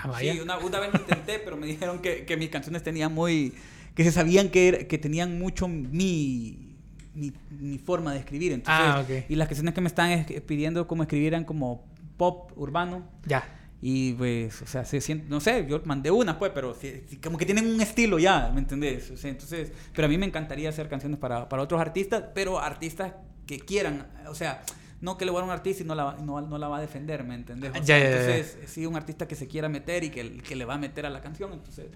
Ah, 0.03 0.07
vaya. 0.07 0.33
Sí, 0.33 0.39
una, 0.39 0.57
una 0.57 0.79
vez 0.79 0.93
lo 0.93 0.99
intenté, 0.99 1.39
pero 1.39 1.55
me 1.57 1.65
dijeron 1.67 1.99
que, 1.99 2.25
que 2.25 2.35
mis 2.37 2.49
canciones 2.49 2.83
tenían 2.83 3.13
muy... 3.13 3.53
que 3.95 4.03
se 4.03 4.11
sabían 4.11 4.49
que, 4.49 4.87
que 4.89 4.97
tenían 4.97 5.39
mucho 5.39 5.67
mi, 5.67 6.75
mi, 7.13 7.31
mi 7.59 7.77
forma 7.77 8.11
de 8.13 8.19
escribir. 8.19 8.51
Entonces, 8.51 8.85
Ah, 8.85 9.01
ok. 9.03 9.25
Y 9.29 9.35
las 9.35 9.47
canciones 9.47 9.73
que 9.73 9.81
me 9.81 9.87
están 9.87 10.11
es- 10.11 10.41
pidiendo 10.41 10.85
como 10.87 11.03
escribir 11.03 11.27
eran 11.27 11.45
como 11.45 11.85
pop 12.17 12.51
urbano. 12.57 13.07
Ya. 13.25 13.43
Y 13.81 14.13
pues, 14.13 14.61
o 14.61 14.67
sea, 14.67 14.83
se 14.83 14.99
siente, 14.99 15.25
no 15.29 15.39
sé, 15.39 15.65
yo 15.69 15.81
mandé 15.85 16.09
unas 16.09 16.37
pues, 16.37 16.51
pero 16.55 16.73
sí- 16.73 17.03
sí, 17.07 17.17
como 17.17 17.37
que 17.37 17.45
tienen 17.45 17.67
un 17.67 17.79
estilo 17.81 18.17
ya, 18.19 18.49
¿me 18.53 18.59
entendés? 18.59 19.11
O 19.11 19.17
sea, 19.17 19.29
entonces, 19.29 19.71
pero 19.93 20.07
a 20.07 20.09
mí 20.09 20.17
me 20.17 20.25
encantaría 20.25 20.69
hacer 20.69 20.89
canciones 20.89 21.19
para, 21.19 21.47
para 21.47 21.61
otros 21.61 21.79
artistas, 21.79 22.23
pero 22.33 22.59
artistas 22.59 23.13
que 23.45 23.59
quieran, 23.59 24.07
o 24.27 24.33
sea, 24.33 24.63
no 25.01 25.17
que 25.17 25.25
le 25.25 25.31
voy 25.31 25.41
a 25.41 25.45
un 25.45 25.51
artista 25.51 25.83
y 25.83 25.85
no 25.85 25.95
la, 25.95 26.03
va- 26.05 26.17
no, 26.21 26.39
no 26.41 26.57
la 26.57 26.67
va 26.67 26.77
a 26.77 26.81
defender, 26.81 27.23
¿me 27.23 27.35
entendés? 27.35 27.71
O 27.71 27.75
Ya, 27.75 27.83
sea, 27.83 27.99
ya. 27.99 28.05
entonces, 28.05 28.57
sí, 28.67 28.85
un 28.85 28.95
artista 28.95 29.27
que 29.27 29.35
se 29.35 29.47
quiera 29.47 29.69
meter 29.69 30.03
y 30.03 30.09
que, 30.09 30.37
que 30.37 30.55
le 30.55 30.65
va 30.65 30.75
a 30.75 30.77
meter 30.77 31.05
a 31.05 31.09
la 31.09 31.21
canción, 31.21 31.53
entonces, 31.53 31.87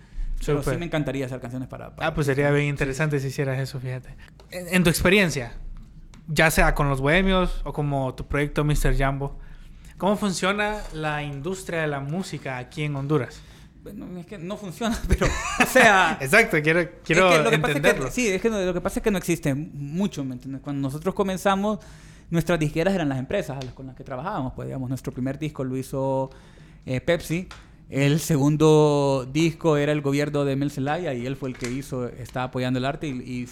pero 0.45 0.63
sí 0.63 0.77
me 0.77 0.85
encantaría 0.85 1.25
hacer 1.25 1.39
canciones 1.39 1.67
para... 1.67 1.95
para- 1.95 2.07
Ah, 2.09 2.13
pues 2.13 2.27
sería 2.27 2.51
bien 2.51 2.67
interesante 2.67 3.19
si 3.19 3.27
hicieras 3.27 3.59
eso, 3.59 3.79
fíjate. 3.79 4.15
En, 4.51 4.73
en 4.73 4.83
tu 4.83 4.89
experiencia, 4.89 5.53
ya 6.27 6.51
sea 6.51 6.75
con 6.75 6.89
los 6.89 7.01
bohemios 7.01 7.61
o 7.65 7.73
como 7.73 8.13
tu 8.15 8.27
proyecto 8.27 8.63
Mr. 8.63 8.95
Jambo, 8.97 9.37
¿cómo 9.97 10.15
funciona 10.15 10.77
la 10.93 11.23
industria 11.23 11.81
de 11.81 11.87
la 11.87 11.99
música 11.99 12.57
aquí 12.57 12.83
en 12.83 12.95
Honduras? 12.95 13.41
Bueno, 13.81 14.05
es 14.19 14.25
que 14.25 14.37
no 14.37 14.55
funciona, 14.57 14.97
pero, 15.07 15.25
o 15.25 15.65
sea... 15.65 16.17
Exacto, 16.21 16.57
quiero, 16.61 16.87
quiero 17.03 17.29
Es 17.31 17.37
que 17.37 17.43
lo 17.43 17.49
que 17.49 17.57
pasa 17.59 17.71
es 17.71 17.75
entenderlo. 17.77 18.05
que, 18.05 18.11
sí, 18.11 18.27
es 18.27 18.41
que 18.41 18.49
lo 18.49 18.73
que 18.73 18.81
pasa 18.81 18.99
es 18.99 19.03
que 19.03 19.11
no 19.11 19.17
existe 19.17 19.55
mucho, 19.55 20.23
¿me 20.25 20.35
entiendes? 20.35 20.61
Cuando 20.61 20.81
nosotros 20.87 21.15
comenzamos, 21.15 21.79
nuestras 22.29 22.59
disqueras 22.59 22.93
eran 22.93 23.09
las 23.09 23.19
empresas 23.19 23.63
con 23.73 23.87
las 23.87 23.95
que 23.95 24.03
trabajábamos. 24.03 24.53
Pues, 24.53 24.67
digamos, 24.67 24.89
nuestro 24.89 25.11
primer 25.11 25.39
disco 25.39 25.63
lo 25.63 25.77
hizo 25.77 26.29
eh, 26.85 27.01
Pepsi. 27.01 27.47
El 27.89 28.19
segundo 28.19 29.27
disco 29.31 29.75
era 29.77 29.91
el 29.91 30.01
gobierno 30.01 30.45
de 30.45 30.55
Mel 30.55 30.69
Zelaya 30.69 31.13
y 31.15 31.25
él 31.25 31.35
fue 31.35 31.49
el 31.49 31.57
que 31.57 31.71
hizo, 31.71 32.07
estaba 32.07 32.45
apoyando 32.45 32.77
el 32.77 32.85
arte 32.85 33.07
y, 33.07 33.47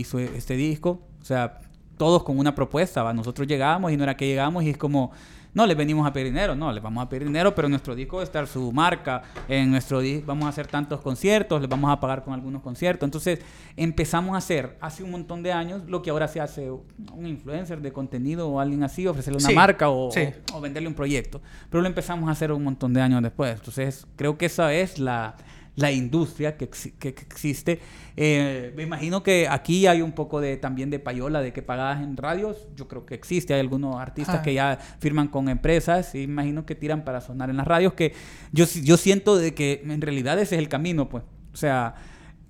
hizo- 0.00 0.18
este 0.20 0.54
disco. 0.54 1.02
O 1.20 1.24
sea, 1.24 1.60
todos 1.98 2.22
con 2.22 2.38
una 2.38 2.54
propuesta. 2.54 3.12
Nosotros 3.12 3.48
llegábamos 3.48 3.90
y 3.92 3.96
no 3.96 4.04
era 4.04 4.16
que 4.16 4.26
llegamos 4.26 4.62
y 4.64 4.70
es 4.70 4.76
como, 4.76 5.10
no, 5.52 5.66
les 5.66 5.76
venimos 5.76 6.06
a 6.06 6.12
pedir 6.12 6.28
dinero, 6.28 6.54
no, 6.54 6.72
les 6.72 6.82
vamos 6.82 7.04
a 7.04 7.08
pedir 7.08 7.26
dinero, 7.26 7.54
pero 7.54 7.66
en 7.66 7.70
nuestro 7.72 7.94
disco 7.94 8.16
va 8.16 8.22
a 8.22 8.24
estar 8.24 8.46
su 8.46 8.70
marca, 8.72 9.22
en 9.48 9.70
nuestro 9.70 10.00
disco 10.00 10.26
vamos 10.28 10.46
a 10.46 10.48
hacer 10.50 10.66
tantos 10.66 11.00
conciertos, 11.00 11.60
les 11.60 11.68
vamos 11.68 11.90
a 11.90 11.98
pagar 11.98 12.22
con 12.22 12.34
algunos 12.34 12.62
conciertos. 12.62 13.06
Entonces 13.06 13.40
empezamos 13.76 14.34
a 14.34 14.38
hacer 14.38 14.76
hace 14.80 15.02
un 15.02 15.10
montón 15.10 15.42
de 15.42 15.52
años 15.52 15.82
lo 15.88 16.02
que 16.02 16.10
ahora 16.10 16.28
se 16.28 16.40
hace 16.40 16.70
un 16.70 17.26
influencer 17.26 17.80
de 17.80 17.92
contenido 17.92 18.48
o 18.48 18.60
alguien 18.60 18.82
así, 18.82 19.06
ofrecerle 19.06 19.38
una 19.38 19.48
Sí, 19.48 19.54
marca 19.54 19.90
o, 19.90 20.10
sí. 20.10 20.28
o- 20.52 20.58
o 20.58 20.60
venderle 20.60 20.88
un 20.88 20.94
proyecto. 20.94 21.40
Pero 21.68 21.80
lo 21.82 21.88
empezamos 21.88 22.28
a 22.28 22.32
hacer 22.32 22.52
un 22.52 22.62
montón 22.64 22.92
de 22.92 23.00
años 23.00 23.22
después. 23.22 23.54
Entonces 23.54 24.06
creo 24.16 24.36
que 24.38 24.46
esa 24.46 24.72
es 24.72 24.98
la, 24.98 25.36
la 25.80 25.90
industria 25.92 26.56
que, 26.56 26.70
exi- 26.70 26.92
que- 26.98 27.14
que 27.14 27.22
existe. 27.22 27.80
Eh, 28.16 28.72
me 28.76 28.82
imagino 28.82 29.22
que 29.22 29.48
aquí 29.48 29.86
hay 29.86 30.02
un 30.02 30.12
poco 30.12 30.40
de 30.40 30.56
también 30.56 30.90
de 30.90 30.98
payola 30.98 31.40
de 31.40 31.52
que 31.52 31.62
pagadas 31.62 32.02
en 32.02 32.16
radios. 32.16 32.68
Yo 32.76 32.86
creo 32.88 33.06
que 33.06 33.14
existe. 33.14 33.54
Hay 33.54 33.60
algunos 33.60 33.96
artistas 33.96 34.36
Ah. 34.36 34.42
que 34.42 34.54
ya 34.54 34.78
firman 35.00 35.28
con 35.28 35.48
empresas 35.48 36.14
y 36.14 36.22
imagino 36.22 36.66
que 36.66 36.74
tiran 36.74 37.04
para 37.04 37.20
sonar 37.20 37.50
en 37.50 37.56
las 37.56 37.66
radios. 37.66 37.94
Que 37.94 38.12
yo, 38.52 38.64
yo 38.82 38.96
siento 38.96 39.36
de 39.36 39.54
que 39.54 39.82
en 39.84 40.00
realidad 40.00 40.38
ese 40.38 40.56
es 40.56 40.58
el 40.60 40.68
camino, 40.68 41.08
pues. 41.08 41.24
O 41.52 41.56
sea, 41.56 41.94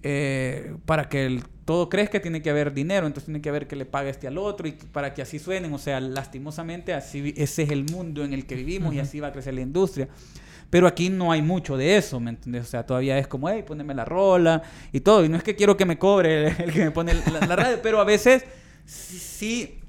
eh, 0.03 0.75
para 0.87 1.09
que 1.09 1.27
el- 1.27 1.45
todo 1.65 1.89
crezca 1.89 2.21
tiene 2.21 2.43
que 2.43 2.51
haber 2.51 2.73
dinero, 2.75 3.07
entonces 3.07 3.27
tiene 3.27 3.41
que 3.41 3.49
haber 3.49 3.69
que 3.69 3.77
le 3.77 3.85
pague 3.85 4.11
este 4.11 4.27
al 4.27 4.39
otro 4.39 4.67
y 4.67 4.73
para 4.73 5.15
que 5.15 5.23
así 5.23 5.39
suenen, 5.39 5.73
o 5.73 5.79
sea, 5.79 6.01
lastimosamente 6.01 6.95
así 6.95 7.33
ese 7.37 7.63
es 7.63 7.71
el 7.71 7.85
mundo 7.85 8.25
en 8.25 8.33
el 8.33 8.45
que 8.47 8.57
vivimos 8.57 8.93
y 8.93 8.97
Ujú. 8.97 9.07
así 9.07 9.21
va 9.21 9.29
a 9.29 9.33
crecer 9.33 9.55
la 9.55 9.61
industria. 9.61 10.09
Pero 10.71 10.87
aquí 10.87 11.11
no 11.11 11.33
hay 11.33 11.43
mucho 11.43 11.77
de 11.77 11.97
eso, 11.97 12.21
¿me 12.21 12.31
entiendes? 12.31 12.63
O 12.63 12.69
sea, 12.69 12.87
todavía 12.87 13.19
es 13.19 13.27
como, 13.27 13.49
hey, 13.49 13.65
poneme 13.67 13.93
la 13.93 14.05
rola 14.05 14.63
y 14.93 15.01
todo. 15.01 15.25
Y 15.25 15.29
no 15.29 15.37
es 15.37 15.43
que 15.43 15.57
quiero 15.57 15.77
que 15.77 15.85
me 15.85 15.99
cobre 15.99 16.47
el, 16.49 16.55
el 16.61 16.73
que 16.73 16.85
me 16.85 16.91
pone 16.93 17.13
la, 17.15 17.47
la 17.47 17.57
radio, 17.57 17.79
pero 17.83 18.01
a 18.01 18.05
veces 18.05 18.45
sí, 18.85 19.19
sí 19.19 19.81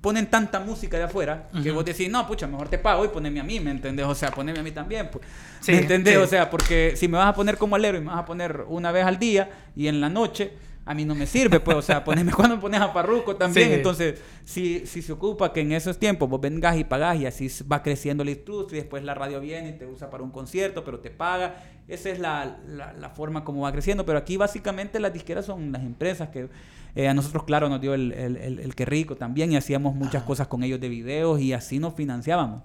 ponen 0.00 0.28
tanta 0.28 0.60
música 0.60 0.96
de 0.96 1.04
afuera 1.04 1.48
que 1.62 1.70
vos 1.70 1.84
decís, 1.84 2.10
no, 2.10 2.26
pucha, 2.26 2.46
mejor 2.46 2.68
te 2.68 2.78
pago 2.78 3.04
y 3.04 3.08
poneme 3.08 3.40
a 3.40 3.44
mí, 3.44 3.60
¿me 3.60 3.70
entendés? 3.70 4.06
O 4.06 4.14
sea, 4.14 4.30
poneme 4.30 4.58
a 4.58 4.62
mí 4.62 4.70
también. 4.70 5.10
Pues. 5.10 5.24
Sí, 5.60 5.72
¿Me 5.72 5.78
entendés? 5.78 6.14
sí. 6.14 6.20
O 6.20 6.26
sea, 6.26 6.48
porque 6.48 6.94
si 6.96 7.06
me 7.06 7.18
vas 7.18 7.28
a 7.28 7.34
poner 7.34 7.58
como 7.58 7.76
alero 7.76 7.98
y 7.98 8.00
me 8.00 8.06
vas 8.06 8.20
a 8.20 8.24
poner 8.24 8.64
una 8.68 8.92
vez 8.92 9.04
al 9.04 9.18
día 9.18 9.50
y 9.76 9.88
en 9.88 10.00
la 10.00 10.08
noche, 10.08 10.52
a 10.90 10.94
mí 10.94 11.04
no 11.04 11.14
me 11.14 11.24
sirve, 11.24 11.60
pues, 11.60 11.76
o 11.76 11.82
sea, 11.82 12.02
poneme 12.02 12.32
cuando 12.36 12.56
me 12.56 12.60
pones 12.60 12.80
a 12.80 12.92
Parruco 12.92 13.36
también. 13.36 13.68
Sí. 13.68 13.74
Entonces, 13.74 14.20
si, 14.44 14.86
si 14.86 15.02
se 15.02 15.12
ocupa 15.12 15.52
que 15.52 15.60
en 15.60 15.70
esos 15.70 16.00
tiempos 16.00 16.28
vos 16.28 16.40
vengas 16.40 16.76
y 16.76 16.82
pagás 16.82 17.16
y 17.20 17.26
así 17.26 17.48
va 17.70 17.80
creciendo 17.80 18.24
la 18.24 18.32
industria 18.32 18.78
y 18.78 18.80
después 18.80 19.04
la 19.04 19.14
radio 19.14 19.40
viene 19.40 19.68
y 19.68 19.72
te 19.74 19.86
usa 19.86 20.10
para 20.10 20.24
un 20.24 20.32
concierto, 20.32 20.82
pero 20.82 20.98
te 20.98 21.10
paga. 21.10 21.62
Esa 21.86 22.10
es 22.10 22.18
la, 22.18 22.58
la, 22.66 22.92
la 22.92 23.08
forma 23.10 23.44
como 23.44 23.60
va 23.60 23.70
creciendo. 23.70 24.04
Pero 24.04 24.18
aquí 24.18 24.36
básicamente 24.36 24.98
las 24.98 25.12
disqueras 25.12 25.46
son 25.46 25.70
las 25.70 25.82
empresas 25.82 26.30
que 26.30 26.48
eh, 26.96 27.06
a 27.06 27.14
nosotros, 27.14 27.44
claro, 27.44 27.68
nos 27.68 27.80
dio 27.80 27.94
el, 27.94 28.10
el, 28.10 28.36
el, 28.36 28.58
el 28.58 28.74
que 28.74 28.84
rico 28.84 29.14
también 29.14 29.52
y 29.52 29.56
hacíamos 29.56 29.94
muchas 29.94 30.16
Ajá. 30.16 30.26
cosas 30.26 30.48
con 30.48 30.64
ellos 30.64 30.80
de 30.80 30.88
videos 30.88 31.40
y 31.40 31.52
así 31.52 31.78
nos 31.78 31.94
financiábamos 31.94 32.62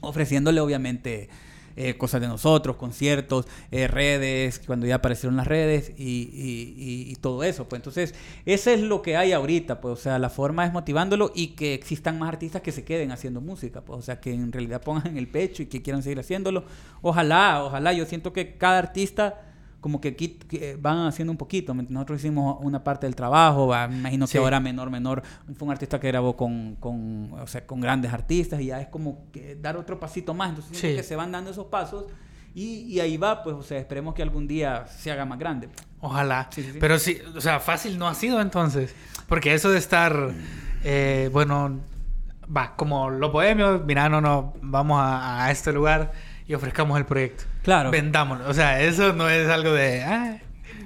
ofreciéndole 0.00 0.60
obviamente 0.60 1.28
eh, 1.76 1.96
cosas 1.96 2.20
de 2.20 2.28
nosotros, 2.28 2.76
conciertos, 2.76 3.46
eh, 3.70 3.88
redes, 3.88 4.60
cuando 4.66 4.86
ya 4.86 4.96
aparecieron 4.96 5.36
las 5.36 5.46
redes 5.46 5.92
y, 5.96 6.02
y- 6.32 6.74
y- 7.08 7.12
y 7.12 7.16
todo 7.16 7.44
eso. 7.44 7.68
Pues 7.68 7.80
entonces, 7.80 8.14
eso 8.46 8.70
es 8.70 8.80
lo 8.80 9.02
que 9.02 9.16
hay 9.16 9.32
ahorita, 9.32 9.80
pues, 9.80 9.92
o 9.92 9.96
sea, 10.02 10.18
la 10.18 10.30
forma 10.30 10.64
es 10.66 10.72
motivándolo 10.72 11.32
y 11.34 11.48
que 11.48 11.74
existan 11.74 12.18
más 12.18 12.28
artistas 12.28 12.62
que 12.62 12.72
se 12.72 12.84
queden 12.84 13.12
haciendo 13.12 13.40
música, 13.40 13.80
pues, 13.82 13.98
o 13.98 14.02
sea, 14.02 14.20
que 14.20 14.32
en 14.32 14.52
realidad 14.52 14.82
pongan 14.82 15.16
el 15.16 15.28
pecho 15.28 15.62
y 15.62 15.66
que 15.66 15.82
quieran 15.82 16.02
seguir 16.02 16.20
haciéndolo. 16.20 16.64
Ojalá, 17.02 17.64
ojalá, 17.64 17.92
yo 17.92 18.06
siento 18.06 18.32
que 18.32 18.56
cada 18.56 18.78
artista 18.78 19.40
como 19.84 20.00
que, 20.00 20.78
van 20.80 21.06
haciendo 21.06 21.30
un 21.30 21.36
poquito. 21.36 21.74
Nosotros 21.74 22.18
hicimos 22.18 22.56
una 22.62 22.82
parte 22.82 23.04
del 23.04 23.14
trabajo, 23.14 23.66
va, 23.66 23.86
me 23.86 23.98
imagino 23.98 24.26
que 24.26 24.38
ahora 24.38 24.58
menor, 24.58 24.88
menor, 24.88 25.22
fue 25.58 25.66
un 25.66 25.72
artista 25.72 26.00
que 26.00 26.06
grabó 26.08 26.38
con, 26.38 26.76
con, 26.76 27.30
o 27.34 27.46
sea, 27.46 27.66
con 27.66 27.80
grandes 27.82 28.10
artistas 28.10 28.62
y 28.62 28.68
ya 28.68 28.80
es 28.80 28.88
como 28.88 29.30
que 29.30 29.56
dar 29.56 29.76
otro 29.76 30.00
pasito 30.00 30.32
más. 30.32 30.48
Entonces 30.48 30.78
Sí. 30.78 30.96
que 30.96 31.02
se 31.02 31.16
van 31.16 31.32
dando 31.32 31.50
esos 31.50 31.66
pasos 31.66 32.06
y, 32.54 32.94
y 32.94 33.00
ahí 33.00 33.18
va, 33.18 33.42
pues, 33.42 33.56
o 33.56 33.62
sea, 33.62 33.76
esperemos 33.78 34.14
que 34.14 34.22
algún 34.22 34.48
día 34.48 34.86
se 34.86 35.12
haga 35.12 35.26
más 35.26 35.38
grande. 35.38 35.68
Ojalá. 36.00 36.48
Sí. 36.50 36.66
Pero 36.80 36.98
sí, 36.98 37.18
o 37.36 37.42
sea, 37.42 37.60
fácil 37.60 37.98
no 37.98 38.08
ha 38.08 38.14
sido 38.14 38.40
entonces. 38.40 38.94
Porque 39.28 39.52
eso 39.52 39.70
de 39.70 39.76
estar, 39.76 40.30
eh, 40.82 41.28
bueno, 41.30 41.80
va, 42.56 42.74
como 42.74 43.10
los 43.10 43.30
bohemios, 43.30 43.84
mira, 43.84 44.08
no, 44.08 44.22
no, 44.22 44.54
vamos 44.62 44.98
a, 44.98 45.44
a 45.44 45.50
este 45.50 45.74
lugar 45.74 46.12
y 46.46 46.54
ofrezcamos 46.54 46.96
el 46.96 47.04
proyecto. 47.04 47.44
Claro. 47.64 47.90
Vendámoslo. 47.90 48.48
O 48.48 48.54
sea, 48.54 48.80
eso 48.80 49.12
no 49.12 49.28
es 49.28 49.48
algo 49.48 49.72
de, 49.72 50.02
ah, 50.02 50.38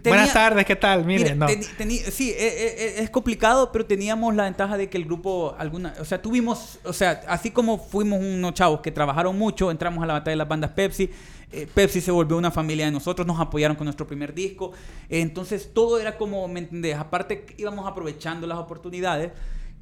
Buenas 0.05 0.33
tardes, 0.33 0.65
¿qué 0.65 0.77
tal? 0.77 1.05
Mire, 1.05 1.35
no. 1.35 1.47
teni- 1.49 1.99
sí, 2.11 2.31
eh, 2.31 2.37
eh, 2.39 2.75
eh, 2.79 2.95
es 2.99 3.11
complicado, 3.11 3.73
pero 3.73 3.85
teníamos 3.85 4.35
la 4.35 4.45
ventaja 4.45 4.77
de 4.79 4.89
que 4.89 4.97
el 4.97 5.05
grupo, 5.05 5.55
alguna, 5.59 5.93
o 6.01 6.05
sea, 6.05 6.23
tuvimos, 6.23 6.79
o 6.85 6.93
sea, 6.93 7.21
así 7.27 7.51
como 7.51 7.79
fuimos 7.79 8.21
unos 8.21 8.55
chavos 8.55 8.81
que 8.81 8.93
trabajaron 8.93 9.37
mucho, 9.37 9.71
entramos 9.71 10.03
a 10.03 10.07
la 10.07 10.13
batalla 10.15 10.33
de 10.33 10.37
las 10.37 10.49
bandas 10.49 10.71
Pepsi, 10.71 11.11
eh, 11.51 11.67
Pepsi 11.75 12.01
se 12.01 12.11
volvió 12.13 12.37
una 12.37 12.51
familia 12.53 12.87
de 12.87 12.93
nosotros, 12.93 13.27
nos 13.27 13.41
apoyaron 13.41 13.77
con 13.77 13.87
nuestro 13.87 14.07
primer 14.07 14.33
disco, 14.35 14.73
eh, 15.11 15.21
entonces 15.21 15.73
todo 15.75 15.99
era 15.99 16.17
como, 16.17 16.47
¿me 16.49 16.61
entendés? 16.61 16.97
Aparte 16.97 17.45
íbamos 17.57 17.87
aprovechando 17.87 18.47
las 18.47 18.59
oportunidades, 18.59 19.33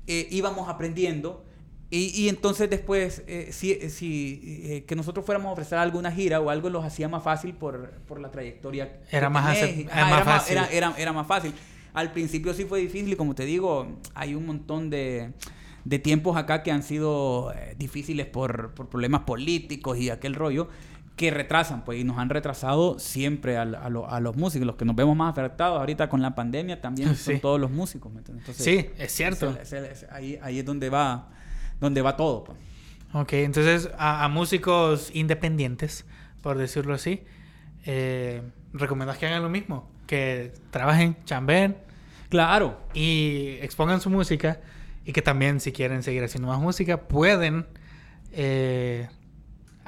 eh, 0.06 0.26
íbamos 0.30 0.68
aprendiendo. 0.68 1.44
Y, 1.88 2.06
y 2.20 2.28
entonces 2.28 2.68
después, 2.68 3.22
eh, 3.28 3.50
si, 3.52 3.72
eh, 3.72 3.90
si, 3.90 4.40
eh, 4.64 4.84
que 4.86 4.96
nosotros 4.96 5.24
fuéramos 5.24 5.50
a 5.50 5.52
ofrecer 5.52 5.78
alguna 5.78 6.10
gira 6.10 6.40
o 6.40 6.50
algo, 6.50 6.68
los 6.68 6.84
hacía 6.84 7.08
más 7.08 7.22
fácil 7.22 7.54
por, 7.54 7.90
por 8.08 8.20
la 8.20 8.30
trayectoria. 8.32 8.98
Era 9.10 9.30
más 9.30 9.56
era 9.56 10.24
fácil. 10.24 10.56
era, 10.56 10.66
era- 10.72 10.94
era 10.98 11.12
más 11.12 11.26
fácil. 11.28 11.52
Al 11.94 12.12
principio 12.12 12.52
sí 12.54 12.64
fue 12.64 12.80
difícil 12.80 13.12
y 13.12 13.16
como 13.16 13.34
te 13.34 13.44
digo, 13.44 13.86
hay 14.14 14.34
un 14.34 14.46
montón 14.46 14.90
de, 14.90 15.32
de 15.84 15.98
tiempos 16.00 16.36
acá 16.36 16.62
que 16.64 16.72
han 16.72 16.82
sido 16.82 17.52
eh, 17.52 17.74
difíciles 17.78 18.26
por, 18.26 18.74
por 18.74 18.88
problemas 18.88 19.22
políticos 19.22 19.96
y 19.96 20.10
aquel 20.10 20.34
rollo 20.34 20.68
que 21.14 21.30
retrasan, 21.30 21.84
pues, 21.84 21.98
y 22.00 22.04
nos 22.04 22.18
han 22.18 22.28
retrasado 22.28 22.98
siempre 22.98 23.56
a, 23.56 23.64
lo- 23.64 24.10
a 24.10 24.20
los 24.20 24.36
músicos. 24.36 24.66
Los 24.66 24.76
que 24.76 24.84
nos 24.84 24.96
vemos 24.96 25.16
más 25.16 25.38
afectados 25.38 25.78
ahorita 25.78 26.08
con 26.10 26.20
la 26.20 26.34
pandemia 26.34 26.80
también 26.82 27.08
son 27.16 27.34
Sí. 27.36 27.40
todos 27.40 27.60
los 27.60 27.70
músicos. 27.70 28.12
¿me 28.12 28.18
entiendes? 28.18 28.46
Entonces, 28.48 28.64
Sí, 28.64 28.90
es 28.98 29.12
cierto. 29.12 29.56
es 29.62 29.72
es 29.72 30.06
ahí, 30.10 30.36
ahí 30.42 30.58
es 30.58 30.64
donde 30.66 30.90
va, 30.90 31.30
donde 31.80 32.02
va 32.02 32.16
todo. 32.16 32.44
pues. 32.44 32.58
Ok, 33.12 33.32
entonces 33.34 33.90
a, 33.98 34.24
a 34.24 34.28
músicos 34.28 35.10
independientes, 35.14 36.04
por 36.42 36.58
decirlo 36.58 36.94
así, 36.94 37.24
eh, 37.84 38.42
¿recomendás 38.72 39.18
que 39.18 39.26
hagan 39.26 39.42
lo 39.42 39.48
mismo? 39.48 39.88
Que 40.06 40.52
trabajen, 40.70 41.16
chambeen 41.24 41.86
Claro, 42.28 42.80
y 42.92 43.58
expongan 43.60 44.00
su 44.00 44.10
música 44.10 44.60
y 45.04 45.12
que 45.12 45.22
también 45.22 45.60
si 45.60 45.72
quieren 45.72 46.02
seguir 46.02 46.24
haciendo 46.24 46.48
más 46.48 46.58
música 46.58 47.02
pueden 47.08 47.66
eh, 48.32 49.08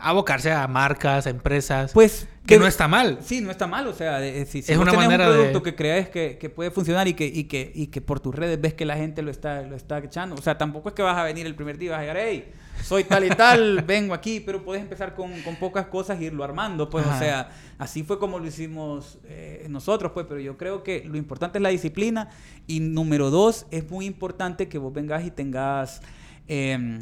abocarse 0.01 0.53
a 0.53 0.67
marcas, 0.69 1.27
a 1.27 1.31
empresas, 1.31 1.93
pues 1.93 2.27
que 2.47 2.59
no 2.59 2.67
está 2.67 2.89
mal. 2.89 3.19
Sí, 3.23 3.41
no 3.43 3.51
está 3.51 3.67
mal. 3.67 3.87
O 3.89 3.93
sea, 3.93 4.19
de- 4.21 4.47
si, 4.47 4.63
si 4.63 4.73
Es 4.73 4.79
vos 4.79 4.83
una 4.85 4.93
tenés 4.93 5.07
manera 5.07 5.27
un 5.27 5.33
de- 5.33 5.39
producto 5.41 5.63
que 5.63 5.75
crees 5.75 6.09
que, 6.09 6.39
que 6.39 6.49
puede 6.49 6.71
funcionar 6.71 7.07
y 7.07 7.13
que, 7.15 7.27
y, 7.27 7.45
que, 7.45 7.71
y 7.75 7.89
que 7.89 8.01
por 8.01 8.21
tus 8.21 8.35
redes 8.35 8.59
ves 8.61 8.73
que 8.75 8.87
la 8.87 8.97
gente 8.97 9.21
lo 9.23 9.31
está, 9.31 9.63
lo 9.63 9.77
está 9.77 9.99
echando. 9.99 10.35
O 10.37 10.41
sea, 10.43 10.57
tampoco 10.57 10.89
es 10.89 10.95
que 10.95 11.03
vas 11.03 11.17
a 11.19 11.25
venir 11.25 11.45
el 11.47 11.55
primer 11.55 11.77
día 11.77 11.89
y 11.89 11.91
vas 11.91 11.99
a 11.99 12.03
llegar, 12.03 12.17
hey, 12.21 12.51
soy 12.83 13.05
tal 13.05 13.25
y 13.27 13.29
tal, 13.29 13.83
vengo 13.87 14.15
aquí, 14.15 14.41
pero 14.41 14.65
puedes 14.65 14.83
empezar 14.83 15.15
con, 15.15 15.31
con 15.43 15.57
pocas 15.57 15.87
cosas 15.89 16.19
e 16.21 16.25
irlo 16.25 16.43
armando. 16.43 16.89
Pues, 16.89 17.05
Ajá. 17.07 17.17
o 17.17 17.19
sea, 17.19 17.49
así 17.79 18.03
fue 18.03 18.19
como 18.19 18.39
lo 18.39 18.47
hicimos 18.47 19.19
eh, 19.25 19.67
nosotros, 19.69 20.13
pues. 20.13 20.25
Pero 20.27 20.41
yo 20.41 20.57
creo 20.57 20.83
que 20.83 21.05
lo 21.05 21.19
importante 21.19 21.59
es 21.59 21.63
la 21.63 21.69
disciplina. 21.69 22.31
Y 22.67 22.81
número 22.81 23.29
dos, 23.31 23.67
es 23.71 23.91
muy 23.91 24.07
importante 24.07 24.69
que 24.69 24.79
vos 24.79 24.93
vengas 24.95 25.25
y 25.27 25.31
tengas. 25.31 26.01
em, 26.47 26.99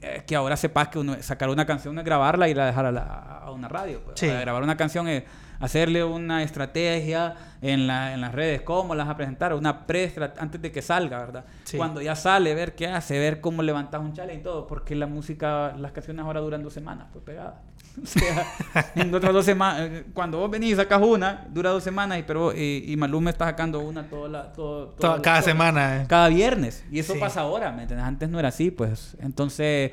eh, 0.00 0.22
que 0.26 0.36
ahora 0.36 0.56
sepas 0.56 0.88
que 0.88 0.98
uno, 0.98 1.16
sacar 1.22 1.48
una 1.50 1.66
canción 1.66 1.98
es 1.98 2.04
grabarla 2.04 2.48
y 2.48 2.52
ir 2.52 2.60
a 2.60 2.66
dejar 2.66 2.86
a, 2.86 2.92
la- 2.92 3.02
a 3.44 3.50
una 3.50 3.68
radio. 3.68 4.00
pues. 4.04 4.18
Sí. 4.20 4.26
Grabar 4.28 4.62
una 4.62 4.76
canción 4.76 5.08
es 5.08 5.24
hacerle 5.60 6.04
una 6.04 6.42
estrategia 6.44 7.34
en, 7.60 7.86
la- 7.88 8.14
en 8.14 8.20
las 8.20 8.32
redes, 8.32 8.60
cómo 8.62 8.94
las 8.94 9.06
vas 9.08 9.14
a 9.14 9.16
presentar, 9.16 9.54
una 9.54 9.86
pre 9.86 10.12
antes 10.38 10.62
de 10.62 10.70
que 10.70 10.82
salga, 10.82 11.18
¿verdad? 11.18 11.44
Sí. 11.64 11.76
Cuando 11.76 12.00
ya 12.00 12.14
sale, 12.14 12.54
ver 12.54 12.74
qué 12.76 12.86
hace, 12.86 13.18
ver 13.18 13.40
cómo 13.40 13.62
levantas 13.62 14.00
un 14.00 14.12
chale 14.12 14.34
y 14.34 14.38
todo, 14.42 14.66
porque 14.68 14.94
la 14.94 15.06
música, 15.06 15.74
las 15.76 15.90
canciones 15.92 16.24
ahora 16.24 16.40
duran 16.40 16.62
dos 16.62 16.72
semanas, 16.72 17.08
pues 17.12 17.24
pegadas. 17.24 17.54
O 18.02 18.06
sea, 18.06 18.46
en 18.94 19.14
otras 19.14 19.32
dos 19.32 19.44
semanas, 19.44 20.02
cuando 20.14 20.38
vos 20.38 20.50
venís 20.50 20.72
y 20.72 20.76
sacas 20.76 21.02
una, 21.02 21.46
dura 21.52 21.70
dos 21.70 21.82
semanas, 21.82 22.18
y, 22.18 22.22
pero, 22.22 22.52
y, 22.54 22.84
y 22.86 22.96
Maluma 22.96 23.30
está 23.30 23.46
sacando 23.46 23.80
una 23.80 24.08
toda 24.08 24.28
la, 24.28 24.52
todo, 24.52 24.88
To- 24.90 24.94
todo- 24.96 25.22
cada 25.22 25.42
semana. 25.42 26.02
eh. 26.02 26.06
cada 26.08 26.28
viernes. 26.28 26.84
Y 26.90 26.98
eso 26.98 27.14
Sí. 27.14 27.18
pasa 27.20 27.40
ahora, 27.42 27.72
¿me 27.72 27.82
entiendes? 27.82 28.06
Antes 28.06 28.28
no 28.28 28.38
era 28.38 28.48
así, 28.48 28.70
pues. 28.70 29.16
Entonces, 29.20 29.92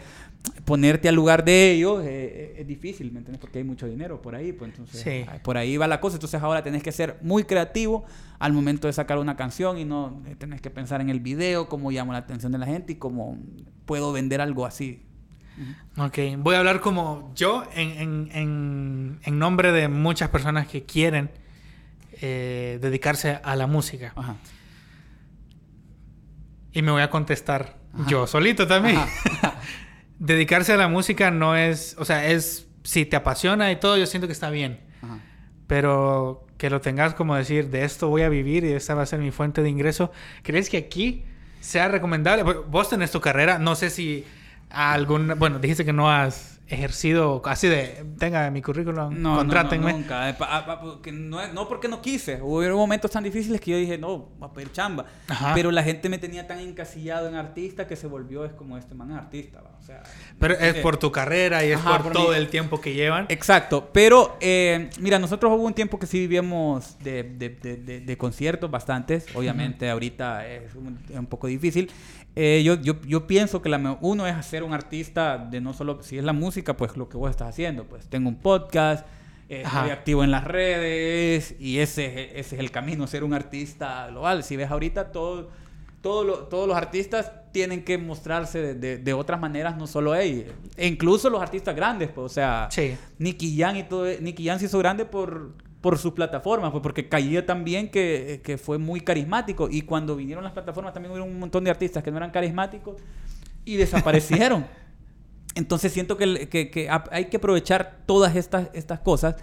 ponerte 0.64 1.10
al 1.10 1.16
lugar 1.16 1.44
de 1.44 1.72
ellos 1.72 2.04
eh, 2.04 2.06
eh, 2.08 2.56
es 2.60 2.68
difícil, 2.68 3.12
¿me 3.12 3.18
entiendes? 3.18 3.40
Porque 3.42 3.58
hay 3.58 3.64
mucho 3.64 3.88
dinero 3.88 4.22
por 4.22 4.36
ahí, 4.36 4.54
pues 4.54 4.70
entonces 4.72 5.02
Sí. 5.02 5.26
por 5.44 5.58
ahí 5.58 5.76
va 5.78 5.88
la 5.88 6.00
cosa. 6.00 6.18
Entonces 6.18 6.40
ahora 6.42 6.62
tenés 6.64 6.84
que 6.84 6.92
ser 6.92 7.18
muy 7.24 7.46
creativo 7.46 8.06
al 8.38 8.54
momento 8.54 8.86
de 8.88 8.94
sacar 8.94 9.18
una 9.18 9.36
canción 9.36 9.78
y 9.80 9.86
no 9.86 10.22
eh, 10.28 10.36
tenés 10.38 10.62
que 10.62 10.70
pensar 10.70 11.02
en 11.02 11.10
el 11.10 11.20
video, 11.20 11.68
cómo 11.68 11.90
llamo 11.90 12.12
la 12.12 12.20
atención 12.20 12.52
de 12.52 12.60
la 12.60 12.68
gente 12.68 12.94
y 12.94 12.96
cómo 12.98 13.38
puedo 13.86 14.12
vender 14.12 14.40
algo 14.40 14.66
así. 14.68 15.02
Ok, 15.98 16.18
voy 16.40 16.56
a 16.56 16.60
hablar 16.60 16.82
como 16.82 17.32
yo 17.36 17.64
en, 17.74 17.90
en- 17.92 18.30
en- 18.34 19.20
en 19.24 19.40
nombre 19.40 19.72
de 19.72 19.88
muchas 19.88 20.30
personas 20.30 20.68
que 20.68 20.84
quieren 20.84 21.32
eh, 22.22 22.80
dedicarse 22.82 23.40
a 23.44 23.56
la 23.56 23.66
música. 23.68 24.12
Ajá. 24.16 24.36
Y 26.74 26.82
me 26.82 26.92
voy 26.92 27.02
a 27.02 27.10
contestar 27.10 27.78
Ajá. 27.94 28.06
yo 28.10 28.28
solito 28.28 28.68
también. 28.68 29.00
Dedicarse 30.20 30.74
a 30.74 30.78
la 30.78 30.88
música 30.88 31.32
no 31.32 31.56
es, 31.56 31.96
o 32.00 32.06
sea, 32.06 32.26
es, 32.28 32.68
si 32.84 33.06
te 33.06 33.16
apasiona 33.16 33.72
y 33.72 33.78
todo, 33.78 33.98
yo 33.98 34.06
siento 34.06 34.28
que 34.28 34.34
está 34.34 34.50
bien. 34.50 34.80
Ajá. 35.02 35.20
Pero 35.68 36.46
que 36.58 36.70
lo 36.70 36.80
tengas 36.82 37.14
como 37.14 37.36
decir, 37.36 37.70
de 37.70 37.84
esto 37.84 38.08
voy 38.10 38.22
a 38.22 38.30
vivir 38.30 38.64
y 38.64 38.72
esta 38.74 38.94
va 38.96 39.04
a 39.04 39.06
ser 39.06 39.20
mi 39.20 39.32
fuente 39.32 39.62
de 39.62 39.70
ingreso. 39.70 40.12
¿Crees 40.44 40.70
que 40.70 40.78
aquí 40.78 41.24
sea 41.60 41.88
recomendable? 41.88 42.44
Vos 42.44 42.90
tenés 42.90 43.12
tu 43.12 43.20
carrera, 43.22 43.58
no 43.60 43.76
sé 43.76 43.90
si 43.90 44.24
algún, 44.76 45.34
bueno, 45.38 45.60
dijiste 45.60 45.86
que 45.86 45.94
no 45.94 46.10
has 46.12 46.54
ejercido 46.68 47.44
así 47.46 47.68
de, 47.68 48.04
tenga 48.18 48.50
mi 48.50 48.60
currículum, 48.62 49.22
No, 49.22 49.36
contrátenme. 49.38 49.86
No, 49.86 49.92
no, 49.92 49.98
nunca. 50.00 50.30
Eh, 50.32 50.36
ah, 50.40 50.80
porque 50.82 51.12
no, 51.12 51.40
es- 51.40 51.54
no 51.54 51.68
porque 51.70 51.88
no 51.88 52.02
quise. 52.02 52.42
Hubo 52.42 52.62
momentos 52.76 53.12
tan 53.12 53.24
difíciles 53.24 53.62
que 53.62 53.70
yo 53.72 53.78
dije, 53.78 54.00
no, 54.00 54.18
voy 54.40 54.50
a 54.50 54.52
pedir 54.52 54.72
chamba. 54.72 55.06
Ajá. 55.28 55.54
Pero 55.54 55.70
la 55.70 55.84
gente 55.84 56.10
me 56.10 56.18
tenía 56.18 56.48
tan 56.48 56.58
encasillado 56.60 57.30
en 57.30 57.36
artista 57.36 57.86
que 57.86 57.96
se 57.96 58.08
volvió, 58.08 58.46
es 58.46 58.52
como 58.54 58.78
este 58.80 58.96
man 58.96 59.12
es 59.12 59.18
artista. 59.18 59.62
¿va? 59.62 59.78
O 59.80 59.84
sea, 59.84 60.02
Pero 60.40 60.56
es 60.56 60.74
por 60.78 60.98
tu 60.98 61.12
carrera 61.12 61.64
y 61.64 61.70
es 61.72 61.78
Ajá, 61.78 61.98
por, 61.98 62.04
por 62.06 62.14
todo 62.14 62.32
mi- 62.32 62.38
el 62.38 62.50
tiempo 62.50 62.82
que 62.82 62.96
llevan. 62.96 63.28
Exacto, 63.30 63.90
pero 63.94 64.36
eh, 64.42 64.90
mira, 65.00 65.20
nosotros 65.20 65.52
hubo 65.54 65.64
un 65.64 65.76
tiempo 65.76 66.00
que 66.00 66.08
sí 66.08 66.18
vivíamos 66.22 66.98
de, 67.04 67.22
de- 67.22 68.00
de- 68.02 68.18
conciertos 68.18 68.72
bastantes, 68.72 69.28
obviamente 69.36 69.88
ahorita 69.88 70.48
es 70.48 70.74
un, 70.74 70.98
es 71.12 71.16
un 71.20 71.28
poco 71.28 71.46
difícil. 71.46 71.92
Eh, 72.36 72.64
yo, 72.66 72.76
yo, 72.82 73.00
yo 73.08 73.28
pienso 73.28 73.62
que 73.62 73.70
la, 73.70 73.98
uno 74.02 74.28
es 74.28 74.46
ser 74.46 74.64
un 74.64 74.74
artista 74.74 75.38
de 75.38 75.62
no 75.62 75.74
solo, 75.74 76.04
si 76.04 76.18
es 76.18 76.24
la 76.24 76.34
música, 76.34 76.76
pues 76.76 76.98
lo 76.98 77.08
que 77.08 77.18
vos 77.18 77.30
estás 77.30 77.48
haciendo, 77.50 77.86
pues 77.86 78.08
tengo 78.08 78.28
un 78.30 78.36
podcast, 78.36 79.06
eh, 79.48 79.64
estoy 79.66 79.90
activo 79.92 80.24
en 80.24 80.32
las 80.32 80.44
redes 80.44 81.56
y 81.60 81.80
ese, 81.80 82.06
es- 82.06 82.46
ese 82.48 82.56
es 82.56 82.60
el 82.62 82.72
camino, 82.72 83.08
ser 83.08 83.24
un 83.24 83.34
artista 83.34 84.08
global. 84.08 84.44
Si 84.44 84.56
ves 84.58 84.70
ahorita 84.70 85.12
todo... 85.12 85.50
todo 86.02 86.24
lo- 86.24 86.38
todos 86.50 86.68
los 86.68 86.78
artistas 86.78 87.32
tienen 87.52 87.84
que 87.84 87.98
mostrarse 87.98 88.62
de, 88.62 88.74
de- 88.76 88.98
de 88.98 89.14
otras 89.14 89.40
maneras, 89.40 89.76
no 89.78 89.88
solo 89.88 90.14
ellos. 90.14 90.52
E 90.78 90.88
incluso 90.88 91.30
los 91.30 91.42
artistas 91.42 91.74
grandes, 91.76 92.10
pues, 92.10 92.26
o 92.26 92.30
sea, 92.30 92.68
Sí. 92.70 92.96
Nicky 93.18 93.58
Jam 93.58 93.76
y 93.78 93.84
todo, 93.84 94.06
Nicky 94.20 94.46
Jam 94.46 94.60
se 94.60 94.66
hizo 94.66 94.78
grande 94.78 95.06
por, 95.06 95.54
por 95.86 96.00
sus 96.00 96.14
plataformas, 96.14 96.72
pues 96.72 96.82
porque 96.82 97.08
caía 97.08 97.46
también 97.46 97.92
que, 97.92 98.42
que 98.44 98.58
fue 98.58 98.80
muy 98.80 99.02
carismático. 99.02 99.68
Y 99.70 99.82
cuando 99.84 100.16
vinieron 100.16 100.44
las 100.44 100.52
plataformas 100.52 100.96
también 100.96 101.14
hubo 101.14 101.24
un 101.24 101.38
montón 101.38 101.64
de 101.64 101.70
artistas 101.70 102.02
que 102.04 102.10
no 102.10 102.18
eran 102.18 102.32
carismáticos 102.32 102.96
y 103.66 103.76
desaparecieron. 103.84 104.66
Entonces 105.54 105.94
siento 105.94 106.18
que, 106.18 106.50
que- 106.50 106.72
que 106.72 106.90
hay 107.12 107.26
que 107.26 107.38
aprovechar 107.38 108.00
todas 108.08 108.36
estas, 108.36 108.70
estas 108.74 109.00
cosas 109.02 109.36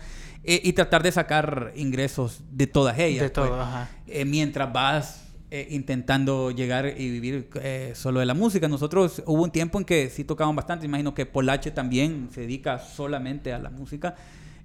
eh, 0.43 0.61
y 0.65 0.73
tratar 0.73 1.05
de 1.05 1.13
sacar 1.13 1.71
ingresos 1.77 2.43
de 2.51 2.67
todas 2.67 2.99
ellas. 2.99 3.23
De 3.23 3.31
todo, 3.31 3.47
pues, 3.51 3.61
ajá. 3.61 3.89
eh, 4.09 4.25
mientras 4.25 4.73
vas 4.73 5.33
eh, 5.53 5.69
intentando 5.71 6.51
llegar 6.51 6.87
y 6.99 7.09
vivir 7.09 7.51
eh, 7.63 7.93
solo 7.95 8.19
de 8.19 8.27
la 8.27 8.35
música. 8.35 8.67
Nosotros 8.67 9.23
hubo 9.27 9.45
un 9.45 9.53
tiempo 9.53 9.79
en 9.79 9.85
que 9.85 10.11
sí 10.11 10.25
tocaban 10.25 10.57
bastante. 10.57 10.87
Imagino 10.87 11.15
que 11.15 11.25
Polache 11.25 11.71
también 11.71 12.31
se 12.35 12.41
dedica 12.41 12.81
solamente 12.81 13.53
a 13.53 13.61
la 13.61 13.71
música. 13.71 14.17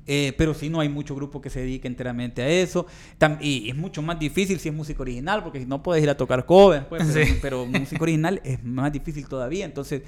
Eh, 0.09 0.33
pero 0.37 0.53
sí 0.53 0.69
no 0.69 0.79
hay 0.79 0.87
mucho 0.87 1.13
grupo 1.15 1.41
que 1.41 1.49
se 1.49 1.59
dedique 1.59 1.85
enteramente 1.87 2.41
a 2.41 2.47
eso. 2.47 2.85
Tam- 3.19 3.37
y 3.41 3.69
es 3.69 3.75
mucho 3.75 4.01
más 4.01 4.17
difícil 4.17 4.57
si 4.59 4.69
es 4.69 4.73
música 4.75 5.01
original, 5.01 5.43
porque 5.43 5.59
si 5.59 5.65
no 5.65 5.83
puedes 5.83 6.01
ir 6.01 6.09
a 6.09 6.15
tocar 6.15 6.45
covers, 6.45 6.85
pues, 6.85 7.03
pero, 7.13 7.25
Sí. 7.25 7.37
pero 7.41 7.65
música 7.65 8.01
original 8.01 8.41
es 8.45 8.63
más 8.63 8.91
difícil 8.93 9.27
todavía. 9.27 9.65
Entonces, 9.65 10.03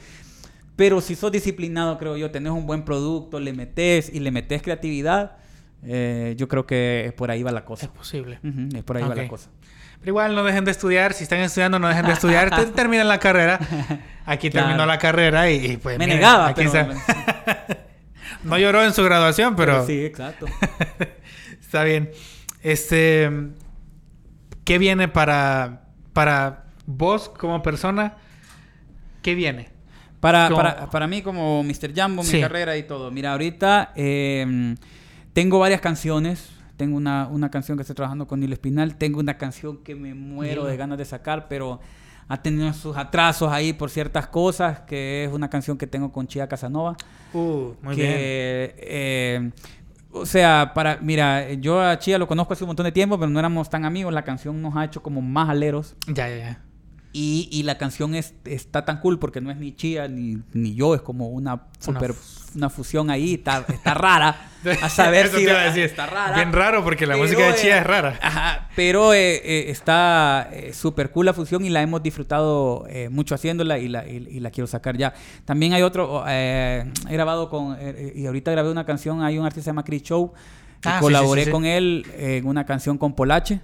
pero 0.77 1.01
si 1.01 1.15
sos 1.15 1.31
disciplinado, 1.33 1.97
creo 1.97 2.15
yo, 2.15 2.31
tenés 2.31 2.53
un 2.53 2.65
buen 2.65 2.83
producto, 2.85 3.41
le 3.41 3.51
metes 3.51 4.09
y 4.13 4.21
le 4.21 4.31
metes 4.31 4.61
creatividad, 4.61 5.35
eh, 5.83 6.33
yo 6.37 6.47
creo 6.47 6.65
que 6.65 7.13
por 7.17 7.29
ahí 7.31 7.43
va 7.43 7.51
la 7.51 7.59
Es 7.59 7.65
cosa. 7.65 7.91
posible. 7.93 8.39
Ujú, 8.43 8.77
es 8.77 8.83
por 8.83 8.95
ahí 8.95 9.03
va 9.03 9.09
Ok. 9.09 9.15
la 9.17 9.27
cosa. 9.27 9.49
Pero 9.99 10.11
igual 10.11 10.33
no 10.33 10.43
dejen 10.45 10.63
de 10.63 10.71
estudiar. 10.71 11.11
Si 11.13 11.23
están 11.23 11.39
estudiando, 11.39 11.77
no 11.77 11.89
dejen 11.89 12.05
de 12.05 12.13
estudiar. 12.13 12.49
Te- 12.55 12.71
Terminan 12.71 13.09
la 13.09 13.19
carrera. 13.19 13.59
Aquí 14.25 14.49
Claro. 14.49 14.67
terminó 14.67 14.85
la 14.85 14.97
carrera 14.97 15.51
y, 15.51 15.73
y, 15.73 15.75
pues. 15.77 15.97
Me 15.97 16.05
miren, 16.05 16.21
negaba, 16.21 16.47
aquí 16.47 16.63
pero... 16.71 16.87
No 18.43 18.57
lloró 18.57 18.83
en 18.83 18.93
su 18.93 19.03
graduación, 19.03 19.55
pero. 19.55 19.85
Sí, 19.85 20.05
exacto. 20.05 20.45
Está 21.61 21.83
bien. 21.83 22.11
Este. 22.61 23.29
¿Qué 24.63 24.77
viene 24.77 25.07
para. 25.07 25.83
Para 26.13 26.65
vos 26.85 27.29
como 27.29 27.61
persona? 27.61 28.17
¿Qué 29.21 29.35
viene? 29.35 29.69
Para, 30.19 30.49
para, 30.49 30.89
para 30.89 31.07
mí, 31.07 31.21
como 31.21 31.63
Mr. 31.63 31.93
Jambo, 31.95 32.23
mi 32.23 32.41
carrera 32.41 32.75
y 32.77 32.83
todo. 32.83 33.09
Mira, 33.09 33.31
ahorita 33.31 33.93
eh, 33.95 34.75
tengo 35.33 35.59
varias 35.59 35.79
canciones. 35.79 36.49
tengo 36.75 36.97
una, 36.97 37.27
una 37.27 37.49
canción 37.49 37.77
que 37.77 37.83
estoy 37.83 37.95
trabajando 37.95 38.27
con 38.27 38.39
Nilo 38.39 38.53
Espinal, 38.53 38.97
tengo 38.97 39.19
una 39.19 39.37
canción 39.37 39.77
que 39.77 39.95
me 39.95 40.13
muero 40.13 40.65
de 40.65 40.75
ganas 40.75 40.97
de 40.97 41.05
sacar, 41.05 41.47
pero 41.47 41.79
ha 42.29 42.41
tenido 42.41 42.71
sus 42.73 42.95
atrasos 42.95 43.51
ahí 43.51 43.73
por 43.73 43.89
ciertas 43.89 44.27
cosas, 44.27 44.81
que 44.81 45.25
es 45.25 45.33
una 45.33 45.49
canción 45.49 45.77
que 45.77 45.87
tengo 45.87 46.11
con 46.11 46.27
Chia 46.27 46.47
Casanova. 46.47 46.95
Uh, 47.33 47.73
muy 47.81 47.95
que, 47.95 48.01
bien. 48.03 48.15
eh, 48.17 49.51
o 50.11 50.25
sea, 50.25 50.71
para, 50.73 50.97
mira, 51.01 51.51
yo 51.53 51.81
a 51.81 51.97
Chia 51.97 52.17
lo 52.17 52.27
conozco 52.27 52.53
hace 52.53 52.63
un 52.63 52.69
montón 52.69 52.85
de 52.85 52.91
tiempo, 52.91 53.19
pero 53.19 53.29
no 53.29 53.39
éramos 53.39 53.69
tan 53.69 53.83
amigos. 53.83 54.13
La 54.13 54.23
canción 54.23 54.61
nos 54.61 54.75
ha 54.75 54.85
hecho 54.85 55.03
como 55.03 55.21
más 55.21 55.49
aleros. 55.49 55.95
Ya, 56.07 56.29
ya, 56.29 56.37
ya. 56.37 56.61
Y, 57.11 57.49
y 57.51 57.63
la 57.63 57.77
canción 57.79 58.13
es, 58.13 58.35
está 58.45 58.85
tan 58.85 58.99
cool 58.99 59.17
porque 59.17 59.41
no 59.41 59.49
es 59.49 59.57
ni 59.57 59.73
Chia 59.75 60.07
ni, 60.07 60.37
ni 60.53 60.75
yo, 60.75 60.93
es 60.93 61.01
como 61.01 61.29
una 61.29 61.63
super 61.79 62.13
una 62.55 62.69
fusión 62.69 63.09
ahí, 63.11 63.35
está, 63.35 63.63
está 63.67 63.93
rara. 63.93 64.49
A 64.81 64.89
saber 64.89 65.27
Eso 65.27 65.37
si 65.37 65.45
te 65.45 65.51
iba 65.51 65.59
a 65.61 65.65
decir. 65.65 65.83
está 65.85 66.05
rara. 66.07 66.35
Bien 66.35 66.51
raro 66.51 66.83
porque 66.83 67.05
la 67.07 67.13
Pero, 67.13 67.23
música 67.23 67.43
de 67.43 67.49
eh, 67.51 67.55
Chia 67.55 67.77
es 67.79 67.83
rara. 67.85 68.19
Ajá, 68.21 68.69
pero 68.75 69.13
eh, 69.13 69.35
eh, 69.43 69.65
está 69.69 70.49
eh, 70.51 70.73
súper 70.73 71.11
cool 71.11 71.27
la 71.27 71.33
fusión 71.33 71.63
y 71.65 71.69
la 71.69 71.81
hemos 71.81 72.03
disfrutado 72.03 72.85
eh, 72.89 73.07
mucho 73.09 73.33
haciéndola 73.35 73.77
y 73.79 73.87
la, 73.87 74.07
y, 74.07 74.27
y 74.29 74.39
la 74.39 74.51
quiero 74.51 74.67
sacar 74.67 74.97
ya. 74.97 75.13
También 75.45 75.73
hay 75.73 75.81
otro, 75.83 76.23
eh, 76.27 76.91
he 77.07 77.13
grabado 77.13 77.49
con, 77.49 77.77
eh, 77.79 78.13
y 78.15 78.25
ahorita 78.25 78.51
grabé 78.51 78.69
una 78.71 78.85
canción, 78.85 79.21
hay 79.23 79.37
un 79.37 79.45
artista 79.45 79.61
que 79.61 79.63
se 79.65 79.69
llama 79.69 79.83
Chris 79.85 80.03
Show, 80.03 80.33
y 80.35 80.87
Ah, 80.87 80.97
sí, 80.97 81.03
colaboré 81.03 81.41
sí, 81.41 81.45
sí, 81.45 81.49
sí. 81.49 81.51
con 81.51 81.65
él 81.65 82.05
en 82.17 82.45
una 82.47 82.65
canción 82.65 82.97
con 82.97 83.13
Polache, 83.13 83.61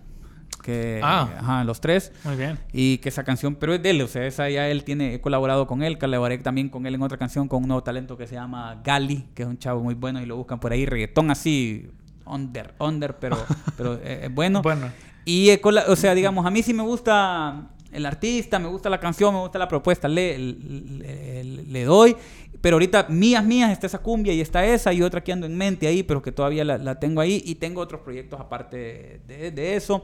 que, 0.66 1.00
Ah. 1.04 1.30
ajá, 1.40 1.64
los 1.64 1.80
tres. 1.80 2.12
Muy 2.24 2.36
bien. 2.36 2.58
Y 2.74 2.98
que 2.98 3.10
esa 3.10 3.24
canción, 3.24 3.56
pero 3.56 3.74
es 3.76 3.84
de 3.84 3.92
él, 3.92 4.02
o 4.02 4.08
sea, 4.08 4.26
esa 4.26 4.50
ya 4.50 4.68
él 4.68 4.84
tiene, 4.84 5.14
he 5.14 5.22
colaborado 5.22 5.68
con 5.68 5.84
él, 5.84 5.98
colaboré 6.00 6.38
también 6.40 6.70
con 6.70 6.86
él 6.88 6.96
en 6.96 7.02
otra 7.04 7.18
canción 7.18 7.48
con 7.48 7.62
un 7.62 7.68
nuevo 7.70 7.84
talento 7.84 8.18
que 8.18 8.26
se 8.28 8.34
llama 8.36 8.82
Gali, 8.84 9.26
que 9.36 9.44
es 9.44 9.48
un 9.48 9.58
chavo 9.60 9.84
muy 9.84 9.94
bueno 9.94 10.20
y 10.22 10.26
lo 10.26 10.36
buscan 10.38 10.60
por 10.60 10.72
ahí, 10.72 10.86
reggaetón 10.86 11.30
así, 11.30 11.88
under, 12.26 12.74
under, 12.80 13.16
pero, 13.18 13.38
pero 13.78 13.94
eh, 14.04 14.22
es 14.24 14.34
bueno. 14.34 14.62
Bueno. 14.64 14.92
Y, 15.26 15.50
o 15.88 15.96
sea, 15.96 16.14
digamos, 16.16 16.46
a 16.46 16.50
mí 16.52 16.62
sí 16.64 16.74
me 16.74 16.84
gusta 16.84 17.70
el 17.92 18.06
artista, 18.06 18.60
me 18.60 18.68
gusta 18.68 18.90
la 18.90 19.00
canción, 19.00 19.34
me 19.34 19.40
gusta 19.42 19.58
la 19.60 19.68
propuesta, 19.68 20.08
le, 20.08 20.38
le, 20.38 21.44
le- 21.44 21.64
le 21.64 21.84
doy. 21.84 22.16
Pero 22.62 22.76
ahorita 22.78 23.08
mías, 23.10 23.44
mías, 23.46 23.72
está 23.72 23.86
esa 23.86 24.00
cumbia 24.00 24.34
y 24.34 24.42
está 24.42 24.66
esa 24.66 24.92
y 24.92 25.02
otra 25.04 25.24
que 25.24 25.32
ando 25.32 25.46
en 25.46 25.56
mente 25.56 25.86
ahí, 25.88 26.02
pero 26.02 26.22
que 26.22 26.32
todavía 26.32 26.66
la, 26.66 26.78
la 26.80 27.00
tengo 27.00 27.22
ahí. 27.22 27.42
Y 27.46 27.56
tengo 27.56 27.80
otros 27.82 28.02
proyectos 28.02 28.40
aparte 28.40 29.22
de, 29.28 29.52
de 29.52 29.76
eso. 29.76 30.04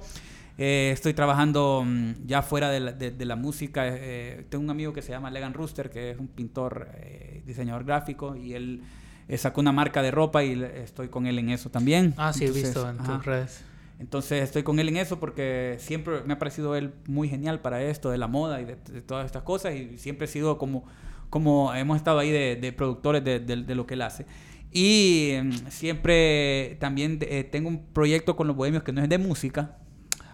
Eh, 0.57 0.91
estoy 0.93 1.13
trabajando 1.13 1.83
mm, 1.85 2.25
ya 2.25 2.41
fuera 2.41 2.69
de 2.69 2.79
la, 2.79 2.91
de- 2.91 3.11
de 3.11 3.25
la 3.25 3.35
música. 3.35 3.83
eh, 3.87 4.45
tengo 4.49 4.63
un 4.63 4.69
amigo 4.69 4.93
que 4.93 5.01
se 5.01 5.11
llama 5.11 5.29
Legan 5.31 5.53
Rooster, 5.53 5.89
que 5.89 6.11
es 6.11 6.17
un 6.19 6.27
pintor, 6.27 6.87
eh, 6.95 7.41
diseñador 7.45 7.83
gráfico, 7.85 8.35
y 8.35 8.53
él 8.53 8.81
eh, 9.27 9.37
sacó 9.37 9.61
una 9.61 9.71
marca 9.71 10.01
de 10.01 10.11
ropa 10.11 10.43
y 10.43 10.61
estoy 10.61 11.07
con 11.07 11.25
él 11.25 11.39
en 11.39 11.49
eso 11.49 11.69
también. 11.69 12.13
Ah, 12.17 12.33
sí, 12.33 12.45
he 12.45 12.51
visto 12.51 12.89
en 12.89 12.97
tus 12.97 13.25
redes. 13.25 13.63
Entonces 13.99 14.41
estoy 14.43 14.63
con 14.63 14.79
él 14.79 14.89
en 14.89 14.97
eso 14.97 15.19
porque 15.19 15.75
siempre 15.79 16.21
me 16.25 16.33
ha 16.33 16.39
parecido 16.39 16.75
él 16.75 16.91
muy 17.07 17.29
genial 17.29 17.59
para 17.61 17.83
esto 17.83 18.09
de 18.09 18.17
la 18.17 18.27
moda 18.27 18.59
y 18.59 18.65
de, 18.65 18.75
de 18.75 19.01
todas 19.03 19.27
estas 19.27 19.43
cosas 19.43 19.75
y 19.75 19.99
siempre 19.99 20.25
he 20.25 20.27
sido 20.27 20.57
como, 20.57 20.83
como 21.29 21.71
hemos 21.75 21.97
estado 21.97 22.17
ahí 22.17 22.31
de, 22.31 22.73
productores 22.75 23.23
de, 23.23 23.75
lo 23.75 23.85
que 23.85 23.93
él 23.93 24.01
hace. 24.01 24.25
Y 24.73 25.33
mm, 25.43 25.51
siempre 25.69 26.77
también 26.79 27.19
eh, 27.21 27.43
tengo 27.43 27.69
un 27.69 27.85
proyecto 27.93 28.35
con 28.35 28.47
los 28.47 28.55
bohemios 28.55 28.81
que 28.83 28.91
no 28.91 29.03
es 29.03 29.09
de 29.09 29.17
música. 29.19 29.77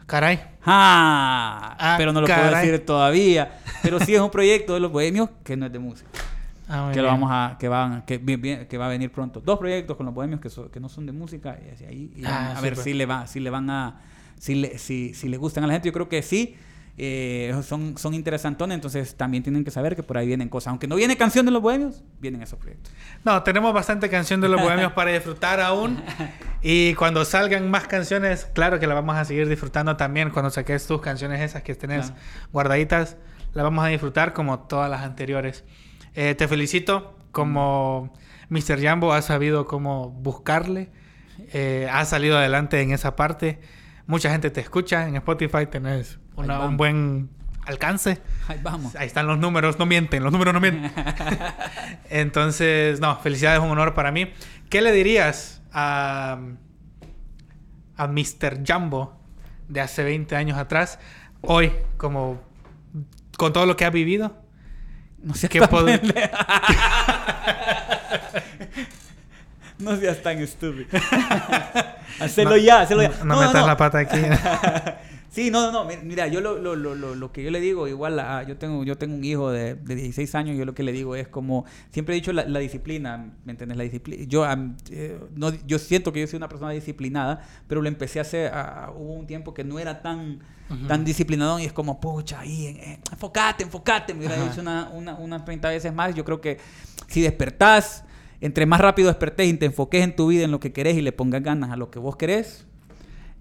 Caray. 0.08 0.40
¡Ah! 0.66 1.76
Ah, 1.80 1.96
pero 1.98 2.12
no 2.12 2.22
lo 2.22 2.28
puedo 2.28 2.40
decir 2.62 2.86
todavía. 2.86 3.60
Pero 3.84 4.00
sí 4.00 4.16
es 4.16 4.22
un 4.22 4.32
proyecto 4.32 4.74
de 4.74 4.80
los 4.80 4.92
bohemios 4.92 5.30
que 5.44 5.56
no 5.56 5.66
es 5.68 5.72
de 5.72 5.80
música. 5.80 6.10
Ah, 6.70 6.90
que 6.94 7.02
lo 7.02 7.08
vamos 7.08 7.30
a 7.32 7.56
que 7.60 7.68
van 7.70 8.02
que, 8.06 8.18
bien- 8.18 8.42
bien- 8.42 8.66
que 8.68 8.78
va 8.78 8.88
a 8.88 8.90
venir 8.90 9.10
pronto 9.10 9.40
dos 9.40 9.58
proyectos 9.58 9.96
con 9.96 10.06
los 10.06 10.14
bohemios 10.14 10.42
que, 10.42 10.50
so- 10.50 10.70
que 10.70 10.82
no 10.82 10.90
son 10.90 11.06
de 11.06 11.14
música 11.14 11.58
y 11.82 11.84
ahí 11.86 12.12
y 12.16 12.26
Ah, 12.26 12.56
a 12.58 12.62
ver 12.62 12.76
si 12.76 12.94
le 12.94 13.06
va 13.06 13.26
si 13.26 13.40
le 13.40 13.50
van 13.50 13.70
a 13.70 14.02
si 14.38 14.56
le 14.56 14.78
si, 14.78 15.14
si 15.14 15.30
le 15.30 15.38
gustan 15.38 15.64
a 15.64 15.68
la 15.68 15.74
gente 15.74 15.88
yo 15.88 15.94
creo 15.94 16.10
que 16.10 16.22
sí 16.22 16.58
eh, 17.00 17.54
son 17.64 17.98
son 17.98 18.16
interesantones 18.16 18.74
entonces 18.74 19.16
también 19.16 19.44
tienen 19.44 19.64
que 19.64 19.70
saber 19.70 19.96
que 19.96 20.02
por 20.02 20.18
ahí 20.18 20.26
vienen 20.26 20.50
cosas 20.50 20.72
aunque 20.72 20.88
no 20.88 20.96
viene 20.96 21.16
canción 21.16 21.46
de 21.46 21.52
los 21.52 21.62
bohemios 21.62 22.04
vienen 22.20 22.42
esos 22.42 22.58
proyectos 22.58 22.92
No, 23.24 23.44
tenemos 23.44 23.72
bastante 23.74 24.10
canción 24.10 24.42
de 24.42 24.50
los 24.50 24.60
bohemios 24.60 24.94
para 24.94 25.12
disfrutar 25.12 25.60
aún. 25.60 26.02
Y 26.64 26.96
cuando 26.96 27.24
salgan 27.24 27.70
más 27.70 27.88
canciones, 27.88 28.46
claro 28.54 28.80
que 28.80 28.88
la 28.88 28.96
vamos 28.96 29.16
a 29.16 29.24
seguir 29.26 29.48
disfrutando 29.48 29.96
también. 29.96 30.32
Cuando 30.32 30.50
saques 30.50 30.88
tus 30.88 31.00
canciones 31.02 31.40
esas 31.40 31.62
que 31.62 31.76
tenés 31.76 32.08
Claro. 32.08 32.22
guardaditas, 32.52 33.16
la 33.54 33.62
vamos 33.62 33.86
a 33.86 33.90
disfrutar 33.90 34.34
como 34.34 34.60
todas 34.62 34.90
las 34.90 35.02
anteriores. 35.04 35.64
Eh, 36.16 36.34
te 36.36 36.48
felicito. 36.48 37.16
Como 37.32 38.12
Mr. 38.50 38.82
Jambo 38.82 39.14
has 39.14 39.26
sabido 39.26 39.66
cómo 39.68 40.10
buscarle. 40.10 40.90
Eh, 41.54 41.88
has 41.92 42.10
salido 42.10 42.38
adelante 42.38 42.82
en 42.82 42.92
esa 42.92 43.16
parte. 43.16 43.60
Mucha 44.08 44.32
gente 44.32 44.50
te 44.50 44.60
escucha. 44.60 45.08
En 45.08 45.16
Spotify 45.16 45.68
tenés 45.70 46.20
una- 46.46 46.60
un 46.62 46.78
buen 46.78 47.30
alcance. 47.66 48.22
Ahí 48.48 48.60
vamos 48.64 48.96
Ahí 48.96 49.08
están 49.08 49.28
los 49.28 49.38
números, 49.38 49.78
no 49.78 49.86
mienten, 49.86 50.24
los 50.24 50.32
números 50.32 50.54
no 50.54 50.60
mienten. 50.62 50.92
Entonces, 52.10 53.00
no, 53.02 53.18
felicidades, 53.18 53.60
un 53.60 53.70
honor 53.70 53.94
para 53.94 54.12
mí. 54.12 54.32
¿Qué 54.70 54.82
le 54.82 54.92
dirías 54.94 55.62
a, 55.74 56.38
a 57.98 58.08
Mr. 58.08 58.64
Jumbo 58.66 59.20
de 59.68 59.82
hace 59.82 60.04
20 60.04 60.36
años 60.36 60.58
atrás, 60.58 60.98
hoy, 61.42 61.74
como 61.98 62.40
con 63.38 63.52
todo 63.54 63.66
lo 63.66 63.76
que 63.76 63.84
ha 63.86 63.90
vivido? 63.90 64.36
no 65.22 65.34
seas 65.34 65.50
¿Qué 65.52 65.60
tan 65.60 65.72
no 69.80 69.96
seas 69.98 70.22
tan 70.22 70.38
estúpido 70.40 70.88
hacelo 72.20 72.52
No, 72.52 72.58
ya 72.58 72.82
hacelo 72.82 73.02
ya 73.04 73.10
No, 73.24 73.36
no 73.36 73.42
metas 73.42 73.66
la 73.66 73.78
pata 73.78 74.00
aquí. 74.00 74.18
Sí, 75.38 75.52
no, 75.52 75.62
no, 75.62 75.72
no. 75.72 75.86
mi- 75.86 75.98
Mira, 76.04 76.28
yo 76.28 76.42
lo, 76.42 76.58
lo, 76.58 76.76
lo, 76.76 76.96
lo, 76.96 77.14
lo 77.14 77.32
que 77.32 77.44
yo 77.44 77.52
le 77.52 77.60
digo, 77.60 77.88
igual, 77.88 78.20
a- 78.20 78.42
yo 78.42 78.58
tengo 78.58 78.84
yo 78.84 78.98
tengo 78.98 79.14
un 79.14 79.24
hijo 79.24 79.52
de, 79.52 79.76
de 79.76 79.94
16 79.94 80.34
años, 80.34 80.58
yo 80.58 80.66
lo 80.66 80.74
que 80.74 80.82
le 80.82 80.92
digo 80.92 81.16
es 81.16 81.28
como, 81.28 81.64
siempre 81.92 82.16
he 82.16 82.20
dicho 82.20 82.34
la, 82.34 82.44
la 82.46 82.58
disciplina, 82.58 83.34
¿me 83.46 83.52
entiendes? 83.52 83.78
La 83.78 83.84
disciplina. 83.84 84.24
Yo, 84.28 84.48
eh, 84.90 85.20
no, 85.36 85.54
yo 85.68 85.78
siento 85.78 86.12
que 86.12 86.22
yo 86.22 86.26
soy 86.28 86.38
una 86.38 86.50
persona 86.50 86.72
disciplinada, 86.72 87.42
pero 87.68 87.84
lo 87.84 87.88
empecé 87.88 88.18
a 88.18 88.24
hacer, 88.24 88.52
a- 88.52 88.92
hubo 88.96 89.14
un 89.14 89.28
tiempo 89.28 89.54
que 89.54 89.64
no 89.64 89.78
era 89.78 90.02
tan, 90.02 90.40
tan 90.88 91.06
disciplinado 91.06 91.60
y 91.60 91.66
es 91.66 91.72
como, 91.72 92.00
pucha, 92.02 92.40
ahí, 92.40 92.66
eh, 92.68 93.00
enfócate, 93.12 93.64
enfócate. 93.64 94.14
Me 94.16 94.26
hubiera 94.26 94.44
dicho 94.50 94.62
una, 94.62 94.90
una, 94.90 95.16
unas 95.16 95.46
30 95.46 95.70
veces 95.70 95.94
más. 95.94 96.16
Yo 96.16 96.26
creo 96.26 96.42
que 96.42 96.58
si 97.08 97.22
despertás, 97.22 98.04
entre 98.42 98.66
más 98.66 98.82
rápido 98.82 99.08
despertés 99.08 99.48
y 99.48 99.54
te 99.54 99.68
enfoques 99.68 100.04
en 100.04 100.16
tu 100.16 100.28
vida, 100.28 100.44
en 100.46 100.52
lo 100.52 100.60
que 100.60 100.74
querés 100.74 100.98
y 100.98 101.02
le 101.02 101.12
pongas 101.12 101.42
ganas 101.44 101.72
a 101.72 101.78
lo 101.78 101.90
que 101.90 102.00
vos 102.00 102.16
querés, 102.18 102.67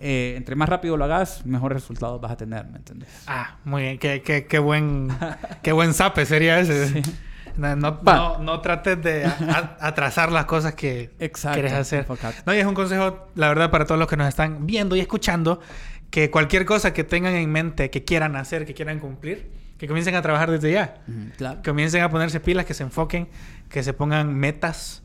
eh, 0.01 0.34
entre 0.36 0.57
más 0.57 0.68
rápido 0.68 0.97
lo 0.97 1.05
hagas, 1.05 1.44
mejores 1.47 1.76
resultados 1.82 2.20
vas 2.20 2.32
a 2.32 2.36
tener, 2.36 2.66
¿me 2.66 2.76
entiendes? 2.78 3.09
Ah, 3.26 3.57
muy 3.64 3.82
bien, 3.82 3.99
qué, 3.99 4.22
qué, 4.22 4.47
qué 4.47 4.59
buen, 4.59 5.09
qué 5.62 5.72
buen 5.72 5.94
zape 5.94 6.26
sería 6.26 6.59
ese. 6.61 7.03
No, 7.57 7.74
no, 7.74 8.03
Va. 8.03 8.14
no- 8.14 8.38
no 8.40 8.61
trates 8.61 9.03
de 9.03 9.24
atrasar 9.80 10.30
las 10.30 10.44
cosas 10.44 10.74
que 10.74 11.11
Exacto, 11.18 11.55
quieres 11.55 11.72
hacer. 11.72 12.01
enfócate. 12.01 12.42
No, 12.44 12.55
y 12.55 12.59
es 12.59 12.66
un 12.66 12.74
consejo, 12.74 13.28
la 13.34 13.49
verdad, 13.49 13.70
para 13.70 13.86
todos 13.86 13.99
los 13.99 14.09
que 14.09 14.16
nos 14.18 14.28
están 14.28 14.66
viendo 14.66 14.94
y 14.97 15.01
escuchando, 15.01 15.61
que 16.11 16.30
cualquier 16.30 16.66
cosa 16.66 16.92
que 16.92 17.03
tengan 17.05 17.34
en 17.34 17.51
mente, 17.51 17.88
que 17.90 18.05
quieran 18.05 18.36
hacer, 18.36 18.66
que 18.66 18.74
quieran 18.74 18.99
cumplir, 19.01 19.51
que 19.78 19.86
comiencen 19.88 20.14
a 20.14 20.22
trabajar 20.22 20.51
desde 20.51 20.72
ya. 20.72 20.97
Ujú, 21.09 21.30
Claro. 21.38 21.61
Comiencen 21.64 22.03
a 22.03 22.11
ponerse 22.11 22.40
pilas, 22.40 22.66
que 22.66 22.74
se 22.74 22.82
enfoquen, 22.82 23.28
que 23.70 23.82
se 23.82 23.92
pongan 23.94 24.34
metas 24.34 25.03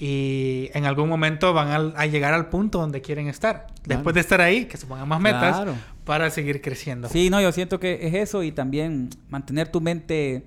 y 0.00 0.70
en 0.74 0.86
algún 0.86 1.08
momento 1.08 1.52
van 1.52 1.68
al- 1.68 1.94
a, 1.96 2.06
llegar 2.06 2.32
al 2.32 2.48
punto 2.48 2.78
donde 2.78 3.00
quieren 3.00 3.26
estar. 3.26 3.66
Después 3.84 4.14
de 4.14 4.20
estar 4.20 4.40
ahí, 4.40 4.66
que 4.66 4.76
se 4.76 4.86
pongan 4.86 5.08
más 5.08 5.20
metas 5.20 5.56
Claro. 5.56 5.74
para 6.04 6.30
seguir 6.30 6.62
creciendo. 6.62 7.08
Sí, 7.08 7.30
no, 7.30 7.40
yo 7.40 7.50
siento 7.50 7.80
que 7.80 8.06
es 8.06 8.14
eso 8.14 8.44
y 8.44 8.52
también 8.52 9.10
mantener 9.28 9.68
tu 9.72 9.80
mente 9.80 10.44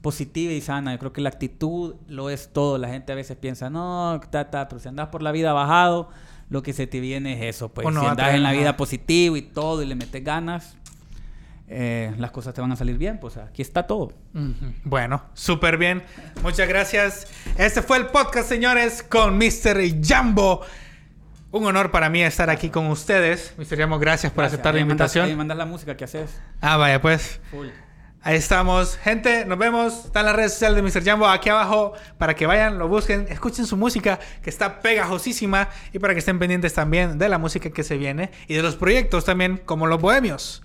positiva 0.00 0.52
y 0.52 0.60
sana. 0.62 0.92
Yo 0.92 0.98
creo 0.98 1.12
que 1.12 1.20
la 1.20 1.28
actitud 1.28 1.94
lo 2.08 2.30
es 2.30 2.52
todo. 2.54 2.78
La 2.78 2.88
gente 2.88 3.12
a 3.12 3.14
veces 3.16 3.36
piensa, 3.36 3.68
no, 3.68 4.18
ta, 4.30 4.50
ta, 4.50 4.66
pero 4.68 4.80
si 4.80 4.88
andas 4.88 5.08
por 5.08 5.22
la 5.22 5.30
vida 5.30 5.52
bajado, 5.52 6.08
lo 6.48 6.62
que 6.62 6.72
se 6.72 6.86
te 6.86 6.98
viene 7.00 7.34
es 7.34 7.56
eso. 7.56 7.68
Pues 7.68 7.86
si 7.94 8.06
andas 8.06 8.34
en 8.34 8.42
la 8.42 8.52
vida 8.52 8.76
positivo 8.78 9.36
y 9.36 9.42
todo 9.42 9.82
y 9.82 9.86
le 9.86 9.94
metes 9.94 10.24
ganas, 10.24 10.76
eh, 11.68 12.14
las 12.18 12.30
cosas 12.30 12.54
te 12.54 12.60
van 12.60 12.72
a 12.72 12.76
salir 12.76 12.98
bien. 12.98 13.18
Pues 13.18 13.36
aquí 13.36 13.62
está 13.62 13.86
todo. 13.86 14.12
Bueno, 14.84 15.24
súper 15.34 15.76
bien. 15.78 16.04
Muchas 16.42 16.68
gracias. 16.68 17.26
Este 17.58 17.82
fue 17.82 17.96
el 17.98 18.06
podcast, 18.06 18.48
señores, 18.48 19.02
con 19.02 19.36
Mr. 19.38 19.80
Jambo. 20.04 20.62
Un 21.52 21.64
honor 21.64 21.90
para 21.90 22.10
mí 22.10 22.22
estar 22.22 22.50
aquí 22.50 22.68
con 22.70 22.86
ustedes. 22.88 23.54
Mr. 23.56 23.78
Jambo, 23.78 23.98
gracias 23.98 24.32
por 24.32 24.42
Gracias. 24.42 24.54
aceptar 24.58 24.74
la 24.74 24.78
Ahí 24.80 24.84
mandas- 24.84 24.92
invitación. 24.92 25.26
ahí 25.26 25.36
mandas 25.36 25.56
la 25.56 25.66
música 25.66 25.96
que 25.96 26.04
haces. 26.04 26.38
Ah, 26.60 26.76
vaya, 26.76 27.00
pues. 27.00 27.40
Full. 27.50 27.68
Ahí 28.22 28.36
estamos. 28.36 28.96
Gente, 28.98 29.44
nos 29.46 29.56
vemos. 29.56 30.06
Están 30.06 30.26
las 30.26 30.34
redes 30.34 30.52
sociales 30.54 30.76
de 30.76 30.82
Mr. 30.82 31.04
Jambo 31.04 31.28
aquí 31.28 31.48
abajo 31.48 31.92
para 32.18 32.34
que 32.34 32.44
vayan, 32.44 32.76
lo 32.76 32.88
busquen, 32.88 33.26
escuchen 33.30 33.66
su 33.66 33.76
música 33.76 34.18
que 34.42 34.50
está 34.50 34.80
pegajosísima 34.80 35.68
y 35.92 36.00
para 36.00 36.12
que 36.12 36.18
estén 36.18 36.38
pendientes 36.40 36.74
también 36.74 37.18
de 37.18 37.28
la 37.28 37.38
música 37.38 37.70
que 37.70 37.84
se 37.84 37.96
viene 37.96 38.32
y 38.48 38.54
de 38.54 38.62
los 38.62 38.74
proyectos 38.74 39.24
también 39.24 39.58
como 39.64 39.86
los 39.86 40.00
bohemios. 40.00 40.64